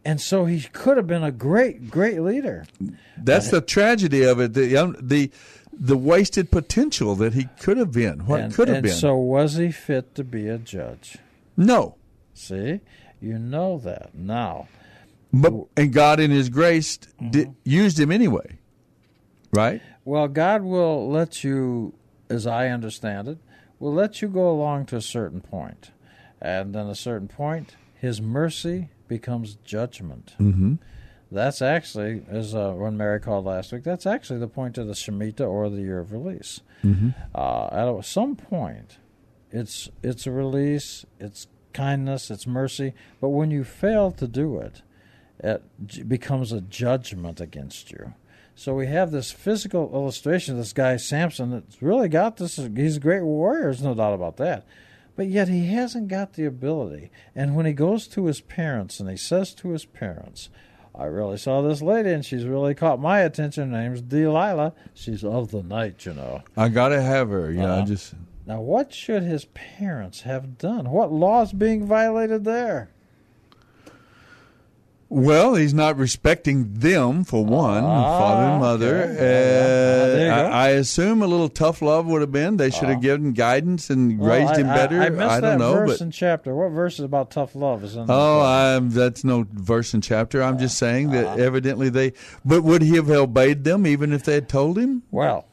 and 0.03 0.20
so 0.20 0.45
he 0.45 0.61
could 0.74 0.98
have 0.98 1.07
been 1.07 1.24
a 1.24 1.32
great, 1.32 1.90
great 1.90 2.22
leader. 2.22 2.66
that's 3.18 3.49
the 3.49 3.61
tragedy 3.61 4.24
of 4.24 4.40
it. 4.40 4.53
The 4.53 4.95
the 5.02 5.32
the 5.72 5.98
wasted 5.98 6.52
potential 6.52 7.16
that 7.16 7.34
he 7.34 7.48
could 7.60 7.78
have 7.78 7.91
been. 7.94 8.26
What 8.26 8.41
and, 8.41 8.53
could 8.53 8.68
have 8.68 8.78
and 8.78 8.84
been. 8.84 8.94
So 8.94 9.16
was 9.16 9.56
he 9.56 9.72
fit 9.72 10.16
to 10.16 10.24
be 10.24 10.48
a 10.48 10.57
judge? 10.57 11.18
no. 11.56 11.95
See, 12.34 12.80
you 13.22 13.38
know 13.38 13.78
that 13.80 14.16
now. 14.16 14.68
But 15.34 15.53
and 15.78 15.91
God 15.94 16.20
in 16.22 16.32
His 16.32 16.48
grace 16.49 16.98
di- 17.30 17.52
used 17.66 17.99
him 17.99 18.11
anyway, 18.11 18.57
right? 19.53 19.82
Well, 20.06 20.28
God 20.30 20.64
will 20.64 21.10
let 21.10 21.44
you, 21.44 21.94
as 22.30 22.45
I 22.47 22.68
understand 22.69 23.27
it, 23.27 23.38
will 23.80 23.93
let 23.93 24.22
you 24.22 24.27
go 24.27 24.49
along 24.51 24.85
to 24.88 24.97
a 24.97 25.01
certain 25.01 25.41
point, 25.41 25.91
and 26.41 26.73
then 26.76 26.88
a 26.88 26.95
certain 26.95 27.27
point, 27.27 27.76
His 27.95 28.22
mercy 28.22 28.89
becomes 29.07 29.56
judgment. 29.64 30.35
Mm-hmm. 30.39 30.76
That's 31.31 31.61
actually, 31.61 32.23
as 32.27 32.56
uh, 32.56 32.72
one 32.72 32.97
Mary 32.97 33.19
called 33.19 33.45
last 33.45 33.72
week, 33.72 33.84
that's 33.84 34.06
actually 34.07 34.39
the 34.39 34.47
point 34.47 34.77
of 34.77 34.88
the 34.88 34.93
Shemitah 34.93 35.47
or 35.47 35.69
the 35.69 35.81
year 35.81 35.99
of 35.99 36.11
release. 36.11 36.61
Mhm. 36.84 37.14
Uh, 37.35 37.68
at 37.97 38.06
some 38.06 38.35
point, 38.35 38.97
it's 39.51 39.89
it's 40.01 40.26
a 40.26 40.31
release, 40.31 41.06
it's 41.19 41.47
kindness, 41.73 42.31
it's 42.31 42.47
mercy. 42.47 42.93
But 43.22 43.30
when 43.30 43.51
you 43.51 43.64
fail 43.64 44.11
to 44.11 44.27
do 44.27 44.57
it, 44.60 44.81
it 45.39 46.07
becomes 46.10 46.51
a 46.51 46.61
judgment 46.61 47.39
against 47.39 47.91
you. 47.91 48.14
So 48.60 48.76
we 48.76 48.88
have 48.88 49.11
this 49.11 49.31
physical 49.31 49.90
illustration 49.94 50.56
of 50.56 50.57
this 50.57 50.73
guy 50.73 50.98
Samson 50.98 51.52
that's 51.52 51.81
really 51.81 52.10
got 52.10 52.36
this. 52.36 52.57
He's 52.57 52.98
a 52.98 52.99
great 52.99 53.23
warrior, 53.23 53.61
there's 53.61 53.81
no 53.81 53.95
doubt 53.95 54.14
about 54.15 54.36
that. 54.36 54.65
But 55.15 55.27
yet 55.27 55.48
he 55.48 55.68
hasn't 55.68 56.10
got 56.10 56.34
the 56.34 56.44
ability. 56.44 57.10
And 57.34 57.56
when 57.56 57.65
he 57.65 57.72
goes 57.72 58.06
to 58.10 58.26
his 58.26 58.41
parents 58.41 58.99
and 58.99 59.10
he 59.10 59.15
says 59.15 59.53
to 59.56 59.69
his 59.69 59.86
parents, 59.86 60.49
I 60.94 61.06
really 61.06 61.38
saw 61.38 61.61
this 61.61 61.81
lady 61.81 62.10
and 62.10 62.26
she's 62.26 62.44
really 62.44 62.76
caught 62.76 62.99
my 62.99 63.22
attention. 63.22 63.72
Her 63.72 63.81
name's 63.81 64.02
Delilah. 64.02 64.73
She's 64.94 65.23
of 65.23 65.52
the 65.52 65.64
night, 65.64 66.06
you 66.06 66.14
know. 66.14 66.44
I 66.57 66.68
gotta 66.68 67.02
have 67.02 67.30
her. 67.30 67.48
I 67.57 67.64
Uh-huh. 67.64 67.86
just 67.86 68.14
Now, 68.45 68.60
what 68.60 68.94
should 68.94 69.23
his 69.23 69.45
parents 69.45 70.23
have 70.23 70.57
done? 70.57 70.90
What 70.90 71.14
law's 71.14 71.53
being 71.53 71.86
violated 71.86 72.44
there? 72.44 72.90
Well, 75.11 75.56
he's 75.56 75.73
not 75.73 75.98
respecting 75.98 76.72
them 76.72 77.23
for 77.23 77.44
one, 77.44 77.81
father 77.81 78.44
and 78.52 78.60
mother. 78.61 78.95
Ah, 78.95 79.11
okay. 79.11 79.14
Yeah, 79.15 79.22
yeah. 79.22 80.03
Uh, 80.03 80.07
There 80.07 80.19
you 80.22 80.27
go. 80.27 80.52
I, 80.52 80.65
I 80.65 80.69
assume 80.69 81.23
a 81.23 81.27
little 81.27 81.49
tough 81.49 81.81
love 81.81 82.06
would 82.06 82.22
have 82.22 82.31
been. 82.31 82.57
They 82.57 82.69
should 82.69 82.90
have 82.90 83.02
given 83.02 83.34
guidance 83.34 83.90
and 83.90 84.19
Well, 84.19 84.30
raised 84.30 84.52
I- 84.53 84.57
him 84.60 84.68
better. 84.68 85.02
I, 85.02 85.10
missed 85.10 85.19
don't 85.31 85.41
that 85.41 85.57
know, 85.57 85.73
verse 85.73 85.90
but 85.98 86.02
and 86.02 86.14
chapter. 86.14 86.53
What 86.56 86.69
verse 86.69 86.99
is 86.99 87.06
about 87.06 87.31
tough 87.31 87.56
love? 87.56 87.84
Is 87.84 87.95
in 87.95 88.06
oh. 88.07 88.41
I'm, 88.41 88.91
that's 88.91 89.23
no 89.23 89.48
verse 89.52 89.95
and 89.95 90.03
chapter. 90.03 90.44
I'm 90.44 90.60
just 90.60 90.77
saying 90.77 91.10
that 91.10 91.26
Uh-huh. 91.26 91.41
evidently 91.44 91.90
they. 91.90 92.14
But 92.45 92.64
would 92.64 92.84
he 92.84 92.95
have 92.95 93.10
obeyed 93.10 93.64
them 93.64 93.88
even 93.88 94.14
if 94.14 94.23
they 94.23 94.36
had 94.36 94.48
told 94.48 94.77
him? 94.77 95.02
Well, 95.10 95.48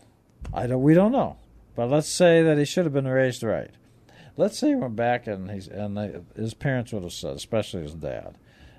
I 0.52 0.66
don't. 0.66 0.82
We 0.82 0.92
don't 0.92 1.12
know, 1.12 1.36
but 1.74 1.86
let's 1.88 2.08
say 2.10 2.42
that 2.42 2.58
he 2.58 2.66
should 2.66 2.84
have 2.84 2.92
been 2.92 3.08
raised 3.08 3.42
right. 3.42 3.70
Let's 4.36 4.58
say 4.58 4.68
he 4.68 4.74
went 4.74 4.96
back 4.96 5.26
and 5.26 5.50
he's 5.50 5.66
and 5.66 5.96
they, 5.96 6.14
his 6.36 6.52
parents 6.52 6.92
would 6.92 7.04
have 7.04 7.12
said, 7.14 7.36
especially 7.36 7.84
his 7.84 7.94
dad, 7.94 8.36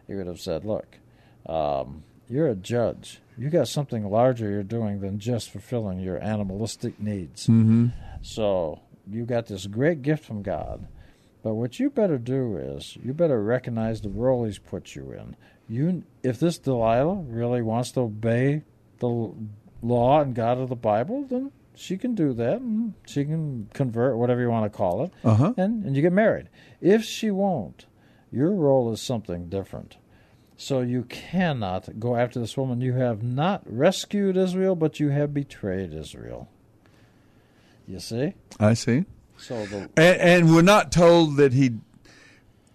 he 0.07 0.15
would 0.15 0.27
have 0.27 0.39
said, 0.39 0.65
"Look, 0.65 0.99
um, 1.45 2.03
you're 2.29 2.47
a 2.47 2.55
judge. 2.55 3.21
You 3.37 3.49
got 3.49 3.67
something 3.67 4.09
larger 4.09 4.49
you're 4.49 4.63
doing 4.63 4.99
than 4.99 5.19
just 5.19 5.49
fulfilling 5.49 5.99
your 5.99 6.17
animalistic 6.23 6.99
needs. 6.99 7.47
Mhm. 7.47 7.91
So 8.21 8.79
you 9.09 9.25
got 9.25 9.45
this 9.47 9.67
great 9.67 10.01
gift 10.01 10.23
from 10.23 10.41
God." 10.41 10.87
But 11.43 11.53
what 11.55 11.79
you 11.79 11.89
better 11.89 12.17
do 12.17 12.57
is 12.57 12.97
you 13.01 13.13
better 13.13 13.41
recognize 13.41 14.01
the 14.01 14.09
role 14.09 14.43
He's 14.45 14.57
put 14.59 14.95
you 14.95 15.11
in. 15.11 15.35
You, 15.69 16.03
if 16.23 16.39
this 16.39 16.57
Delilah 16.57 17.23
really 17.27 17.61
wants 17.61 17.91
to 17.91 18.01
obey 18.01 18.63
the 18.99 19.31
law 19.81 20.21
and 20.21 20.33
God 20.33 20.57
of 20.57 20.69
the 20.69 20.75
Bible, 20.75 21.23
then 21.29 21.51
she 21.75 21.97
can 21.97 22.15
do 22.15 22.33
that, 22.33 22.59
and 22.59 22.93
she 23.05 23.23
can 23.23 23.69
convert, 23.73 24.17
whatever 24.17 24.41
you 24.41 24.49
want 24.49 24.69
to 24.71 24.75
call 24.75 25.03
it, 25.03 25.11
Uh-huh. 25.23 25.53
and 25.57 25.85
and 25.85 25.95
you 25.95 26.01
get 26.01 26.11
married. 26.13 26.49
If 26.81 27.03
she 27.03 27.29
won't, 27.31 27.85
your 28.31 28.51
role 28.51 28.91
is 28.91 29.01
something 29.01 29.49
different. 29.49 29.97
So 30.57 30.81
you 30.81 31.03
cannot 31.03 31.99
go 31.99 32.15
after 32.15 32.39
this 32.39 32.57
woman. 32.57 32.81
You 32.81 32.93
have 32.93 33.21
not 33.21 33.61
rescued 33.65 34.35
Israel, 34.37 34.75
but 34.75 34.99
you 34.99 35.09
have 35.09 35.33
betrayed 35.33 35.93
Israel. 35.93 36.49
You 37.87 37.99
see? 37.99 38.33
I 38.59 38.73
see. 38.73 39.05
So 39.37 39.65
the 39.67 39.89
And, 39.95 40.19
and 40.19 40.53
we're 40.53 40.63
not 40.63 40.91
told 40.91 41.37
that 41.37 41.53
he. 41.53 41.75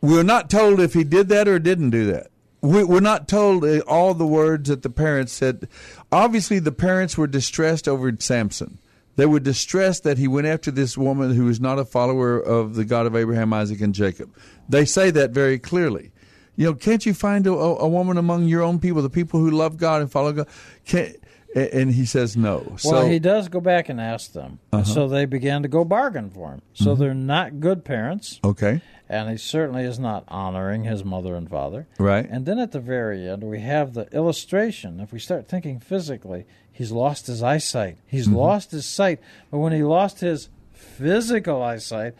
We're 0.00 0.22
not 0.22 0.48
told 0.48 0.80
if 0.80 0.94
he 0.94 1.04
did 1.04 1.28
that 1.28 1.48
or 1.48 1.58
didn't 1.58 1.90
do 1.90 2.06
that. 2.06 2.28
We, 2.60 2.84
we're 2.84 3.00
not 3.00 3.26
told 3.26 3.64
uh, 3.64 3.80
all 3.80 4.14
the 4.14 4.26
words 4.26 4.68
that 4.68 4.82
the 4.82 4.90
parents 4.90 5.32
said. 5.32 5.68
Obviously, 6.12 6.60
the 6.60 6.72
parents 6.72 7.18
were 7.18 7.26
distressed 7.26 7.88
over 7.88 8.12
Samson. 8.18 8.78
They 9.16 9.26
were 9.26 9.40
distressed 9.40 10.04
that 10.04 10.16
he 10.18 10.26
went 10.26 10.46
after 10.46 10.70
this 10.70 10.96
woman 10.96 11.34
who 11.34 11.44
was 11.44 11.60
not 11.60 11.78
a 11.78 11.84
follower 11.84 12.38
of 12.40 12.74
the 12.74 12.84
God 12.84 13.06
of 13.06 13.14
Abraham, 13.14 13.52
Isaac, 13.52 13.80
and 13.80 13.94
Jacob. 13.94 14.34
They 14.68 14.84
say 14.84 15.10
that 15.10 15.32
very 15.32 15.58
clearly. 15.58 16.12
You 16.56 16.66
know, 16.66 16.74
can't 16.74 17.04
you 17.04 17.14
find 17.14 17.46
a, 17.46 17.52
a 17.52 17.88
woman 17.88 18.16
among 18.18 18.46
your 18.46 18.62
own 18.62 18.78
people, 18.78 19.02
the 19.02 19.10
people 19.10 19.40
who 19.40 19.50
love 19.50 19.76
God 19.76 20.00
and 20.02 20.10
follow 20.10 20.32
God? 20.32 20.48
Can't, 20.84 21.16
and 21.54 21.90
he 21.92 22.06
says 22.06 22.36
no. 22.36 22.62
Well, 22.66 22.78
so 22.78 23.06
he 23.06 23.18
does 23.18 23.48
go 23.48 23.60
back 23.60 23.88
and 23.90 24.00
ask 24.00 24.32
them. 24.32 24.58
Uh-huh. 24.72 24.84
So 24.84 25.08
they 25.08 25.24
began 25.26 25.62
to 25.62 25.68
go 25.68 25.84
bargain 25.84 26.30
for 26.30 26.52
him. 26.52 26.62
So 26.72 26.94
Mhm. 26.94 26.98
they're 26.98 27.14
not 27.14 27.60
good 27.60 27.84
parents. 27.84 28.40
okay, 28.44 28.80
And 29.08 29.28
he 29.30 29.36
certainly 29.36 29.82
is 29.84 29.98
not 29.98 30.24
honoring 30.28 30.84
his 30.84 31.04
mother 31.04 31.34
and 31.34 31.48
father. 31.50 31.86
right. 31.98 32.26
And 32.30 32.46
then 32.46 32.58
at 32.58 32.72
the 32.72 32.80
very 32.80 33.28
end, 33.28 33.44
we 33.44 33.60
have 33.60 33.92
the 33.92 34.06
illustration. 34.14 35.00
If 35.00 35.12
we 35.12 35.18
start 35.18 35.48
thinking 35.48 35.78
physically, 35.80 36.46
he's 36.82 36.90
lost 36.90 37.28
his 37.28 37.42
eyesight. 37.44 37.96
He's 38.08 38.26
Mhm. 38.26 38.34
lost 38.34 38.72
his 38.72 38.84
sight. 38.86 39.20
But 39.52 39.58
when 39.58 39.72
he 39.72 39.84
lost 39.84 40.18
his 40.18 40.48
physical 40.72 41.62
eyesight, 41.62 42.14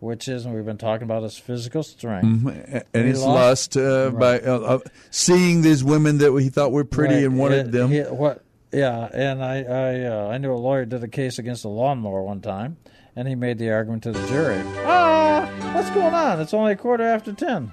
which 0.00 0.28
is, 0.28 0.46
and 0.46 0.54
we've 0.54 0.64
been 0.64 0.78
talking 0.78 1.02
about 1.04 1.22
his 1.24 1.36
physical 1.36 1.82
strength, 1.82 2.24
Mhm. 2.44 2.82
And 2.94 3.06
his 3.06 3.22
lust 3.22 3.76
uh, 3.76 4.10
Right. 4.12 4.42
by 4.42 4.48
uh, 4.50 4.58
uh, 4.60 4.78
seeing 5.10 5.60
these 5.62 5.84
women 5.84 6.16
that 6.18 6.32
he 6.40 6.48
thought 6.48 6.72
were 6.72 6.84
pretty 6.84 7.16
Right. 7.16 7.24
and 7.24 7.38
wanted 7.38 7.66
It- 7.66 7.72
them. 7.72 7.90
he- 7.90 8.00
what? 8.02 8.42
Yeah, 8.72 9.08
and 9.12 9.42
I 9.44 9.56
I 9.62 10.04
uh, 10.04 10.28
I 10.28 10.38
knew 10.38 10.52
a 10.52 10.56
lawyer 10.56 10.84
did 10.84 11.02
a 11.04 11.08
case 11.08 11.38
against 11.38 11.64
a 11.64 11.68
lawnmower 11.68 12.22
one 12.22 12.40
time, 12.40 12.76
and 13.16 13.26
he 13.28 13.34
made 13.34 13.58
the 13.58 13.70
argument 13.70 14.02
to 14.04 14.12
the 14.12 14.26
jury. 14.28 14.60
Ah, 14.86 15.48
what's 15.74 15.90
going 15.90 16.14
on? 16.14 16.40
It's 16.40 16.52
only 16.54 16.72
a 16.72 16.76
quarter 16.76 17.04
after 17.04 17.32
ten. 17.32 17.72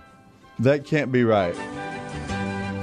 That 0.60 0.86
can't 0.86 1.12
be 1.12 1.24
right. 1.26 1.56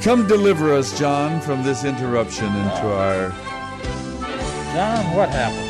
Come 0.02 0.26
deliver 0.26 0.74
us, 0.74 0.98
John, 0.98 1.40
from 1.40 1.62
this 1.62 1.84
interruption 1.84 2.46
into 2.46 2.86
our. 2.92 3.28
John, 4.74 5.14
what 5.16 5.28
happened? 5.28 5.68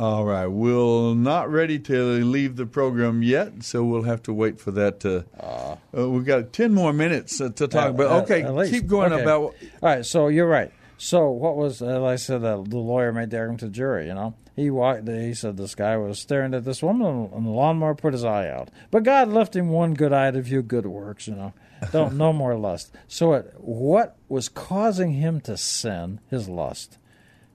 All 0.00 0.24
right, 0.24 0.46
we're 0.46 1.14
not 1.14 1.50
ready 1.50 1.78
to 1.80 2.24
leave 2.24 2.56
the 2.56 2.66
program 2.66 3.22
yet, 3.22 3.62
so 3.64 3.84
we'll 3.84 4.02
have 4.02 4.22
to 4.24 4.32
wait 4.32 4.60
for 4.60 4.70
that. 4.72 5.00
To, 5.00 5.24
uh, 5.40 6.08
we've 6.08 6.24
got 6.24 6.52
ten 6.52 6.72
more 6.74 6.92
minutes 6.92 7.40
uh, 7.40 7.50
to 7.50 7.68
talk 7.68 7.86
Uh, 7.86 7.90
about. 7.90 8.10
uh, 8.10 8.22
Okay, 8.22 8.70
keep 8.70 8.86
going 8.88 9.12
Okay. 9.12 9.22
about. 9.22 9.42
All 9.42 9.54
right, 9.82 10.04
so 10.06 10.26
you're 10.28 10.48
right. 10.48 10.72
So 11.00 11.30
what 11.30 11.56
was, 11.56 11.80
as 11.80 12.02
I 12.02 12.16
said, 12.16 12.44
uh, 12.44 12.56
the 12.66 12.76
lawyer 12.78 13.12
made 13.12 13.30
the 13.30 13.38
argument 13.38 13.60
to 13.60 13.66
the 13.66 13.72
jury. 13.72 14.08
You 14.08 14.14
know, 14.14 14.34
he 14.56 14.68
walked. 14.68 15.06
He 15.08 15.32
said 15.32 15.56
this 15.56 15.74
guy 15.76 15.96
was 15.96 16.18
staring 16.18 16.52
at 16.54 16.64
this 16.64 16.82
woman, 16.82 17.30
and 17.32 17.46
the 17.46 17.50
lawnmower 17.50 17.94
put 17.94 18.12
his 18.12 18.24
eye 18.24 18.48
out. 18.50 18.68
But 18.90 19.04
God 19.04 19.28
left 19.28 19.54
him 19.54 19.68
one 19.68 19.94
good 19.94 20.12
eye 20.12 20.32
to 20.32 20.42
view 20.42 20.60
good 20.60 20.86
works. 20.86 21.28
You 21.28 21.36
know, 21.36 21.52
don't 21.92 22.16
no 22.16 22.32
more 22.32 22.56
lust. 22.56 22.92
So 23.06 23.32
it, 23.34 23.54
what 23.58 24.16
was 24.28 24.48
causing 24.48 25.12
him 25.12 25.40
to 25.42 25.56
sin? 25.56 26.18
His 26.28 26.48
lust 26.48 26.98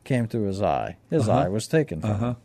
came 0.06 0.28
through 0.28 0.48
his 0.48 0.62
eye. 0.62 0.96
His 1.10 1.28
Uh-huh. 1.28 1.40
eye 1.40 1.50
was 1.50 1.68
taken 1.68 2.00
from 2.02 2.12
Uh-huh. 2.12 2.26
him. 2.32 2.36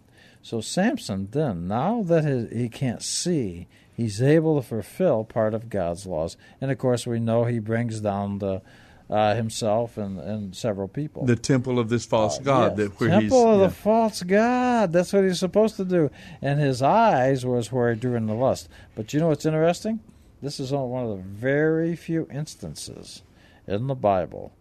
So 0.42 0.60
Samson 0.60 1.28
then, 1.30 1.68
now 1.68 2.02
that 2.04 2.24
his, 2.24 2.50
he 2.50 2.68
can't 2.68 3.02
see, 3.02 3.68
he's 3.92 4.20
able 4.22 4.60
to 4.60 4.66
fulfill 4.66 5.22
part 5.24 5.54
of 5.54 5.68
God's 5.70 6.06
laws. 6.06 6.36
And 6.60 6.70
of 6.72 6.78
course, 6.78 7.06
we 7.06 7.20
know 7.20 7.44
he 7.44 7.58
brings 7.60 8.00
down 8.00 8.38
the 8.38 8.62
uh, 9.10 9.34
himself 9.34 9.96
and, 9.96 10.18
and 10.18 10.54
several 10.54 10.88
people. 10.88 11.24
The 11.24 11.36
temple 11.36 11.78
of 11.78 11.88
this 11.88 12.04
false 12.04 12.38
god 12.38 12.78
Yeah, 12.78 12.84
that 12.84 13.00
where 13.00 13.10
temple 13.10 13.22
he's 13.22 13.54
of 13.54 13.60
yeah. 13.60 13.66
the 13.66 13.72
false 13.72 14.22
god. 14.22 14.92
That's 14.92 15.12
what 15.12 15.24
he's 15.24 15.38
supposed 15.38 15.76
to 15.76 15.84
do. 15.84 16.10
And 16.42 16.60
his 16.60 16.82
eyes 16.82 17.46
was 17.46 17.72
where 17.72 17.94
he 17.94 17.98
drew 18.00 18.14
in 18.14 18.26
the 18.26 18.34
lust. 18.34 18.68
But 18.94 19.12
you 19.12 19.20
know 19.20 19.28
what's 19.28 19.46
interesting? 19.46 20.00
This 20.42 20.60
is 20.60 20.70
one 20.72 21.04
of 21.04 21.10
the 21.16 21.22
very 21.22 21.96
few 21.96 22.28
instances 22.30 23.22
in 23.66 23.86
the 23.86 23.94
Bible 23.94 24.52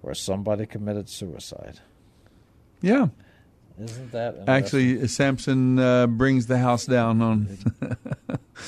where 0.00 0.14
somebody 0.14 0.66
committed 0.66 1.08
suicide. 1.08 1.80
yeah. 2.80 3.08
Isn't 3.78 4.12
that 4.12 4.34
interesting? 4.34 4.48
Actually, 4.48 5.08
Samson 5.08 5.78
uh, 5.78 6.06
brings 6.06 6.46
the 6.46 6.58
house 6.58 6.84
down 6.84 7.22
on 7.22 7.58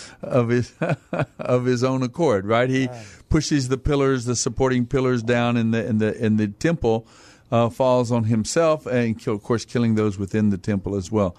of 0.22 0.48
his 0.48 0.72
of 1.38 1.64
his 1.64 1.84
own 1.84 2.02
accord. 2.02 2.46
Right, 2.46 2.68
he 2.68 2.88
pushes 3.28 3.68
the 3.68 3.78
pillars, 3.78 4.24
the 4.24 4.36
supporting 4.36 4.86
pillars 4.86 5.22
down 5.22 5.56
in 5.56 5.70
the 5.70 5.86
in 5.86 5.98
the 5.98 6.24
in 6.24 6.36
the 6.36 6.48
temple, 6.48 7.06
uh, 7.50 7.68
falls 7.68 8.12
on 8.12 8.24
himself, 8.24 8.86
and 8.86 9.18
kill, 9.18 9.34
of 9.34 9.42
course, 9.42 9.64
killing 9.64 9.94
those 9.94 10.18
within 10.18 10.50
the 10.50 10.58
temple 10.58 10.96
as 10.96 11.10
well. 11.10 11.36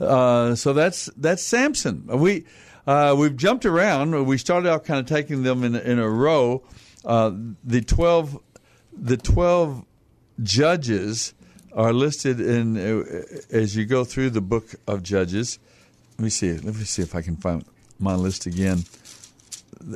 Uh, 0.00 0.54
so 0.54 0.72
that's 0.72 1.06
that's 1.16 1.42
Samson. 1.42 2.06
We 2.06 2.44
uh, 2.86 3.14
we've 3.16 3.36
jumped 3.36 3.64
around. 3.64 4.26
We 4.26 4.38
started 4.38 4.68
out 4.68 4.84
kind 4.84 5.00
of 5.00 5.06
taking 5.06 5.42
them 5.42 5.64
in 5.64 5.76
in 5.76 5.98
a 5.98 6.08
row. 6.08 6.64
Uh, 7.04 7.32
the 7.64 7.80
twelve 7.80 8.38
the 8.92 9.16
twelve 9.16 9.84
judges 10.42 11.34
are 11.74 11.92
listed 11.92 12.40
in 12.40 12.76
uh, 12.76 13.04
as 13.50 13.76
you 13.76 13.84
go 13.84 14.04
through 14.04 14.30
the 14.30 14.40
book 14.40 14.74
of 14.86 15.02
Judges. 15.02 15.58
Let 16.18 16.24
me 16.24 16.30
see. 16.30 16.52
Let 16.52 16.74
me 16.74 16.84
see 16.84 17.02
if 17.02 17.14
I 17.14 17.22
can 17.22 17.36
find 17.36 17.64
my 18.02 18.14
list 18.14 18.46
again. 18.46 18.84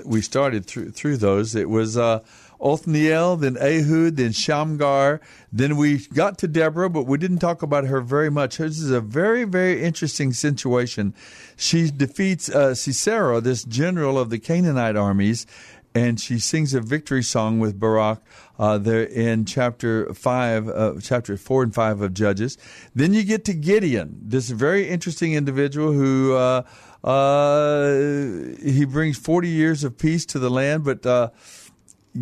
We 0.05 0.20
started 0.20 0.66
through 0.66 0.91
through 0.91 1.19
those. 1.19 1.55
It 1.55 1.69
was 1.69 1.97
uh, 1.97 2.20
Othniel, 2.61 3.37
then 3.37 3.57
Ehud, 3.57 4.16
then 4.16 4.33
Shamgar. 4.33 5.20
Then 5.53 5.77
we 5.77 6.07
got 6.09 6.39
to 6.39 6.49
Deborah, 6.49 6.91
but 6.91 7.07
we 7.07 7.19
didn't 7.19 7.39
talk 7.39 7.62
about 7.62 7.85
her 7.85 8.01
very 8.01 8.31
much. 8.31 8.57
This 8.57 8.81
is 8.81 8.91
a 8.91 9.01
very 9.01 9.45
very 9.45 9.83
interesting 9.85 10.33
situation. 10.33 11.15
She 11.57 11.91
defeats 11.91 12.49
uh, 12.49 12.74
Sisera, 12.74 13.41
this 13.41 13.62
general 13.65 14.19
of 14.19 14.31
the 14.31 14.39
Canaanite 14.39 14.97
armies, 14.97 15.47
and 15.95 16.20
she 16.20 16.39
sings 16.39 16.74
a 16.74 16.81
victory 16.81 17.23
song 17.23 17.59
with 17.59 17.78
Barak 17.78 18.20
uh, 18.59 18.78
there 18.78 19.05
in 19.05 19.45
chapter 19.45 20.12
five, 20.12 20.69
uh, 20.69 20.95
chapter 21.01 21.37
four 21.37 21.62
and 21.62 21.74
five 21.74 22.01
of 22.01 22.12
Judges. 22.12 22.59
Then 22.95 23.15
you 23.15 23.23
get 23.24 23.45
to 23.47 23.55
Gideon, 23.55 24.19
this 24.20 24.51
very 24.51 24.89
interesting 24.89 25.35
individual 25.35 25.93
who 25.93 26.35
uh, 26.35 26.62
uh 27.07 28.57
he 28.62 28.85
brings 28.85 29.16
forty 29.16 29.49
years 29.49 29.85
of 29.85 29.97
peace 29.97 30.27
to 30.27 30.39
the 30.39 30.51
land, 30.51 30.85
but 30.85 31.07
uh, 31.07 31.31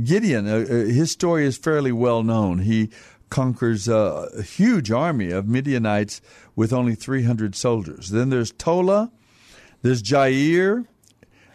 Gideon, 0.03 0.49
uh, 0.49 0.65
his 0.67 1.11
story 1.11 1.47
is 1.47 1.57
fairly 1.57 1.93
well 1.93 2.23
known. 2.23 2.61
He 2.61 2.91
conquers 3.31 3.89
a 3.89 4.43
huge 4.43 4.91
army 4.91 5.31
of 5.31 5.49
Midianites 5.49 6.21
with 6.55 6.73
only 6.73 6.95
300 6.95 7.57
soldiers. 7.57 8.11
Then 8.11 8.31
there's 8.31 8.53
Tola, 8.53 9.11
there's 9.83 10.03
Jair, 10.03 10.87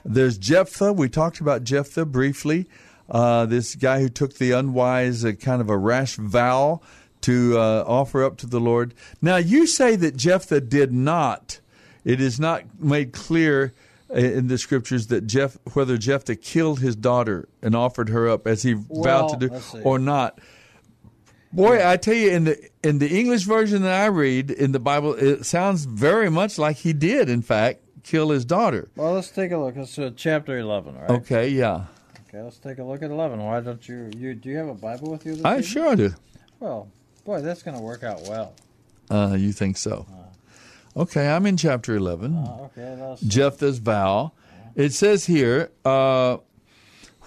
there's 0.03 0.37
Jephthah. 0.37 0.93
We 0.93 1.09
talked 1.09 1.39
about 1.39 1.63
Jephthah 1.63 2.05
briefly. 2.05 2.67
Uh, 3.09 3.45
this 3.45 3.75
guy 3.75 4.01
who 4.01 4.09
took 4.09 4.35
the 4.35 4.51
unwise, 4.51 5.25
uh, 5.25 5.31
kind 5.31 5.61
of 5.61 5.69
a 5.69 5.77
rash 5.77 6.15
vow 6.15 6.81
to 7.21 7.57
uh, 7.57 7.83
offer 7.87 8.23
up 8.23 8.37
to 8.37 8.47
the 8.47 8.59
Lord. 8.59 8.93
Now, 9.21 9.37
you 9.37 9.65
say 9.65 9.95
that 9.95 10.15
Jephthah 10.15 10.61
did 10.61 10.91
not. 10.91 11.59
It 12.05 12.21
is 12.21 12.39
not 12.39 12.63
made 12.79 13.11
clear 13.13 13.73
uh, 14.09 14.15
in 14.15 14.47
the 14.47 14.57
scriptures 14.57 15.07
that 15.07 15.27
Jeff, 15.27 15.57
whether 15.73 15.97
Jephthah 15.97 16.35
killed 16.37 16.79
his 16.79 16.95
daughter 16.95 17.47
and 17.61 17.75
offered 17.75 18.09
her 18.09 18.27
up 18.29 18.47
as 18.47 18.63
he 18.63 18.75
Well, 18.87 19.03
vowed 19.29 19.39
to 19.39 19.49
do, 19.49 19.61
or 19.83 19.99
not. 19.99 20.39
Boy, 21.51 21.85
I 21.87 21.97
tell 21.97 22.13
you, 22.13 22.29
in 22.29 22.43
the 22.43 22.69
in 22.83 22.99
the 22.99 23.09
English 23.19 23.43
version 23.43 23.81
that 23.81 24.01
I 24.01 24.05
read 24.05 24.51
in 24.51 24.71
the 24.71 24.79
Bible, 24.79 25.15
it 25.15 25.45
sounds 25.45 25.85
very 25.85 26.29
much 26.29 26.57
like 26.59 26.77
he 26.77 26.93
did, 26.93 27.27
in 27.27 27.41
fact, 27.41 27.81
kill 28.03 28.29
his 28.29 28.45
daughter. 28.45 28.89
Well, 28.95 29.13
let's 29.13 29.29
take 29.29 29.51
a 29.51 29.57
look. 29.57 29.75
It's 29.75 29.97
uh, 29.97 30.11
chapter 30.15 30.59
11, 30.59 30.95
right? 30.95 31.09
Okay, 31.09 31.49
yeah, 31.49 31.85
Okay, 32.27 32.41
let's 32.43 32.59
take 32.59 32.77
a 32.77 32.83
look 32.83 33.01
at 33.01 33.09
11. 33.09 33.43
Why 33.43 33.59
don't 33.61 33.87
you, 33.89 34.11
you 34.15 34.35
do 34.35 34.49
you 34.49 34.57
have 34.57 34.67
a 34.67 34.75
Bible 34.75 35.09
with 35.11 35.25
you 35.25 35.33
I 35.43 35.57
evening? 35.57 35.61
sure 35.63 35.95
do. 35.95 36.13
Well, 36.59 36.91
boy, 37.25 37.41
that's 37.41 37.63
going 37.63 37.75
to 37.75 37.81
work 37.81 38.03
out 38.03 38.21
well. 38.27 38.53
Uh, 39.09 39.35
you 39.35 39.51
think 39.51 39.77
so? 39.77 40.05
Okay, 40.99 41.29
I'm 41.29 41.45
in 41.45 41.55
chapter 41.55 41.95
eleven. 41.95 42.35
Uh, 42.35 42.67
okay, 42.77 43.15
Jephthah's 43.25 43.79
vow. 43.79 44.33
It 44.75 44.91
says 44.91 45.27
here, 45.27 45.71
uh, 45.85 46.39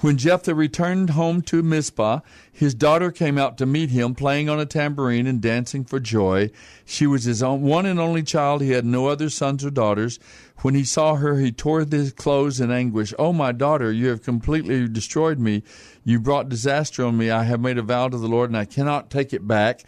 when 0.02 0.18
Jephthah 0.18 0.54
returned 0.54 1.10
home 1.10 1.40
to 1.42 1.62
Mizpah, 1.62 2.20
his 2.52 2.74
daughter 2.74 3.10
came 3.10 3.38
out 3.38 3.56
to 3.56 3.64
meet 3.64 3.88
him, 3.88 4.14
playing 4.14 4.50
on 4.50 4.60
a 4.60 4.66
tambourine 4.66 5.26
and 5.26 5.40
dancing 5.40 5.84
for 5.84 5.98
joy. 5.98 6.50
She 6.84 7.06
was 7.06 7.24
his 7.24 7.42
own 7.42 7.62
one 7.62 7.86
and 7.86 7.98
only 7.98 8.22
child. 8.22 8.60
He 8.60 8.72
had 8.72 8.84
no 8.84 9.06
other 9.06 9.30
sons 9.30 9.64
or 9.64 9.70
daughters. 9.70 10.18
When 10.58 10.74
he 10.74 10.84
saw 10.84 11.14
her, 11.14 11.38
he 11.38 11.50
tore 11.50 11.86
his 11.86 12.12
clothes 12.12 12.60
in 12.60 12.70
anguish. 12.70 13.14
Oh, 13.18 13.32
my 13.32 13.52
daughter, 13.52 13.90
you 13.90 14.08
have 14.08 14.22
completely 14.22 14.86
destroyed 14.86 15.38
me. 15.38 15.62
You 16.04 16.20
brought 16.20 16.50
disaster 16.50 17.06
on 17.06 17.16
me. 17.16 17.30
I 17.30 17.44
have 17.44 17.60
made 17.60 17.78
a 17.78 17.82
vow 17.82 18.08
to 18.08 18.18
the 18.18 18.28
Lord, 18.28 18.50
and 18.50 18.56
I 18.58 18.66
cannot 18.66 19.08
take 19.08 19.32
it 19.32 19.48
back. 19.48 19.82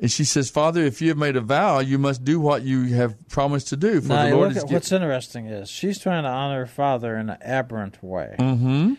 And 0.00 0.10
she 0.10 0.24
says, 0.24 0.48
Father, 0.50 0.82
if 0.82 1.02
you 1.02 1.08
have 1.08 1.18
made 1.18 1.36
a 1.36 1.42
vow, 1.42 1.78
you 1.80 1.98
must 1.98 2.24
do 2.24 2.40
what 2.40 2.62
you 2.62 2.84
have 2.94 3.28
promised 3.28 3.68
to 3.68 3.76
do. 3.76 4.00
For 4.00 4.08
now, 4.08 4.24
the 4.30 4.34
Lord 4.36 4.56
is 4.56 4.64
gi- 4.64 4.72
what's 4.74 4.90
interesting 4.92 5.46
is 5.46 5.68
she's 5.68 5.98
trying 5.98 6.22
to 6.22 6.28
honor 6.30 6.60
her 6.60 6.66
father 6.66 7.16
in 7.16 7.28
an 7.28 7.36
aberrant 7.42 8.02
way. 8.02 8.34
Mm-hmm. 8.38 8.94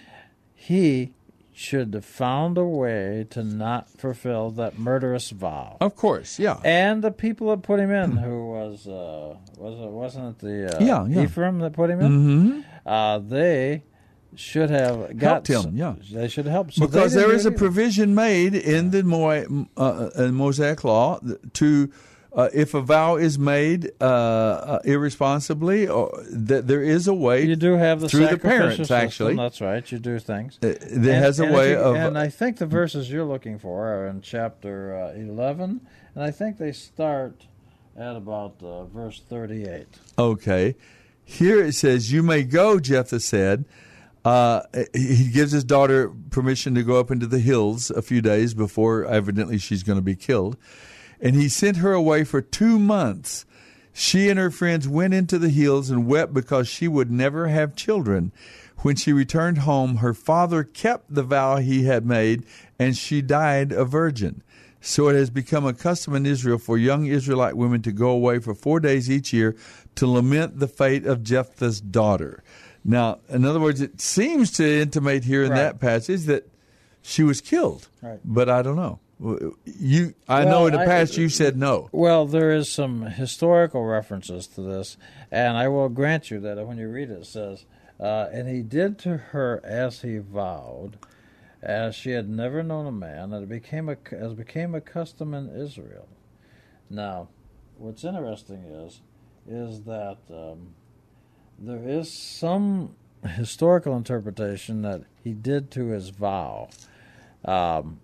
He 0.54 1.14
should 1.54 1.94
have 1.94 2.06
found 2.06 2.58
a 2.58 2.64
way 2.64 3.26
to 3.32 3.44
not 3.44 3.90
fulfill 3.90 4.52
that 4.52 4.78
murderous 4.80 5.32
vow. 5.32 5.78
Of 5.82 5.96
course, 5.96 6.40
yeah. 6.40 6.60
And 6.64 7.04
the 7.04 7.12
people 7.12 7.50
that 7.50 7.62
put 7.64 7.80
him 7.80 7.92
in, 7.92 8.12
who 8.18 8.50
was 8.52 8.88
uh, 8.88 9.36
was 9.58 9.80
it 9.80 9.90
wasn't 9.92 10.38
it 10.38 10.40
the 10.46 10.78
uh, 10.78 10.84
Yeah, 10.84 11.06
yeah. 11.08 11.24
Ephraim 11.24 11.60
that 11.60 11.74
put 11.74 11.90
him 11.90 12.00
in? 12.02 12.12
Mhm. 12.12 12.66
Uh, 12.86 13.20
they 13.20 13.84
should 14.36 14.70
have 14.70 15.18
got 15.18 15.46
Helped 15.48 15.66
him, 15.68 15.78
yeah. 15.78 15.96
They 16.12 16.28
should 16.28 16.46
have 16.46 16.54
helped 16.54 16.74
So 16.76 16.88
because 16.88 17.14
there 17.14 17.32
is 17.34 17.46
a 17.46 17.52
provision 17.52 18.16
made 18.16 18.56
in 18.56 18.92
the 18.92 19.04
Mo- 19.04 19.68
uh, 19.78 20.10
uh, 20.16 20.28
Mosaic 20.32 20.84
law 20.84 21.20
to 21.54 21.92
uh, 22.34 22.48
if 22.54 22.74
a 22.74 22.80
vow 22.82 23.18
is 23.18 23.38
made 23.38 23.92
uh, 24.00 24.06
uh, 24.06 24.80
irresponsibly, 24.86 25.86
or 25.86 26.18
that 26.32 26.66
there 26.66 26.82
is 26.82 27.06
a 27.08 27.14
way 27.14 27.44
You 27.46 27.58
do 27.58 27.74
have 27.74 28.00
the 28.00 28.08
through 28.08 28.28
the 28.28 28.38
parents. 28.38 28.78
system, 28.78 28.96
Actually, 28.98 29.36
that's 29.36 29.60
right. 29.60 29.92
You 29.92 30.00
do 30.00 30.18
things. 30.18 30.58
Uh, 30.64 30.76
there 30.92 31.20
has 31.20 31.42
a 31.42 31.46
way 31.52 31.72
you- 31.72 31.78
of- 31.78 31.96
And 31.98 32.18
I 32.18 32.30
think 32.30 32.58
the 32.58 32.66
verses 32.66 33.12
you're 33.12 33.26
looking 33.26 33.60
for 33.60 33.86
are 33.90 34.08
in 34.08 34.22
chapter 34.22 34.96
uh, 34.98 35.12
11, 35.14 35.82
and 36.16 36.24
I 36.24 36.32
think 36.32 36.58
they 36.58 36.72
start 36.72 37.48
at 37.98 38.16
about 38.16 38.56
uh, 38.64 38.86
verse 38.86 39.22
38. 39.28 39.88
Okay. 40.18 40.76
Here 41.26 41.62
it 41.62 41.74
says, 41.74 42.14
You 42.14 42.24
may 42.24 42.44
go, 42.44 42.80
Jephthah 42.80 43.20
said. 43.20 43.66
Uh, 44.24 44.62
he 44.94 45.30
gives 45.32 45.52
his 45.52 45.64
daughter 45.64 46.12
permission 46.30 46.76
to 46.76 46.84
go 46.84 47.00
up 47.00 47.10
into 47.10 47.26
the 47.26 47.40
hills 47.40 47.90
a 47.90 48.02
few 48.02 48.22
days 48.22 48.54
before, 48.54 49.06
evidently, 49.06 49.58
she's 49.58 49.84
going 49.84 49.98
to 49.98 50.04
be 50.04 50.16
killed. 50.16 50.58
And 51.20 51.36
he 51.36 51.50
sent 51.50 51.78
her 51.78 51.94
away 51.94 52.24
for 52.24 52.42
two 52.42 52.78
months. 52.78 53.46
She 53.94 54.30
and 54.30 54.40
her 54.40 54.52
friends 54.52 54.88
went 54.88 55.14
into 55.14 55.38
the 55.38 55.50
hills 55.50 55.90
and 55.90 56.08
wept 56.08 56.34
because 56.34 56.68
she 56.68 56.88
would 56.88 57.12
never 57.12 57.48
have 57.48 57.76
children. 57.76 58.32
When 58.80 58.96
she 58.96 59.14
returned 59.14 59.60
home, 59.60 59.98
her 59.98 60.14
father 60.14 60.64
kept 60.64 61.14
the 61.14 61.24
vow 61.24 61.58
he 61.58 61.84
had 61.84 62.06
made, 62.06 62.46
and 62.80 62.98
she 62.98 63.22
died 63.22 63.72
a 63.72 63.86
virgin. 63.86 64.44
So 64.82 65.10
it 65.10 65.16
has 65.16 65.30
become 65.30 65.66
a 65.66 65.74
custom 65.74 66.16
in 66.16 66.26
Israel 66.26 66.58
for 66.58 66.78
young 66.78 67.06
Israelite 67.06 67.56
women 67.56 67.84
to 67.84 67.92
go 67.92 68.10
away 68.10 68.40
for 68.40 68.56
four 68.56 68.80
days 68.80 69.12
each 69.12 69.32
year 69.32 69.56
to 69.96 70.08
lament 70.08 70.60
the 70.60 70.68
fate 70.68 71.06
of 71.06 71.24
Jephthah's 71.24 71.80
daughter. 71.80 72.44
Now, 72.84 73.20
in 73.30 73.46
other 73.46 73.60
words, 73.60 73.80
it 73.82 74.02
seems 74.02 74.52
to 74.54 74.82
intimate 74.82 75.24
here 75.24 75.44
in 75.44 75.52
Right. 75.52 75.58
that 75.58 75.80
passage 75.80 76.24
that 76.24 76.48
she 77.02 77.24
was 77.24 77.40
killed, 77.42 77.88
Right. 78.02 78.20
but 78.26 78.50
I 78.50 78.62
don't 78.62 78.76
know. 78.76 79.00
You, 79.66 80.16
I 80.28 80.46
know 80.46 80.66
in 80.66 80.74
the 80.74 80.80
I- 80.80 80.86
past 80.86 81.16
you 81.16 81.30
said 81.30 81.56
no. 81.56 81.90
Well, 81.92 82.26
there 82.26 82.52
is 82.52 82.72
some 82.72 83.04
historical 83.04 83.86
references 83.86 84.48
to 84.48 84.62
this, 84.62 84.98
and 85.32 85.58
I 85.58 85.68
will 85.68 85.90
grant 85.90 86.32
you 86.32 86.40
that 86.40 86.66
when 86.66 86.80
you 86.80 86.90
read 86.90 87.12
it, 87.12 87.20
it 87.20 87.26
says, 87.28 87.66
uh, 88.00 88.30
"And 88.32 88.48
he 88.48 88.64
did 88.64 88.98
to 89.00 89.18
her 89.18 89.62
as 89.64 90.02
he 90.02 90.18
vowed, 90.18 90.98
as 91.62 91.94
she 91.94 92.12
had 92.12 92.28
never 92.30 92.64
known 92.64 92.88
a 92.88 92.92
man, 92.92 93.32
and 93.32 93.44
it 93.44 93.50
became 93.50 93.90
a 93.90 93.98
as 94.12 94.34
became 94.34 94.74
a 94.74 94.82
custom 94.82 95.36
in 95.36 95.50
Israel." 95.56 96.08
Now, 96.90 97.28
what's 97.78 98.04
interesting 98.04 98.64
is, 98.64 99.02
is 99.48 99.84
that 99.84 100.18
um, 100.32 100.74
there 101.62 101.88
is 101.88 102.12
some 102.12 102.96
historical 103.36 103.96
interpretation 103.96 104.82
that 104.82 105.04
he 105.24 105.32
did 105.34 105.70
to 105.72 105.88
his 105.88 106.10
vow. 106.10 106.70
Um, 107.46 108.00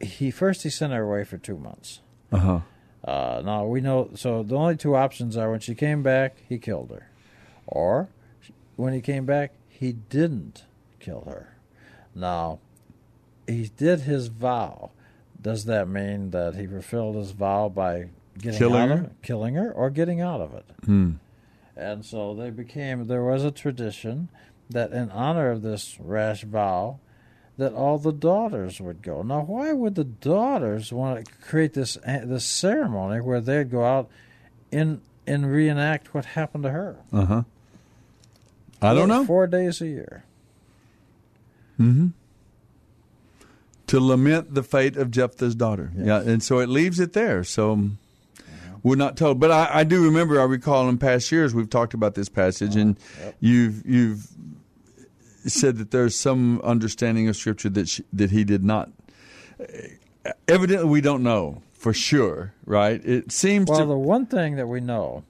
he 0.00 0.30
first 0.30 0.62
he 0.62 0.70
sent 0.70 0.92
her 0.92 1.02
away 1.02 1.24
for 1.24 1.36
two 1.36 1.56
months. 1.56 2.00
Uh-huh. 2.32 2.60
Uh, 3.04 3.42
now 3.44 3.66
we 3.66 3.80
know. 3.80 4.10
So 4.14 4.42
the 4.42 4.54
only 4.56 4.76
two 4.76 4.94
options 4.94 5.36
are 5.36 5.50
when 5.50 5.60
she 5.60 5.74
came 5.74 6.02
back, 6.02 6.36
he 6.48 6.58
killed 6.58 6.90
her, 6.90 7.08
or 7.66 8.08
when 8.76 8.92
he 8.92 9.00
came 9.00 9.26
back, 9.26 9.52
he 9.68 9.92
didn't 9.92 10.64
kill 11.00 11.24
her. 11.26 11.56
Now 12.14 12.60
he 13.46 13.70
did 13.76 14.00
his 14.02 14.28
vow. 14.28 14.90
Does 15.40 15.64
that 15.64 15.88
mean 15.88 16.30
that 16.30 16.54
he 16.54 16.66
fulfilled 16.66 17.16
his 17.16 17.30
vow 17.32 17.68
by 17.68 18.10
getting 18.38 18.58
Killing 18.58 18.80
out 18.80 18.88
her? 18.88 18.94
of 18.94 19.04
it, 19.06 19.12
killing 19.22 19.54
her, 19.54 19.72
or 19.72 19.90
getting 19.90 20.20
out 20.20 20.40
of 20.40 20.54
it? 20.54 20.64
Hmm. 20.84 21.12
And 21.80 22.04
so 22.04 22.34
they 22.34 22.50
became. 22.50 23.06
There 23.06 23.24
was 23.24 23.42
a 23.42 23.50
tradition 23.50 24.28
that 24.68 24.92
in 24.92 25.10
honor 25.10 25.50
of 25.50 25.62
this 25.62 25.96
rash 25.98 26.44
vow, 26.44 26.98
that 27.56 27.72
all 27.72 27.98
the 27.98 28.12
daughters 28.12 28.80
would 28.80 29.00
go. 29.02 29.22
Now, 29.22 29.40
why 29.40 29.72
would 29.72 29.94
the 29.94 30.04
daughters 30.04 30.92
want 30.92 31.24
to 31.24 31.32
create 31.40 31.72
this 31.72 31.96
eh, 32.04 32.20
this 32.24 32.44
ceremony 32.44 33.22
where 33.22 33.40
they'd 33.40 33.70
go 33.70 33.84
out 33.84 34.10
in 34.70 35.00
and 35.26 35.50
reenact 35.50 36.12
what 36.12 36.26
happened 36.26 36.64
to 36.64 36.70
her? 36.70 36.96
Uh 37.12 37.24
huh. 37.24 37.42
I 38.82 38.92
don't 38.92 39.08
know. 39.08 39.24
Four 39.24 39.46
days 39.46 39.80
a 39.80 39.86
year. 39.86 40.24
Mm-hmm. 41.78 42.08
To 43.86 44.00
lament 44.00 44.54
the 44.54 44.62
fate 44.62 44.96
of 44.96 45.10
Jephthah's 45.10 45.54
daughter. 45.54 45.92
Yeah, 45.96 46.20
and 46.20 46.42
so 46.42 46.58
it 46.58 46.68
leaves 46.68 47.00
it 47.00 47.14
there. 47.14 47.42
So 47.42 47.90
we're 48.82 48.96
not 48.96 49.16
told. 49.16 49.40
But 49.40 49.50
I, 49.50 49.80
I 49.80 49.84
do 49.84 50.04
remember. 50.04 50.40
I 50.40 50.44
recall 50.44 50.88
in 50.88 50.98
past 50.98 51.30
years 51.30 51.54
we've 51.54 51.70
talked 51.70 51.94
about 51.94 52.14
this 52.14 52.28
passage, 52.28 52.76
and 52.76 52.98
you've 53.40 53.84
you've 53.86 54.28
said 55.46 55.78
that 55.78 55.90
there's 55.90 56.18
some 56.18 56.60
understanding 56.62 57.28
of 57.28 57.36
Scripture 57.36 57.70
that 57.70 57.88
she, 57.88 58.04
that 58.12 58.30
he 58.30 58.44
did 58.44 58.64
not. 58.64 58.90
Evidently, 60.48 60.88
we 60.88 61.00
don't 61.00 61.22
know 61.22 61.62
for 61.72 61.92
sure, 61.94 62.52
right? 62.66 63.04
It 63.04 63.32
seems 63.32 63.68
Well, 63.68 63.80
to. 63.80 63.86
the 63.86 63.96
one 63.98 64.26
thing 64.26 64.56
that 64.56 64.66
we 64.68 64.80
know, 64.80 65.24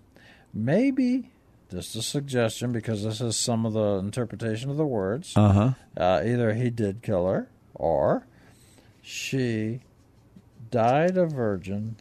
maybe 0.52 1.31
just 1.70 1.94
a 1.94 2.02
suggestion, 2.02 2.72
because 2.72 3.05
this 3.05 3.20
is 3.20 3.36
some 3.36 3.64
of 3.64 3.72
the 3.72 3.98
interpretation 3.98 4.68
of 4.70 4.77
the 4.77 4.85
words. 4.85 5.32
Uh-huh. 5.36 5.74
Uh, 5.97 6.22
either 6.24 6.55
he 6.55 6.70
did 6.70 7.02
kill 7.02 7.28
her, 7.28 7.48
or 7.74 8.27
she 9.01 9.81
died 10.72 11.16
a 11.16 11.27
virgin, 11.27 11.97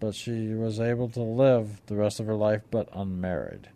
but 0.00 0.14
she 0.14 0.48
was 0.54 0.78
able 0.80 1.08
to 1.10 1.20
live 1.22 1.80
the 1.86 1.96
rest 1.96 2.20
of 2.20 2.26
her 2.26 2.34
life, 2.34 2.62
but 2.70 2.88
unmarried, 2.92 3.68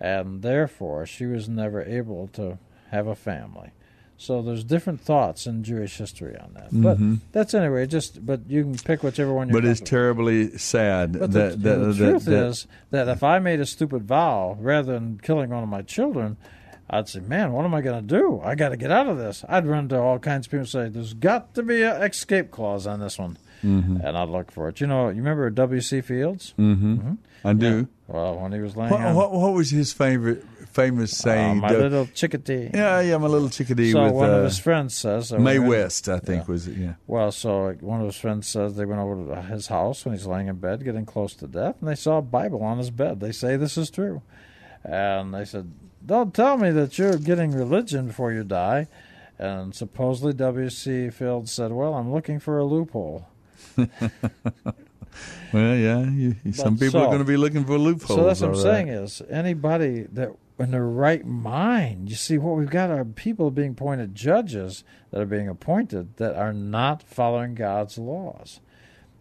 and 0.00 0.42
therefore 0.42 1.06
she 1.06 1.26
was 1.26 1.48
never 1.48 1.82
able 1.82 2.28
to 2.28 2.58
have 2.90 3.06
a 3.06 3.14
family. 3.14 3.70
So 4.18 4.40
there's 4.40 4.64
different 4.64 5.02
thoughts 5.02 5.46
in 5.46 5.62
Jewish 5.62 5.98
history 5.98 6.38
on 6.38 6.54
that. 6.54 6.68
But 6.72 6.98
Mhm. 6.98 7.18
that's 7.32 7.52
anyway. 7.52 7.86
Just 7.86 8.24
but 8.24 8.40
you 8.48 8.62
can 8.62 8.74
pick 8.76 9.02
whichever 9.02 9.32
one. 9.34 9.48
You're 9.50 9.60
But 9.60 9.68
it's 9.68 9.80
terribly 9.80 10.56
sad 10.56 11.12
but 11.12 11.32
that, 11.32 11.50
the, 11.50 11.56
that, 11.56 11.76
the 11.78 11.86
that- 11.92 11.96
truth 11.96 12.24
that- 12.24 12.46
is 12.46 12.66
that 12.92 13.08
if 13.08 13.22
I 13.22 13.38
made 13.40 13.60
a 13.60 13.66
stupid 13.66 14.04
vow 14.04 14.56
rather 14.58 14.94
than 14.94 15.20
killing 15.22 15.50
one 15.50 15.62
of 15.62 15.68
my 15.68 15.82
children, 15.82 16.38
I'd 16.88 17.08
say, 17.08 17.20
"Man, 17.20 17.52
what 17.52 17.66
am 17.66 17.74
I 17.74 17.82
going 17.82 18.06
to 18.06 18.18
do? 18.18 18.40
I 18.42 18.54
got 18.54 18.70
to 18.70 18.76
get 18.78 18.90
out 18.90 19.06
of 19.06 19.18
this." 19.18 19.44
I'd 19.50 19.66
run 19.66 19.88
to 19.88 19.98
all 20.00 20.18
kinds 20.18 20.46
of 20.46 20.50
people 20.50 20.60
and 20.60 20.68
say, 20.68 20.88
"There's 20.88 21.12
got 21.12 21.54
to 21.54 21.62
be 21.62 21.82
an 21.82 22.00
escape 22.02 22.50
clause 22.50 22.86
on 22.86 23.00
this 23.00 23.18
one," 23.18 23.36
Mhm. 23.64 24.04
and 24.04 24.16
I'd 24.18 24.28
look 24.28 24.50
for 24.50 24.68
it. 24.68 24.80
You 24.80 24.86
know, 24.86 25.08
you 25.08 25.16
remember 25.16 25.48
W. 25.50 25.80
C. 25.80 26.00
Fields? 26.00 26.54
Mhm. 26.58 27.18
I 27.44 27.52
do. 27.52 27.88
Well, 28.08 28.38
when 28.40 28.52
he 28.52 28.60
was 28.60 28.76
laying 28.76 28.90
What, 28.90 29.00
on, 29.00 29.14
what, 29.14 29.32
what 29.32 29.52
was 29.54 29.70
his 29.70 29.92
favorite 29.92 30.44
famous 30.72 31.12
uh, 31.20 31.22
saying? 31.30 31.58
my 31.58 31.72
The- 31.72 31.78
little 31.78 32.06
chickadee. 32.06 32.70
yeah, 32.74 33.00
yeah, 33.00 33.16
my 33.18 33.26
little 33.26 33.48
chickadee. 33.48 33.92
So 33.92 34.04
with, 34.04 34.12
one 34.12 34.30
uh, 34.30 34.34
of 34.34 34.44
his 34.44 34.58
friends 34.58 34.94
says 34.94 35.32
uh, 35.32 35.36
when- 35.38 35.66
West, 35.66 36.08
I 36.08 36.18
think 36.18 36.46
was 36.48 36.66
it? 36.68 36.76
Yeah. 36.76 36.94
Well, 37.06 37.32
so 37.32 37.72
one 37.80 38.00
of 38.00 38.06
his 38.06 38.16
friends 38.16 38.46
says 38.46 38.76
they 38.76 38.84
went 38.84 39.00
over 39.00 39.34
to 39.34 39.42
his 39.42 39.66
house 39.68 40.04
when 40.04 40.14
he's 40.14 40.26
laying 40.26 40.48
in 40.48 40.56
bed, 40.56 40.84
getting 40.84 41.04
close 41.06 41.34
to 41.36 41.46
death, 41.46 41.76
and 41.80 41.88
they 41.88 41.94
saw 41.94 42.18
a 42.18 42.22
Bible 42.22 42.62
on 42.62 42.78
his 42.78 42.90
bed. 42.90 43.20
They 43.20 43.32
say 43.32 43.56
this 43.56 43.76
is 43.78 43.90
true, 43.90 44.22
and 44.84 45.32
they 45.34 45.44
said, 45.44 45.72
"Don't 46.04 46.32
tell 46.34 46.56
me 46.58 46.70
that 46.70 46.98
you're 46.98 47.16
getting 47.18 47.50
religion 47.52 48.06
before 48.08 48.32
you 48.32 48.44
die." 48.44 48.86
And 49.38 49.74
supposedly 49.74 50.32
W. 50.32 50.70
C. 50.70 51.10
Fields 51.10 51.52
said, 51.52 51.70
"Well, 51.72 51.94
I'm 51.94 52.10
looking 52.12 52.38
for 52.38 52.58
a 52.58 52.64
loophole." 52.64 53.26
Well, 55.52 55.76
yeah. 55.76 56.02
You, 56.10 56.36
some 56.52 56.76
people 56.76 57.00
are 57.00 57.06
going 57.06 57.18
to 57.20 57.24
be 57.24 57.36
looking 57.36 57.64
for 57.64 57.78
loopholes. 57.78 58.18
So 58.18 58.26
that's 58.26 58.40
what 58.40 58.50
I'm 58.50 58.56
saying 58.56 58.88
is 58.88 59.22
anybody 59.30 60.02
that 60.12 60.30
in 60.58 60.70
their 60.70 60.84
right 60.86 61.24
mind, 61.24 62.08
you 62.08 62.16
see 62.16 62.38
what 62.38 62.56
we've 62.56 62.70
got 62.70 62.90
are 62.90 63.04
people 63.04 63.50
being 63.50 63.70
appointed 63.72 64.14
judges 64.14 64.84
that 65.10 65.20
are 65.20 65.26
being 65.26 65.48
appointed 65.48 66.16
that 66.16 66.34
are 66.34 66.52
not 66.52 67.02
following 67.02 67.54
God's 67.54 67.98
laws. 67.98 68.60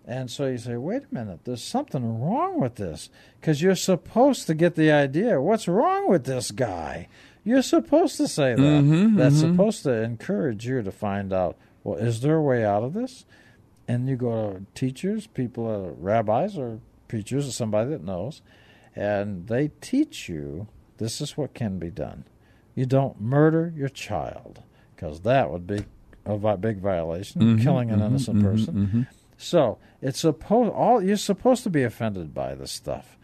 And 0.08 0.30
so 0.30 0.46
you 0.48 0.58
say, 0.58 0.78
wait 0.78 1.04
a 1.12 1.14
minute, 1.14 1.42
there's 1.46 1.64
something 1.64 2.22
wrong 2.22 2.60
with 2.62 2.76
this. 2.76 3.10
Because 3.40 3.62
you're 3.62 3.76
supposed 3.76 4.48
to 4.48 4.54
get 4.54 4.76
the 4.76 4.92
idea 4.92 5.42
what's 5.42 5.68
wrong 5.68 6.10
with 6.10 6.26
this 6.26 6.52
guy. 6.52 7.08
You're 7.44 7.64
supposed 7.64 8.18
to 8.18 8.28
say 8.28 8.54
that. 8.56 8.62
Mhm, 8.62 9.18
That's 9.18 9.36
mhm. 9.36 9.52
supposed 9.52 9.84
to 9.84 9.92
encourage 10.04 10.66
you 10.68 10.82
to 10.82 10.92
find 10.92 11.34
out, 11.34 11.58
well, 11.84 11.98
is 11.98 12.22
there 12.22 12.38
a 12.38 12.42
way 12.42 12.64
out 12.64 12.84
of 12.84 12.94
this? 12.94 13.26
And 13.88 14.10
you 14.10 14.16
go 14.16 14.54
to 14.54 14.66
teachers, 14.74 15.28
people, 15.28 15.70
uh, 15.70 15.92
rabbis, 16.02 16.58
or 16.58 16.80
preachers, 17.08 17.48
or 17.48 17.52
somebody 17.52 17.92
that 17.92 18.04
knows, 18.04 18.42
and 18.96 19.48
they 19.48 19.70
teach 19.82 20.28
you 20.28 20.68
this 20.98 21.22
is 21.22 21.38
what 21.38 21.54
can 21.54 21.78
be 21.78 21.92
done. 21.92 22.24
You 22.74 22.86
don't 22.86 23.22
murder 23.22 23.72
your 23.76 23.90
child, 23.90 24.64
because 24.96 25.22
that 25.22 25.52
would 25.52 25.68
be 25.68 25.86
a 26.26 26.36
vi- 26.38 26.56
big 26.56 26.78
violation, 26.80 27.42
Mhm, 27.58 27.62
killing 27.64 27.92
an 27.92 28.00
mhm, 28.00 28.06
innocent 28.08 28.40
mhm, 28.40 28.44
person. 28.44 28.88
mhm. 28.92 29.08
So 29.38 29.78
it's 30.02 30.20
supposed 30.20 30.72
all 30.72 31.04
you're 31.04 31.18
supposed 31.18 31.64
to 31.64 31.70
be 31.70 31.84
offended 31.84 32.34
by 32.34 32.56
this 32.56 32.72
stuff, 32.72 33.18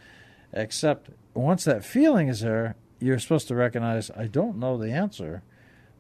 except 0.54 1.10
once 1.34 1.64
that 1.64 1.84
feeling 1.84 2.28
is 2.28 2.42
there, 2.42 2.76
you're 3.00 3.18
supposed 3.20 3.48
to 3.48 3.56
recognize 3.56 4.12
I 4.12 4.28
don't 4.28 4.58
know 4.58 4.78
the 4.78 4.92
answer, 4.92 5.42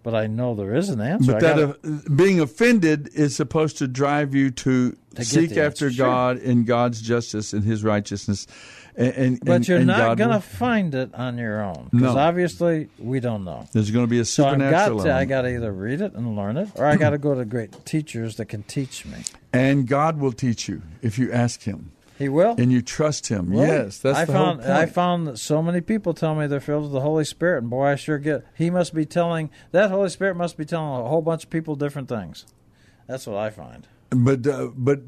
but 0.04 0.16
I 0.16 0.28
know 0.28 0.56
there 0.56 0.74
is 0.76 0.90
an 0.90 1.02
answer. 1.02 1.34
But 1.34 1.44
I 1.44 1.54
that 1.54 1.78
gotta- 1.84 1.94
uh, 2.08 2.16
being 2.16 2.40
offended 2.40 3.10
is 3.14 3.36
supposed 3.36 3.78
to 3.80 3.88
drive 3.88 4.34
you 4.36 4.52
to, 4.52 4.96
get 5.16 5.26
seek 5.26 5.52
after 5.52 5.64
answer, 5.88 5.92
sure. 5.92 6.06
God 6.06 6.38
in 6.40 6.64
God's 6.66 7.02
justice 7.02 7.54
and 7.54 7.64
His 7.64 7.84
righteousness. 7.84 8.48
And, 8.96 9.14
and 9.16 9.40
but 9.46 9.52
and- 9.54 9.68
you're 9.68 9.78
and 9.78 9.88
not 9.88 10.18
going 10.18 10.32
to 10.32 10.42
find 10.42 10.94
it 10.94 11.16
on 11.16 11.38
your 11.38 11.62
own 11.64 11.88
because 11.92 12.14
No. 12.16 12.20
obviously 12.20 12.90
we 13.00 13.20
don't 13.22 13.46
know. 13.46 13.66
There's 13.72 13.90
going 13.90 14.06
to 14.06 14.10
be 14.10 14.20
a 14.20 14.26
So 14.26 14.44
I've 14.46 14.58
got 14.60 14.66
supernatural. 14.66 15.04
to, 15.04 15.14
I 15.14 15.26
got 15.26 15.42
to 15.44 15.56
either 15.56 15.72
read 15.72 16.02
it 16.02 16.14
and 16.14 16.36
learn 16.36 16.58
it, 16.58 16.70
or 16.76 16.86
I 16.86 16.98
got 16.98 17.12
to 17.12 17.18
go 17.18 17.34
to 17.34 17.46
great 17.46 17.86
teachers 17.86 18.36
that 18.36 18.46
can 18.46 18.64
teach 18.64 19.06
me. 19.06 19.20
and 19.54 19.88
God 19.88 20.20
will 20.20 20.34
teach 20.34 20.68
you 20.68 20.82
if 21.02 21.18
you 21.18 21.32
ask 21.32 21.64
Him. 21.64 21.92
He 22.22 22.30
will. 22.30 22.56
And 22.58 22.72
you 22.72 22.82
trust 22.82 23.28
Him. 23.28 23.52
Well, 23.52 23.66
yes, 23.66 23.98
that's 23.98 24.18
I 24.18 24.26
the 24.26 24.34
found 24.34 24.62
whole 24.64 24.72
I 24.72 24.86
found 24.86 25.28
that 25.28 25.38
so 25.38 25.62
many 25.62 25.82
people 25.82 26.14
tell 26.14 26.36
me 26.36 26.48
they're 26.48 26.60
filled 26.60 26.84
with 26.84 26.92
the 26.92 27.02
Holy 27.02 27.26
Spirit, 27.26 27.60
and 27.60 27.70
boy, 27.70 27.88
I 27.88 27.96
sure 27.96 28.18
get. 28.20 28.46
He 28.56 28.70
must 28.70 28.94
be 28.94 29.06
telling 29.06 29.50
that 29.72 29.90
Holy 29.90 30.10
Spirit 30.10 30.36
must 30.36 30.56
be 30.58 30.66
telling 30.66 31.02
a 31.02 31.08
whole 31.08 31.22
bunch 31.22 31.46
of 31.46 31.50
people 31.50 31.76
different 31.76 32.08
things. 32.08 32.46
That's 33.08 33.26
what 33.28 33.38
I 33.38 33.50
find. 33.50 33.88
But 34.12 34.46
uh, 34.46 34.70
but 34.76 35.02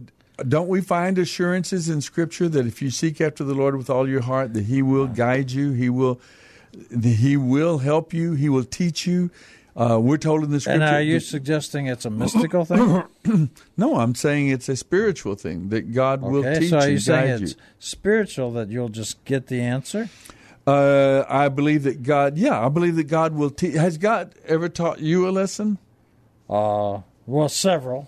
don't 0.47 0.67
we 0.67 0.81
find 0.81 1.17
assurances 1.17 1.89
in 1.89 2.01
Scripture 2.01 2.49
that 2.49 2.65
if 2.65 2.81
you 2.81 2.89
seek 2.89 3.21
after 3.21 3.43
the 3.43 3.53
Lord 3.53 3.77
with 3.77 3.89
all 3.89 4.09
your 4.09 4.21
heart, 4.21 4.53
that 4.53 4.65
He 4.65 4.81
will 4.81 5.07
guide 5.07 5.51
you, 5.51 5.71
He 5.71 5.89
will 5.89 6.19
He 7.01 7.37
will 7.37 7.77
help 7.79 8.13
you, 8.13 8.33
He 8.33 8.49
will 8.49 8.63
teach 8.63 9.05
you. 9.05 9.29
Uh, 9.75 9.99
we're 9.99 10.17
told 10.17 10.43
in 10.43 10.51
the 10.51 10.59
Scripture. 10.59 10.83
And 10.83 10.95
are 10.95 11.01
you 11.01 11.15
that- 11.19 11.25
suggesting 11.25 11.87
it's 11.87 12.05
a 12.05 12.09
mystical 12.11 12.63
thing? 12.65 13.49
no, 13.77 13.97
I'm 13.97 14.13
saying 14.13 14.49
it's 14.49 14.69
a 14.69 14.75
spiritual 14.75 15.33
thing 15.35 15.69
that 15.69 15.91
God 15.93 16.21
will 16.21 16.45
Okay, 16.45 16.59
teach 16.59 16.69
so 16.69 16.77
are 16.77 16.85
you, 16.87 16.91
you 16.93 16.99
saying 16.99 17.27
guide 17.27 17.39
you. 17.39 17.45
it's 17.47 17.55
spiritual 17.79 18.51
that 18.51 18.69
you'll 18.69 18.89
just 18.89 19.23
get 19.25 19.47
the 19.47 19.61
answer? 19.61 20.09
Uh, 20.67 21.23
I 21.27 21.49
believe 21.49 21.83
that 21.83 22.03
God. 22.03 22.37
Yeah, 22.37 22.63
I 22.63 22.69
believe 22.69 22.95
that 22.97 23.05
God 23.05 23.33
will 23.33 23.49
teach. 23.49 23.73
Has 23.73 23.97
God 23.97 24.33
ever 24.45 24.69
taught 24.69 24.99
you 24.99 25.27
a 25.27 25.31
lesson? 25.31 25.77
Uh, 26.49 27.01
well, 27.25 27.49
several, 27.49 28.07